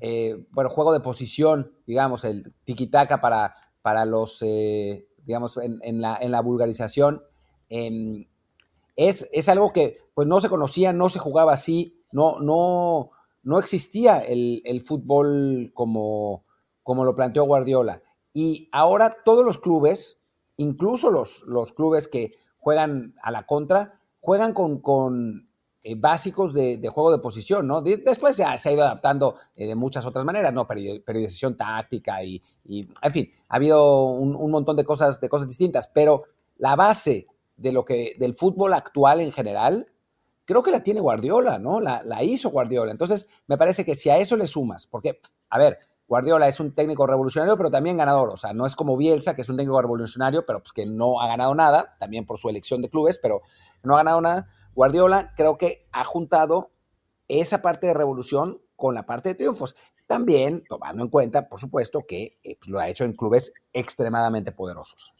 eh, 0.00 0.46
bueno, 0.50 0.70
juego 0.70 0.92
de 0.92 1.00
posición, 1.00 1.72
digamos, 1.86 2.24
el 2.24 2.54
tiki-taka 2.64 3.20
para, 3.20 3.54
para 3.82 4.04
los, 4.04 4.42
eh, 4.42 5.06
digamos, 5.24 5.56
en, 5.58 5.78
en 5.82 6.00
la, 6.00 6.18
en 6.20 6.30
la 6.30 6.40
vulgarización, 6.40 7.22
em, 7.68 8.26
es, 8.96 9.28
es 9.32 9.48
algo 9.48 9.72
que 9.72 9.98
pues 10.14 10.26
no 10.26 10.40
se 10.40 10.48
conocía, 10.48 10.92
no 10.92 11.08
se 11.08 11.18
jugaba 11.18 11.52
así, 11.52 12.02
no, 12.12 12.40
no, 12.40 13.10
no 13.42 13.58
existía 13.58 14.18
el, 14.18 14.62
el 14.64 14.80
fútbol 14.80 15.70
como, 15.74 16.44
como 16.82 17.04
lo 17.04 17.14
planteó 17.14 17.44
Guardiola. 17.44 18.02
Y 18.38 18.68
ahora 18.70 19.16
todos 19.24 19.42
los 19.46 19.56
clubes, 19.58 20.20
incluso 20.58 21.10
los, 21.10 21.42
los 21.46 21.72
clubes 21.72 22.06
que 22.06 22.34
juegan 22.58 23.14
a 23.22 23.30
la 23.30 23.46
contra, 23.46 23.98
juegan 24.20 24.52
con, 24.52 24.82
con 24.82 25.48
eh, 25.82 25.94
básicos 25.94 26.52
de, 26.52 26.76
de 26.76 26.88
juego 26.90 27.12
de 27.12 27.18
posición, 27.20 27.66
¿no? 27.66 27.80
De- 27.80 27.96
después 27.96 28.36
se 28.36 28.44
ha, 28.44 28.58
se 28.58 28.68
ha 28.68 28.72
ido 28.72 28.82
adaptando 28.82 29.36
eh, 29.54 29.66
de 29.66 29.74
muchas 29.74 30.04
otras 30.04 30.26
maneras, 30.26 30.52
¿no? 30.52 30.66
Peri- 30.68 31.02
Periodización 31.02 31.56
táctica 31.56 32.22
y, 32.22 32.42
y, 32.66 32.86
en 33.00 33.12
fin, 33.14 33.30
ha 33.48 33.56
habido 33.56 34.04
un, 34.04 34.36
un 34.36 34.50
montón 34.50 34.76
de 34.76 34.84
cosas, 34.84 35.18
de 35.18 35.30
cosas 35.30 35.48
distintas, 35.48 35.86
pero 35.88 36.24
la 36.58 36.76
base 36.76 37.28
de 37.56 37.72
lo 37.72 37.86
que, 37.86 38.16
del 38.18 38.34
fútbol 38.34 38.74
actual 38.74 39.22
en 39.22 39.32
general, 39.32 39.90
creo 40.44 40.62
que 40.62 40.72
la 40.72 40.82
tiene 40.82 41.00
Guardiola, 41.00 41.58
¿no? 41.58 41.80
La, 41.80 42.02
la 42.04 42.22
hizo 42.22 42.50
Guardiola. 42.50 42.92
Entonces, 42.92 43.28
me 43.46 43.56
parece 43.56 43.82
que 43.86 43.94
si 43.94 44.10
a 44.10 44.18
eso 44.18 44.36
le 44.36 44.46
sumas, 44.46 44.86
porque, 44.86 45.20
a 45.48 45.56
ver, 45.58 45.78
Guardiola 46.08 46.48
es 46.48 46.60
un 46.60 46.72
técnico 46.72 47.06
revolucionario, 47.06 47.56
pero 47.56 47.70
también 47.70 47.96
ganador. 47.96 48.30
O 48.30 48.36
sea, 48.36 48.52
no 48.52 48.66
es 48.66 48.76
como 48.76 48.96
Bielsa, 48.96 49.34
que 49.34 49.42
es 49.42 49.48
un 49.48 49.56
técnico 49.56 49.80
revolucionario, 49.80 50.46
pero 50.46 50.60
pues 50.60 50.72
que 50.72 50.86
no 50.86 51.20
ha 51.20 51.26
ganado 51.26 51.54
nada, 51.54 51.96
también 51.98 52.24
por 52.24 52.38
su 52.38 52.48
elección 52.48 52.82
de 52.82 52.88
clubes, 52.88 53.18
pero 53.18 53.42
no 53.82 53.94
ha 53.94 53.98
ganado 53.98 54.20
nada. 54.20 54.48
Guardiola 54.74 55.32
creo 55.36 55.58
que 55.58 55.88
ha 55.92 56.04
juntado 56.04 56.70
esa 57.28 57.60
parte 57.60 57.88
de 57.88 57.94
revolución 57.94 58.60
con 58.76 58.94
la 58.94 59.06
parte 59.06 59.30
de 59.30 59.34
triunfos. 59.34 59.74
También 60.06 60.62
tomando 60.68 61.02
en 61.02 61.08
cuenta, 61.08 61.48
por 61.48 61.58
supuesto, 61.58 62.04
que 62.06 62.38
eh, 62.44 62.56
pues, 62.58 62.68
lo 62.68 62.78
ha 62.78 62.88
hecho 62.88 63.04
en 63.04 63.12
clubes 63.12 63.52
extremadamente 63.72 64.52
poderosos. 64.52 65.14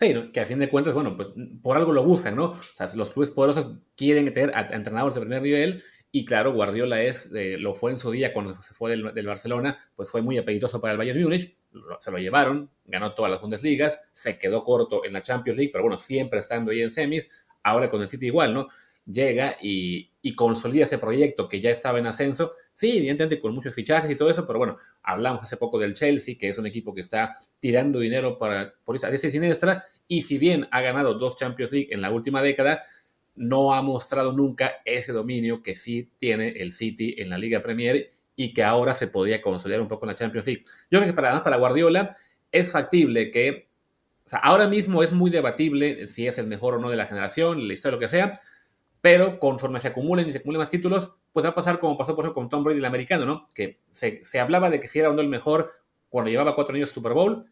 Sí, 0.00 0.14
que 0.32 0.40
a 0.40 0.46
fin 0.46 0.58
de 0.58 0.70
cuentas, 0.70 0.94
bueno, 0.94 1.16
pues 1.16 1.28
por 1.62 1.76
algo 1.76 1.92
lo 1.92 2.04
buscan, 2.04 2.34
¿no? 2.34 2.52
O 2.52 2.56
sea, 2.76 2.88
los 2.94 3.10
clubes 3.10 3.30
poderosos 3.30 3.78
quieren 3.94 4.32
tener 4.32 4.52
entrenadores 4.70 5.14
de 5.14 5.20
primer 5.20 5.42
nivel 5.42 5.82
y 6.14 6.26
claro, 6.26 6.52
Guardiola 6.52 7.02
es, 7.02 7.32
eh, 7.34 7.56
lo 7.58 7.74
fue 7.74 7.90
en 7.90 7.98
su 7.98 8.10
día 8.10 8.34
cuando 8.34 8.54
se 8.54 8.74
fue 8.74 8.90
del, 8.90 9.26
Barcelona, 9.26 9.78
pues 9.96 10.10
fue 10.10 10.20
muy 10.20 10.36
apetitoso 10.36 10.78
para 10.78 10.92
el 10.92 10.98
Bayern 10.98 11.22
Múnich, 11.22 11.56
se 12.00 12.10
lo 12.10 12.18
llevaron, 12.18 12.70
ganó 12.84 13.14
todas 13.14 13.32
las 13.32 13.40
Bundesligas, 13.40 13.98
se 14.12 14.38
quedó 14.38 14.62
corto 14.62 15.06
en 15.06 15.14
la 15.14 15.22
Champions 15.22 15.56
League, 15.56 15.70
pero 15.72 15.84
bueno, 15.84 15.96
siempre 15.96 16.38
estando 16.38 16.70
ahí 16.70 16.82
en 16.82 16.92
semis, 16.92 17.26
ahora 17.62 17.88
con 17.88 18.02
el 18.02 18.08
City 18.08 18.26
igual, 18.26 18.52
¿no? 18.52 18.68
Llega 19.06 19.56
y, 19.62 20.10
y 20.20 20.34
consolida 20.34 20.84
ese 20.84 20.98
proyecto 20.98 21.48
que 21.48 21.62
ya 21.62 21.70
estaba 21.70 21.98
en 21.98 22.06
ascenso, 22.06 22.52
sí, 22.74 22.98
evidentemente 22.98 23.40
con 23.40 23.54
muchos 23.54 23.74
fichajes 23.74 24.10
y 24.10 24.14
todo 24.14 24.28
eso, 24.28 24.46
pero 24.46 24.58
bueno, 24.58 24.76
hablamos 25.02 25.42
hace 25.44 25.56
poco 25.56 25.78
del 25.78 25.94
Chelsea, 25.94 26.36
que 26.38 26.50
es 26.50 26.58
un 26.58 26.66
equipo 26.66 26.92
que 26.92 27.00
está 27.00 27.36
tirando 27.58 28.00
dinero 28.00 28.38
para, 28.38 28.74
por 28.84 28.96
esa, 28.96 29.08
esa 29.08 29.30
siniestra, 29.30 29.86
y 30.06 30.20
si 30.22 30.36
bien 30.36 30.68
ha 30.70 30.82
ganado 30.82 31.14
dos 31.14 31.38
Champions 31.38 31.72
League 31.72 31.88
en 31.90 32.02
la 32.02 32.10
última 32.10 32.42
década, 32.42 32.82
no 33.34 33.74
ha 33.74 33.82
mostrado 33.82 34.32
nunca 34.32 34.72
ese 34.84 35.12
dominio 35.12 35.62
que 35.62 35.74
sí 35.74 36.10
tiene 36.18 36.48
el 36.48 36.72
City 36.72 37.14
en 37.18 37.30
la 37.30 37.38
Liga 37.38 37.62
Premier 37.62 38.10
y 38.36 38.52
que 38.52 38.62
ahora 38.62 38.94
se 38.94 39.08
podría 39.08 39.42
consolidar 39.42 39.80
un 39.80 39.88
poco 39.88 40.04
en 40.04 40.10
la 40.10 40.14
Champions 40.14 40.46
League. 40.46 40.64
Yo 40.90 40.98
creo 40.98 41.06
que 41.06 41.12
para, 41.14 41.28
además 41.28 41.44
para 41.44 41.56
Guardiola 41.56 42.16
es 42.50 42.70
factible 42.70 43.30
que, 43.30 43.68
o 44.26 44.28
sea, 44.28 44.38
ahora 44.40 44.68
mismo 44.68 45.02
es 45.02 45.12
muy 45.12 45.30
debatible 45.30 46.06
si 46.08 46.26
es 46.26 46.38
el 46.38 46.46
mejor 46.46 46.74
o 46.74 46.78
no 46.78 46.90
de 46.90 46.96
la 46.96 47.06
generación, 47.06 47.66
la 47.66 47.74
historia, 47.74 47.96
lo 47.96 48.00
que 48.00 48.08
sea, 48.08 48.40
pero 49.00 49.38
conforme 49.38 49.80
se 49.80 49.88
acumulen 49.88 50.28
y 50.28 50.32
se 50.32 50.38
acumulen 50.38 50.60
más 50.60 50.70
títulos, 50.70 51.12
pues 51.32 51.44
va 51.44 51.50
a 51.50 51.54
pasar 51.54 51.78
como 51.78 51.96
pasó 51.96 52.14
por 52.14 52.24
ejemplo 52.24 52.40
con 52.42 52.48
Tom 52.48 52.64
Brady 52.64 52.78
el 52.78 52.84
americano, 52.84 53.24
¿no? 53.24 53.48
Que 53.54 53.80
se, 53.90 54.24
se 54.24 54.40
hablaba 54.40 54.70
de 54.70 54.80
que 54.80 54.88
si 54.88 54.98
era 54.98 55.10
o 55.10 55.14
no 55.14 55.22
el 55.22 55.28
mejor 55.28 55.72
cuando 56.08 56.30
llevaba 56.30 56.54
cuatro 56.54 56.74
años 56.74 56.90
Super 56.90 57.12
Bowl 57.12 57.46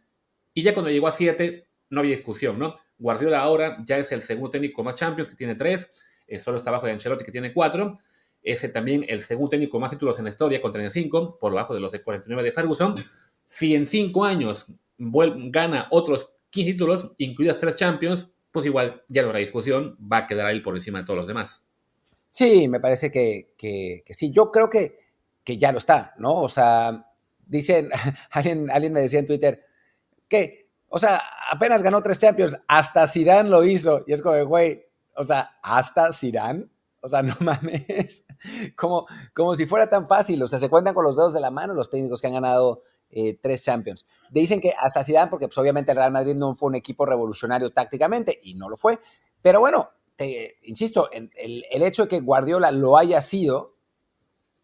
y 0.52 0.62
ya 0.62 0.74
cuando 0.74 0.90
llegó 0.90 1.08
a 1.08 1.12
siete 1.12 1.69
no 1.90 2.00
había 2.00 2.12
discusión, 2.12 2.58
¿no? 2.58 2.76
Guardiola 2.98 3.40
ahora 3.40 3.78
ya 3.84 3.98
es 3.98 4.12
el 4.12 4.22
segundo 4.22 4.50
técnico 4.50 4.82
más 4.82 4.96
Champions, 4.96 5.28
que 5.28 5.36
tiene 5.36 5.54
tres, 5.54 5.92
eh, 6.26 6.38
solo 6.38 6.58
está 6.58 6.70
abajo 6.70 6.86
de 6.86 6.92
Ancelotti, 6.92 7.24
que 7.24 7.32
tiene 7.32 7.52
cuatro, 7.52 7.94
ese 8.42 8.68
también 8.68 9.04
el 9.08 9.20
segundo 9.20 9.50
técnico 9.50 9.78
más 9.78 9.90
títulos 9.90 10.18
en 10.18 10.24
la 10.24 10.30
historia, 10.30 10.62
con 10.62 10.72
35, 10.72 11.38
por 11.38 11.52
debajo 11.52 11.74
de 11.74 11.80
los 11.80 11.92
de 11.92 12.02
49 12.02 12.42
de 12.42 12.52
Ferguson. 12.52 12.94
Si 13.44 13.74
en 13.74 13.86
cinco 13.86 14.24
años 14.24 14.66
gana 14.96 15.88
otros 15.90 16.30
15 16.50 16.72
títulos, 16.72 17.10
incluidas 17.18 17.58
tres 17.58 17.76
Champions, 17.76 18.28
pues 18.50 18.66
igual 18.66 19.02
ya 19.08 19.22
no 19.22 19.28
habrá 19.28 19.40
discusión, 19.40 19.96
va 20.00 20.18
a 20.18 20.26
quedar 20.26 20.46
ahí 20.46 20.60
por 20.60 20.74
encima 20.74 21.00
de 21.00 21.04
todos 21.04 21.18
los 21.18 21.28
demás. 21.28 21.62
Sí, 22.28 22.68
me 22.68 22.80
parece 22.80 23.10
que, 23.10 23.54
que, 23.56 24.02
que 24.04 24.14
sí. 24.14 24.30
Yo 24.30 24.50
creo 24.50 24.70
que, 24.70 24.98
que 25.44 25.58
ya 25.58 25.72
lo 25.72 25.78
está, 25.78 26.14
¿no? 26.18 26.40
O 26.40 26.48
sea, 26.48 27.06
dicen, 27.46 27.90
alguien, 28.30 28.70
alguien 28.70 28.92
me 28.92 29.00
decía 29.00 29.18
en 29.18 29.26
Twitter 29.26 29.64
que, 30.28 30.59
o 30.90 30.98
sea, 30.98 31.22
apenas 31.50 31.82
ganó 31.82 32.02
tres 32.02 32.18
Champions, 32.18 32.58
hasta 32.66 33.06
Zidane 33.06 33.48
lo 33.48 33.64
hizo. 33.64 34.02
Y 34.06 34.12
es 34.12 34.20
como, 34.20 34.44
güey, 34.44 34.84
o 35.14 35.24
sea, 35.24 35.58
hasta 35.62 36.12
Zidane. 36.12 36.68
O 37.00 37.08
sea, 37.08 37.22
no 37.22 37.36
mames. 37.40 38.24
Como, 38.76 39.06
como 39.32 39.54
si 39.56 39.66
fuera 39.66 39.88
tan 39.88 40.08
fácil. 40.08 40.42
O 40.42 40.48
sea, 40.48 40.58
se 40.58 40.68
cuentan 40.68 40.92
con 40.92 41.04
los 41.04 41.16
dedos 41.16 41.32
de 41.32 41.40
la 41.40 41.50
mano 41.50 41.74
los 41.74 41.90
técnicos 41.90 42.20
que 42.20 42.26
han 42.26 42.34
ganado 42.34 42.82
eh, 43.08 43.38
tres 43.40 43.62
Champions. 43.62 44.04
Dicen 44.30 44.60
que 44.60 44.74
hasta 44.76 45.04
Zidane, 45.04 45.30
porque 45.30 45.46
pues, 45.46 45.58
obviamente 45.58 45.92
el 45.92 45.96
Real 45.96 46.12
Madrid 46.12 46.34
no 46.34 46.56
fue 46.56 46.68
un 46.68 46.74
equipo 46.74 47.06
revolucionario 47.06 47.70
tácticamente, 47.70 48.40
y 48.42 48.54
no 48.54 48.68
lo 48.68 48.76
fue. 48.76 48.98
Pero 49.40 49.60
bueno, 49.60 49.90
te, 50.16 50.56
insisto, 50.62 51.08
el, 51.12 51.30
el 51.70 51.82
hecho 51.82 52.02
de 52.02 52.08
que 52.08 52.20
Guardiola 52.20 52.72
lo 52.72 52.98
haya 52.98 53.20
sido 53.20 53.76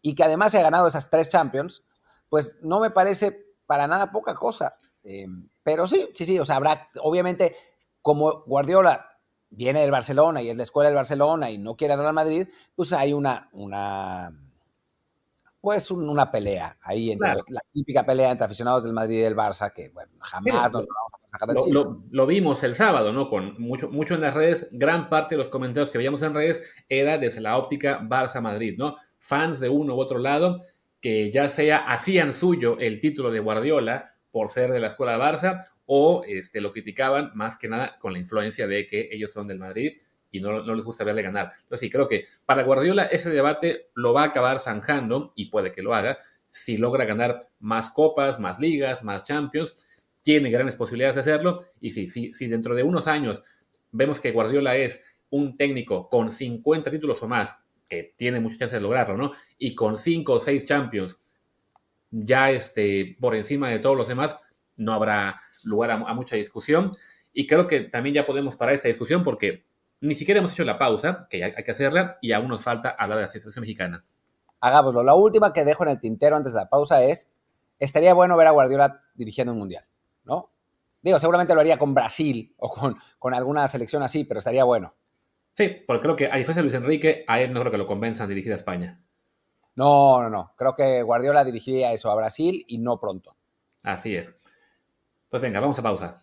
y 0.01 0.13
que 0.13 0.23
además 0.23 0.53
haya 0.53 0.63
ganado 0.63 0.87
esas 0.87 1.09
tres 1.09 1.29
Champions, 1.29 1.83
pues 2.27 2.57
no 2.61 2.81
me 2.81 2.91
parece 2.91 3.45
para 3.65 3.87
nada 3.87 4.11
poca 4.11 4.35
cosa. 4.35 4.75
Eh, 5.03 5.25
pero 5.67 5.85
sí, 5.85 6.07
sí, 6.13 6.25
sí, 6.25 6.39
o 6.39 6.45
sea, 6.45 6.55
habrá, 6.55 6.87
obviamente, 7.03 7.53
como 8.01 8.43
Guardiola 8.45 9.19
viene 9.49 9.81
del 9.81 9.91
Barcelona 9.91 10.41
y 10.41 10.49
es 10.49 10.55
la 10.55 10.63
escuela 10.63 10.87
del 10.87 10.95
Barcelona 10.95 11.51
y 11.51 11.57
no 11.57 11.75
quiere 11.75 11.93
al 11.93 11.99
Real 11.99 12.13
Madrid, 12.13 12.47
pues 12.73 12.93
hay 12.93 13.11
una, 13.11 13.49
una 13.51 14.31
pues 15.59 15.91
un- 15.91 16.07
una 16.07 16.31
pelea 16.31 16.77
ahí, 16.83 17.11
entre 17.11 17.27
Claro. 17.33 17.43
la 17.49 17.59
típica 17.73 18.05
pelea 18.05 18.31
entre 18.31 18.45
aficionados 18.45 18.83
del 18.85 18.93
Madrid 18.93 19.17
y 19.17 19.21
del 19.23 19.35
Barça, 19.35 19.73
que 19.73 19.89
bueno, 19.89 20.13
jamás 20.21 20.43
Mira, 20.45 20.61
nos 20.69 20.71
lo 20.83 20.87
vamos 20.87 21.21
a 21.25 21.29
sacar 21.31 21.47
del 21.49 21.73
Lo, 21.73 21.83
lo- 21.83 22.03
lo 22.09 22.25
vimos 22.25 22.63
el 22.63 22.73
sábado, 22.75 23.11
¿no? 23.11 23.29
Con 23.29 23.59
mucho, 23.61 23.89
mucho 23.89 24.13
en 24.15 24.21
las 24.21 24.33
redes, 24.35 24.69
gran 24.71 25.09
parte 25.09 25.35
de 25.35 25.39
los 25.39 25.49
comentarios 25.49 25.89
que 25.89 25.97
veíamos 25.97 26.21
en 26.21 26.33
redes 26.33 26.61
era 26.87 27.17
desde 27.17 27.41
la 27.41 27.57
óptica 27.57 27.99
Barça-Madrid, 28.01 28.75
¿no? 28.77 28.95
Fans 29.19 29.59
de 29.59 29.67
uno 29.67 29.95
u 29.95 29.99
otro 29.99 30.19
lado 30.19 30.61
que 31.01 31.29
ya 31.29 31.49
sea 31.49 31.79
hacían 31.79 32.31
suyo 32.33 32.77
el 32.79 33.01
título 33.01 33.31
de 33.31 33.39
Guardiola 33.41 34.13
por 34.31 34.49
ser 34.49 34.71
de 34.71 34.79
la 34.79 34.87
escuela 34.87 35.17
Barça 35.17 35.67
o 35.85 36.23
este, 36.27 36.61
lo 36.61 36.71
criticaban 36.71 37.31
más 37.33 37.57
que 37.57 37.69
nada 37.69 37.97
con 37.99 38.13
la 38.13 38.19
influencia 38.19 38.67
de 38.67 38.87
que 38.87 39.09
ellos 39.11 39.31
son 39.31 39.47
del 39.47 39.59
Madrid 39.59 39.93
y 40.29 40.41
no, 40.41 40.61
no 40.61 40.75
les 40.75 40.83
gusta 40.83 41.03
verle 41.03 41.21
ganar. 41.21 41.53
Entonces 41.61 41.79
sí, 41.79 41.89
creo 41.89 42.07
que 42.07 42.25
para 42.45 42.63
Guardiola 42.63 43.05
ese 43.05 43.29
debate 43.29 43.89
lo 43.95 44.13
va 44.13 44.23
a 44.23 44.27
acabar 44.27 44.59
zanjando 44.59 45.33
y 45.35 45.49
puede 45.49 45.71
que 45.71 45.81
lo 45.81 45.93
haga 45.93 46.19
si 46.51 46.77
logra 46.77 47.05
ganar 47.05 47.49
más 47.59 47.89
copas, 47.89 48.39
más 48.39 48.59
ligas, 48.59 49.03
más 49.03 49.23
champions. 49.23 49.75
Tiene 50.21 50.49
grandes 50.49 50.75
posibilidades 50.75 51.15
de 51.15 51.21
hacerlo 51.21 51.65
y 51.79 51.91
si, 51.91 52.07
si, 52.07 52.33
si 52.33 52.47
dentro 52.47 52.75
de 52.75 52.83
unos 52.83 53.07
años 53.07 53.43
vemos 53.91 54.19
que 54.19 54.31
Guardiola 54.31 54.75
es 54.75 55.01
un 55.29 55.55
técnico 55.55 56.09
con 56.09 56.31
50 56.31 56.91
títulos 56.91 57.21
o 57.21 57.27
más, 57.27 57.57
que 57.89 58.13
tiene 58.17 58.39
mucha 58.39 58.57
chance 58.57 58.75
de 58.75 58.81
lograrlo, 58.81 59.17
¿no? 59.17 59.31
Y 59.57 59.75
con 59.75 59.97
5 59.97 60.33
o 60.33 60.39
6 60.41 60.65
champions 60.65 61.17
ya 62.11 62.51
este, 62.51 63.17
por 63.19 63.35
encima 63.35 63.69
de 63.69 63.79
todos 63.79 63.97
los 63.97 64.07
demás, 64.07 64.37
no 64.75 64.93
habrá 64.93 65.39
lugar 65.63 65.91
a, 65.91 65.97
mucha 66.13 66.35
discusión. 66.35 66.91
Y 67.33 67.47
creo 67.47 67.67
que 67.67 67.81
también 67.81 68.15
ya 68.15 68.25
podemos 68.25 68.55
parar 68.55 68.75
esta 68.75 68.87
discusión 68.87 69.23
porque 69.23 69.65
ni 70.01 70.15
siquiera 70.15 70.39
hemos 70.39 70.53
hecho 70.53 70.63
la 70.63 70.77
pausa, 70.77 71.27
que 71.29 71.43
hay, 71.43 71.53
hay 71.55 71.63
que 71.63 71.71
hacerla, 71.71 72.17
y 72.21 72.31
aún 72.31 72.47
nos 72.47 72.63
falta 72.63 72.89
hablar 72.89 73.17
de 73.19 73.25
la 73.25 73.29
situación 73.29 73.61
mexicana. 73.61 74.05
Hagámoslo. 74.59 75.03
La 75.03 75.15
última 75.15 75.53
que 75.53 75.65
dejo 75.65 75.83
en 75.83 75.89
el 75.89 75.99
tintero 75.99 76.35
antes 76.35 76.53
de 76.53 76.59
la 76.59 76.69
pausa 76.69 77.03
es, 77.03 77.31
estaría 77.79 78.13
bueno 78.13 78.37
ver 78.37 78.47
a 78.47 78.51
Guardiola 78.51 79.03
dirigiendo 79.13 79.53
un 79.53 79.59
mundial, 79.59 79.85
¿no? 80.23 80.51
Digo, 81.01 81.19
seguramente 81.19 81.53
lo 81.53 81.61
haría 81.61 81.77
con 81.77 81.93
Brasil 81.93 82.53
o 82.57 82.69
con, 82.69 82.97
con 83.19 83.33
alguna 83.33 83.67
selección 83.67 84.03
así, 84.03 84.23
pero 84.23 84.39
estaría 84.39 84.63
bueno. 84.63 84.95
Sí, 85.53 85.83
porque 85.87 86.01
creo 86.01 86.15
que 86.15 86.25
a 86.25 86.35
diferencia 86.35 86.55
de 86.55 86.63
Luis 86.63 86.73
Enrique, 86.73 87.23
a 87.27 87.41
él 87.41 87.53
no 87.53 87.59
creo 87.61 87.71
que 87.71 87.77
lo 87.77 87.87
convenzan 87.87 88.29
dirigir 88.29 88.51
a 88.51 88.55
España. 88.55 89.01
No, 89.77 90.21
no, 90.23 90.29
no. 90.29 90.51
Creo 90.57 90.75
que 90.75 91.03
Guardiola 91.03 91.45
dirigiría 91.45 91.93
eso 91.93 92.11
a 92.11 92.15
Brasil 92.15 92.65
y 92.67 92.79
no 92.79 92.99
pronto. 92.99 93.35
Así 93.83 94.15
es. 94.15 94.35
Pues 95.29 95.41
venga, 95.41 95.59
vamos 95.59 95.77
a 95.79 95.83
pausa. 95.83 96.21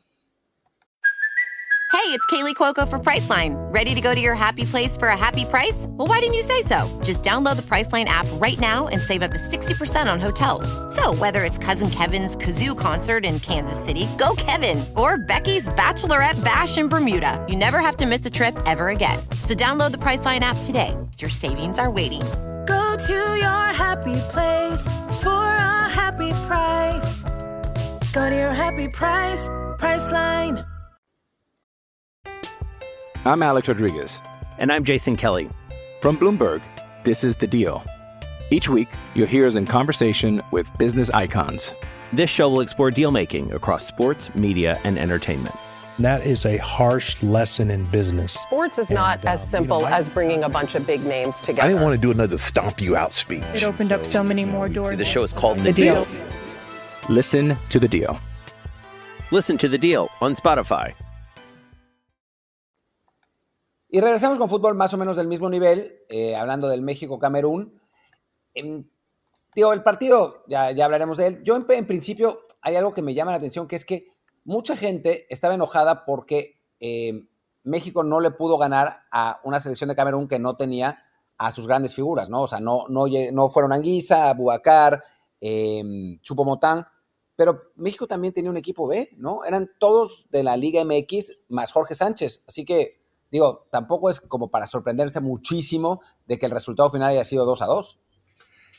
Hey, 1.93 2.11
it's 2.11 2.27
Kaylee 2.27 2.57
Cuoco 2.57 2.87
for 2.87 2.99
Priceline. 2.99 3.55
Ready 3.73 3.95
to 3.95 4.01
go 4.01 4.15
to 4.15 4.21
your 4.21 4.35
happy 4.35 4.65
place 4.65 4.97
for 4.97 5.09
a 5.09 5.17
happy 5.17 5.45
price? 5.45 5.87
Well, 5.91 6.09
why 6.09 6.19
didn't 6.19 6.35
you 6.35 6.43
say 6.43 6.63
so? 6.63 7.01
Just 7.03 7.23
download 7.23 7.55
the 7.55 7.63
Priceline 7.63 8.07
app 8.07 8.27
right 8.35 8.59
now 8.59 8.89
and 8.89 9.01
save 9.01 9.23
up 9.23 9.31
to 9.31 9.39
60% 9.39 10.13
on 10.13 10.21
hotels. 10.21 10.69
So, 10.95 11.15
whether 11.15 11.45
it's 11.45 11.57
Cousin 11.57 11.89
Kevin's 11.89 12.37
Kazoo 12.37 12.77
concert 12.77 13.25
in 13.25 13.39
Kansas 13.39 13.83
City, 13.83 14.09
go 14.19 14.35
Kevin, 14.37 14.85
or 14.97 15.17
Becky's 15.17 15.69
Bachelorette 15.69 16.43
Bash 16.45 16.77
in 16.77 16.89
Bermuda, 16.89 17.43
you 17.49 17.57
never 17.57 17.79
have 17.79 17.97
to 17.99 18.07
miss 18.07 18.27
a 18.27 18.31
trip 18.31 18.59
ever 18.67 18.89
again. 18.89 19.19
So, 19.43 19.55
download 19.55 19.93
the 19.93 19.99
Priceline 19.99 20.41
app 20.41 20.59
today. 20.65 20.95
Your 21.19 21.31
savings 21.31 21.79
are 21.79 21.91
waiting 21.91 22.23
Go 22.67 22.97
to 22.97 23.13
your 23.13 23.67
happy 23.75 24.15
place 24.31 24.85
for 25.23 25.45
a 25.45 25.89
happy 25.89 26.31
price. 26.47 27.23
Go 28.13 28.31
to 28.31 28.37
your 28.37 28.53
happy 28.53 28.89
price, 28.89 29.49
Priceline. 29.79 30.67
I'm 33.25 33.43
Alex 33.43 33.69
Rodriguez. 33.69 34.23
And 34.59 34.73
I'm 34.73 34.85
Jason 34.85 35.17
Kelly. 35.17 35.51
From 36.01 36.17
Bloomberg, 36.17 36.63
this 37.05 37.25
is 37.25 37.37
The 37.37 37.47
Deal. 37.47 37.83
Each 38.51 38.69
week, 38.69 38.89
you'll 39.15 39.27
hear 39.27 39.47
us 39.47 39.57
in 39.57 39.67
conversation 39.67 40.41
with 40.51 40.71
business 40.79 41.11
icons. 41.11 41.75
This 42.13 42.31
show 42.31 42.49
will 42.49 42.61
explore 42.61 42.91
deal 42.91 43.11
making 43.11 43.53
across 43.53 43.87
sports, 43.87 44.35
media, 44.35 44.79
and 44.85 44.99
entertainment. 44.99 45.55
That 46.01 46.27
is 46.27 46.45
a 46.45 46.57
harsh 46.59 47.23
lesson 47.23 47.71
in 47.71 47.85
business. 47.91 48.33
Sports 48.33 48.79
is 48.79 48.91
not 48.91 49.19
And, 49.21 49.27
uh, 49.29 49.33
as 49.35 49.49
simple 49.49 49.79
you 49.79 49.85
know, 49.85 49.95
I- 49.95 49.99
as 50.01 50.09
bringing 50.09 50.43
a 50.43 50.49
bunch 50.49 50.75
of 50.75 50.85
big 50.87 51.05
names 51.07 51.37
I 51.43 51.47
together. 51.47 51.69
didn't 51.69 51.83
want 51.85 51.95
to 51.95 52.01
do 52.01 52.11
another 52.11 52.37
stomp 52.37 52.81
you 52.81 52.97
out 52.97 53.13
speech. 53.13 53.45
It 53.55 53.63
opened 53.63 53.93
up 53.93 54.05
so 54.05 54.25
many 54.25 54.45
more 54.45 54.69
doors. 54.69 54.99
The 54.99 55.05
show 55.05 55.23
is 55.25 55.33
called 55.33 55.61
The 55.61 55.73
Deal. 55.73 56.05
Listen 57.09 57.57
to 57.71 57.79
The 57.79 57.87
Deal. 57.89 58.19
Listen 59.31 59.57
to 59.59 59.69
the 59.69 59.79
deal 59.79 60.09
on 60.21 60.35
Spotify. 60.37 60.95
Y 63.89 64.01
regresamos 64.01 64.39
con 64.39 64.49
fútbol 64.49 64.75
más 64.75 64.93
o 64.95 64.97
menos 64.97 65.17
del 65.17 65.27
mismo 65.29 65.49
nivel, 65.49 66.01
eh, 66.09 66.37
hablando 66.37 66.69
del 66.69 66.83
México-Camerún. 66.83 67.81
Em, 68.55 68.85
digo, 69.57 69.73
el 69.73 69.83
partido, 69.83 70.45
ya, 70.47 70.71
ya 70.73 70.85
hablaremos 70.85 71.17
de 71.19 71.27
él. 71.29 71.43
Yo 71.45 71.57
en, 71.57 71.65
en 71.69 71.87
principio 71.87 72.43
hay 72.61 72.77
algo 72.77 72.93
que 72.95 73.03
me 73.03 73.15
llama 73.15 73.31
la 73.33 73.39
atención, 73.39 73.67
que 73.67 73.77
es 73.77 73.85
que 73.85 74.09
mucha 74.45 74.77
gente 74.77 75.27
estaba 75.31 75.55
enojada 75.55 76.05
porque 76.05 76.61
eh, 76.81 77.27
México 77.63 78.05
no 78.05 78.21
le 78.21 78.31
pudo 78.31 78.59
ganar 78.59 79.01
a 79.11 79.41
una 79.45 79.61
selección 79.61 79.89
de 79.89 79.97
Camerún 79.97 80.29
que 80.29 80.39
no 80.39 80.57
tenía 80.57 81.03
a 81.39 81.51
sus 81.51 81.67
grandes 81.67 81.95
figuras, 81.95 82.29
¿no? 82.29 82.43
O 82.43 82.49
sea, 82.49 82.61
no, 82.61 82.85
no, 82.89 83.07
no 83.33 83.51
fueron 83.51 83.73
Anguisa, 83.73 84.33
Buacar, 84.35 85.03
eh, 85.41 85.83
Chupomotán, 86.23 86.87
pero 87.37 87.73
México 87.77 88.07
también 88.07 88.33
tenía 88.33 88.51
un 88.51 88.57
equipo 88.57 88.87
B, 88.87 89.11
¿no? 89.17 89.45
Eran 89.45 89.71
todos 89.79 90.29
de 90.31 90.43
la 90.43 90.57
Liga 90.57 90.85
MX 90.85 91.39
más 91.49 91.73
Jorge 91.73 91.95
Sánchez. 91.95 92.45
Así 92.47 92.65
que, 92.65 93.01
digo, 93.31 93.67
tampoco 93.71 94.11
es 94.11 94.21
como 94.21 94.51
para 94.51 94.67
sorprenderse 94.67 95.21
muchísimo 95.21 96.01
de 96.27 96.39
que 96.39 96.47
el 96.47 96.53
resultado 96.53 96.91
final 96.91 97.11
haya 97.11 97.25
sido 97.25 97.45
2 97.45 97.63
a 97.63 97.67
2. 97.67 98.01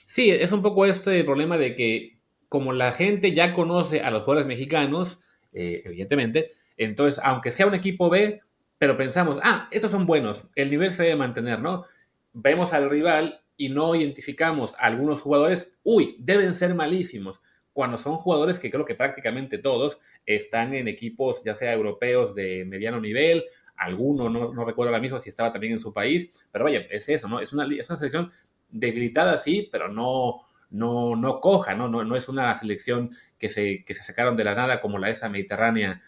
Sí, 0.06 0.30
es 0.30 0.52
un 0.52 0.62
poco 0.62 0.86
este 0.86 1.24
problema 1.24 1.58
de 1.58 1.76
que 1.76 2.22
como 2.48 2.72
la 2.72 2.94
gente 2.94 3.34
ya 3.34 3.54
conoce 3.54 4.02
a 4.02 4.12
los 4.12 4.22
jugadores 4.22 4.48
mexicanos, 4.48 5.20
eh, 5.56 5.82
evidentemente, 5.86 6.52
entonces, 6.78 7.20
aunque 7.24 7.52
sea 7.52 7.66
un 7.66 7.74
equipo 7.74 8.10
B, 8.10 8.42
pero 8.78 8.98
pensamos, 8.98 9.40
ah, 9.42 9.68
estos 9.72 9.92
son 9.92 10.06
buenos, 10.06 10.48
el 10.56 10.70
nivel 10.70 10.92
se 10.92 11.04
debe 11.04 11.16
mantener, 11.16 11.60
¿no? 11.60 11.86
Vemos 12.34 12.74
al 12.74 12.90
rival 12.90 13.42
y 13.58 13.70
no 13.70 13.96
identificamos 13.96 14.76
a 14.76 14.88
algunos 14.88 15.22
jugadores, 15.22 15.72
uy, 15.84 16.18
deben 16.20 16.54
ser 16.54 16.76
malísimos, 16.76 17.42
cuando 17.72 17.98
son 17.98 18.18
jugadores 18.18 18.60
que 18.60 18.70
creo 18.70 18.86
que 18.86 18.96
prácticamente 18.96 19.58
todos 19.58 19.98
están 20.26 20.74
en 20.74 20.88
equipos, 20.88 21.44
ya 21.44 21.56
sea 21.56 21.74
europeos 21.74 22.36
de 22.36 22.66
mediano 22.66 23.00
nivel, 23.00 23.44
alguno, 23.76 24.30
no, 24.30 24.54
no 24.54 24.66
recuerdo 24.66 24.90
ahora 24.90 25.02
mismo 25.02 25.20
si 25.20 25.30
estaba 25.30 25.52
también 25.52 25.74
en 25.74 25.80
su 25.80 25.94
país, 25.94 26.46
pero 26.52 26.66
vaya, 26.66 26.86
es 26.90 27.10
eso, 27.10 27.28
¿no? 27.28 27.40
Es 27.40 27.52
una, 27.54 27.66
es 27.66 27.90
una 27.90 28.00
selección 28.00 28.32
debilitada, 28.70 29.38
sí, 29.38 29.70
pero 29.72 29.90
no, 29.90 30.45
no, 30.70 31.16
no 31.16 31.40
coja, 31.40 31.76
¿no? 31.76 31.88
No, 31.88 32.04
no 32.04 32.16
es 32.16 32.28
una 32.30 32.58
selección 32.60 33.12
que 33.38 33.50
se, 33.50 33.84
que 33.86 33.94
se 33.94 34.04
sacaron 34.04 34.36
de 34.38 34.44
la 34.44 34.56
nada 34.56 34.82
como 34.82 34.98
la 34.98 35.10
esa 35.10 35.30
mediterránea 35.30 36.02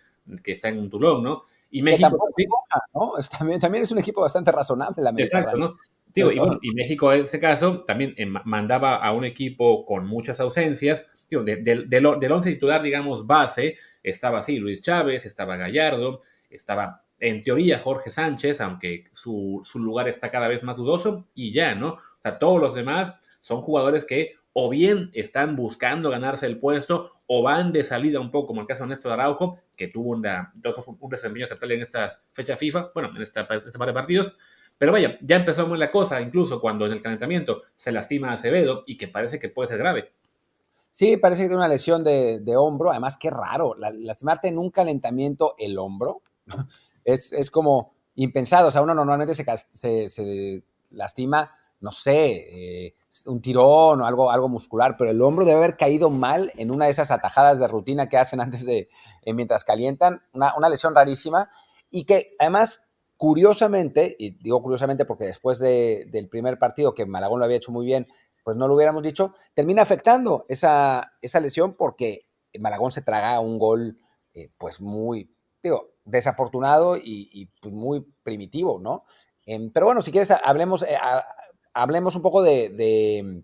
que 0.43 0.51
está 0.53 0.69
en 0.69 0.89
Toulon, 0.89 1.23
¿no? 1.23 1.43
Y 1.69 1.81
México, 1.83 2.17
coja, 2.17 2.81
¿no? 2.93 3.11
También, 3.37 3.59
también 3.59 3.83
es 3.83 3.91
un 3.91 3.99
equipo 3.99 4.21
bastante 4.21 4.51
razonable 4.51 5.03
la 5.03 5.09
Exacto, 5.11 5.57
Mediterránea. 5.57 5.67
¿no? 5.67 5.77
Digo, 6.13 6.31
y, 6.31 6.39
bueno, 6.39 6.59
y 6.61 6.73
México 6.73 7.11
en 7.13 7.25
ese 7.25 7.39
caso 7.39 7.83
también 7.83 8.13
eh, 8.17 8.25
ma- 8.25 8.41
mandaba 8.45 8.95
a 8.95 9.11
un 9.11 9.25
equipo 9.25 9.85
con 9.85 10.05
muchas 10.07 10.39
ausencias. 10.39 11.05
Digo, 11.29 11.43
de- 11.43 11.57
del 11.57 12.31
once 12.31 12.51
titular, 12.53 12.81
digamos, 12.81 13.27
base, 13.27 13.75
estaba 14.01 14.39
así 14.39 14.59
Luis 14.59 14.81
Chávez, 14.81 15.25
estaba 15.25 15.57
Gallardo, 15.57 16.21
estaba 16.49 17.03
en 17.19 17.43
teoría 17.43 17.79
Jorge 17.79 18.09
Sánchez, 18.11 18.61
aunque 18.61 19.05
su, 19.11 19.61
su 19.65 19.79
lugar 19.79 20.07
está 20.07 20.31
cada 20.31 20.47
vez 20.47 20.63
más 20.63 20.77
dudoso, 20.77 21.27
y 21.35 21.51
ya, 21.51 21.75
¿no? 21.75 21.89
O 21.89 22.21
sea, 22.21 22.39
todos 22.39 22.61
los 22.61 22.75
demás 22.75 23.13
son 23.41 23.61
jugadores 23.61 24.05
que 24.05 24.35
o 24.59 24.69
bien 24.69 25.11
están 25.13 25.55
buscando 25.55 26.09
ganarse 26.09 26.47
el 26.47 26.57
puesto 26.59 27.11
o 27.27 27.43
van 27.43 27.71
de 27.71 27.83
salida 27.83 28.19
un 28.19 28.31
poco, 28.31 28.47
como 28.47 28.61
el 28.61 28.65
caso 28.67 28.83
de 28.83 28.89
Néstor 28.89 29.11
Araujo, 29.11 29.59
que 29.75 29.87
tuvo 29.87 30.09
un 30.09 30.23
desempeño 31.11 31.45
aceptable 31.45 31.75
en 31.75 31.81
esta 31.83 32.21
fecha 32.31 32.57
FIFA, 32.57 32.89
bueno, 32.91 33.11
en 33.15 33.21
esta, 33.21 33.41
este 33.41 33.77
par 33.77 33.87
de 33.87 33.93
partidos, 33.93 34.33
pero 34.79 34.91
vaya, 34.91 35.19
ya 35.21 35.35
empezó 35.35 35.67
muy 35.67 35.77
la 35.77 35.91
cosa, 35.91 36.19
incluso 36.21 36.59
cuando 36.59 36.87
en 36.87 36.91
el 36.93 37.01
calentamiento 37.01 37.61
se 37.75 37.91
lastima 37.91 38.29
a 38.29 38.33
Acevedo 38.33 38.83
y 38.87 38.97
que 38.97 39.07
parece 39.07 39.37
que 39.37 39.49
puede 39.49 39.67
ser 39.69 39.77
grave. 39.77 40.11
Sí, 40.89 41.17
parece 41.17 41.43
que 41.43 41.49
tiene 41.49 41.59
una 41.59 41.67
lesión 41.67 42.03
de, 42.03 42.41
hombro. 42.57 42.89
Además, 42.89 43.15
qué 43.17 43.29
raro. 43.29 43.75
la- 43.77 43.91
lastimarte 43.91 44.47
en 44.47 44.57
un 44.57 44.71
calentamiento 44.71 45.53
el 45.59 45.77
hombro 45.77 46.23
es, 47.05 47.31
es 47.31 47.51
como 47.51 47.93
impensado. 48.15 48.69
O 48.69 48.71
sea, 48.71 48.81
uno 48.81 48.95
normalmente 48.95 49.35
se, 49.35 49.45
se- 49.69 50.09
se 50.09 50.63
lastima, 50.89 51.51
no 51.79 51.91
sé, 51.91 52.85
eh, 52.87 52.95
un 53.25 53.41
tirón 53.41 54.01
o 54.01 54.05
algo, 54.05 54.31
algo 54.31 54.49
muscular, 54.49 54.95
pero 54.97 55.11
el 55.11 55.21
hombro 55.21 55.45
debe 55.45 55.57
haber 55.57 55.77
caído 55.77 56.09
mal 56.09 56.51
en 56.55 56.71
una 56.71 56.85
de 56.85 56.91
esas 56.91 57.11
atajadas 57.11 57.59
de 57.59 57.67
rutina 57.67 58.09
que 58.09 58.17
hacen 58.17 58.41
antes 58.41 58.65
de, 58.65 58.89
eh, 59.23 59.33
mientras 59.33 59.63
calientan. 59.63 60.21
Una, 60.33 60.55
una 60.57 60.69
lesión 60.69 60.95
rarísima 60.95 61.49
y 61.89 62.05
que 62.05 62.35
además, 62.39 62.83
curiosamente, 63.17 64.15
y 64.19 64.31
digo 64.41 64.61
curiosamente 64.61 65.05
porque 65.05 65.25
después 65.25 65.59
de- 65.59 66.05
del 66.11 66.29
primer 66.29 66.57
partido 66.59 66.93
que 66.93 67.05
Malagón 67.05 67.39
lo 67.39 67.45
había 67.45 67.57
hecho 67.57 67.71
muy 67.71 67.85
bien, 67.85 68.07
pues 68.43 68.55
no 68.57 68.67
lo 68.67 68.75
hubiéramos 68.75 69.03
dicho, 69.03 69.33
termina 69.53 69.81
afectando 69.81 70.45
esa, 70.47 71.13
esa 71.21 71.39
lesión 71.39 71.75
porque 71.75 72.29
Malagón 72.59 72.91
se 72.91 73.01
traga 73.01 73.39
un 73.39 73.59
gol 73.59 73.97
eh, 74.33 74.49
pues 74.57 74.79
muy, 74.81 75.35
digo, 75.61 75.91
desafortunado 76.05 76.95
y, 76.97 77.29
y, 77.33 77.47
pues 77.61 77.73
muy 77.73 78.01
primitivo, 78.23 78.79
¿no? 78.79 79.03
Em, 79.45 79.71
pero 79.71 79.87
bueno, 79.87 80.01
si 80.01 80.11
quieres, 80.11 80.31
hablemos, 80.31 80.83
hablemos 81.81 82.15
un 82.15 82.21
poco 82.21 82.41
de, 82.43 82.69
de- 82.69 83.43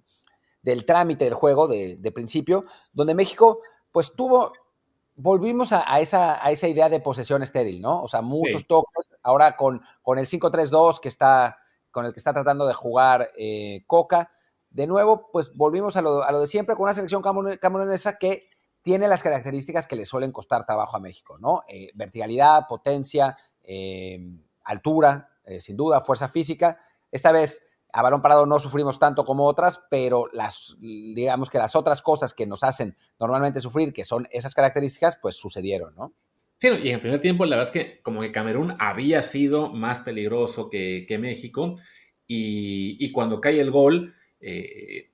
del 0.62 0.86
trámite 0.86 1.26
del 1.26 1.34
juego 1.34 1.68
de, 1.68 1.98
de 1.98 2.12
principio, 2.12 2.66
donde 2.94 3.16
México 3.16 3.60
pues 3.92 4.14
tuvo, 4.16 4.54
volvimos 5.16 5.74
a, 5.74 5.84
a 5.92 6.00
esa, 6.00 6.44
a 6.46 6.52
esa 6.52 6.68
idea 6.68 6.90
de 6.90 7.00
posesión 7.02 7.44
estéril, 7.44 7.82
¿no? 7.82 8.02
O 8.02 8.08
sea, 8.08 8.22
muchos 8.22 8.62
Sí. 8.62 8.68
toques, 8.68 9.10
ahora 9.22 9.56
con, 9.58 9.82
con 10.02 10.18
el 10.20 10.26
5-3-2 10.26 11.00
que 11.00 11.10
está, 11.10 11.58
con 11.92 12.06
el 12.06 12.14
que 12.14 12.20
está 12.20 12.34
tratando 12.34 12.66
de 12.66 12.74
jugar 12.74 13.30
eh, 13.38 13.84
Coca, 13.88 14.32
de 14.70 14.88
nuevo, 14.88 15.30
pues 15.32 15.54
volvimos 15.56 15.98
a 15.98 16.02
lo, 16.02 16.24
a 16.24 16.32
lo 16.32 16.40
de 16.40 16.48
siempre 16.48 16.76
con 16.76 16.84
una 16.84 16.94
selección 16.94 17.22
camerun- 17.22 17.60
camerunesa 17.60 18.18
que 18.18 18.50
tiene 18.82 19.08
las 19.08 19.22
características 19.22 19.86
que 19.86 19.96
le 19.96 20.06
suelen 20.06 20.32
costar 20.32 20.66
trabajo 20.66 20.98
a 20.98 21.00
México, 21.00 21.38
¿no? 21.40 21.64
Eh, 21.68 21.92
verticalidad, 21.94 22.68
potencia, 22.68 23.38
eh, 23.64 24.20
altura, 24.64 25.30
sin 25.60 25.76
duda, 25.78 26.02
fuerza 26.02 26.28
física. 26.30 26.80
Esta 27.12 27.32
vez 27.34 27.62
a 27.94 28.02
balón 28.02 28.24
parado 28.24 28.48
no 28.48 28.60
sufrimos 28.60 28.98
tanto 28.98 29.24
como 29.24 29.46
otras, 29.46 29.84
pero 29.92 30.28
las, 30.34 30.76
digamos 30.80 31.52
que 31.52 31.60
las 31.60 31.76
otras 31.76 32.02
cosas 32.02 32.34
que 32.34 32.48
nos 32.48 32.64
hacen 32.64 32.98
normalmente 33.20 33.62
sufrir, 33.62 33.94
que 33.94 34.04
son 34.04 34.28
esas 34.32 34.56
características, 34.56 35.18
pues 35.22 35.36
sucedieron, 35.36 35.94
¿no? 35.96 36.12
Sí, 36.58 36.70
y 36.70 36.90
en 36.90 36.96
el 36.96 37.02
primer 37.02 37.22
tiempo 37.22 37.46
la 37.46 37.58
verdad 37.58 37.76
es 37.76 37.84
que 37.84 38.02
como 38.02 38.22
que 38.22 38.32
Camerún 38.32 38.76
había 38.80 39.22
sido 39.22 39.70
más 39.70 40.00
peligroso 40.00 40.70
que, 40.70 41.06
México 41.20 41.76
y, 42.26 43.12
cuando 43.12 43.40
cae 43.40 43.60
el 43.60 43.70
gol, 43.70 44.16
eh, 44.40 45.12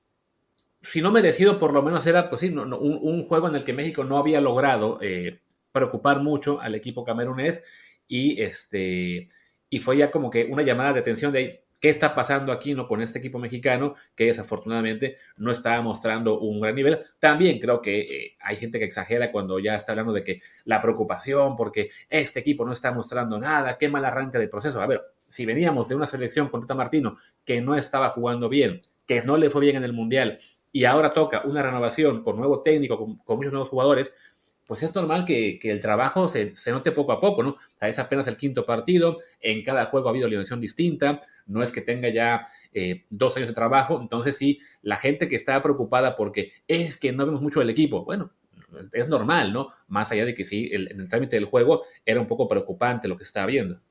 si 0.82 1.01
no 1.01 1.11
merecido, 1.11 1.59
por 1.59 1.73
lo 1.73 1.84
menos 1.84 2.07
era 2.07 2.30
pues 2.30 2.41
sí, 2.41 2.47
un, 2.47 3.25
juego 3.25 3.49
en 3.49 3.55
el 3.55 3.65
que 3.65 3.73
México 3.73 4.05
no 4.05 4.17
había 4.17 4.39
logrado 4.39 4.99
eh, 5.01 5.41
preocupar 5.73 6.21
mucho 6.21 6.61
al 6.61 6.75
equipo 6.75 7.03
camerunés 7.03 7.61
y, 8.07 8.41
este, 8.41 9.27
y 9.69 9.80
fue 9.80 9.97
ya 9.97 10.11
como 10.11 10.30
que 10.30 10.45
una 10.45 10.63
llamada 10.63 10.93
de 10.93 10.99
atención 11.01 11.34
de 11.34 11.65
qué 11.80 11.89
está 11.89 12.13
pasando 12.13 12.51
aquí 12.51 12.73
¿no? 12.73 12.88
con 12.88 13.01
este 13.01 13.19
equipo 13.19 13.39
mexicano 13.39 13.95
que 14.15 14.25
desafortunadamente 14.25 15.17
no 15.38 15.51
estaba 15.51 15.82
mostrando 15.82 16.39
un 16.39 16.59
gran 16.59 16.75
nivel. 16.75 16.99
También 17.19 17.59
creo 17.59 17.82
que 17.82 17.99
eh, 18.01 18.38
hay 18.41 18.57
gente 18.57 18.80
que 18.80 18.86
exagera 18.86 19.32
cuando 19.32 19.59
ya 19.59 19.75
está 19.75 19.93
hablando 19.93 20.13
de 20.13 20.23
que 20.23 20.41
la 20.65 20.82
preocupación 20.82 21.55
porque 21.55 21.89
este 22.09 22.39
equipo 22.39 22.65
no 22.65 22.73
está 22.73 22.91
mostrando 22.91 23.39
nada, 23.39 23.77
qué 23.77 23.89
mal 23.89 24.05
arranca 24.05 24.39
de 24.39 24.47
proceso. 24.47 24.82
A 24.82 24.88
ver, 24.88 25.01
si 25.27 25.45
veníamos 25.45 25.88
de 25.89 25.95
una 25.95 26.05
selección 26.05 26.49
con 26.49 26.61
Tata 26.61 26.75
Martino 26.75 27.17
que 27.45 27.61
no 27.61 27.75
estaba 27.75 28.09
jugando 28.09 28.49
bien, 28.49 28.80
que 29.05 29.21
no 29.21 29.38
le 29.38 29.49
fue 29.49 29.61
bien 29.61 29.77
en 29.77 29.84
el 29.84 29.93
Mundial 29.93 30.39
y 30.71 30.86
ahora 30.86 31.13
toca 31.13 31.41
una 31.45 31.63
renovación 31.63 32.23
con 32.23 32.38
nuevo 32.38 32.61
técnico, 32.61 33.17
con 33.23 33.38
muchos 33.38 33.51
nuevos 33.51 33.69
jugadores, 33.69 34.13
pues 34.70 34.84
es 34.84 34.93
normal 34.93 35.26
que, 35.26 35.59
el 35.63 35.80
trabajo 35.80 36.30
se, 36.30 36.53
note 36.67 36.91
poco 36.91 37.11
a 37.11 37.20
poco, 37.20 37.41
¿no? 37.41 37.49
O 37.49 37.78
sea, 37.80 37.88
es 37.89 37.97
apenas 37.97 38.28
el 38.28 38.38
quinto 38.38 38.67
partido, 38.67 39.17
en 39.41 39.63
cada 39.63 39.86
juego 39.86 40.07
ha 40.07 40.11
habido 40.11 40.28
alineación 40.28 40.61
distinta, 40.61 41.17
no 41.47 41.63
es 41.63 41.72
que 41.72 41.82
tenga 41.82 42.09
ya 42.09 42.43
eh, 42.72 43.05
dos 43.09 43.36
años 43.36 43.49
de 43.49 43.55
trabajo, 43.55 43.99
entonces 43.99 44.38
sí, 44.38 44.59
la 44.84 44.97
gente 44.97 45.28
que 45.28 45.36
está 45.36 45.59
preocupada 45.63 46.15
porque 46.15 46.51
es 46.67 46.97
que 46.97 47.11
no 47.11 47.26
vemos 47.26 47.41
mucho 47.41 47.61
del 47.61 47.72
equipo, 47.72 48.05
bueno, 48.05 48.30
es, 48.93 49.07
normal, 49.07 49.53
¿no? 49.53 49.70
Más 49.88 50.11
allá 50.11 50.24
de 50.24 50.36
que 50.36 50.45
sí, 50.45 50.70
en 50.72 50.99
el 51.01 51.09
trámite 51.09 51.36
del 51.36 51.45
juego 51.45 51.82
era 52.05 52.22
un 52.22 52.28
poco 52.28 52.47
preocupante 52.47 53.07
lo 53.07 53.17
que 53.17 53.24
estaba 53.24 53.47
viendo. 53.47 53.82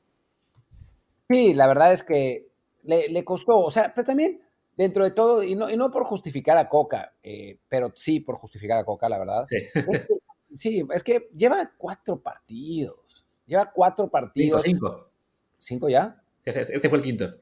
Sí, 1.28 1.54
la 1.54 1.66
verdad 1.66 1.92
es 1.92 2.04
que 2.04 2.46
le, 2.84 3.24
costó, 3.24 3.56
o 3.56 3.70
sea, 3.72 3.92
pero 3.96 4.06
también 4.06 4.42
dentro 4.76 5.02
de 5.02 5.10
todo, 5.10 5.42
y 5.42 5.56
no, 5.56 5.68
y 5.68 5.76
no 5.76 5.90
por 5.90 6.04
justificar 6.04 6.56
a 6.56 6.68
Coca, 6.68 7.14
eh, 7.24 7.58
pero 7.68 7.90
sí 7.96 8.20
por 8.20 8.36
justificar 8.36 8.78
a 8.78 8.84
Coca, 8.84 9.08
la 9.08 9.18
verdad, 9.18 9.44
Sí, 9.48 9.56
es 9.74 10.02
que 10.02 10.17
lleva 10.50 11.72
cuatro 11.76 12.20
partidos. 12.22 13.28
Lleva 13.46 13.70
cuatro 13.72 14.10
partidos. 14.10 14.62
Cinco. 14.62 15.10
¿Cinco, 15.58 15.88
ya? 15.88 16.22
Este 16.44 16.88
fue 16.88 16.98
el 16.98 17.04
quinto. 17.04 17.34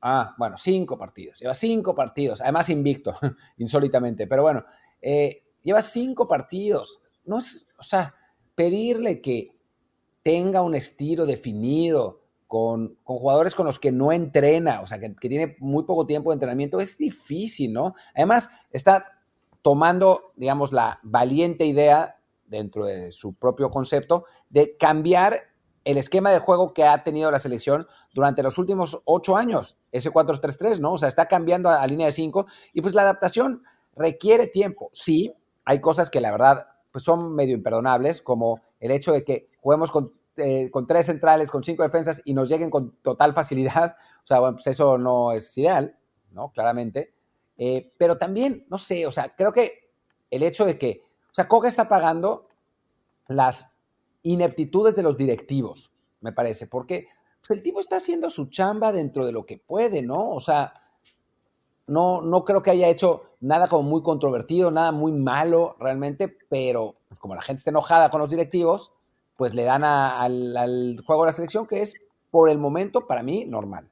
Ah, 0.00 0.34
bueno, 0.38 0.56
cinco 0.56 0.98
partidos. 0.98 1.38
Lleva 1.40 1.54
cinco 1.54 1.94
partidos. 1.94 2.40
Además, 2.40 2.68
invicto, 2.70 3.14
insólitamente. 3.58 4.26
Pero 4.26 4.42
bueno, 4.42 4.64
eh, 5.00 5.44
lleva 5.62 5.82
cinco 5.82 6.26
partidos. 6.26 7.00
No 7.24 7.38
es, 7.38 7.64
o 7.78 7.82
sea, 7.82 8.14
pedirle 8.54 9.20
que 9.20 9.56
tenga 10.22 10.62
un 10.62 10.74
estilo 10.74 11.26
definido 11.26 12.22
con, 12.46 12.98
jugadores 13.04 13.54
con 13.54 13.66
los 13.66 13.78
que 13.78 13.92
no 13.92 14.12
entrena, 14.12 14.80
o 14.80 14.86
sea, 14.86 14.98
que, 14.98 15.14
que 15.14 15.28
tiene 15.28 15.56
muy 15.58 15.84
poco 15.84 16.06
tiempo 16.06 16.30
de 16.30 16.34
entrenamiento, 16.34 16.80
es 16.80 16.98
difícil, 16.98 17.72
¿no? 17.72 17.94
Además, 18.14 18.50
está 18.70 19.22
tomando, 19.62 20.32
digamos, 20.36 20.72
la 20.72 21.00
valiente 21.02 21.64
idea 21.64 22.21
dentro 22.52 22.84
de 22.84 23.10
su 23.10 23.34
propio 23.34 23.70
concepto, 23.70 24.26
de 24.50 24.76
cambiar 24.76 25.52
el 25.84 25.96
esquema 25.96 26.30
de 26.30 26.38
juego 26.38 26.72
que 26.72 26.84
ha 26.84 27.02
tenido 27.02 27.30
la 27.30 27.40
selección 27.40 27.88
durante 28.14 28.42
los 28.42 28.58
últimos 28.58 29.00
ocho 29.04 29.36
años, 29.36 29.76
ese 29.90 30.12
4-3-3, 30.12 30.78
¿no? 30.78 30.92
O 30.92 30.98
sea, 30.98 31.08
está 31.08 31.26
cambiando 31.26 31.68
a, 31.70 31.84
línea 31.86 32.06
de 32.06 32.12
cinco 32.12 32.46
y 32.72 32.80
pues 32.80 32.94
la 32.94 33.02
adaptación 33.02 33.64
requiere 33.96 34.46
tiempo. 34.46 34.90
Sí, 34.92 35.34
hay 35.64 35.80
cosas 35.80 36.10
que 36.10 36.20
la 36.20 36.30
verdad 36.30 36.68
pues 36.92 37.04
son 37.04 37.34
medio 37.34 37.54
imperdonables, 37.54 38.20
como 38.20 38.60
el 38.78 38.90
hecho 38.90 39.12
de 39.12 39.24
que 39.24 39.48
juguemos 39.60 39.90
con, 39.90 40.12
eh, 40.36 40.70
con 40.70 40.86
tres 40.86 41.06
centrales, 41.06 41.50
con 41.50 41.64
cinco 41.64 41.82
defensas 41.82 42.20
y 42.24 42.34
nos 42.34 42.48
lleguen 42.48 42.70
con 42.70 42.96
total 43.02 43.32
facilidad. 43.32 43.96
O 44.22 44.26
sea, 44.26 44.40
bueno, 44.40 44.56
pues 44.56 44.66
eso 44.66 44.98
no 44.98 45.32
es 45.32 45.56
ideal, 45.56 45.96
¿no? 46.30 46.52
Claramente. 46.52 47.14
Eh, 47.56 47.92
pero 47.96 48.18
también, 48.18 48.66
no 48.68 48.76
sé, 48.76 49.06
o 49.06 49.10
sea, 49.10 49.34
creo 49.34 49.52
que 49.52 49.90
el 50.30 50.42
hecho 50.42 50.64
de 50.66 50.78
que 50.78 51.02
o 51.32 51.34
sea, 51.34 51.48
Coca 51.48 51.66
está 51.66 51.88
pagando 51.88 52.46
las 53.26 53.68
ineptitudes 54.22 54.94
de 54.94 55.02
los 55.02 55.16
directivos, 55.16 55.90
me 56.20 56.30
parece, 56.30 56.66
porque 56.66 57.08
pues, 57.40 57.56
el 57.56 57.62
tipo 57.62 57.80
está 57.80 57.96
haciendo 57.96 58.28
su 58.28 58.50
chamba 58.50 58.92
dentro 58.92 59.24
de 59.24 59.32
lo 59.32 59.46
que 59.46 59.56
puede, 59.56 60.02
¿no? 60.02 60.28
O 60.28 60.42
sea, 60.42 60.74
no, 61.86 62.20
no 62.20 62.44
creo 62.44 62.62
que 62.62 62.70
haya 62.70 62.88
hecho 62.88 63.22
nada 63.40 63.66
como 63.66 63.88
muy 63.88 64.02
controvertido, 64.02 64.70
nada 64.70 64.92
muy 64.92 65.10
malo 65.12 65.74
realmente, 65.80 66.28
pero 66.50 66.96
pues, 67.08 67.18
como 67.18 67.34
la 67.34 67.40
gente 67.40 67.60
está 67.60 67.70
enojada 67.70 68.10
con 68.10 68.20
los 68.20 68.30
directivos, 68.30 68.92
pues 69.38 69.54
le 69.54 69.64
dan 69.64 69.84
al, 69.84 71.02
juego 71.06 71.22
de 71.22 71.28
la 71.28 71.32
selección 71.32 71.66
que 71.66 71.80
es, 71.80 71.94
por 72.30 72.50
el 72.50 72.58
momento, 72.58 73.06
para 73.06 73.22
mí, 73.22 73.46
normal. 73.46 73.88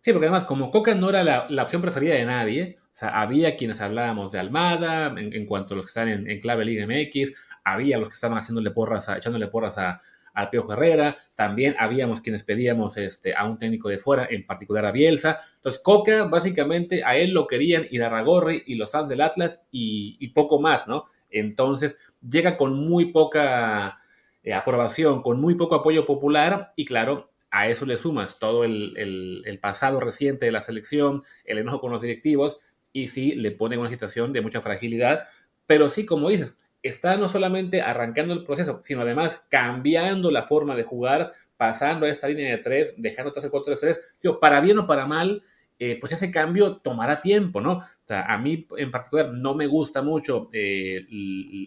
Sí, 0.00 0.12
porque 0.12 0.26
además, 0.26 0.44
como 0.44 0.72
Coca 0.72 0.92
no 0.96 1.08
era 1.08 1.22
la, 1.22 1.46
la 1.48 1.62
opción 1.62 1.82
preferida 1.82 2.16
de 2.16 2.24
nadie, 2.24 2.79
había 3.00 3.56
quienes 3.56 3.80
hablábamos 3.80 4.32
de 4.32 4.38
Almada, 4.38 5.14
en, 5.16 5.46
cuanto 5.46 5.74
a 5.74 5.76
los 5.76 5.86
que 5.86 5.90
están 5.90 6.08
en, 6.08 6.40
clave 6.40 6.64
Liga 6.64 6.86
MX, 6.86 7.32
había 7.64 7.98
los 7.98 8.08
que 8.08 8.14
estaban 8.14 8.38
haciéndole 8.38 8.70
porras 8.70 9.08
echándole 9.08 9.48
porras 9.48 9.78
a, 9.78 10.00
al 10.34 10.50
Pío 10.50 10.70
Herrera, 10.70 11.16
también 11.34 11.74
habíamos 11.78 12.20
quienes 12.20 12.42
pedíamos 12.42 12.96
este, 12.96 13.34
a 13.34 13.44
un 13.44 13.58
técnico 13.58 13.88
de 13.88 13.98
fuera, 13.98 14.26
en 14.30 14.46
particular 14.46 14.84
a 14.86 14.92
Bielsa. 14.92 15.38
Entonces, 15.56 15.80
Coca, 15.82 16.24
básicamente, 16.24 17.02
a 17.04 17.16
él 17.16 17.32
lo 17.32 17.46
querían 17.46 17.86
Idarragorri 17.90 18.62
y 18.66 18.76
los 18.76 18.90
fans 18.90 19.08
del 19.08 19.20
Atlas 19.20 19.66
y, 19.70 20.28
poco 20.28 20.60
más, 20.60 20.88
¿no? 20.88 21.06
Entonces, 21.30 21.96
llega 22.28 22.56
con 22.56 22.74
muy 22.74 23.06
poca 23.06 23.98
eh, 24.42 24.52
aprobación, 24.52 25.22
con 25.22 25.40
muy 25.40 25.54
poco 25.54 25.74
apoyo 25.74 26.06
popular 26.06 26.72
y 26.76 26.84
claro, 26.84 27.30
a 27.50 27.68
eso 27.68 27.84
le 27.84 27.96
sumas 27.96 28.38
todo 28.38 28.64
el 28.64 29.58
pasado 29.60 29.98
reciente 29.98 30.46
de 30.46 30.52
la 30.52 30.62
selección, 30.62 31.22
el 31.44 31.58
enojo 31.58 31.80
con 31.80 31.90
los 31.90 32.00
directivos, 32.00 32.58
y 32.92 33.08
sí 33.08 33.34
le 33.34 33.50
pone 33.50 33.78
una 33.78 33.90
situación 33.90 34.32
de 34.32 34.40
mucha 34.40 34.60
fragilidad, 34.60 35.24
pero 35.66 35.88
sí, 35.88 36.04
como 36.06 36.28
dices, 36.28 36.54
está 36.82 37.16
no 37.16 37.28
solamente 37.28 37.82
arrancando 37.82 38.34
el 38.34 38.44
proceso, 38.44 38.80
sino 38.82 39.02
además 39.02 39.44
cambiando 39.48 40.30
la 40.30 40.42
forma 40.42 40.74
de 40.74 40.82
jugar, 40.82 41.32
pasando 41.56 42.06
a 42.06 42.08
esta 42.08 42.28
línea 42.28 42.50
de 42.50 42.62
tres, 42.62 42.94
dejando 42.96 43.30
atrás 43.30 43.44
el 43.44 43.50
4-3-3, 43.50 44.00
yo, 44.22 44.40
para 44.40 44.60
bien 44.60 44.78
o 44.78 44.86
para 44.86 45.06
mal, 45.06 45.42
eh, 45.82 45.96
pues 45.98 46.12
ese 46.12 46.30
cambio 46.30 46.76
tomará 46.76 47.22
tiempo, 47.22 47.60
¿no? 47.60 47.72
O 47.78 47.84
sea, 48.04 48.26
a 48.26 48.36
mí 48.36 48.66
en 48.76 48.90
particular 48.90 49.32
no 49.32 49.54
me 49.54 49.66
gusta 49.66 50.02
mucho 50.02 50.44
eh, 50.52 51.06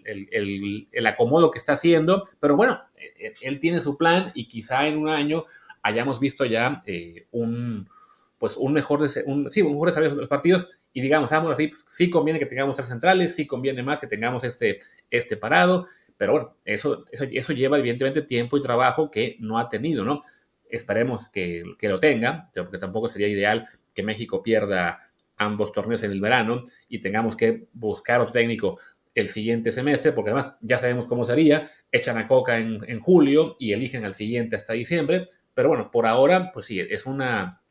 el, 0.05 1.07
acomodo 1.07 1.49
que 1.49 1.57
está 1.57 1.74
haciendo, 1.74 2.24
pero 2.39 2.55
bueno, 2.55 2.80
eh, 2.95 3.34
él 3.41 3.59
tiene 3.59 3.80
su 3.80 3.97
plan 3.97 4.32
y 4.36 4.47
quizá 4.47 4.88
en 4.88 4.99
un 4.99 5.09
año 5.09 5.45
hayamos 5.82 6.19
visto 6.19 6.45
ya 6.45 6.84
un, 7.32 7.89
pues 8.38 8.55
un 8.55 8.74
mejor, 8.74 9.01
un, 9.26 9.49
sí, 9.49 9.63
un 9.63 9.71
mejor 9.71 9.88
desarrollo 9.88 10.13
de 10.13 10.21
los 10.21 10.30
partidos 10.30 10.67
y 10.94 11.02
digamos, 11.02 11.32
vamos 11.32 11.52
así, 11.52 11.68
pues, 11.68 11.84
sí 11.89 12.10
conviene 12.10 12.39
que 12.39 12.46
tengamos 12.46 12.76
tres 12.76 12.88
centrales, 12.88 13.36
sí 13.36 13.48
conviene 13.48 13.82
más 13.84 14.00
que 14.00 14.08
tengamos 14.08 14.44
este, 14.44 14.80
este 15.10 15.38
parado, 15.38 15.88
pero 16.16 16.34
bueno, 16.34 16.56
eso, 16.64 17.06
eso, 17.12 17.54
lleva 17.54 17.80
evidentemente 17.80 18.22
tiempo 18.22 18.58
y 18.58 18.62
trabajo 18.62 19.10
que 19.10 19.36
no 19.39 19.58
ha 19.58 19.68
tenido, 19.68 20.06
¿no? 20.06 20.24
Esperemos 20.70 21.30
que, 21.30 21.64
que 21.80 21.89
lo 21.89 22.00
tenga, 22.00 22.50
porque 22.54 22.78
tampoco 22.78 23.10
sería 23.10 23.28
ideal 23.28 23.68
que 23.94 24.04
México 24.04 24.44
pierda 24.44 25.12
ambos 25.38 25.72
torneos 25.72 26.04
en 26.04 26.12
el 26.12 26.22
verano 26.22 26.64
y 26.88 27.00
tengamos 27.00 27.36
que 27.36 27.68
buscar 27.74 28.22
otro 28.22 28.34
técnico 28.34 28.80
el 29.16 29.30
siguiente 29.30 29.72
semestre, 29.72 30.12
porque 30.12 30.32
además 30.32 30.54
ya 30.62 30.78
sabemos 30.78 31.08
cómo 31.08 31.26
sería, 31.26 31.70
echan 31.91 32.18
a 32.18 32.28
Coca 32.28 32.58
en, 32.58 32.80
en, 32.88 33.00
julio 33.00 33.56
y 33.60 33.74
eligen 33.74 34.06
al 34.06 34.14
siguiente 34.14 34.56
hasta 34.56 34.74
diciembre, 34.74 35.28
pero 35.54 35.70
bueno, 35.70 35.91
por 35.91 36.08
ahora, 36.08 36.52
pues 36.52 36.68
sí, 36.68 36.80
es 36.80 37.06
una, 37.06 37.62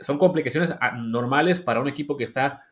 son 0.00 0.18
complicaciones 0.18 0.74
normales 0.96 1.60
para 1.60 1.80
un 1.80 1.88
equipo 1.88 2.16
que 2.16 2.24
está 2.24 2.62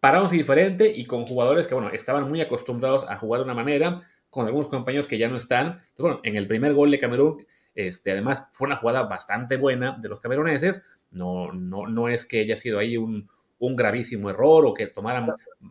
parado 0.00 0.26
y 0.32 0.38
diferente 0.38 0.90
y 0.90 1.04
con 1.04 1.26
jugadores 1.26 1.66
que, 1.66 1.74
bueno, 1.74 1.90
estaban 1.90 2.28
muy 2.28 2.40
acostumbrados 2.40 3.04
a 3.08 3.16
jugar 3.16 3.40
de 3.40 3.44
una 3.44 3.54
manera, 3.54 4.00
con 4.30 4.46
algunos 4.46 4.68
compañeros 4.68 5.06
que 5.06 5.18
ya 5.18 5.28
no 5.28 5.36
están. 5.36 5.76
bueno, 5.98 6.20
en 6.22 6.36
el 6.36 6.48
primer 6.48 6.72
gol 6.74 6.90
de 6.90 6.98
Camerún, 6.98 7.44
este, 7.74 8.12
además 8.12 8.44
fue 8.52 8.66
una 8.66 8.76
jugada 8.76 9.02
bastante 9.04 9.56
buena 9.56 9.98
de 10.00 10.08
los 10.08 10.20
cameruneses. 10.20 10.82
No, 11.10 11.52
no, 11.52 11.86
no 11.86 12.08
es 12.08 12.26
que 12.26 12.40
haya 12.40 12.56
sido 12.56 12.78
ahí 12.78 12.96
un, 12.96 13.28
gravísimo 13.58 14.30
error 14.30 14.64
o 14.66 14.74
que 14.74 14.86
tomaran. 14.86 15.28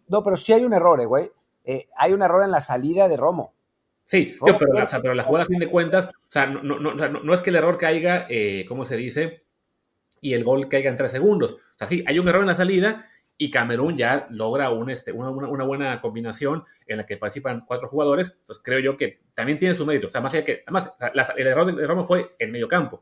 No, 0.07 0.23
pero 0.23 0.35
sí 0.35 0.53
hay 0.53 0.63
un 0.63 0.73
error, 0.73 0.99
eh, 1.01 1.05
güey. 1.05 1.31
Eh, 1.63 1.87
hay 1.95 2.13
un 2.13 2.21
error 2.21 2.43
en 2.43 2.51
la 2.51 2.61
salida 2.61 3.07
de 3.07 3.17
Romo. 3.17 3.53
Sí, 4.05 4.35
pero, 4.39 5.13
la 5.13 5.23
jugada 5.23 5.43
a 5.43 5.47
fin 5.47 5.59
de 5.59 5.69
cuentas, 5.69 6.07
o 6.07 6.31
sea, 6.31 6.47
no, 6.47 6.63
no, 6.63 7.33
es 7.33 7.41
que 7.41 7.51
el 7.51 7.57
error 7.57 7.77
caiga, 7.77 8.25
eh, 8.27 8.65
¿cómo 8.67 8.83
se 8.87 8.97
dice? 8.97 9.43
Y 10.21 10.33
el 10.33 10.43
gol 10.43 10.67
caiga 10.67 10.89
en 10.89 10.95
tres 10.95 11.11
segundos. 11.11 11.53
O 11.53 11.77
sea, 11.77 11.87
sí, 11.87 12.03
hay 12.07 12.19
un 12.19 12.27
error 12.27 12.41
en 12.41 12.47
la 12.47 12.55
salida 12.55 13.05
y 13.37 13.51
Camerún 13.51 13.97
ya 13.97 14.27
logra 14.29 14.69
un, 14.69 14.89
este, 14.89 15.13
una, 15.13 15.29
una, 15.29 15.63
buena 15.63 16.01
combinación 16.01 16.65
en 16.87 16.97
la 16.97 17.05
que 17.05 17.17
participan 17.17 17.65
cuatro 17.65 17.87
jugadores. 17.87 18.35
Entonces 18.37 18.61
creo 18.63 18.79
yo 18.79 18.97
que 18.97 19.21
también 19.33 19.57
tiene 19.57 19.75
su 19.75 19.85
mérito. 19.85 20.07
O 20.07 20.11
sea, 20.11 20.19
más 20.19 20.33
allá 20.33 20.43
que, 20.43 20.63
además, 20.65 20.91
el 21.37 21.47
error 21.47 21.73
de 21.73 21.87
Roma 21.87 22.03
fue 22.03 22.35
en 22.37 22.51
medio 22.51 22.67
campo. 22.67 23.01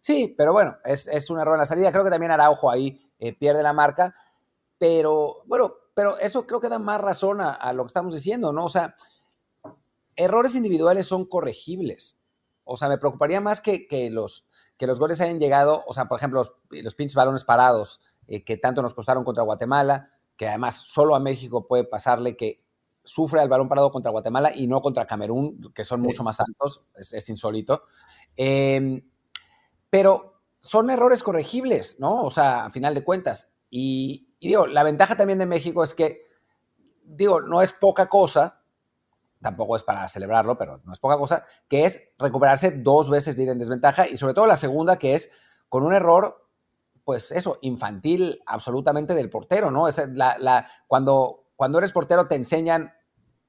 Sí, 0.00 0.34
pero 0.36 0.52
bueno, 0.52 0.76
es, 0.84 1.06
es, 1.06 1.30
un 1.30 1.38
error 1.38 1.54
en 1.54 1.60
la 1.60 1.66
salida. 1.66 1.92
Creo 1.92 2.02
que 2.02 2.10
también 2.10 2.32
Araujo 2.32 2.68
ahí 2.68 3.00
eh, 3.20 3.32
pierde 3.32 3.62
la 3.62 3.72
marca. 3.72 4.12
Pero 4.76 5.44
bueno, 5.46 5.76
pero 5.94 6.18
eso 6.18 6.44
creo 6.44 6.60
que 6.60 6.68
da 6.68 6.80
más 6.80 7.00
razón 7.00 7.40
a, 7.40 7.72
lo 7.72 7.84
que 7.84 7.88
estamos 7.88 8.14
diciendo, 8.14 8.52
¿no? 8.52 8.64
O 8.64 8.68
sea, 8.68 8.96
errores 10.16 10.56
individuales 10.56 11.06
son 11.06 11.26
corregibles. 11.26 12.18
O 12.64 12.76
sea, 12.76 12.88
me 12.88 12.98
preocuparía 12.98 13.40
más 13.40 13.60
que, 13.60 13.86
que 13.86 14.10
los, 14.10 14.44
que 14.76 14.86
los 14.86 14.98
goles 14.98 15.20
hayan 15.20 15.38
llegado, 15.38 15.84
o 15.86 15.94
sea, 15.94 16.06
por 16.06 16.18
ejemplo, 16.18 16.40
los, 16.40 16.52
los 16.70 16.94
pinches 16.94 17.14
balones 17.14 17.44
parados 17.44 18.00
eh, 18.26 18.44
que 18.44 18.56
tanto 18.56 18.82
nos 18.82 18.94
costaron 18.94 19.24
contra 19.24 19.42
Guatemala, 19.42 20.10
que 20.36 20.48
además 20.48 20.82
solo 20.86 21.14
a 21.14 21.20
México 21.20 21.66
puede 21.66 21.84
pasarle 21.84 22.36
que 22.36 22.64
sufre 23.04 23.42
el 23.42 23.48
balón 23.48 23.68
parado 23.68 23.90
contra 23.90 24.10
Guatemala 24.10 24.52
y 24.54 24.66
no 24.66 24.80
contra 24.80 25.06
Camerún, 25.06 25.72
que 25.74 25.84
son 25.84 26.00
mucho 26.00 26.22
más 26.22 26.40
altos, 26.40 26.84
es, 26.94 27.28
insólito. 27.28 27.82
Em, 28.36 29.02
pero 29.90 30.40
son 30.60 30.90
errores 30.90 31.22
corregibles, 31.22 31.98
¿no? 31.98 32.22
O 32.22 32.30
sea, 32.30 32.66
a 32.66 32.70
final 32.70 32.94
de 32.94 33.04
cuentas. 33.04 33.50
Y, 33.70 34.28
digo, 34.40 34.66
la 34.66 34.84
ventaja 34.84 35.16
también 35.16 35.38
de 35.38 35.46
México 35.46 35.82
es 35.82 35.94
que, 35.94 36.26
digo, 37.04 37.40
no 37.40 37.62
es 37.62 37.72
poca 37.72 38.08
cosa, 38.08 38.61
tampoco 39.42 39.76
es 39.76 39.82
para 39.82 40.06
celebrarlo, 40.08 40.56
pero 40.56 40.80
no 40.84 40.92
es 40.92 40.98
poca 40.98 41.18
cosa, 41.18 41.44
que 41.68 41.84
es 41.84 42.12
recuperarse 42.18 42.70
dos 42.70 43.10
veces 43.10 43.36
de 43.36 43.42
ir 43.44 43.48
en 43.50 43.58
desventaja 43.58 44.08
y 44.08 44.16
sobre 44.16 44.34
todo 44.34 44.46
la 44.46 44.56
segunda, 44.56 44.98
que 44.98 45.14
es 45.14 45.30
con 45.68 45.84
un 45.84 45.92
error 45.92 46.48
pues 47.04 47.32
eso, 47.32 47.58
infantil 47.62 48.40
absolutamente 48.46 49.14
del 49.14 49.28
portero, 49.28 49.70
¿no? 49.70 49.88
Es 49.88 50.00
la, 50.14 50.38
la, 50.38 50.68
cuando, 50.86 51.48
cuando 51.56 51.78
eres 51.78 51.92
portero 51.92 52.28
te 52.28 52.36
enseñan 52.36 52.92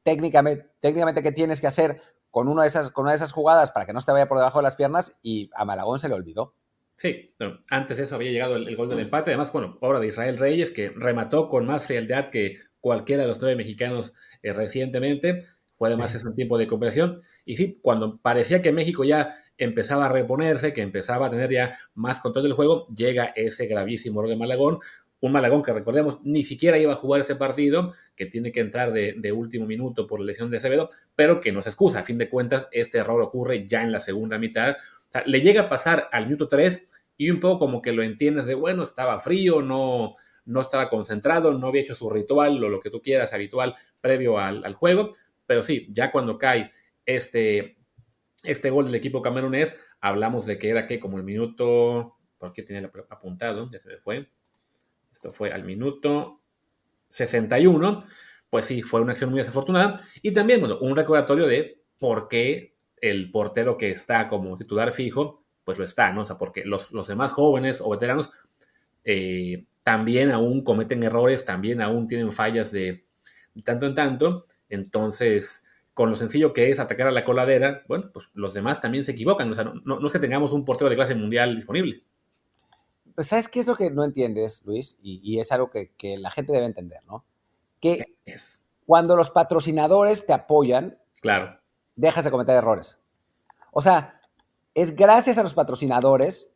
técnicamente, 0.02 0.72
técnicamente 0.80 1.22
qué 1.22 1.32
tienes 1.32 1.62
que 1.62 1.68
hacer 1.68 2.02
con 2.32 2.48
una, 2.48 2.64
de 2.64 2.68
esas, 2.68 2.90
con 2.90 3.04
una 3.04 3.12
de 3.12 3.18
esas 3.18 3.32
jugadas 3.32 3.72
para 3.72 3.86
que 3.86 3.94
no 3.94 4.00
se 4.00 4.08
te 4.08 4.12
vaya 4.12 4.28
por 4.28 4.40
debajo 4.40 4.60
de 4.60 4.64
las 4.64 4.76
piernas 4.76 5.20
y 5.22 5.52
a 5.54 5.66
Malagón 5.66 6.00
se 6.00 6.10
le 6.10 6.16
olvidó. 6.16 6.56
Sí, 6.98 7.36
pero 7.38 7.60
antes 7.70 7.98
de 7.98 8.04
eso 8.04 8.16
había 8.16 8.32
llegado 8.32 8.56
el, 8.56 8.76
gol 8.76 8.90
del 8.90 9.00
empate, 9.00 9.32
además, 9.32 9.52
bueno, 9.52 9.78
obra 9.82 10.00
de 10.00 10.08
Israel 10.08 10.38
Reyes, 10.38 10.72
que 10.72 10.90
remató 10.90 11.50
con 11.50 11.66
más 11.66 11.86
frialdad 11.86 12.30
que 12.30 12.58
cualquiera 12.80 13.24
de 13.24 13.28
los 13.28 13.42
nueve 13.42 13.56
mexicanos 13.56 14.14
eh, 14.42 14.54
recientemente, 14.54 15.40
fue 15.78 15.90
además 15.90 16.16
es 16.16 16.24
un 16.24 16.36
tiempo 16.36 16.58
de 16.58 16.68
cooperación, 16.68 17.18
y 17.46 17.56
sí, 17.56 17.80
cuando 17.82 18.18
parecía 18.18 18.62
que 18.62 18.72
México 18.72 19.04
ya 19.04 19.36
empezaba 19.58 20.06
a 20.06 20.10
reponerse, 20.10 20.74
que 20.74 20.82
empezaba 20.82 21.28
a 21.28 21.30
tener 21.30 21.50
ya 21.50 21.78
más 21.94 22.20
control 22.20 22.44
del 22.44 22.54
juego, 22.54 22.88
llega 22.88 23.26
ese 23.36 23.68
gravísimo 23.68 24.20
error 24.20 24.30
de 24.30 24.38
Malagón, 24.38 24.80
un 25.24 25.32
Malagón 25.32 25.64
que 25.64 25.72
recordemos 25.72 26.20
ni 26.24 26.44
siquiera 26.44 26.78
iba 26.78 26.92
a 26.92 26.98
jugar 26.98 27.22
ese 27.22 27.38
partido, 27.38 27.94
que 28.14 28.26
tiene 28.26 28.52
que 28.52 28.60
entrar 28.60 28.92
de, 28.92 29.32
último 29.32 29.66
minuto 29.66 30.06
por 30.06 30.20
lesión 30.20 30.50
de 30.50 30.58
Acevedo, 30.58 30.90
pero 31.16 31.40
que 31.40 31.54
no 31.54 31.62
se 31.62 31.70
excusa. 31.70 32.00
A 32.00 32.04
fin 32.04 32.18
de 32.18 32.30
cuentas, 32.30 32.68
este 32.74 32.98
error 32.98 33.22
ocurre 33.22 33.66
ya 33.66 33.84
en 33.84 33.94
la 33.94 34.02
segunda 34.02 34.38
mitad. 34.38 34.76
le 35.26 35.40
llega 35.40 35.62
a 35.62 35.70
pasar 35.70 36.10
al 36.12 36.26
minuto 36.26 36.50
3 36.50 36.90
y 37.16 37.30
un 37.30 37.40
poco 37.40 37.60
como 37.60 37.82
que 37.82 37.94
lo 37.94 38.04
entiendes 38.04 38.48
de, 38.48 38.56
bueno, 38.56 38.84
estaba 38.84 39.18
frío, 39.22 39.62
no, 39.62 40.16
no 40.44 40.60
estaba 40.60 40.90
concentrado, 40.90 41.54
no 41.54 41.68
había 41.68 41.84
hecho 41.84 41.96
su 41.96 42.10
ritual 42.10 42.62
o 42.62 42.68
lo 42.68 42.82
que 42.82 42.90
tú 42.90 43.02
quieras 43.02 43.34
habitual 43.34 43.76
previo 44.02 44.38
al, 44.38 44.66
al 44.66 44.74
juego, 44.74 45.12
pero 45.46 45.64
sí, 45.64 45.88
ya 45.92 46.12
cuando 46.12 46.38
cae 46.38 46.72
este, 47.06 47.78
este 48.44 48.70
gol 48.70 48.86
del 48.86 48.96
equipo 48.96 49.22
camerunés, 49.22 49.76
hablamos 50.02 50.46
de 50.46 50.60
que 50.60 50.70
era 50.70 50.88
que 50.88 51.00
como 51.00 51.18
el 51.18 51.24
minuto, 51.24 52.18
¿por 52.38 52.54
qué 52.54 52.64
tenía 52.64 52.92
apuntado? 53.10 53.70
Ya 53.70 53.80
se 53.80 53.90
me 53.90 53.98
fue. 53.98 54.30
Esto 55.12 55.32
fue 55.32 55.52
al 55.52 55.64
minuto 55.64 56.42
61. 57.10 58.06
Pues 58.50 58.66
sí, 58.66 58.82
fue 58.82 59.02
una 59.02 59.14
acción 59.14 59.30
muy 59.30 59.40
desafortunada. 59.40 60.02
Y 60.22 60.32
también, 60.32 60.60
bueno, 60.60 60.78
un 60.80 60.96
recordatorio 60.96 61.48
de 61.48 61.82
por 62.00 62.28
qué 62.28 62.76
el 63.02 63.32
portero 63.32 63.78
que 63.78 63.92
está 63.92 64.28
como 64.30 64.58
titular 64.58 64.92
fijo, 64.92 65.44
pues 65.64 65.78
lo 65.78 65.86
está, 65.86 66.12
¿no? 66.12 66.22
O 66.22 66.26
sea, 66.26 66.38
porque 66.38 66.64
los, 66.66 67.08
demás 67.08 67.32
jóvenes 67.32 67.82
o 67.82 67.90
veteranos 67.90 68.32
eh, 69.04 69.66
también 69.84 70.32
aún 70.32 70.64
cometen 70.64 71.04
errores, 71.04 71.46
también 71.46 71.82
aún 71.82 72.08
tienen 72.08 72.32
fallas 72.32 72.72
de 72.72 73.06
tanto 73.64 73.86
en 73.86 73.94
tanto. 73.94 74.48
Entonces, 74.76 75.66
con 75.94 76.10
lo 76.10 76.16
sencillo 76.16 76.54
que 76.54 76.70
es 76.70 76.80
atacar 76.80 77.08
a 77.08 77.12
la 77.12 77.26
coladera, 77.26 77.84
bueno, 77.88 78.10
pues 78.14 78.28
los 78.34 78.54
demás 78.54 78.82
también 78.82 79.06
se 79.06 79.12
equivocan. 79.12 79.50
O 79.52 79.54
sea, 79.54 79.66
no, 79.84 80.06
es 80.06 80.12
que 80.12 80.20
tengamos 80.20 80.52
un 80.52 80.66
portero 80.66 80.90
de 80.90 80.96
clase 80.96 81.16
mundial 81.16 81.56
disponible. 81.56 82.04
Pues, 83.16 83.28
¿sabes 83.28 83.48
qué 83.48 83.60
es 83.60 83.68
lo 83.68 83.76
que 83.76 83.92
no 83.92 84.04
entiendes, 84.04 84.64
Luis? 84.66 84.98
Y, 85.02 85.40
es 85.40 85.52
algo 85.52 85.70
que, 85.70 86.18
la 86.18 86.32
gente 86.32 86.52
debe 86.52 86.66
entender, 86.66 87.00
¿no? 87.06 87.24
Que 87.80 88.16
es? 88.26 88.62
cuando 88.86 89.16
los 89.16 89.30
patrocinadores 89.30 90.26
te 90.26 90.34
apoyan, 90.34 90.98
claro. 91.22 91.58
dejas 91.96 92.26
de 92.26 92.32
cometer 92.32 92.56
errores. 92.56 93.00
O 93.72 93.82
sea, 93.82 94.20
es 94.74 94.96
gracias 94.96 95.38
a 95.38 95.44
los 95.44 95.54
patrocinadores 95.54 96.52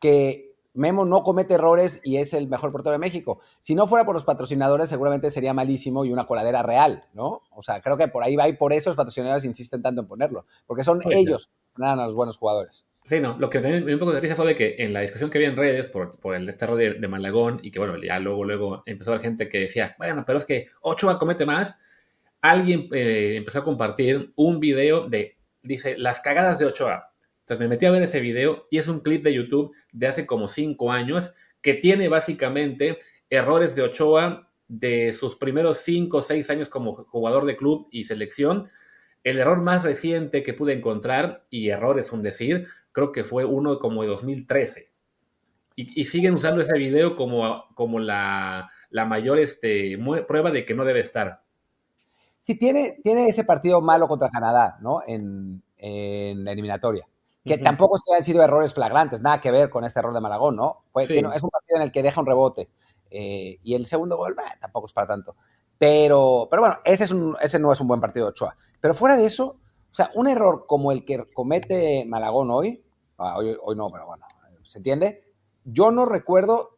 que 0.00 0.55
Memo 0.76 1.04
no 1.04 1.22
comete 1.22 1.54
errores 1.54 2.00
y 2.04 2.18
es 2.18 2.32
el 2.32 2.48
mejor 2.48 2.72
portero 2.72 2.92
de 2.92 2.98
México. 2.98 3.40
Si 3.60 3.74
no 3.74 3.86
fuera 3.86 4.04
por 4.04 4.14
los 4.14 4.24
patrocinadores, 4.24 4.88
seguramente 4.88 5.30
sería 5.30 5.54
malísimo 5.54 6.04
y 6.04 6.12
una 6.12 6.26
coladera 6.26 6.62
real, 6.62 7.04
¿no? 7.14 7.42
O 7.50 7.62
sea, 7.62 7.80
creo 7.80 7.96
que 7.96 8.08
por 8.08 8.22
ahí 8.22 8.36
va 8.36 8.48
y 8.48 8.52
por 8.52 8.72
eso 8.72 8.90
los 8.90 8.96
patrocinadores 8.96 9.44
insisten 9.44 9.82
tanto 9.82 10.02
en 10.02 10.06
ponerlo, 10.06 10.46
porque 10.66 10.84
son 10.84 11.00
ellos 11.10 11.50
que 11.74 11.84
a 11.84 11.96
los 11.96 12.14
buenos 12.14 12.36
jugadores. 12.36 12.86
Sí, 13.04 13.20
no, 13.20 13.36
lo 13.38 13.48
que 13.48 13.60
me 13.60 13.80
dio 13.80 13.94
un 13.94 14.00
poco 14.00 14.12
de 14.12 14.20
risa 14.20 14.34
fue 14.34 14.46
de 14.46 14.56
que 14.56 14.76
en 14.78 14.92
la 14.92 15.00
discusión 15.00 15.30
que 15.30 15.38
había 15.38 15.48
en 15.48 15.56
redes 15.56 15.86
por, 15.86 16.18
por 16.18 16.34
el 16.34 16.44
desterro 16.44 16.74
de, 16.74 16.94
de, 16.94 17.06
Malagón 17.06 17.60
y 17.62 17.70
que, 17.70 17.78
bueno, 17.78 17.96
ya 18.02 18.18
luego, 18.18 18.44
luego 18.44 18.82
empezó 18.84 19.10
a 19.10 19.14
haber 19.14 19.24
gente 19.24 19.48
que 19.48 19.60
decía, 19.60 19.94
bueno, 19.96 20.24
pero 20.26 20.38
es 20.38 20.44
que 20.44 20.66
Ochoa 20.80 21.16
comete 21.16 21.46
más. 21.46 21.78
Alguien 22.40 22.88
eh, 22.92 23.36
empezó 23.36 23.60
a 23.60 23.64
compartir 23.64 24.32
un 24.34 24.58
video 24.58 25.08
de, 25.08 25.36
dice, 25.62 25.96
las 25.96 26.20
cagadas 26.20 26.58
de 26.58 26.66
Ochoa 26.66 27.12
entonces 27.46 27.60
me 27.60 27.68
metí 27.68 27.86
a 27.86 27.92
ver 27.92 28.02
ese 28.02 28.18
video 28.18 28.66
y 28.72 28.78
es 28.78 28.88
un 28.88 28.98
clip 28.98 29.22
de 29.22 29.32
YouTube 29.32 29.72
de 29.92 30.08
hace 30.08 30.26
como 30.26 30.48
cinco 30.48 30.90
años 30.90 31.32
que 31.62 31.74
tiene 31.74 32.08
básicamente 32.08 32.98
errores 33.30 33.76
de 33.76 33.82
Ochoa 33.82 34.50
de 34.66 35.12
sus 35.12 35.36
primeros 35.36 35.78
cinco 35.78 36.16
o 36.16 36.22
seis 36.22 36.50
años 36.50 36.68
como 36.68 37.04
jugador 37.04 37.46
de 37.46 37.56
club 37.56 37.86
y 37.92 38.02
selección. 38.02 38.64
El 39.22 39.38
error 39.38 39.62
más 39.62 39.84
reciente 39.84 40.42
que 40.42 40.54
pude 40.54 40.72
encontrar, 40.72 41.46
y 41.48 41.68
error 41.68 42.00
es 42.00 42.10
un 42.10 42.20
decir, 42.20 42.66
creo 42.90 43.12
que 43.12 43.22
fue 43.22 43.44
uno 43.44 43.78
como 43.78 44.02
de 44.02 44.08
2013. 44.08 44.90
Y, 45.76 46.04
siguen 46.06 46.34
usando 46.34 46.62
ese 46.62 46.76
video 46.76 47.14
como, 47.14 47.66
como 47.74 48.00
la, 48.00 48.70
mayor 48.90 49.38
este, 49.38 49.96
prueba 50.26 50.50
de 50.50 50.64
que 50.64 50.74
no 50.74 50.84
debe 50.84 50.98
estar. 50.98 51.42
Sí, 52.40 52.58
tiene, 52.58 52.98
tiene 53.04 53.28
ese 53.28 53.44
partido 53.44 53.80
malo 53.82 54.08
contra 54.08 54.30
Canadá, 54.30 54.78
¿no? 54.80 55.02
En, 55.06 55.62
en 55.76 56.44
la 56.44 56.50
eliminatoria 56.50 57.06
que 57.46 57.58
tampoco 57.58 57.96
se 57.98 58.14
han 58.14 58.22
sido 58.22 58.42
errores 58.42 58.74
flagrantes, 58.74 59.20
nada 59.20 59.40
que 59.40 59.50
ver 59.50 59.70
con 59.70 59.84
este 59.84 60.00
error 60.00 60.12
de 60.12 60.20
Malagón, 60.20 60.56
¿no? 60.56 60.84
Fue, 60.92 61.04
es 61.04 61.10
un 61.10 61.50
partido 61.50 61.76
en 61.76 61.82
el 61.82 61.92
que 61.92 62.02
deja 62.02 62.20
un 62.20 62.26
rebote. 62.26 62.70
Eh, 63.10 63.58
y 63.62 63.74
el 63.74 63.86
segundo 63.86 64.16
gol, 64.16 64.36
tampoco 64.60 64.86
es 64.86 64.92
para 64.92 65.06
tanto. 65.06 65.36
Pero, 65.78 66.48
pero 66.50 66.62
bueno, 66.62 66.78
ese, 66.84 67.04
es 67.04 67.12
un, 67.12 67.36
ese 67.40 67.58
no 67.58 67.72
es 67.72 67.80
un 67.80 67.88
buen 67.88 68.00
partido 68.00 68.26
de 68.26 68.30
Ochoa. 68.30 68.56
Pero 68.80 68.94
fuera 68.94 69.16
de 69.16 69.26
eso, 69.26 69.58
o 69.90 69.94
sea, 69.94 70.10
un 70.14 70.26
error 70.26 70.66
como 70.66 70.92
el 70.92 71.04
que 71.04 71.24
comete 71.32 72.04
Malagón 72.06 72.50
hoy, 72.50 72.84
ah, 73.18 73.36
hoy, 73.38 73.56
hoy 73.62 73.76
no, 73.76 73.90
pero 73.90 74.06
bueno, 74.06 74.26
¿se 74.62 74.78
entiende? 74.78 75.24
Yo 75.64 75.90
no 75.90 76.04
recuerdo 76.04 76.76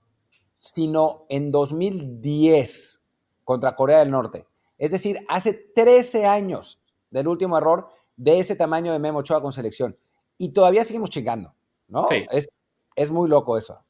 sino 0.58 1.24
en 1.28 1.52
2010 1.52 3.02
contra 3.44 3.76
Corea 3.76 4.00
del 4.00 4.10
Norte. 4.10 4.46
Es 4.76 4.90
decir, 4.90 5.24
hace 5.28 5.54
13 5.54 6.26
años 6.26 6.82
del 7.10 7.28
último 7.28 7.56
error 7.56 7.88
de 8.16 8.40
ese 8.40 8.56
tamaño 8.56 8.92
de 8.92 8.98
Memo 8.98 9.20
Ochoa 9.20 9.40
con 9.40 9.52
selección 9.52 9.96
y 10.38 10.52
todavía 10.52 10.84
seguimos 10.84 11.10
chingando, 11.10 11.54
¿no? 11.88 12.06
Es, 12.30 12.48
es 12.96 13.10
muy 13.10 13.28
loco 13.28 13.58
eso. 13.58 13.84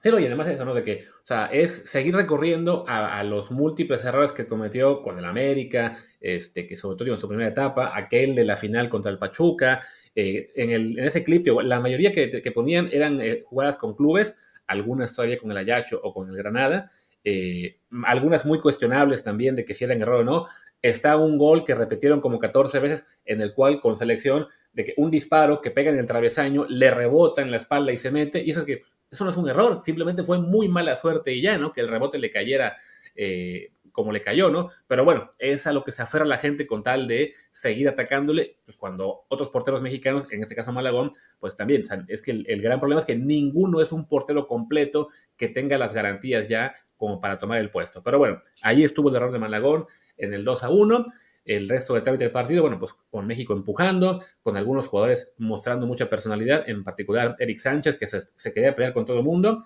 Sí, 0.00 0.10
y 0.10 0.26
además 0.26 0.46
eso, 0.46 0.64
¿no? 0.64 0.74
De 0.74 0.84
que, 0.84 1.00
o 1.00 1.26
sea, 1.26 1.46
es 1.46 1.90
seguir 1.90 2.14
recorriendo 2.14 2.84
a, 2.86 3.20
los 3.24 3.50
múltiples 3.50 4.04
errores 4.04 4.32
que 4.32 4.46
cometió 4.46 5.02
con 5.02 5.18
el 5.18 5.24
América, 5.24 5.98
este, 6.20 6.68
que 6.68 6.76
sobre 6.76 6.96
todo 6.96 7.08
en 7.12 7.18
su 7.18 7.26
primera 7.26 7.48
etapa, 7.48 7.90
aquel 7.96 8.36
de 8.36 8.44
la 8.44 8.56
final 8.56 8.88
contra 8.88 9.10
el 9.10 9.18
Pachuca. 9.18 9.80
Eh, 10.14 10.50
en, 10.54 10.70
el, 10.70 10.98
en, 11.00 11.04
ese 11.04 11.24
clip, 11.24 11.48
la 11.64 11.80
mayoría 11.80 12.12
que, 12.12 12.30
que 12.30 12.52
ponían 12.52 12.88
eran 12.92 13.20
eh, 13.20 13.42
jugadas 13.44 13.76
con 13.76 13.96
clubes, 13.96 14.36
algunas 14.68 15.14
todavía 15.16 15.38
con 15.38 15.50
el 15.50 15.56
Ayacho 15.56 16.00
o 16.00 16.14
con 16.14 16.28
el 16.30 16.36
Granada, 16.36 16.92
eh, 17.24 17.80
algunas 18.04 18.46
muy 18.46 18.60
cuestionables 18.60 19.24
también 19.24 19.56
de 19.56 19.64
que 19.64 19.74
si 19.74 19.84
eran 19.84 20.00
error 20.00 20.20
o 20.20 20.24
no. 20.24 20.46
Está 20.80 21.16
un 21.16 21.38
gol 21.38 21.64
que 21.64 21.74
repitieron 21.74 22.20
como 22.20 22.38
14 22.38 22.78
veces, 22.78 23.04
en 23.24 23.40
el 23.40 23.52
cual 23.52 23.80
con 23.80 23.96
selección 23.96 24.46
de 24.72 24.84
que 24.84 24.94
un 24.96 25.10
disparo 25.10 25.60
que 25.60 25.70
pega 25.70 25.90
en 25.90 25.98
el 25.98 26.06
travesaño 26.06 26.66
le 26.68 26.90
rebota 26.90 27.42
en 27.42 27.50
la 27.50 27.56
espalda 27.56 27.92
y 27.92 27.98
se 27.98 28.10
mete, 28.10 28.42
y 28.42 28.50
eso 28.50 28.60
es 28.60 28.66
que 28.66 28.82
eso 29.10 29.24
no 29.24 29.30
es 29.30 29.36
un 29.36 29.48
error, 29.48 29.80
simplemente 29.82 30.22
fue 30.22 30.38
muy 30.38 30.68
mala 30.68 30.96
suerte 30.96 31.32
y 31.32 31.40
ya, 31.40 31.56
¿no? 31.56 31.72
Que 31.72 31.80
el 31.80 31.88
rebote 31.88 32.18
le 32.18 32.30
cayera 32.30 32.76
eh, 33.16 33.72
como 33.98 34.12
le 34.12 34.22
cayó, 34.22 34.48
¿no? 34.48 34.70
Pero 34.86 35.04
bueno, 35.04 35.28
es 35.40 35.66
a 35.66 35.72
lo 35.72 35.82
que 35.82 35.90
se 35.90 36.02
aferra 36.02 36.24
la 36.24 36.38
gente 36.38 36.68
con 36.68 36.84
tal 36.84 37.08
de 37.08 37.34
seguir 37.50 37.88
atacándole, 37.88 38.58
pues 38.64 38.76
cuando 38.76 39.24
otros 39.28 39.50
porteros 39.50 39.82
mexicanos, 39.82 40.24
en 40.30 40.40
este 40.40 40.54
caso 40.54 40.70
Malagón, 40.70 41.10
pues 41.40 41.56
también, 41.56 41.82
es 42.06 42.22
que 42.22 42.30
el, 42.30 42.62
gran 42.62 42.78
problema 42.78 43.00
es 43.00 43.04
que 43.04 43.16
ninguno 43.16 43.80
es 43.80 43.90
un 43.90 44.06
portero 44.06 44.46
completo 44.46 45.08
que 45.36 45.48
tenga 45.48 45.78
las 45.78 45.94
garantías 45.94 46.46
ya 46.46 46.76
como 46.96 47.20
para 47.20 47.40
tomar 47.40 47.58
el 47.58 47.72
puesto. 47.72 48.00
Pero 48.04 48.18
bueno, 48.18 48.40
ahí 48.62 48.84
estuvo 48.84 49.08
el 49.08 49.16
error 49.16 49.32
de 49.32 49.40
Malagón 49.40 49.86
en 50.16 50.32
el 50.32 50.44
2 50.44 50.62
a 50.62 50.70
1. 50.70 51.04
El 51.48 51.66
resto 51.66 51.94
del 51.94 52.02
trámite 52.02 52.24
del 52.24 52.32
partido, 52.32 52.60
bueno, 52.60 52.78
pues 52.78 52.92
con 53.10 53.26
México 53.26 53.54
empujando, 53.54 54.22
con 54.42 54.58
algunos 54.58 54.86
jugadores 54.86 55.32
mostrando 55.38 55.86
mucha 55.86 56.10
personalidad, 56.10 56.68
en 56.68 56.84
particular 56.84 57.36
Eric 57.38 57.58
Sánchez, 57.58 57.96
que 57.96 58.06
se, 58.06 58.52
quería 58.52 58.74
pelear 58.74 58.92
con 58.92 59.06
todo 59.06 59.16
el 59.16 59.24
mundo. 59.24 59.64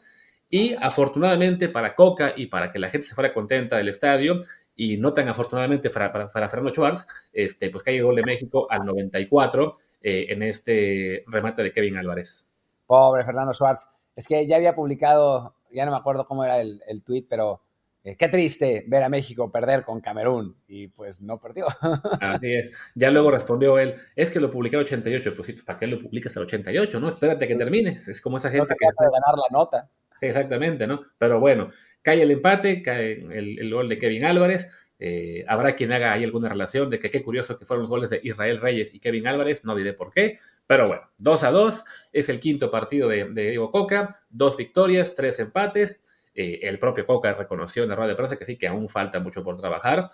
Y 0.49 0.75
afortunadamente 0.75 1.69
para 1.69 1.97
Coca 1.97 2.35
y 2.37 2.47
para 2.47 2.71
que 2.71 2.79
la 2.79 2.89
gente 2.89 3.09
se 3.09 3.17
fuera 3.17 3.35
contenta 3.35 3.79
del 3.79 3.89
estadio, 3.89 4.39
y 4.77 4.97
no 4.97 5.13
tan 5.13 5.29
afortunadamente 5.29 5.91
para, 5.91 6.29
Fernando 6.31 6.73
Schwartz, 6.73 7.07
este, 7.33 7.69
pues 7.71 7.83
cae 7.83 7.97
el 7.97 8.05
gol 8.05 8.15
de 8.15 8.23
México 8.23 8.69
al 8.71 8.85
94 8.85 9.73
eh, 10.03 10.27
en 10.29 10.43
este 10.45 11.25
remate 11.27 11.65
de 11.65 11.73
Kevin 11.73 11.97
Álvarez. 11.97 12.47
Pobre 12.87 13.25
Fernando 13.25 13.53
Schwartz. 13.53 13.89
Es 14.15 14.29
que 14.29 14.47
ya 14.47 14.55
había 14.55 14.77
publicado, 14.77 15.57
ya 15.73 15.85
no 15.85 15.91
me 15.91 15.97
acuerdo 15.97 16.29
cómo 16.29 16.45
era 16.45 16.61
el, 16.61 16.81
el 16.87 17.03
tweet, 17.03 17.27
pero 17.29 17.61
eh, 18.05 18.17
qué 18.17 18.29
triste 18.29 18.85
ver 18.89 19.05
a 19.05 19.09
México 19.09 19.53
perder 19.53 19.85
con 19.85 20.01
Camerún 20.01 20.57
y 20.67 20.89
pues 20.89 21.21
no 21.21 21.39
perdió. 21.39 21.67
Así 22.21 22.55
es. 22.55 22.77
Ya 22.95 23.11
luego 23.11 23.31
respondió 23.31 23.79
él, 23.79 23.95
es 24.17 24.31
que 24.31 24.41
lo 24.41 24.51
publiqué 24.51 24.77
al 24.77 24.83
88, 24.83 25.35
pues 25.37 25.47
sí, 25.47 25.53
¿para 25.53 25.79
qué 25.79 25.87
lo 25.87 26.01
publicas 26.01 26.37
al 26.37 26.43
88? 26.43 26.99
No, 26.99 27.09
espérate 27.09 27.47
que 27.47 27.55
termines. 27.55 28.09
Es 28.09 28.21
como 28.21 28.39
esa 28.39 28.51
gente 28.51 28.73
no 28.73 28.77
que... 28.77 28.87
de 28.87 29.11
ganar 29.11 29.37
la 29.37 29.59
nota. 29.59 29.91
Exactamente, 30.21 30.87
¿no? 30.87 31.03
Pero 31.19 31.39
bueno, 31.39 31.71
cae 32.03 32.23
el 32.23 32.31
empate, 32.33 32.83
cae 32.83 33.13
el, 33.13 33.71
gol 33.73 33.89
de 33.89 33.99
Kevin 33.99 34.25
Álvarez. 34.25 34.67
Eh, 34.99 35.45
habrá 35.49 35.75
quien 35.75 35.93
haga 35.93 36.13
ahí 36.13 36.25
alguna 36.25 36.49
relación 36.49 36.91
de 36.91 36.99
que 36.99 37.11
qué 37.11 37.23
curioso 37.23 37.59
que 37.59 37.67
fueron 37.67 37.83
los 37.83 37.91
goles 37.91 38.11
de 38.11 38.21
Israel 38.23 38.61
Reyes 38.61 38.95
y 38.95 39.01
Kevin 39.01 39.27
Álvarez, 39.27 39.65
no 39.65 39.75
diré 39.75 39.95
por 39.95 40.13
qué, 40.13 40.39
pero 40.67 40.87
bueno, 40.87 41.03
2 41.19 41.43
a 41.43 41.51
2 41.51 41.85
es 42.13 42.29
el 42.29 42.39
quinto 42.39 42.71
partido 42.71 43.09
de, 43.09 43.25
de 43.25 43.51
Diego 43.51 43.73
Coca, 43.73 44.23
dos 44.31 44.57
victorias, 44.57 45.15
tres 45.17 45.41
empates. 45.41 46.01
Eh, 46.35 46.61
el 46.63 46.79
propio 46.79 47.05
Coca 47.05 47.35
reconoció 47.35 47.83
en 47.83 47.91
la 47.91 47.97
rueda 47.97 48.11
de 48.11 48.17
prensa 48.17 48.37
que 48.37 48.45
sí, 48.45 48.57
que 48.57 48.69
aún 48.69 48.89
falta 48.89 49.21
mucho 49.21 49.43
por 49.43 49.59
trabajar. 49.59 50.07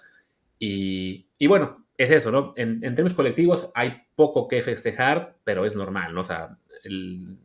Y, 0.58 1.46
bueno, 1.46 1.86
es 1.96 2.10
eso, 2.10 2.30
¿no? 2.30 2.52
En, 2.56 2.80
términos 2.80 3.14
colectivos 3.14 3.70
hay 3.74 4.02
poco 4.16 4.48
que 4.48 4.62
festejar, 4.62 5.36
pero 5.44 5.64
es 5.64 5.76
normal, 5.76 6.14
¿no? 6.14 6.22
O 6.22 6.24
sea, 6.24 6.58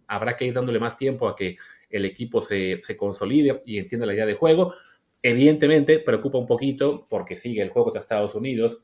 habrá 0.08 0.36
que 0.36 0.46
ir 0.46 0.54
dándole 0.54 0.80
más 0.80 0.98
tiempo 0.98 1.28
a 1.28 1.36
que 1.36 1.58
el 1.90 2.06
equipo 2.06 2.42
se, 2.42 2.82
consolide 2.98 3.62
y 3.66 3.78
entienda 3.78 4.08
la 4.08 4.14
idea 4.14 4.26
de 4.26 4.34
juego. 4.34 4.74
Evidentemente, 5.22 6.00
preocupa 6.00 6.40
un 6.40 6.48
poquito 6.48 7.08
porque 7.10 7.36
sigue 7.36 7.62
el 7.62 7.70
juego 7.70 7.86
contra 7.86 8.00
Estados 8.00 8.36
Unidos, 8.36 8.84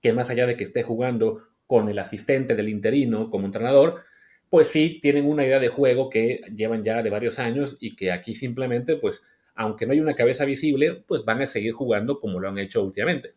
que 0.00 0.12
más 0.12 0.30
allá 0.30 0.46
de 0.46 0.56
que 0.56 0.64
esté 0.64 0.82
jugando 0.82 1.42
con 1.66 1.88
el 1.88 1.98
asistente 1.98 2.54
del 2.54 2.68
interino 2.68 3.30
como 3.30 3.46
entrenador, 3.46 4.02
pues 4.50 4.68
sí 4.68 4.98
tienen 5.00 5.26
una 5.26 5.46
idea 5.46 5.58
de 5.58 5.68
juego 5.68 6.10
que 6.10 6.42
llevan 6.52 6.82
ya 6.82 7.02
de 7.02 7.10
varios 7.10 7.38
años 7.38 7.76
y 7.80 7.96
que 7.96 8.12
aquí 8.12 8.34
simplemente, 8.34 8.96
pues, 8.96 9.22
aunque 9.54 9.86
no 9.86 9.92
hay 9.92 10.00
una 10.00 10.12
cabeza 10.12 10.44
visible, 10.44 11.04
pues 11.06 11.24
van 11.24 11.40
a 11.40 11.46
seguir 11.46 11.72
jugando 11.72 12.20
como 12.20 12.40
lo 12.40 12.48
han 12.48 12.58
hecho 12.58 12.82
últimamente. 12.82 13.34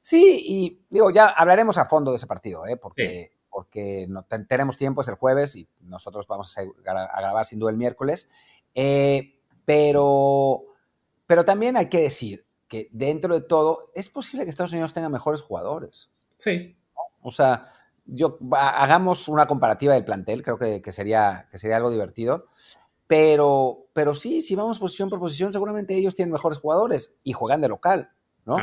Sí, 0.00 0.42
y 0.46 0.80
digo, 0.88 1.10
ya 1.10 1.28
hablaremos 1.28 1.78
a 1.78 1.86
fondo 1.86 2.12
de 2.12 2.18
ese 2.18 2.26
partido, 2.26 2.66
¿eh? 2.66 2.76
porque 2.76 3.32
porque 3.58 4.06
no 4.08 4.24
tenemos 4.24 4.76
tiempo, 4.76 5.02
es 5.02 5.08
el 5.08 5.16
jueves 5.16 5.56
y 5.56 5.68
nosotros 5.80 6.28
vamos 6.28 6.56
a, 6.56 6.62
grabar 6.84 7.44
sin 7.44 7.58
duda 7.58 7.72
el 7.72 7.76
miércoles. 7.76 8.28
Eh, 8.72 9.40
pero, 9.64 10.62
pero 11.26 11.44
también 11.44 11.76
hay 11.76 11.88
que 11.88 11.98
decir 11.98 12.46
que 12.68 12.88
dentro 12.92 13.34
de 13.34 13.40
todo, 13.40 13.90
es 13.96 14.08
posible 14.10 14.44
que 14.44 14.50
Estados 14.50 14.70
Unidos 14.70 14.92
tenga 14.92 15.08
mejores 15.08 15.40
jugadores. 15.40 16.08
Sí. 16.36 16.76
O 17.20 17.32
sea, 17.32 17.72
yo, 18.08 18.38
hagamos 18.52 19.28
una 19.28 19.46
comparativa 19.46 19.94
del 19.94 20.04
plantel, 20.04 20.42
creo 20.42 20.58
que, 20.58 20.92
sería, 20.92 21.46
que 21.50 21.58
sería 21.58 21.76
algo 21.76 21.90
divertido. 21.90 22.46
Pero, 23.06 23.86
pero 23.92 24.14
sí, 24.14 24.40
si 24.40 24.54
vamos 24.54 24.78
posición 24.78 25.08
por 25.08 25.18
posición, 25.18 25.52
seguramente 25.52 25.94
ellos 25.94 26.14
tienen 26.14 26.32
mejores 26.32 26.58
jugadores 26.58 27.16
y 27.22 27.32
juegan 27.32 27.60
de 27.60 27.68
local. 27.68 28.10
¿no? 28.44 28.56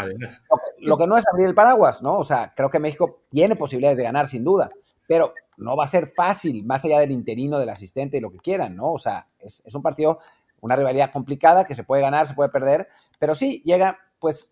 Lo, 0.80 0.98
que 0.98 1.08
no 1.08 1.16
es 1.16 1.26
abrir 1.32 1.48
el 1.48 1.54
paraguas, 1.54 2.02
¿no? 2.02 2.18
O 2.18 2.24
sea, 2.24 2.54
creo 2.56 2.70
que 2.72 2.80
México 2.80 3.22
tiene 3.30 3.56
posibilidades 3.56 3.98
de 4.00 4.04
ganar 4.04 4.28
sin 4.28 4.44
duda, 4.44 4.72
pero 5.08 5.34
no 5.58 5.78
va 5.78 5.84
a 5.84 5.88
ser 5.88 6.08
fácil, 6.08 6.66
más 6.66 6.84
allá 6.86 7.00
del 7.00 7.12
interino, 7.12 7.60
del 7.60 7.70
asistente 7.70 8.18
y 8.18 8.22
lo 8.22 8.32
que 8.32 8.40
quieran, 8.40 8.76
¿no? 8.76 8.94
O 8.94 9.00
sea, 9.00 9.28
es, 9.40 9.64
un 9.74 9.84
partido, 9.84 10.20
una 10.60 10.76
rivalidad 10.76 11.12
complicada 11.12 11.66
que 11.66 11.76
se 11.76 11.84
puede 11.84 12.02
ganar, 12.02 12.26
se 12.26 12.34
puede 12.34 12.50
perder, 12.50 12.88
pero 13.20 13.36
sí 13.36 13.62
llega, 13.64 14.00
pues, 14.20 14.52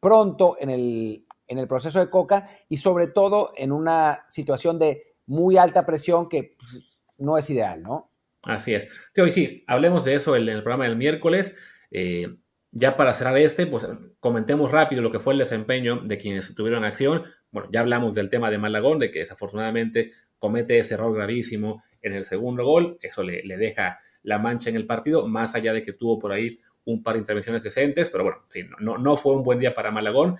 pronto 0.00 0.56
en 0.58 0.70
el, 0.70 1.26
en 1.50 1.58
el 1.58 1.68
proceso 1.68 1.98
de 1.98 2.08
Coca 2.08 2.48
y 2.68 2.78
sobre 2.78 3.08
todo 3.08 3.52
en 3.56 3.72
una 3.72 4.24
situación 4.28 4.78
de 4.78 5.14
muy 5.26 5.58
alta 5.58 5.84
presión 5.84 6.28
que 6.28 6.56
pues, 6.58 7.00
no 7.18 7.36
es 7.36 7.50
ideal, 7.50 7.82
¿no? 7.82 8.10
Así 8.42 8.74
es. 8.74 8.88
y 9.14 9.30
sí, 9.30 9.64
hablemos 9.66 10.04
de 10.04 10.14
eso 10.14 10.34
en 10.34 10.48
el 10.48 10.62
programa 10.62 10.84
del 10.84 10.96
miércoles. 10.96 11.54
Eh, 11.90 12.36
ya 12.72 12.96
para 12.96 13.12
cerrar 13.14 13.36
este, 13.36 13.66
pues 13.66 13.86
comentemos 14.20 14.70
rápido 14.70 15.02
lo 15.02 15.10
que 15.10 15.18
fue 15.18 15.32
el 15.32 15.40
desempeño 15.40 15.96
de 15.96 16.18
quienes 16.18 16.54
tuvieron 16.54 16.84
acción. 16.84 17.24
Bueno, 17.50 17.68
ya 17.72 17.80
hablamos 17.80 18.14
del 18.14 18.30
tema 18.30 18.50
de 18.50 18.58
Malagón, 18.58 18.98
de 18.98 19.10
que 19.10 19.20
desafortunadamente 19.20 20.12
comete 20.38 20.78
ese 20.78 20.94
error 20.94 21.14
gravísimo 21.14 21.82
en 22.00 22.14
el 22.14 22.24
segundo 22.26 22.64
gol. 22.64 22.98
Eso 23.02 23.22
le, 23.22 23.42
deja 23.42 23.98
la 24.22 24.38
mancha 24.38 24.70
en 24.70 24.76
el 24.76 24.86
partido, 24.86 25.26
más 25.26 25.54
allá 25.54 25.72
de 25.72 25.82
que 25.82 25.92
tuvo 25.92 26.18
por 26.18 26.32
ahí 26.32 26.60
un 26.84 27.02
par 27.02 27.14
de 27.14 27.20
intervenciones 27.20 27.62
decentes, 27.62 28.08
pero 28.08 28.24
bueno, 28.24 28.38
sí, 28.48 28.64
no, 28.78 28.98
no 28.98 29.16
fue 29.16 29.34
un 29.34 29.42
buen 29.42 29.58
día 29.58 29.74
para 29.74 29.90
Malagón. 29.90 30.36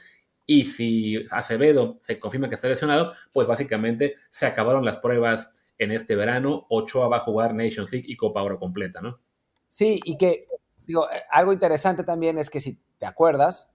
Y 0.52 0.64
si 0.64 1.26
Acevedo 1.30 2.00
se 2.02 2.18
confirma 2.18 2.48
que 2.48 2.56
está 2.56 2.66
lesionado, 2.66 3.12
pues 3.32 3.46
básicamente 3.46 4.16
se 4.32 4.46
acabaron 4.46 4.84
las 4.84 4.98
pruebas 4.98 5.48
en 5.78 5.92
este 5.92 6.16
verano. 6.16 6.66
Ochoa 6.68 7.06
va 7.06 7.18
a 7.18 7.20
jugar 7.20 7.54
Nations 7.54 7.92
League 7.92 8.06
y 8.08 8.16
Copa 8.16 8.42
Oro 8.42 8.58
completa, 8.58 9.00
¿no? 9.00 9.20
Sí, 9.68 10.00
y 10.04 10.18
que 10.18 10.48
digo, 10.84 11.08
eh, 11.08 11.22
algo 11.30 11.52
interesante 11.52 12.02
también 12.02 12.36
es 12.36 12.50
que 12.50 12.58
si 12.58 12.82
te 12.98 13.06
acuerdas, 13.06 13.70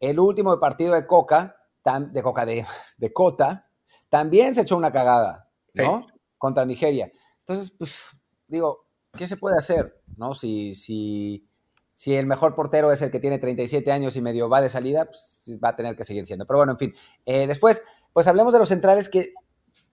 el 0.00 0.18
último 0.18 0.58
partido 0.58 0.94
de 0.94 1.06
Coca, 1.06 1.56
de 1.84 2.22
Coca 2.22 2.46
de, 2.46 2.64
de 2.96 3.12
Cota, 3.12 3.68
también 4.08 4.54
se 4.54 4.62
echó 4.62 4.78
una 4.78 4.92
cagada, 4.92 5.50
¿no? 5.74 6.06
Contra 6.38 6.64
Nigeria. 6.64 7.12
Entonces, 7.40 7.70
pues, 7.70 8.06
digo, 8.46 8.86
¿qué 9.12 9.28
se 9.28 9.36
puede 9.36 9.58
hacer? 9.58 10.00
¿No? 10.16 10.32
Si, 10.32 10.74
si, 10.74 11.46
si 11.94 12.14
el 12.14 12.26
mejor 12.26 12.54
portero 12.54 12.92
es 12.92 13.00
el 13.00 13.10
que 13.10 13.20
tiene 13.20 13.38
37 13.38 13.90
años 13.90 14.16
y 14.16 14.20
medio 14.20 14.48
va 14.48 14.60
de 14.60 14.68
salida, 14.68 15.06
pues 15.06 15.58
va 15.64 15.70
a 15.70 15.76
tener 15.76 15.96
que 15.96 16.04
seguir 16.04 16.26
siendo. 16.26 16.46
Pero 16.46 16.58
bueno, 16.58 16.72
en 16.72 16.78
fin. 16.78 16.94
Eh, 17.24 17.46
después, 17.46 17.82
pues 18.12 18.26
hablemos 18.26 18.52
de 18.52 18.58
los 18.58 18.68
centrales 18.68 19.08
que 19.08 19.32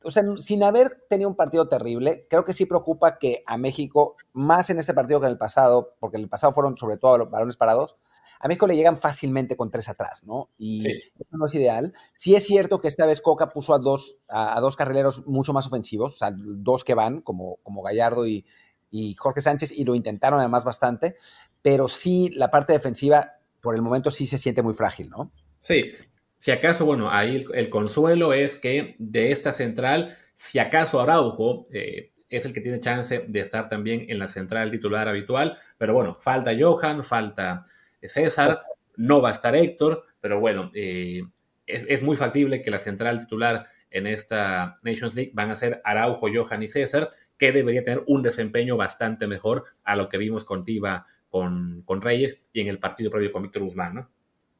o 0.04 0.12
sea, 0.12 0.24
sin 0.38 0.64
haber 0.64 1.04
tenido 1.10 1.30
un 1.30 1.36
partido 1.36 1.68
terrible, 1.68 2.26
creo 2.30 2.44
que 2.44 2.54
sí 2.54 2.66
preocupa 2.66 3.18
que 3.18 3.44
a 3.46 3.58
México, 3.58 4.16
más 4.34 4.70
en 4.70 4.80
este 4.80 4.94
partido 4.94 5.20
que 5.20 5.28
en 5.28 5.34
el 5.34 5.38
pasado, 5.38 5.96
porque 6.00 6.18
en 6.18 6.24
el 6.24 6.30
pasado 6.30 6.54
fueron 6.54 6.76
sobre 6.78 6.98
todo 6.98 7.18
los 7.20 7.30
balones 7.30 7.56
parados, 7.56 7.98
a 8.40 8.48
México 8.48 8.66
le 8.66 8.76
llegan 8.76 8.98
fácilmente 8.98 9.56
con 9.56 9.70
tres 9.70 9.88
atrás, 9.88 10.24
¿no? 10.24 10.50
Y 10.58 10.88
eso 10.88 11.38
no 11.38 11.46
es 11.46 11.54
ideal. 11.54 11.94
Sí 12.16 12.34
es 12.34 12.44
cierto 12.44 12.82
que 12.82 12.88
esta 12.88 13.06
vez 13.06 13.22
Coca 13.22 13.50
puso 13.50 13.76
a 13.76 13.78
dos, 13.78 14.18
a, 14.28 14.60
dos 14.60 14.76
carrileros 14.76 15.28
mucho 15.28 15.54
más 15.54 15.68
ofensivos, 15.68 16.16
o 16.16 16.18
sea, 16.18 16.34
dos 16.36 16.84
que 16.84 16.96
van, 16.96 17.22
como, 17.22 17.58
como 17.58 17.84
Gallardo 17.84 18.26
y, 18.26 18.44
y 18.90 19.14
Jorge 19.14 19.42
Sánchez, 19.42 19.72
y 19.72 19.84
lo 19.84 19.94
intentaron 19.94 20.40
además 20.40 20.64
bastante, 20.64 21.16
pero 21.62 21.88
sí 21.88 22.30
la 22.36 22.50
parte 22.50 22.74
defensiva 22.74 23.34
por 23.62 23.76
el 23.76 23.82
momento 23.82 24.12
sí 24.12 24.26
se 24.26 24.38
siente 24.38 24.64
muy 24.64 24.74
frágil, 24.74 25.10
¿no? 25.10 25.32
Sí, 25.60 25.94
si 26.40 26.50
acaso, 26.50 26.86
bueno, 26.86 27.12
ahí 27.12 27.46
el, 27.54 27.70
consuelo 27.70 28.34
es 28.34 28.56
que 28.56 28.96
de 28.98 29.32
esta 29.32 29.54
central, 29.54 30.18
si 30.34 30.58
acaso 30.58 31.00
Araujo 31.00 31.68
eh, 31.72 32.12
es 32.30 32.46
el 32.46 32.54
que 32.54 32.62
tiene 32.62 32.80
chance 32.80 33.26
de 33.28 33.40
estar 33.40 33.70
también 33.70 34.06
en 34.10 34.18
la 34.18 34.28
central 34.28 34.72
titular 34.72 35.08
habitual, 35.08 35.58
pero 35.78 35.94
bueno, 35.94 36.18
falta 36.20 36.52
Johan, 36.60 37.04
falta 37.04 37.64
César, 38.02 38.60
no 38.96 39.22
va 39.22 39.30
a 39.30 39.34
estar 39.34 39.56
Héctor, 39.56 40.04
pero 40.20 40.40
bueno, 40.40 40.72
eh, 40.74 41.22
es, 41.68 42.02
muy 42.02 42.18
factible 42.18 42.62
que 42.62 42.72
la 42.72 42.80
central 42.80 43.20
titular 43.20 43.68
en 43.90 44.08
esta 44.08 44.80
Nations 44.84 45.16
League 45.16 45.32
van 45.34 45.52
a 45.52 45.56
ser 45.56 45.82
Araujo, 45.84 46.28
Johan 46.34 46.64
y 46.64 46.70
César, 46.70 47.10
que 47.38 47.52
debería 47.52 47.84
tener 47.84 48.04
un 48.08 48.24
desempeño 48.24 48.78
bastante 48.78 49.28
mejor 49.28 49.66
a 49.84 49.96
lo 49.96 50.10
que 50.10 50.18
vimos 50.18 50.46
con 50.46 50.64
Tiva, 50.64 51.06
con, 51.32 51.82
con 51.86 52.02
Reyes 52.02 52.38
y 52.54 52.62
en 52.62 52.68
el 52.68 52.78
partido 52.78 53.10
previo 53.10 53.32
con 53.32 53.42
Víctor 53.42 53.64
Guzmán, 53.64 53.96
¿no? 53.96 54.10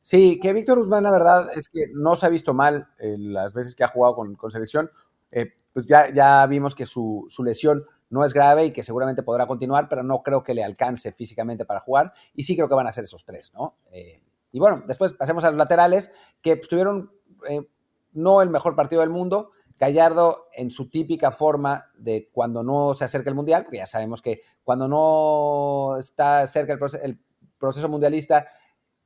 Sí, 0.02 0.40
que 0.40 0.54
Víctor 0.54 0.80
Guzmán, 0.80 1.04
la 1.04 1.12
verdad 1.12 1.48
es 1.56 1.70
que 1.70 1.86
no 1.94 2.16
se 2.16 2.26
ha 2.26 2.30
visto 2.30 2.54
mal 2.54 2.88
las 3.00 3.54
veces 3.54 3.76
que 3.76 3.84
ha 3.84 3.88
jugado 3.88 4.16
con, 4.16 4.52
selección. 4.52 4.90
Eh, 5.30 5.54
pues 5.74 5.88
ya, 5.88 6.12
ya 6.12 6.46
vimos 6.48 6.74
que 6.74 6.86
su, 6.86 7.28
lesión 7.44 7.86
no 8.10 8.26
es 8.26 8.34
grave 8.34 8.66
y 8.66 8.72
que 8.72 8.84
seguramente 8.84 9.24
podrá 9.24 9.46
continuar, 9.46 9.88
pero 9.88 10.04
no 10.04 10.24
creo 10.24 10.44
que 10.44 10.56
le 10.56 10.64
alcance 10.64 11.12
físicamente 11.12 11.66
para 11.66 11.82
jugar. 11.82 12.14
Y 12.34 12.44
sí 12.44 12.56
creo 12.56 12.68
que 12.68 12.76
van 12.76 12.88
a 12.88 12.92
ser 12.92 13.04
esos 13.04 13.24
tres, 13.26 13.54
¿no? 13.54 13.78
Eh, 13.92 14.22
y 14.52 14.60
bueno, 14.60 14.84
después 14.88 15.14
pasemos 15.14 15.44
a 15.44 15.50
los 15.50 15.58
laterales, 15.58 16.12
que 16.42 16.58
pues, 16.58 16.68
tuvieron 16.68 17.12
eh, 17.48 17.68
no 18.14 18.42
el 18.42 18.50
mejor 18.50 18.76
partido 18.76 19.02
del 19.02 19.12
mundo. 19.12 19.52
Gallardo 19.82 20.46
en 20.54 20.70
su 20.70 20.90
típica 20.90 21.32
forma 21.32 21.90
de 21.98 22.28
cuando 22.32 22.62
no 22.62 22.94
se 22.94 23.04
acerca 23.04 23.32
el 23.32 23.36
Mundial, 23.36 23.64
porque 23.64 23.80
ya 23.80 23.88
sabemos 23.88 24.22
que 24.22 24.42
cuando 24.64 24.88
no 24.88 25.98
está 25.98 26.46
cerca 26.46 26.74
el 26.74 27.20
proceso 27.58 27.90
mundialista 27.90 28.46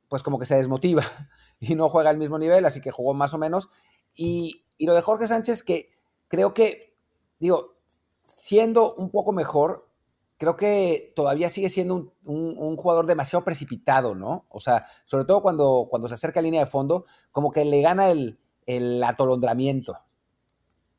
pues 0.08 0.22
como 0.22 0.38
que 0.38 0.44
se 0.44 0.54
desmotiva 0.56 1.02
y 1.60 1.74
no 1.76 1.88
juega 1.88 2.10
al 2.10 2.18
mismo 2.18 2.38
nivel, 2.38 2.66
así 2.66 2.82
que 2.82 2.90
jugó 2.90 3.14
más 3.14 3.32
o 3.32 3.38
menos. 3.38 3.70
Y, 4.14 4.64
lo 4.78 4.94
de 4.94 5.00
Jorge 5.00 5.26
Sánchez, 5.26 5.62
que 5.62 5.88
creo 6.28 6.52
que, 6.52 6.94
digo, 7.38 7.76
siendo 8.20 8.94
un 8.96 9.10
poco 9.10 9.32
mejor, 9.32 9.88
creo 10.36 10.56
que 10.56 11.14
todavía 11.16 11.48
sigue 11.48 11.70
siendo 11.70 12.12
un, 12.24 12.76
jugador 12.76 13.06
demasiado 13.06 13.46
precipitado, 13.46 14.14
¿no? 14.14 14.44
O 14.50 14.60
sea, 14.60 14.84
sobre 15.06 15.24
todo 15.24 15.40
cuando, 15.40 15.86
cuando 15.88 16.08
se 16.08 16.14
acerca 16.14 16.40
a 16.40 16.42
línea 16.42 16.60
de 16.60 16.70
fondo, 16.70 17.06
como 17.32 17.50
que 17.50 17.64
le 17.64 17.80
gana 17.80 18.10
el, 18.10 18.38
atolondramiento. 19.02 19.96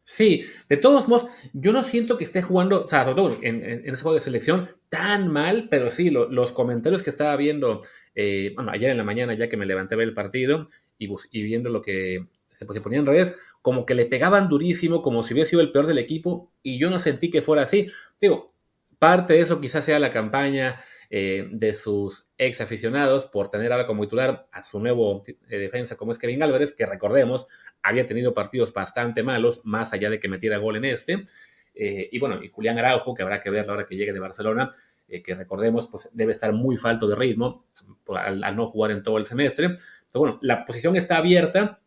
Sí, 0.09 0.45
de 0.69 0.77
todos 0.77 1.09
modos, 1.09 1.29
yo 1.51 1.73
no 1.73 1.83
siento 1.83 2.17
que 2.17 2.23
esté 2.23 2.41
jugando, 2.41 2.85
o 2.85 2.87
sea, 2.87 3.03
sobre 3.03 3.15
todo 3.15 3.37
en, 3.41 3.61
ese 3.61 4.01
juego 4.01 4.15
de 4.15 4.21
selección, 4.21 4.69
tan 4.87 5.27
mal, 5.27 5.67
pero 5.69 5.91
sí, 5.91 6.09
los 6.09 6.53
comentarios 6.53 7.03
que 7.03 7.09
estaba 7.09 7.35
viendo, 7.35 7.81
eh, 8.15 8.53
bueno, 8.55 8.71
ayer 8.71 8.89
en 8.89 8.95
la 8.95 9.03
mañana 9.03 9.33
ya 9.33 9.49
que 9.49 9.57
me 9.57 9.65
levanté 9.65 9.95
a 9.95 9.97
ver 9.97 10.07
el 10.07 10.13
partido 10.13 10.69
y, 10.97 11.09
viendo 11.43 11.69
lo 11.69 11.81
que 11.81 12.25
se, 12.47 12.65
se 12.65 12.81
ponía 12.81 12.99
en 12.99 13.05
redes, 13.05 13.33
como 13.61 13.85
que 13.85 13.95
le 13.95 14.05
pegaban 14.05 14.47
durísimo, 14.47 15.01
como 15.01 15.25
si 15.25 15.33
hubiera 15.33 15.49
sido 15.49 15.61
el 15.61 15.73
peor 15.73 15.87
del 15.87 15.97
equipo, 15.97 16.53
y 16.63 16.79
yo 16.79 16.89
no 16.89 16.99
sentí 16.99 17.29
que 17.29 17.41
fuera 17.41 17.63
así. 17.63 17.91
Digo, 18.21 18.53
Parte 18.99 19.33
de 19.33 19.41
eso 19.41 19.61
quizás 19.61 19.85
sea 19.85 19.99
la 19.99 20.11
campaña 20.11 20.79
eh, 21.11 21.47
de 21.51 21.75
sus 21.75 22.27
ex 22.37 22.61
aficionados 22.61 23.27
por 23.27 23.47
tener 23.49 23.71
ahora 23.71 23.85
como 23.85 24.03
titular 24.03 24.47
a 24.51 24.63
su 24.63 24.79
nuevo 24.79 25.21
eh, 25.27 25.57
defensa 25.57 25.95
como 25.95 26.11
es 26.11 26.17
Kevin 26.17 26.41
Álvarez, 26.41 26.71
que 26.71 26.85
recordemos 26.85 27.45
había 27.83 28.05
tenido 28.05 28.33
partidos 28.33 28.73
bastante 28.73 29.23
malos, 29.23 29.61
más 29.63 29.93
allá 29.93 30.09
de 30.09 30.19
que 30.19 30.27
metiera 30.27 30.57
gol 30.57 30.77
en 30.77 30.85
este. 30.85 31.25
Eh, 31.73 32.09
y 32.11 32.19
bueno, 32.19 32.43
y 32.43 32.49
Julián 32.49 32.77
Araujo, 32.77 33.13
que 33.13 33.23
habrá 33.23 33.41
que 33.41 33.49
verlo 33.49 33.71
ahora 33.71 33.85
que 33.85 33.95
llegue 33.95 34.13
de 34.13 34.19
Barcelona, 34.19 34.69
que 35.07 35.35
recordemos, 35.35 35.87
pues 35.87 36.09
debe 36.11 36.33
estar 36.33 36.51
muy 36.51 36.75
falto 36.75 37.07
de 37.07 37.15
ritmo 37.15 37.65
al, 38.13 38.43
al, 38.43 38.55
no 38.57 38.67
jugar 38.67 38.91
en 38.91 39.03
todo 39.03 39.17
el 39.17 39.25
semestre. 39.25 39.67
Entonces, 39.67 40.19
bueno, 40.19 40.37
la 40.41 40.65
posición 40.65 40.97
está 40.97 41.15
abierta 41.15 41.79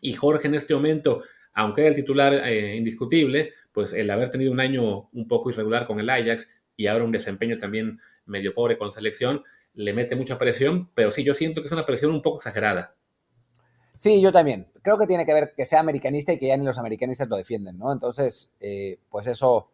y 0.00 0.14
Jorge 0.14 0.48
en 0.48 0.56
este 0.56 0.74
momento, 0.74 1.22
aunque 1.52 1.82
era 1.82 1.90
el 1.90 1.94
titular 1.94 2.52
indiscutible, 2.52 3.52
pues 3.72 3.92
el 3.92 4.10
haber 4.10 4.30
tenido 4.30 4.52
un 4.52 4.60
año 4.60 5.08
un 5.12 5.28
poco 5.28 5.50
irregular 5.50 5.86
con 5.86 6.00
el 6.00 6.10
Ajax 6.10 6.48
y 6.76 6.86
ahora 6.86 7.04
un 7.04 7.12
desempeño 7.12 7.58
también 7.58 8.00
medio 8.24 8.54
pobre 8.54 8.78
con 8.78 8.90
selección, 8.90 9.44
le 9.74 9.92
mete 9.92 10.16
mucha 10.16 10.38
presión, 10.38 10.90
pero 10.94 11.10
sí, 11.10 11.22
yo 11.24 11.34
siento 11.34 11.60
que 11.60 11.66
es 11.66 11.72
una 11.72 11.86
presión 11.86 12.10
un 12.10 12.22
poco 12.22 12.38
exagerada. 12.38 12.96
Sí, 14.00 14.22
yo 14.22 14.32
también. 14.32 14.66
Creo 14.80 14.96
que 14.96 15.06
tiene 15.06 15.26
que 15.26 15.34
ver 15.34 15.52
que 15.54 15.66
sea 15.66 15.80
americanista 15.80 16.32
y 16.32 16.38
que 16.38 16.46
ya 16.46 16.56
ni 16.56 16.64
los 16.64 16.78
americanistas 16.78 17.28
lo 17.28 17.36
defienden, 17.36 17.76
¿no? 17.76 17.92
Entonces, 17.92 18.50
eh, 18.58 18.98
pues 19.10 19.26
eso, 19.26 19.68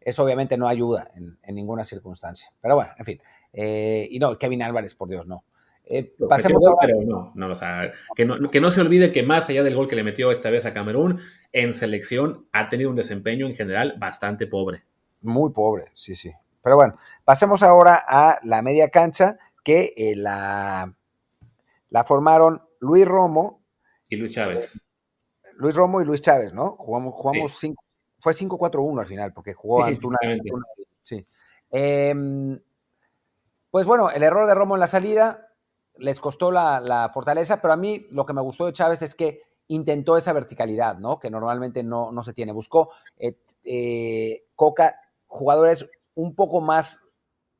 eso 0.00 0.24
obviamente 0.24 0.58
no 0.58 0.66
ayuda 0.66 1.12
en, 1.14 1.38
ninguna 1.54 1.84
circunstancia. 1.84 2.52
Pero 2.60 2.74
bueno, 2.74 2.90
en 2.98 3.04
fin. 3.04 3.22
Eh, 3.52 4.08
y 4.10 4.18
no, 4.18 4.36
Kevin 4.36 4.64
Álvarez, 4.64 4.96
por 4.96 5.08
Dios, 5.08 5.28
no. 5.28 5.44
Eh, 5.84 6.12
pasemos 6.28 6.60
Pero 6.80 7.00
no, 7.06 7.30
no, 7.36 7.52
o 7.52 7.54
sea, 7.54 7.92
que 8.16 8.24
no, 8.24 8.50
que 8.50 8.60
no 8.60 8.72
se 8.72 8.80
olvide 8.80 9.12
que 9.12 9.22
más 9.22 9.48
allá 9.48 9.62
del 9.62 9.76
gol 9.76 9.86
que 9.86 9.94
le 9.94 10.02
metió 10.02 10.32
esta 10.32 10.50
vez 10.50 10.66
a 10.66 10.74
Camerún, 10.74 11.20
en 11.52 11.72
selección 11.72 12.48
ha 12.50 12.68
tenido 12.68 12.90
un 12.90 12.96
desempeño 12.96 13.46
en 13.46 13.54
general 13.54 13.94
bastante 13.96 14.48
pobre. 14.48 14.82
Muy 15.22 15.52
pobre, 15.52 15.92
sí, 15.94 16.16
sí. 16.16 16.32
Pero 16.64 16.74
bueno, 16.74 16.96
pasemos 17.24 17.62
ahora 17.62 18.04
a 18.06 18.40
la 18.42 18.60
media 18.60 18.88
cancha 18.88 19.38
que 19.62 19.94
eh, 19.96 20.16
la, 20.16 20.92
la 21.90 22.04
formaron 22.04 22.60
Luis 22.80 23.06
Romo. 23.06 23.62
Y 24.08 24.16
Luis 24.16 24.32
Chávez. 24.32 24.84
Luis 25.54 25.74
Romo 25.74 26.00
y 26.00 26.04
Luis 26.04 26.20
Chávez, 26.20 26.52
¿no? 26.52 26.76
Jugamos, 26.76 27.14
jugamos 27.14 27.60
fue 28.20 28.32
5-4-1 28.32 29.00
al 29.00 29.06
final, 29.06 29.32
porque 29.32 29.54
jugó 29.54 29.84
sí, 29.84 29.92
Antuna. 29.92 30.18
Sí. 31.02 31.26
Em, 31.70 32.58
pues 33.70 33.86
bueno, 33.86 34.10
el 34.10 34.22
error 34.22 34.46
de 34.46 34.54
Romo 34.54 34.76
en 34.76 34.80
la 34.80 34.86
salida, 34.86 35.48
les 35.96 36.20
costó 36.20 36.50
la, 36.50 37.10
fortaleza, 37.12 37.60
pero 37.60 37.72
a 37.72 37.76
mí 37.76 38.06
lo 38.10 38.24
que 38.26 38.32
me 38.32 38.40
gustó 38.42 38.66
de 38.66 38.72
Chávez 38.72 39.02
es 39.02 39.14
que 39.14 39.42
intentó 39.68 40.16
esa 40.16 40.32
verticalidad, 40.32 40.98
¿no? 40.98 41.18
Que 41.18 41.30
normalmente 41.30 41.82
no, 41.82 42.10
no 42.12 42.22
se 42.22 42.32
tiene. 42.32 42.52
Buscó 42.52 42.90
eh, 43.18 43.36
eh, 43.64 44.44
Coca 44.54 45.00
jugadores 45.26 45.88
un 46.14 46.34
poco 46.34 46.60
más 46.60 47.02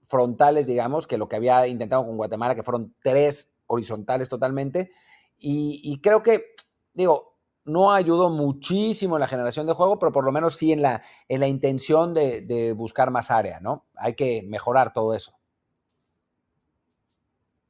frontales, 0.07 0.66
digamos, 0.66 1.07
que 1.07 1.18
lo 1.18 1.28
que 1.28 1.36
había 1.36 1.66
intentado 1.66 2.07
con 2.07 2.16
Guatemala, 2.16 2.55
que 2.55 2.62
fueron 2.62 2.94
tres 3.03 3.51
horizontales 3.66 4.28
totalmente. 4.28 4.90
Y, 5.39 6.01
creo 6.03 6.22
que, 6.22 6.55
digo, 6.93 7.36
no 7.64 7.93
ayudó 7.93 8.30
muchísimo 8.30 9.16
en 9.16 9.20
la 9.20 9.28
generación 9.28 9.66
de 9.66 9.72
juego, 9.72 9.99
pero 9.99 10.12
por 10.12 10.24
lo 10.24 10.32
menos 10.32 10.57
sí 10.57 10.72
en 10.72 10.82
la, 10.82 11.03
en 11.28 11.41
la 11.41 11.47
intención 11.47 12.14
de, 12.14 12.72
buscar 12.76 13.11
más 13.11 13.30
área, 13.30 13.61
¿no? 13.61 13.86
Hay 13.97 14.14
que 14.14 14.43
mejorar 14.47 14.93
todo 14.93 15.14
eso. 15.14 15.34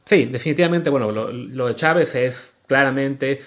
Sí, 0.04 0.24
definitivamente, 0.24 0.88
bueno, 0.88 1.12
lo, 1.12 1.66
de 1.66 1.74
Chávez 1.74 2.14
es 2.14 2.56
claramente 2.66 3.40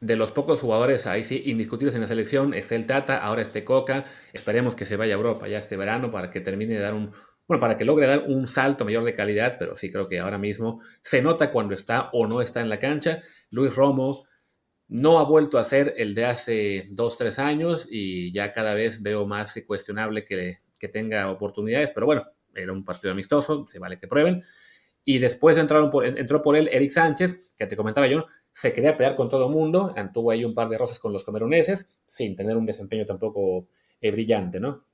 de 0.00 0.16
los 0.16 0.32
pocos 0.32 0.60
jugadores 0.60 1.06
ahí 1.06 1.24
sí 1.24 1.42
indiscutibles 1.46 1.94
en 1.94 2.02
la 2.02 2.06
selección. 2.06 2.54
Está 2.54 2.74
el 2.74 2.86
Tata, 2.86 3.18
ahora 3.18 3.42
este 3.42 3.64
Coca. 3.64 4.06
Esperemos 4.32 4.76
que 4.76 4.86
se 4.86 4.96
vaya 4.96 5.14
a 5.14 5.18
Europa 5.18 5.48
ya 5.48 5.58
este 5.58 5.76
verano 5.76 6.10
para 6.10 6.30
que 6.30 6.40
termine 6.40 6.74
de 6.74 6.80
dar 6.80 6.94
un, 6.94 7.12
bueno, 7.48 7.60
para 7.60 7.76
que 7.76 7.84
logre 7.84 8.06
dar 8.06 8.24
un 8.26 8.46
salto 8.46 8.84
mayor 8.84 9.04
de 9.04 9.14
calidad, 9.14 9.56
pero 9.58 9.76
sí 9.76 9.90
creo 9.90 10.08
que 10.08 10.18
ahora 10.18 10.38
mismo 10.38 10.80
se 11.02 11.22
nota 11.22 11.52
cuando 11.52 11.74
está 11.74 12.10
o 12.12 12.26
no 12.26 12.40
está 12.40 12.60
en 12.60 12.68
la 12.68 12.78
cancha. 12.78 13.20
Luis 13.50 13.74
Romo 13.74 14.24
no 14.88 15.18
ha 15.18 15.24
vuelto 15.24 15.58
a 15.58 15.64
ser 15.64 15.94
el 15.96 16.14
de 16.14 16.26
hace 16.26 16.88
dos, 16.90 17.18
tres 17.18 17.38
años 17.38 17.86
y 17.90 18.32
ya 18.32 18.52
cada 18.52 18.74
vez 18.74 19.02
veo 19.02 19.26
más 19.26 19.60
cuestionable 19.66 20.24
que, 20.24 20.58
tenga 20.92 21.32
oportunidades, 21.32 21.90
pero 21.92 22.06
bueno, 22.06 22.22
era 22.54 22.72
un 22.72 22.84
partido 22.84 23.10
amistoso, 23.10 23.66
se 23.66 23.80
vale 23.80 23.98
que 23.98 24.06
prueben. 24.06 24.44
Y 25.04 25.18
después 25.18 25.56
entró 25.56 25.90
por 25.90 26.56
él 26.56 26.68
Eric 26.70 26.92
Sánchez, 26.92 27.50
que 27.56 27.66
te 27.66 27.76
comentaba 27.76 28.06
yo, 28.06 28.26
se 28.52 28.72
quería 28.72 28.96
pelear 28.96 29.16
con 29.16 29.28
todo 29.28 29.46
el 29.46 29.52
mundo, 29.52 29.92
tuvo 30.14 30.30
ahí 30.30 30.44
un 30.44 30.54
par 30.54 30.68
de 30.68 30.78
rosas 30.78 30.98
con 30.98 31.12
los 31.12 31.24
cameruneses, 31.24 31.92
sin 32.06 32.34
tener 32.34 32.56
un 32.56 32.64
desempeño 32.64 33.04
tampoco 33.04 33.68
eh, 34.00 34.10
brillante, 34.10 34.60
¿no? 34.60 34.86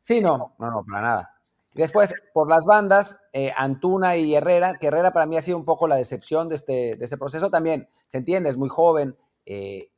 Sí, 0.00 0.20
no, 0.20 0.56
no, 0.58 0.70
no, 0.70 0.84
para 0.84 1.00
nada. 1.00 1.39
Después, 1.72 2.14
por 2.34 2.48
las 2.48 2.64
bandas, 2.64 3.20
eh, 3.32 3.52
Antuna 3.56 4.16
y 4.16 4.34
Herrera, 4.34 4.76
que 4.78 4.88
Herrera 4.88 5.12
para 5.12 5.26
mí 5.26 5.36
ha 5.36 5.42
sido 5.42 5.56
un 5.56 5.64
poco 5.64 5.86
la 5.86 5.96
decepción 5.96 6.48
de 6.48 6.56
este, 6.56 6.96
de 6.96 7.04
este 7.04 7.16
proceso 7.16 7.48
también, 7.50 7.88
se 8.08 8.18
entiende, 8.18 8.50
es 8.50 8.56
muy 8.56 8.68
joven, 8.68 9.16
eh, 9.46 9.90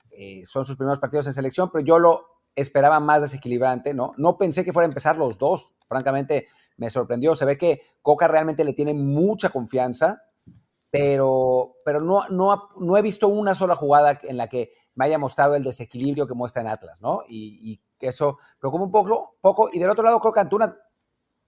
son 0.44 0.64
sus 0.64 0.76
primeros 0.76 0.98
partidos 0.98 1.26
en 1.26 1.34
selección, 1.34 1.70
pero 1.72 1.84
yo 1.84 1.98
lo 1.98 2.26
esperaba 2.54 3.00
más 3.00 3.22
desequilibrante, 3.22 3.94
¿no? 3.94 4.12
No 4.18 4.36
pensé 4.36 4.64
que 4.64 4.72
fuera 4.72 4.86
a 4.86 4.90
empezar 4.90 5.16
los 5.16 5.38
dos, 5.38 5.72
francamente, 5.88 6.48
me 6.76 6.90
sorprendió. 6.90 7.34
Se 7.34 7.44
ve 7.44 7.56
que 7.56 7.82
Coca 8.02 8.28
realmente 8.28 8.64
le 8.64 8.72
tiene 8.72 8.94
mucha 8.94 9.50
confianza, 9.50 10.22
pero, 10.90 11.76
pero 11.84 12.00
no, 12.00 12.28
no, 12.28 12.68
no 12.78 12.96
he 12.96 13.02
visto 13.02 13.28
una 13.28 13.54
sola 13.54 13.76
jugada 13.76 14.18
en 14.22 14.36
la 14.36 14.48
que 14.48 14.72
me 14.94 15.06
haya 15.06 15.18
mostrado 15.18 15.54
el 15.54 15.64
desequilibrio 15.64 16.26
que 16.26 16.34
muestra 16.34 16.60
en 16.62 16.68
Atlas, 16.68 17.00
¿no? 17.00 17.22
Y, 17.28 17.80
que 17.98 18.08
eso 18.08 18.38
preocupa 18.58 18.84
un 18.84 18.90
poco, 18.90 19.36
poco. 19.40 19.70
Y 19.72 19.78
del 19.78 19.88
otro 19.88 20.02
lado, 20.02 20.18
creo 20.18 20.32
que 20.32 20.40
Antuna, 20.40 20.76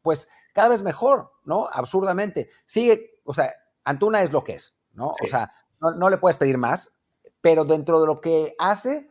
pues 0.05 0.29
cada 0.53 0.69
vez 0.69 0.83
mejor, 0.83 1.33
¿no? 1.45 1.67
Absurdamente. 1.73 2.51
Sigue, 2.67 3.19
o 3.25 3.33
sea, 3.33 3.55
Antuna 3.85 4.23
es 4.23 4.33
lo 4.33 4.45
que 4.45 4.53
es, 4.53 4.77
¿no? 4.93 5.13
O 5.25 5.27
sea, 5.27 5.51
no, 5.81 6.11
le 6.11 6.19
puedes 6.19 6.37
pedir 6.37 6.59
más, 6.59 6.93
pero 7.41 7.65
dentro 7.65 8.03
de 8.03 8.07
lo 8.07 8.21
que 8.21 8.55
hace, 8.59 9.09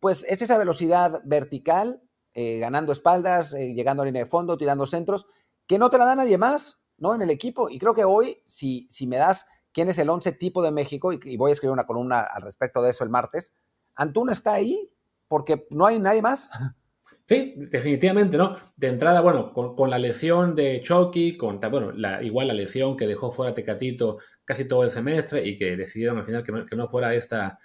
pues 0.00 0.26
es 0.28 0.42
esa 0.42 0.58
velocidad 0.58 1.22
vertical, 1.24 2.02
eh, 2.32 2.58
ganando 2.58 2.92
espaldas, 2.92 3.54
eh, 3.54 3.74
llegando 3.74 4.02
a 4.02 4.06
línea 4.06 4.24
de 4.24 4.30
fondo, 4.30 4.58
tirando 4.58 4.86
centros, 4.86 5.28
que 5.68 5.78
no 5.78 5.88
te 5.88 5.98
la 5.98 6.04
da 6.04 6.16
nadie 6.16 6.36
más, 6.36 6.80
¿no? 6.98 7.14
En 7.14 7.22
el 7.22 7.30
equipo. 7.30 7.70
Y 7.70 7.78
creo 7.78 7.94
que 7.94 8.04
hoy, 8.04 8.42
si, 8.44 8.88
si 8.90 9.06
me 9.06 9.18
das 9.18 9.46
quién 9.72 9.88
es 9.88 9.98
el 9.98 10.10
once 10.10 10.32
tipo 10.32 10.62
de 10.62 10.72
México, 10.72 11.12
y, 11.12 11.36
voy 11.36 11.50
a 11.50 11.52
escribir 11.52 11.72
una 11.72 11.86
columna 11.86 12.22
al 12.22 12.42
respecto 12.42 12.82
de 12.82 12.90
eso 12.90 13.04
el 13.04 13.10
martes, 13.10 13.54
Antuna 13.94 14.32
está 14.32 14.52
ahí 14.54 14.90
porque 15.28 15.68
no 15.70 15.86
hay 15.86 16.00
nadie 16.00 16.22
más. 16.22 16.50
Sí, 17.26 17.54
definitivamente, 17.56 18.36
¿no? 18.36 18.56
De 18.76 18.88
entrada, 18.88 19.20
bueno, 19.22 19.52
con, 19.52 19.88
la 19.90 19.98
lesión 19.98 20.54
de 20.54 20.82
Chucky, 20.82 21.36
con, 21.36 21.58
bueno, 21.70 21.92
la, 21.92 22.22
igual 22.22 22.48
la 22.48 22.54
lesión 22.54 22.96
que 22.96 23.06
dejó 23.06 23.32
fuera 23.32 23.54
Tecatito 23.54 24.18
casi 24.44 24.66
todo 24.66 24.84
el 24.84 24.90
semestre 24.90 25.46
y 25.46 25.56
que 25.56 25.76
decidieron 25.76 26.18
al 26.18 26.26
final 26.26 26.44
que 26.44 26.76
no, 26.76 26.88
fuera 26.88 27.14
esta, 27.14 27.58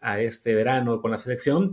a 0.00 0.20
este 0.20 0.54
verano 0.54 1.00
con 1.00 1.10
la 1.10 1.18
selección, 1.18 1.72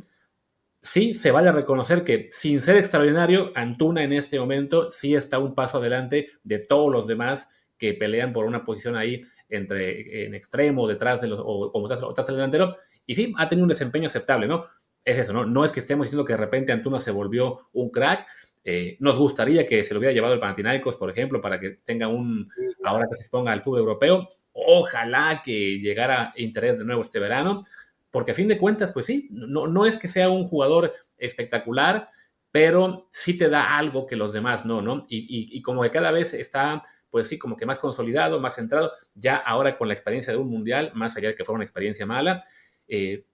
sí 0.82 1.14
se 1.14 1.32
vale 1.32 1.52
reconocer 1.52 2.04
que 2.04 2.28
sin 2.30 2.62
ser 2.62 2.78
extraordinario, 2.78 3.52
Antuna 3.56 4.04
en 4.04 4.14
este 4.14 4.40
momento 4.40 4.90
sí 4.92 5.14
está 5.14 5.40
un 5.40 5.54
paso 5.56 5.78
adelante 5.78 6.30
de 6.44 6.60
todos 6.60 6.92
los 6.92 7.08
demás 7.08 7.50
que 7.78 7.94
pelean 7.94 8.34
por 8.34 8.46
una 8.46 8.64
posición 8.66 8.96
ahí 8.96 9.22
entre 9.50 10.26
en 10.26 10.36
extremo, 10.36 10.88
detrás 10.88 11.22
de 11.22 11.28
los, 11.28 11.40
o 11.44 11.72
como 11.72 11.88
detrás, 11.88 12.28
del 12.28 12.36
delantero, 12.36 12.76
y 13.06 13.16
sí, 13.16 13.34
ha 13.38 13.48
tenido 13.48 13.64
un 13.64 13.70
desempeño 13.70 14.08
aceptable, 14.08 14.48
¿no? 14.48 14.66
Es 15.04 15.18
eso, 15.18 15.34
¿no? 15.34 15.46
No 15.46 15.64
es 15.64 15.72
que 15.72 15.80
estemos 15.80 16.06
diciendo 16.06 16.26
que 16.26 16.34
de 16.34 16.38
repente 16.38 16.72
Antuna 16.72 17.00
se 17.00 17.12
volvió 17.12 17.70
un 17.74 17.90
crack, 17.90 18.28
eh, 18.64 18.98
nos 19.00 19.18
gustaría 19.18 19.66
que 19.68 19.84
se 19.84 19.94
lo 19.94 20.00
hubiera 20.00 20.14
llevado 20.14 20.34
el 20.34 20.40
Panathinaikos, 20.40 20.98
por 20.98 21.10
ejemplo, 21.10 21.42
para 21.42 21.60
que 21.60 21.72
tenga 21.72 22.08
un, 22.08 22.50
ahora 22.84 23.08
que 23.10 23.16
se 23.16 23.22
exponga 23.22 23.52
al 23.52 23.62
fútbol 23.62 23.80
europeo, 23.80 24.30
ojalá 24.52 25.42
que 25.44 25.80
llegara 25.80 26.34
interés 26.36 26.80
de 26.80 26.86
nuevo 26.86 27.02
este 27.02 27.20
verano, 27.20 27.64
porque 28.12 28.32
a 28.32 28.36
fin 28.36 28.48
de 28.48 28.58
cuentas, 28.58 28.92
pues 28.92 29.06
sí, 29.06 29.28
no, 29.32 29.68
no 29.68 29.86
es 29.86 29.98
que 29.98 30.08
sea 30.08 30.30
un 30.30 30.46
jugador 30.46 30.94
espectacular, 31.18 32.08
pero 32.52 33.08
sí 33.12 33.38
te 33.38 33.50
da 33.50 33.78
algo 33.78 34.08
que 34.08 34.16
los 34.16 34.34
demás 34.34 34.66
no, 34.66 34.82
¿no? 34.82 35.06
Y, 35.10 35.62
como 35.62 35.84
que 35.84 35.92
cada 35.92 36.12
vez 36.12 36.34
está, 36.34 36.82
pues 37.10 37.28
sí, 37.28 37.38
como 37.38 37.56
que 37.56 37.66
más 37.66 37.80
consolidado, 37.80 38.40
más 38.40 38.56
centrado, 38.56 38.92
ya 39.14 39.36
ahora 39.36 39.78
con 39.78 39.88
la 39.88 39.94
experiencia 39.94 40.34
de 40.34 40.40
un 40.40 40.50
mundial, 40.50 40.92
más 40.96 41.16
allá 41.16 41.30
de 41.30 41.36
que 41.36 41.46
fuera 41.46 41.58
una 41.58 41.64
experiencia 41.64 42.06
mala, 42.06 42.44
eh, 42.88 43.26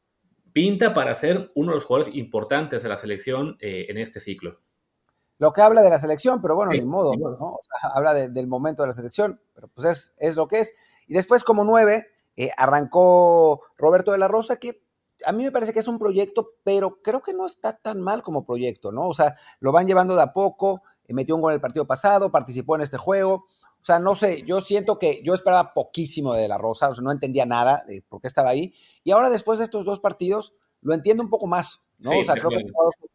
pinta 0.56 0.93
para 0.93 1.14
ser 1.16 1.51
uno 1.56 1.72
de 1.72 1.76
los 1.76 1.84
jugadores 1.84 2.16
importantes 2.16 2.82
de 2.82 2.88
la 2.88 2.95
selección 2.95 3.58
eh, 3.60 3.88
en 3.89 3.97
este 3.97 4.22
ciclo. 4.22 4.62
lo 5.38 5.51
que 5.51 5.62
habla 5.62 5.82
de 5.82 5.89
la 5.89 5.99
selección, 5.99 6.41
pero 6.41 6.56
bueno, 6.56 6.72
Sí, 6.72 6.80
ni 6.80 6.86
modo. 6.86 7.12
¿no? 7.14 7.28
O 7.28 7.60
sea, 7.62 7.89
habla 7.93 8.14
de- 8.14 8.30
del 8.30 8.47
momento 8.47 8.84
de 8.84 8.88
la 8.88 8.93
selección, 8.93 9.41
pero 9.53 9.68
pues 9.68 9.86
es, 9.86 10.14
es 10.18 10.38
lo 10.38 10.47
que 10.47 10.62
es. 10.62 10.74
Y 11.08 11.14
después, 11.14 11.43
como 11.43 11.66
nueve, 11.66 12.08
eh, 12.38 12.51
arrancó 12.56 13.62
Roberto 13.78 14.14
de 14.14 14.18
la 14.18 14.30
Rosa, 14.30 14.56
que 14.56 14.82
a 15.26 15.34
mí 15.34 15.43
me 15.43 15.51
parece 15.51 15.74
que 15.74 15.80
es 15.80 15.88
un 15.89 15.99
proyecto, 15.99 16.51
pero 16.64 17.01
creo 17.01 17.22
que 17.22 17.34
no 17.34 17.45
está 17.45 17.76
tan 17.78 18.01
mal 18.01 18.24
como 18.24 18.45
proyecto, 18.45 18.93
¿no? 18.93 19.10
O 19.10 19.14
sea, 19.14 19.36
lo 19.60 19.74
van 19.74 19.88
llevando 19.88 20.16
de 20.16 20.22
a 20.22 20.32
poco, 20.32 20.84
eh, 21.06 21.14
metió 21.14 21.36
un 21.36 21.41
gol 21.41 21.51
el 21.53 21.60
partido 21.62 21.86
pasado, 21.86 22.32
participó 22.32 22.78
en 22.78 22.84
este 22.84 22.97
juego. 22.97 23.45
O 23.86 23.91
sea, 23.93 23.99
no 23.99 24.15
sé, 24.15 24.41
yo 24.47 24.61
siento 24.61 24.97
que 24.97 25.21
yo 25.23 25.36
esperaba 25.36 25.71
poquísimo 25.75 26.33
de 26.33 26.47
la 26.47 26.57
Rosa, 26.57 26.89
o 26.89 26.95
sea, 26.95 27.03
no 27.03 27.11
entendía 27.11 27.45
nada 27.45 27.86
de 27.88 28.01
por 28.01 28.19
qué 28.19 28.27
estaba 28.27 28.49
ahí. 28.49 28.73
Y 29.03 29.11
ahora, 29.11 29.29
después 29.29 29.59
de 29.59 29.65
estos 29.65 29.86
dos 29.86 29.99
partidos, 29.99 30.55
lo 30.81 30.95
entiendo 30.95 31.21
un 31.21 31.29
poco 31.29 31.45
más, 31.45 31.81
¿no? 31.99 32.09
Sí, 32.09 32.17
o 32.21 32.23
sea, 32.23 32.33
creo 32.33 32.49
que 32.49 32.63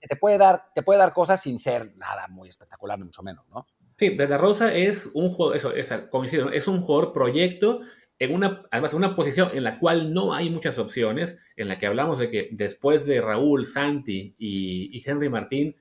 te 0.06 0.14
puede 0.14 0.38
dar, 0.38 0.66
te 0.72 0.84
puede 0.84 1.00
dar 1.00 1.12
cosas 1.12 1.42
sin 1.42 1.58
ser 1.58 1.96
nada 1.96 2.28
muy 2.28 2.48
espectacular, 2.48 3.00
ni 3.00 3.06
mucho 3.06 3.20
menos, 3.24 3.48
¿no? 3.48 3.66
Sí, 3.98 4.10
De 4.10 4.28
La 4.28 4.38
Rosa 4.38 4.72
es 4.72 5.10
un 5.12 5.30
jugador, 5.30 5.56
eso, 5.56 5.74
es, 5.74 5.92
coincido, 6.08 6.52
es 6.52 6.68
un 6.68 6.82
jugador 6.82 7.12
proyecto 7.12 7.80
en 8.20 8.32
una, 8.32 8.62
además, 8.70 8.92
en 8.92 8.98
una 8.98 9.16
posición 9.16 9.50
en 9.52 9.64
la 9.64 9.80
cual 9.80 10.14
no 10.14 10.34
hay 10.34 10.50
muchas 10.50 10.78
opciones, 10.78 11.36
en 11.56 11.66
la 11.66 11.78
que 11.78 11.88
hablamos 11.88 12.20
de 12.20 12.30
que 12.30 12.48
después 12.52 13.06
de 13.06 13.20
Raúl, 13.20 13.66
Santi 13.66 14.36
y, 14.38 14.96
y 14.96 15.02
Henry 15.04 15.28
Martín, 15.30 15.74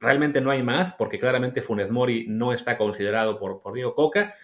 realmente 0.00 0.40
no 0.40 0.50
hay 0.50 0.62
más, 0.62 0.92
porque 0.92 1.18
claramente 1.18 1.62
Funes 1.62 1.90
Mori 1.90 2.26
no 2.28 2.52
está 2.52 2.76
considerado 2.76 3.38
por, 3.38 3.60
por 3.60 3.74
Diego 3.74 3.94
Coca, 3.94 4.34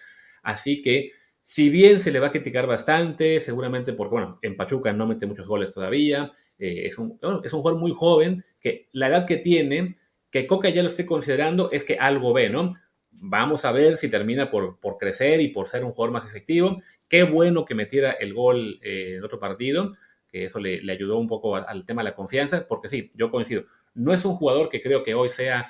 así 0.41 0.81
que 0.81 1.11
si 1.43 1.69
bien 1.69 1.99
se 1.99 2.11
le 2.11 2.19
va 2.19 2.27
a 2.27 2.31
criticar 2.31 2.67
bastante, 2.67 3.41
seguramente 3.41 3.91
porque, 3.91 4.13
bueno, 4.13 4.39
en 4.41 4.55
Pachuca 4.55 4.93
no 4.93 5.05
mete 5.05 5.25
muchos 5.25 5.45
goles 5.45 5.73
todavía, 5.73 6.29
eh, 6.57 6.83
es, 6.85 6.97
un, 6.97 7.19
es 7.43 7.51
un 7.51 7.61
jugador 7.61 7.79
muy 7.79 7.91
joven, 7.93 8.45
que 8.61 8.87
la 8.93 9.09
edad 9.09 9.27
que 9.27 9.37
tiene, 9.37 9.95
que 10.31 10.47
Coca 10.47 10.69
ya 10.69 10.81
lo 10.81 10.89
esté 10.89 11.05
considerando, 11.05 11.69
es 11.71 11.83
que 11.83 11.97
algo 11.97 12.31
ve, 12.33 12.49
¿no? 12.49 12.71
Vamos 13.11 13.65
a 13.65 13.73
ver 13.73 13.97
si 13.97 14.09
termina 14.09 14.49
por, 14.49 14.79
por 14.79 14.97
crecer 14.97 15.41
y 15.41 15.49
por 15.49 15.67
ser 15.67 15.83
un 15.83 15.91
jugador 15.91 16.13
más 16.13 16.27
efectivo. 16.27 16.77
Qué 17.07 17.23
bueno 17.23 17.65
que 17.65 17.75
metiera 17.75 18.11
el 18.11 18.33
gol 18.33 18.79
eh, 18.81 19.15
en 19.17 19.23
otro 19.23 19.39
partido, 19.39 19.91
que 20.29 20.45
eso 20.45 20.59
le, 20.59 20.79
ayudó 20.91 21.19
un 21.19 21.27
poco 21.27 21.55
al 21.55 21.85
tema 21.85 22.01
de 22.01 22.09
la 22.09 22.15
confianza, 22.15 22.65
porque 22.67 22.89
sí, 22.89 23.11
yo 23.13 23.29
coincido. 23.29 23.65
No 23.93 24.13
es 24.13 24.25
un 24.25 24.35
jugador 24.35 24.69
que 24.69 24.81
creo 24.81 25.03
que 25.03 25.13
hoy 25.13 25.29
sea 25.29 25.67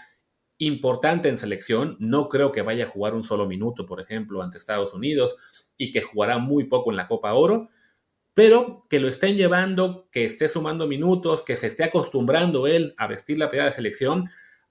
importante 0.58 1.30
en 1.30 1.38
selección. 1.38 1.98
No 2.00 2.30
creo 2.30 2.52
que 2.52 2.62
vaya 2.62 2.86
a 2.86 2.90
jugar 2.90 3.14
un 3.14 3.24
solo 3.24 3.48
minuto, 3.48 3.86
por 3.86 4.00
ejemplo, 4.00 4.42
ante 4.42 4.58
Estados 4.58 4.94
Unidos 4.94 5.36
y 5.78 5.92
que 5.92 6.02
jugará 6.02 6.38
muy 6.38 6.66
poco 6.66 6.92
en 6.92 6.98
la 6.98 7.08
Copa 7.08 7.34
Oro, 7.34 7.70
pero 8.34 8.86
que 8.90 9.00
lo 9.00 9.08
estén 9.08 9.38
llevando, 9.38 10.08
que 10.12 10.26
esté 10.26 10.48
sumando 10.48 10.88
minutos, 10.88 11.44
que 11.44 11.56
se 11.56 11.68
esté 11.68 11.84
acostumbrando 11.84 12.68
él 12.68 12.94
a 12.98 13.08
vestir 13.08 13.38
la 13.38 13.50
playera 13.50 13.70
de 13.70 13.76
selección, 13.76 14.24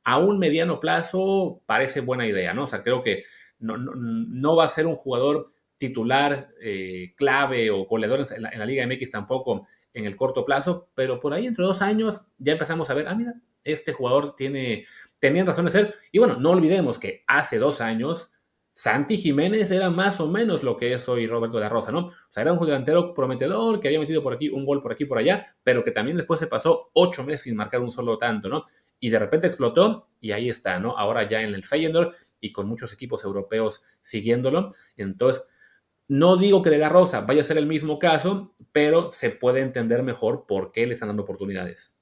a 0.05 0.19
un 0.19 0.39
mediano 0.39 0.81
plazo 0.81 1.63
parece 1.67 2.01
buena 2.01 2.27
idea, 2.27 2.55
¿no? 2.55 2.65
O 2.65 2.67
sea, 2.67 2.83
creo 2.83 3.03
que 3.03 3.25
no, 3.59 4.57
va 4.57 4.65
a 4.65 4.69
ser 4.69 4.87
un 4.87 4.97
jugador 4.97 5.53
titular 5.77 6.49
eh, 6.61 7.15
clave 7.17 7.71
o 7.71 7.85
goleador 7.87 8.27
en 8.35 8.43
la, 8.43 8.67
Liga 8.67 8.87
MX 8.87 9.11
tampoco 9.11 9.67
en 9.95 10.07
el 10.07 10.17
corto 10.17 10.45
plazo, 10.45 10.89
pero 10.95 11.21
por 11.21 11.33
ahí 11.33 11.47
entre 11.47 11.65
dos 11.65 11.83
años 11.83 12.21
ya 12.39 12.53
empezamos 12.53 12.89
a 12.91 12.95
ver, 12.95 13.09
ah, 13.09 13.15
mira, 13.15 13.35
este 13.65 13.93
jugador 13.93 14.35
tiene, 14.35 14.85
tenían 15.19 15.47
razón 15.47 15.67
de 15.67 15.71
ser. 15.71 15.95
Y 16.11 16.19
bueno, 16.19 16.37
no 16.39 16.51
olvidemos 16.51 16.99
que 16.99 17.25
hace 17.27 17.59
dos 17.59 17.81
años 17.81 18.33
Santi 18.75 19.19
Jiménez 19.19 19.71
era 19.71 19.91
más 19.91 20.19
o 20.21 20.29
menos 20.29 20.63
lo 20.63 20.77
que 20.77 20.95
es 20.95 21.09
hoy 21.09 21.27
Roberto 21.27 21.59
de 21.59 21.65
la 21.65 21.69
Rosa, 21.69 21.93
¿no? 21.93 22.07
O 22.07 22.11
sea, 22.31 22.43
era 22.43 22.53
un 22.53 22.67
delantero 22.67 23.13
prometedor 23.13 23.81
que 23.81 23.89
había 23.89 24.01
metido 24.01 24.23
por 24.23 24.33
aquí 24.33 24.49
un 24.49 24.65
gol 24.65 24.83
por 24.83 24.93
aquí 24.93 25.05
por 25.05 25.19
allá, 25.19 25.55
pero 25.63 25.85
que 25.85 25.91
también 25.91 26.17
después 26.17 26.41
se 26.41 26.47
pasó 26.47 26.91
ocho 26.95 27.23
meses 27.23 27.43
sin 27.43 27.57
marcar 27.57 27.81
un 27.81 27.93
solo 27.93 28.17
tanto, 28.17 28.49
¿no? 28.49 28.65
Y 28.99 29.11
de 29.11 29.19
repente 29.19 29.47
explotó 29.47 30.09
y 30.21 30.33
ahí 30.33 30.49
está, 30.49 30.81
¿no? 30.81 30.97
Ahora 30.97 31.29
ya 31.29 31.43
en 31.43 31.55
el 31.55 31.65
Feyenoord 31.65 32.15
y 32.41 32.53
con 32.53 32.67
muchos 32.67 32.93
equipos 32.93 33.25
europeos 33.25 33.83
siguiéndolo. 34.01 34.71
Entonces, 34.97 35.45
no 36.13 36.37
digo 36.37 36.61
que 36.61 36.69
de 36.69 36.77
la 36.77 36.91
Rosa 36.91 37.23
vaya 37.23 37.41
a 37.41 37.45
ser 37.45 37.57
el 37.57 37.67
mismo 37.67 37.99
caso, 37.99 38.53
pero 38.71 39.13
se 39.13 39.31
puede 39.31 39.63
entender 39.63 40.03
mejor 40.03 40.45
por 40.47 40.71
qué 40.71 40.87
le 40.87 40.93
están 40.93 41.09
dando 41.09 41.23
oportunidades. 41.23 41.97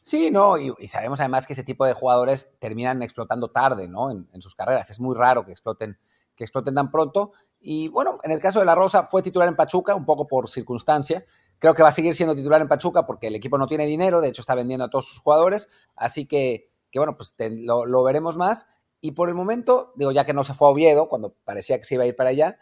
Sí, 0.00 0.30
no, 0.30 0.56
y, 0.56 0.72
sabemos 0.86 1.20
además 1.20 1.46
que 1.46 1.52
ese 1.52 1.62
tipo 1.62 1.84
de 1.84 1.92
jugadores 1.92 2.50
terminan 2.58 3.02
explotando 3.02 3.50
tarde, 3.50 3.88
¿no? 3.88 4.10
En, 4.10 4.40
sus 4.40 4.54
carreras. 4.54 4.88
Es 4.88 5.00
muy 5.00 5.14
raro 5.14 5.44
que 5.44 5.52
exploten, 5.52 5.98
que 6.34 6.44
exploten 6.44 6.74
tan 6.74 6.90
pronto. 6.90 7.32
Y 7.60 7.88
bueno, 7.88 8.20
en 8.22 8.30
el 8.30 8.40
caso 8.40 8.60
de 8.60 8.64
La 8.64 8.74
Rosa, 8.74 9.06
fue 9.10 9.20
titular 9.20 9.48
en 9.48 9.56
Pachuca, 9.56 9.94
un 9.94 10.06
poco 10.06 10.26
por 10.26 10.48
circunstancia. 10.48 11.22
Creo 11.58 11.74
que 11.74 11.82
va 11.82 11.90
a 11.90 11.92
seguir 11.92 12.14
siendo 12.14 12.34
titular 12.34 12.62
en 12.62 12.68
Pachuca 12.68 13.04
porque 13.04 13.26
el 13.26 13.34
equipo 13.34 13.58
no 13.58 13.66
tiene 13.66 13.84
dinero, 13.84 14.22
de 14.22 14.28
hecho 14.28 14.40
está 14.40 14.54
vendiendo 14.54 14.86
a 14.86 14.88
todos 14.88 15.08
sus 15.08 15.18
jugadores. 15.18 15.68
Así 15.94 16.24
que, 16.24 16.70
que 16.90 16.98
bueno, 17.00 17.18
pues 17.18 17.34
lo, 17.38 17.84
lo, 17.84 18.02
veremos 18.02 18.38
más. 18.38 18.66
Y 19.02 19.10
por 19.10 19.28
el 19.28 19.34
momento, 19.34 19.92
digo, 19.96 20.10
ya 20.10 20.24
que 20.24 20.32
no 20.32 20.42
se 20.42 20.54
fue 20.54 20.68
a 20.68 20.70
Oviedo, 20.70 21.10
cuando 21.10 21.34
parecía 21.44 21.76
que 21.76 21.84
se 21.84 21.96
iba 21.96 22.04
a 22.04 22.06
ir 22.06 22.16
para 22.16 22.30
allá, 22.30 22.58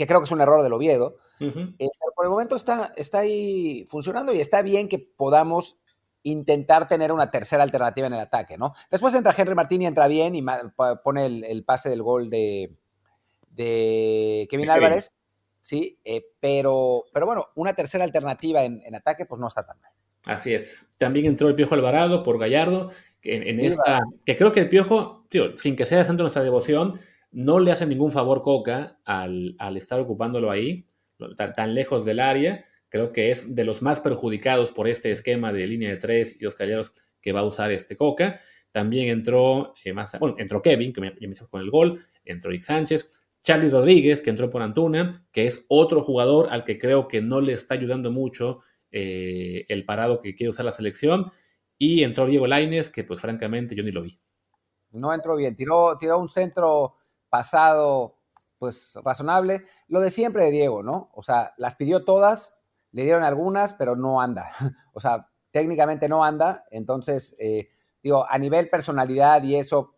que 0.00 0.06
creo 0.06 0.18
que 0.20 0.24
es 0.24 0.30
un 0.30 0.40
error 0.40 0.62
del 0.62 0.72
Oviedo, 0.72 1.18
uh 1.40 1.44
-huh. 1.44 1.74
eh, 1.78 1.88
pero 1.98 2.12
por 2.16 2.24
el 2.24 2.30
momento 2.30 2.56
está, 2.56 2.90
está 2.96 3.18
ahí 3.18 3.84
funcionando 3.86 4.32
y 4.32 4.40
está 4.40 4.62
bien 4.62 4.88
que 4.88 4.98
podamos 4.98 5.76
intentar 6.22 6.88
tener 6.88 7.12
una 7.12 7.30
tercera 7.30 7.62
alternativa 7.62 8.06
en 8.06 8.14
el 8.14 8.20
ataque, 8.20 8.56
¿no? 8.56 8.72
Después 8.90 9.14
entra 9.14 9.34
Henry 9.36 9.54
Martín 9.54 9.82
y 9.82 9.86
entra 9.86 10.08
bien 10.08 10.34
y 10.34 10.42
pone 11.04 11.26
el, 11.26 11.44
el 11.44 11.64
pase 11.64 11.90
del 11.90 12.02
gol 12.02 12.30
de, 12.30 12.74
de 13.50 14.48
Kevin 14.48 14.68
de 14.68 14.72
Álvarez, 14.72 15.12
Kevin. 15.12 15.58
sí, 15.60 15.98
eh, 16.02 16.24
pero, 16.40 17.04
pero 17.12 17.26
bueno, 17.26 17.48
una 17.56 17.74
tercera 17.74 18.02
alternativa 18.04 18.64
en, 18.64 18.80
en, 18.82 18.94
ataque 18.94 19.26
pues 19.26 19.38
no 19.38 19.48
está 19.48 19.66
tan 19.66 19.78
mal. 19.82 19.92
Así 20.24 20.54
es. 20.54 20.66
También 20.96 21.26
entró 21.26 21.46
el 21.48 21.54
Piojo 21.54 21.74
Alvarado 21.74 22.22
por 22.22 22.38
Gallardo, 22.38 22.90
que 23.20 23.36
en, 23.36 23.42
en 23.42 23.60
esta, 23.60 24.00
que 24.24 24.34
creo 24.34 24.50
que 24.52 24.60
el 24.60 24.70
Piojo, 24.70 25.26
tío, 25.28 25.54
sin 25.58 25.76
que 25.76 25.84
sea 25.84 26.06
santo 26.06 26.22
nuestra 26.22 26.42
devoción, 26.42 26.94
no 27.32 27.60
le 27.60 27.72
hace 27.72 27.86
ningún 27.86 28.12
favor 28.12 28.42
Coca 28.42 28.98
al, 29.04 29.56
estar 29.76 30.00
ocupándolo 30.00 30.50
ahí, 30.50 30.86
tan, 31.36 31.54
tan 31.54 31.74
lejos 31.74 32.04
del 32.04 32.20
área, 32.20 32.64
creo 32.88 33.12
que 33.12 33.30
es 33.30 33.54
de 33.54 33.64
los 33.64 33.82
más 33.82 34.00
perjudicados 34.00 34.72
por 34.72 34.88
este 34.88 35.12
esquema 35.12 35.52
de 35.52 35.66
línea 35.66 35.90
de 35.90 35.96
tres 35.96 36.36
y 36.40 36.44
dos 36.44 36.54
calleros 36.54 36.92
que 37.20 37.32
va 37.32 37.40
a 37.40 37.44
usar 37.44 37.70
este 37.70 37.96
Coca. 37.96 38.40
También 38.72 39.08
entró, 39.08 39.74
eh, 39.84 39.92
más, 39.92 40.18
bueno, 40.18 40.36
entró 40.38 40.62
Kevin, 40.62 40.92
que 40.92 41.00
me, 41.00 41.12
me 41.12 41.28
hizo 41.28 41.48
con 41.48 41.60
el 41.60 41.70
gol, 41.70 42.00
entró 42.24 42.50
Rick 42.50 42.62
Sánchez, 42.62 43.10
Charlie 43.42 43.70
Rodríguez, 43.70 44.22
que 44.22 44.30
entró 44.30 44.50
por 44.50 44.62
Antuna, 44.62 45.26
que 45.32 45.46
es 45.46 45.64
otro 45.68 46.02
jugador 46.02 46.48
al 46.50 46.64
que 46.64 46.78
creo 46.78 47.08
que 47.08 47.22
no 47.22 47.40
le 47.40 47.54
está 47.54 47.74
ayudando 47.74 48.10
mucho 48.10 48.60
eh, 48.90 49.64
el 49.68 49.84
parado 49.84 50.20
que 50.20 50.34
quiere 50.34 50.50
usar 50.50 50.64
la 50.64 50.72
selección, 50.72 51.26
y 51.78 52.02
entró 52.02 52.26
Diego 52.26 52.46
Laines, 52.46 52.90
que 52.90 53.04
pues 53.04 53.20
francamente 53.20 53.74
yo 53.74 53.82
ni 53.82 53.90
lo 53.90 54.02
vi. 54.02 54.20
No 54.90 55.14
entró 55.14 55.36
bien, 55.36 55.54
tiró, 55.54 55.96
tiró 55.98 56.18
un 56.18 56.28
centro 56.28 56.96
pasado 57.30 58.16
pues 58.58 58.98
razonable, 59.02 59.64
lo 59.88 60.00
de 60.00 60.10
siempre 60.10 60.44
de 60.44 60.50
Diego, 60.50 60.82
¿no? 60.82 61.10
O 61.14 61.22
sea, 61.22 61.54
las 61.56 61.76
pidió 61.76 62.04
todas, 62.04 62.58
le 62.92 63.04
dieron 63.04 63.22
algunas, 63.22 63.72
pero 63.72 63.96
no 63.96 64.20
anda. 64.20 64.50
O 64.92 65.00
sea, 65.00 65.30
técnicamente 65.50 66.08
no 66.08 66.24
anda. 66.24 66.66
Entonces, 66.70 67.34
eh, 67.38 67.70
digo, 68.02 68.26
a 68.28 68.36
nivel 68.38 68.68
personalidad 68.68 69.42
y 69.44 69.56
eso, 69.56 69.94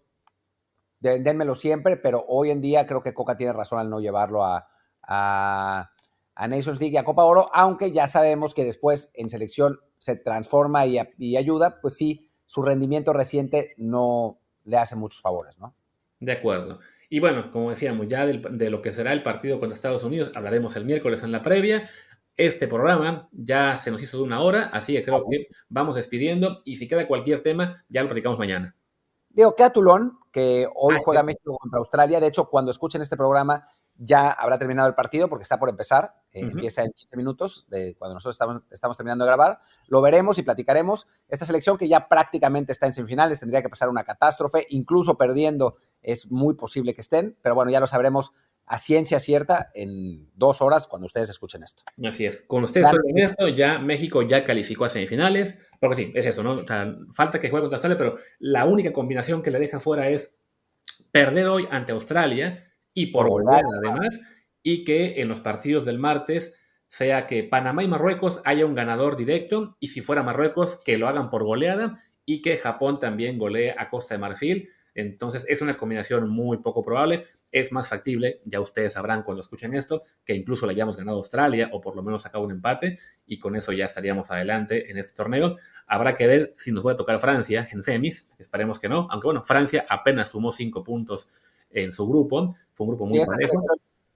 dénmelo 1.00 1.56
siempre, 1.56 1.96
pero 1.96 2.24
hoy 2.28 2.50
en 2.50 2.60
día 2.60 2.86
creo 2.86 3.02
que 3.02 3.14
Coca 3.14 3.36
tiene 3.36 3.52
razón 3.52 3.80
al 3.80 3.90
no 3.90 3.98
llevarlo 3.98 4.44
a, 4.44 4.68
a, 5.02 5.90
a 6.34 6.48
Nations 6.48 6.78
League 6.78 6.94
y 6.94 6.98
a 6.98 7.04
Copa 7.04 7.24
Oro, 7.24 7.50
aunque 7.52 7.90
ya 7.90 8.06
sabemos 8.06 8.54
que 8.54 8.64
después 8.64 9.10
en 9.14 9.28
selección 9.28 9.80
se 9.98 10.14
transforma 10.14 10.86
y, 10.86 11.00
y 11.18 11.36
ayuda, 11.36 11.80
pues 11.80 11.96
sí, 11.96 12.30
su 12.46 12.62
rendimiento 12.62 13.12
reciente 13.12 13.74
no 13.76 14.38
le 14.64 14.76
hace 14.76 14.94
muchos 14.94 15.20
favores, 15.20 15.58
¿no? 15.58 15.74
De 16.20 16.32
acuerdo. 16.32 16.78
Y 17.12 17.20
bueno, 17.20 17.50
como 17.50 17.68
decíamos, 17.68 18.08
ya 18.08 18.24
del, 18.24 18.40
de 18.56 18.70
lo 18.70 18.80
que 18.80 18.90
será 18.90 19.12
el 19.12 19.22
partido 19.22 19.60
contra 19.60 19.74
Estados 19.74 20.02
Unidos 20.02 20.32
hablaremos 20.34 20.74
el 20.76 20.86
miércoles 20.86 21.22
en 21.22 21.30
la 21.30 21.42
previa. 21.42 21.86
Este 22.38 22.66
programa 22.66 23.28
ya 23.32 23.76
se 23.76 23.90
nos 23.90 24.02
hizo 24.02 24.16
de 24.16 24.22
una 24.22 24.40
hora, 24.40 24.70
así 24.72 24.94
que 24.94 25.04
creo 25.04 25.22
que 25.28 25.44
vamos 25.68 25.94
despidiendo 25.94 26.62
y 26.64 26.76
si 26.76 26.88
queda 26.88 27.06
cualquier 27.06 27.42
tema, 27.42 27.84
ya 27.90 28.00
lo 28.00 28.08
platicamos 28.08 28.38
mañana. 28.38 28.74
Digo, 29.28 29.54
queda 29.54 29.68
Tulón, 29.68 30.20
que 30.32 30.66
hoy 30.74 30.94
ah, 30.96 31.00
juega 31.04 31.20
sí. 31.20 31.26
México 31.26 31.54
contra 31.58 31.80
Australia. 31.80 32.18
De 32.18 32.28
hecho, 32.28 32.46
cuando 32.46 32.70
escuchen 32.70 33.02
este 33.02 33.18
programa 33.18 33.68
ya 33.96 34.30
habrá 34.30 34.58
terminado 34.58 34.88
el 34.88 34.94
partido 34.94 35.28
porque 35.28 35.42
está 35.42 35.58
por 35.58 35.68
empezar. 35.68 36.14
Eh, 36.32 36.44
uh 36.44 36.48
-huh. 36.48 36.52
Empieza 36.52 36.82
en 36.82 36.92
15 36.92 37.16
minutos 37.16 37.66
de 37.68 37.94
cuando 37.94 38.14
nosotros 38.14 38.34
estamos, 38.34 38.62
estamos, 38.70 38.96
terminando 38.96 39.24
de 39.24 39.28
grabar. 39.28 39.60
Lo 39.86 40.00
veremos 40.00 40.38
y 40.38 40.42
platicaremos. 40.42 41.06
Esta 41.28 41.46
selección 41.46 41.76
que 41.76 41.88
ya 41.88 42.08
prácticamente 42.08 42.72
está 42.72 42.86
en 42.86 42.94
semifinales 42.94 43.40
tendría 43.40 43.62
que 43.62 43.68
pasar 43.68 43.88
una 43.88 44.04
catástrofe. 44.04 44.66
Incluso 44.70 45.16
perdiendo 45.16 45.76
es 46.00 46.30
muy 46.30 46.54
posible 46.54 46.94
que 46.94 47.00
estén. 47.02 47.36
Pero 47.42 47.54
bueno, 47.54 47.70
ya 47.70 47.80
lo 47.80 47.86
sabremos 47.86 48.32
a 48.66 48.78
ciencia 48.78 49.20
cierta 49.20 49.70
en 49.74 50.30
dos 50.34 50.62
horas 50.62 50.86
cuando 50.86 51.06
ustedes 51.06 51.28
escuchen 51.28 51.62
esto. 51.62 51.82
Así 52.04 52.24
es. 52.24 52.42
Con 52.46 52.64
ustedes 52.64 52.88
claro. 52.88 53.02
en 53.06 53.18
esto, 53.18 53.48
ya 53.48 53.78
México 53.78 54.22
ya 54.22 54.44
calificó 54.44 54.84
a 54.84 54.88
semifinales. 54.88 55.58
Porque 55.80 55.96
sí, 55.96 56.12
es 56.14 56.26
eso, 56.26 56.42
¿no? 56.42 56.52
O 56.52 56.66
sea, 56.66 56.94
falta 57.12 57.40
que 57.40 57.50
juegue 57.50 57.64
contra 57.64 57.76
Australia, 57.76 57.98
pero 57.98 58.16
la 58.38 58.64
única 58.64 58.92
combinación 58.92 59.42
que 59.42 59.50
le 59.50 59.58
deja 59.58 59.80
fuera 59.80 60.08
es 60.08 60.36
perder 61.10 61.46
hoy 61.48 61.68
ante 61.70 61.92
Australia 61.92 62.71
y 62.94 63.06
por 63.06 63.28
goleada 63.28 63.62
además, 63.82 64.20
y 64.62 64.84
que 64.84 65.20
en 65.20 65.28
los 65.28 65.40
partidos 65.40 65.84
del 65.84 65.98
martes 65.98 66.54
sea 66.88 67.26
que 67.26 67.42
Panamá 67.42 67.82
y 67.82 67.88
Marruecos 67.88 68.40
haya 68.44 68.66
un 68.66 68.74
ganador 68.74 69.16
directo, 69.16 69.76
y 69.80 69.88
si 69.88 70.02
fuera 70.02 70.22
Marruecos, 70.22 70.76
que 70.84 70.98
lo 70.98 71.08
hagan 71.08 71.30
por 71.30 71.44
goleada, 71.44 72.02
y 72.24 72.42
que 72.42 72.58
Japón 72.58 73.00
también 73.00 73.38
golee 73.38 73.74
a 73.76 73.88
Costa 73.88 74.14
de 74.14 74.20
Marfil. 74.20 74.68
Entonces 74.94 75.46
es 75.48 75.62
una 75.62 75.76
combinación 75.76 76.28
muy 76.28 76.58
poco 76.58 76.82
probable. 76.82 77.24
Es 77.50 77.72
más 77.72 77.88
factible, 77.88 78.40
ya 78.44 78.60
ustedes 78.60 78.92
sabrán 78.92 79.22
cuando 79.22 79.40
escuchen 79.40 79.74
esto, 79.74 80.02
que 80.24 80.34
incluso 80.34 80.66
le 80.66 80.72
hayamos 80.72 80.96
ganado 80.96 81.16
a 81.16 81.20
Australia 81.20 81.70
o 81.72 81.80
por 81.80 81.96
lo 81.96 82.02
menos 82.02 82.22
sacado 82.22 82.44
un 82.44 82.50
empate 82.50 82.98
y 83.26 83.38
con 83.38 83.56
eso 83.56 83.72
ya 83.72 83.86
estaríamos 83.86 84.30
adelante 84.30 84.90
en 84.90 84.98
este 84.98 85.16
torneo. 85.16 85.56
Habrá 85.86 86.14
que 86.16 86.26
ver 86.26 86.52
si 86.56 86.72
nos 86.72 86.82
puede 86.82 86.96
tocar 86.96 87.20
Francia 87.20 87.68
en 87.72 87.82
semis. 87.82 88.28
Esperemos 88.38 88.78
que 88.78 88.88
no, 88.88 89.08
aunque 89.10 89.26
bueno, 89.26 89.42
Francia 89.42 89.86
apenas 89.88 90.30
sumó 90.30 90.52
cinco 90.52 90.84
puntos 90.84 91.28
en 91.70 91.92
su 91.92 92.06
grupo. 92.06 92.54
Fue 92.84 92.84
un 92.84 92.88
grupo 92.90 93.06
muy 93.06 93.18
Sí, 93.20 93.26
parejo. 93.26 93.52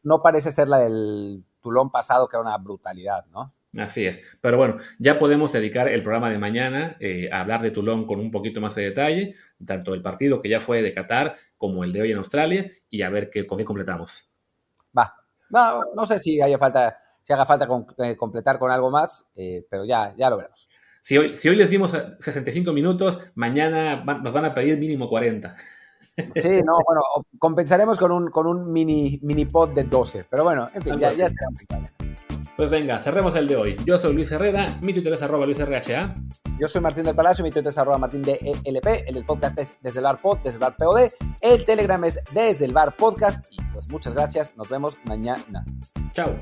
no 0.02 0.22
parece 0.22 0.52
ser 0.52 0.68
la 0.68 0.78
del 0.78 1.44
Tulón 1.60 1.90
pasado, 1.90 2.28
que 2.28 2.36
era 2.36 2.42
una 2.42 2.56
brutalidad, 2.58 3.24
¿no? 3.26 3.52
Así 3.78 4.06
es. 4.06 4.20
Pero 4.40 4.56
bueno, 4.56 4.78
ya 4.98 5.18
podemos 5.18 5.52
dedicar 5.52 5.88
el 5.88 6.02
programa 6.02 6.30
de 6.30 6.38
mañana 6.38 6.96
eh, 6.98 7.28
a 7.30 7.40
hablar 7.40 7.60
de 7.60 7.70
Toulon 7.70 8.06
con 8.06 8.18
un 8.20 8.30
poquito 8.30 8.60
más 8.60 8.74
de 8.74 8.84
detalle, 8.84 9.34
tanto 9.64 9.92
el 9.92 10.00
partido 10.02 10.40
que 10.40 10.48
ya 10.48 10.60
fue 10.62 10.80
de 10.80 10.94
Qatar 10.94 11.36
como 11.58 11.84
el 11.84 11.92
de 11.92 12.00
hoy 12.02 12.12
en 12.12 12.18
Australia, 12.18 12.70
y 12.88 13.02
a 13.02 13.10
ver 13.10 13.28
qué, 13.28 13.46
con 13.46 13.58
qué 13.58 13.64
completamos. 13.64 14.30
Va. 14.96 15.14
No, 15.50 15.84
no 15.94 16.06
sé 16.06 16.18
si 16.18 16.40
haya 16.40 16.56
falta, 16.58 16.98
si 17.22 17.32
haga 17.34 17.44
falta 17.44 17.66
con- 17.66 17.86
eh, 17.98 18.16
completar 18.16 18.58
con 18.58 18.70
algo 18.70 18.90
más, 18.90 19.28
eh, 19.36 19.66
pero 19.68 19.84
ya, 19.84 20.14
ya 20.16 20.30
lo 20.30 20.38
veremos. 20.38 20.68
Si 21.02 21.18
hoy, 21.18 21.36
si 21.36 21.48
hoy 21.48 21.56
les 21.56 21.68
dimos 21.70 21.92
eh, 21.94 22.02
65 22.18 22.72
minutos, 22.72 23.18
mañana 23.34 24.02
nos 24.04 24.32
van 24.32 24.46
a 24.46 24.54
pedir 24.54 24.78
mínimo 24.78 25.08
40. 25.08 25.54
Sí, 26.16 26.62
no, 26.64 26.78
bueno, 26.86 27.02
compensaremos 27.38 27.98
con 27.98 28.12
un, 28.12 28.30
con 28.30 28.46
un 28.46 28.72
mini, 28.72 29.18
mini 29.22 29.44
pod 29.44 29.70
de 29.70 29.84
12, 29.84 30.26
pero 30.30 30.44
bueno, 30.44 30.68
en 30.74 30.82
fin, 30.82 30.98
ya, 30.98 31.12
ya 31.12 31.26
está. 31.26 31.46
Pues 32.56 32.70
venga, 32.70 32.98
cerremos 32.98 33.36
el 33.36 33.46
de 33.46 33.56
hoy. 33.56 33.76
Yo 33.84 33.98
soy 33.98 34.14
Luis 34.14 34.32
Herrera, 34.32 34.78
mi 34.80 34.94
Twitter 34.94 35.12
es 35.12 35.20
arroba 35.20 35.44
luisrha. 35.44 36.16
Yo 36.58 36.68
soy 36.68 36.80
Martín 36.80 37.04
del 37.04 37.14
Palacio, 37.14 37.44
mi 37.44 37.50
Twitter 37.50 37.68
es 37.68 37.76
arroba 37.76 37.98
martín 37.98 38.22
de 38.22 38.40
ELP, 38.64 39.06
el 39.06 39.14
del 39.14 39.26
podcast 39.26 39.58
es 39.58 39.74
desde 39.82 40.00
el 40.00 40.04
bar 40.04 40.18
pod, 40.18 40.38
desde 40.38 40.54
el 40.54 40.60
bar 40.60 40.76
POD, 40.76 41.10
el 41.42 41.66
Telegram 41.66 42.02
es 42.04 42.18
desde 42.32 42.64
el 42.64 42.72
bar 42.72 42.96
podcast 42.96 43.46
y 43.50 43.62
pues 43.74 43.90
muchas 43.90 44.14
gracias, 44.14 44.56
nos 44.56 44.70
vemos 44.70 44.96
mañana. 45.04 45.66
Chao. 46.12 46.34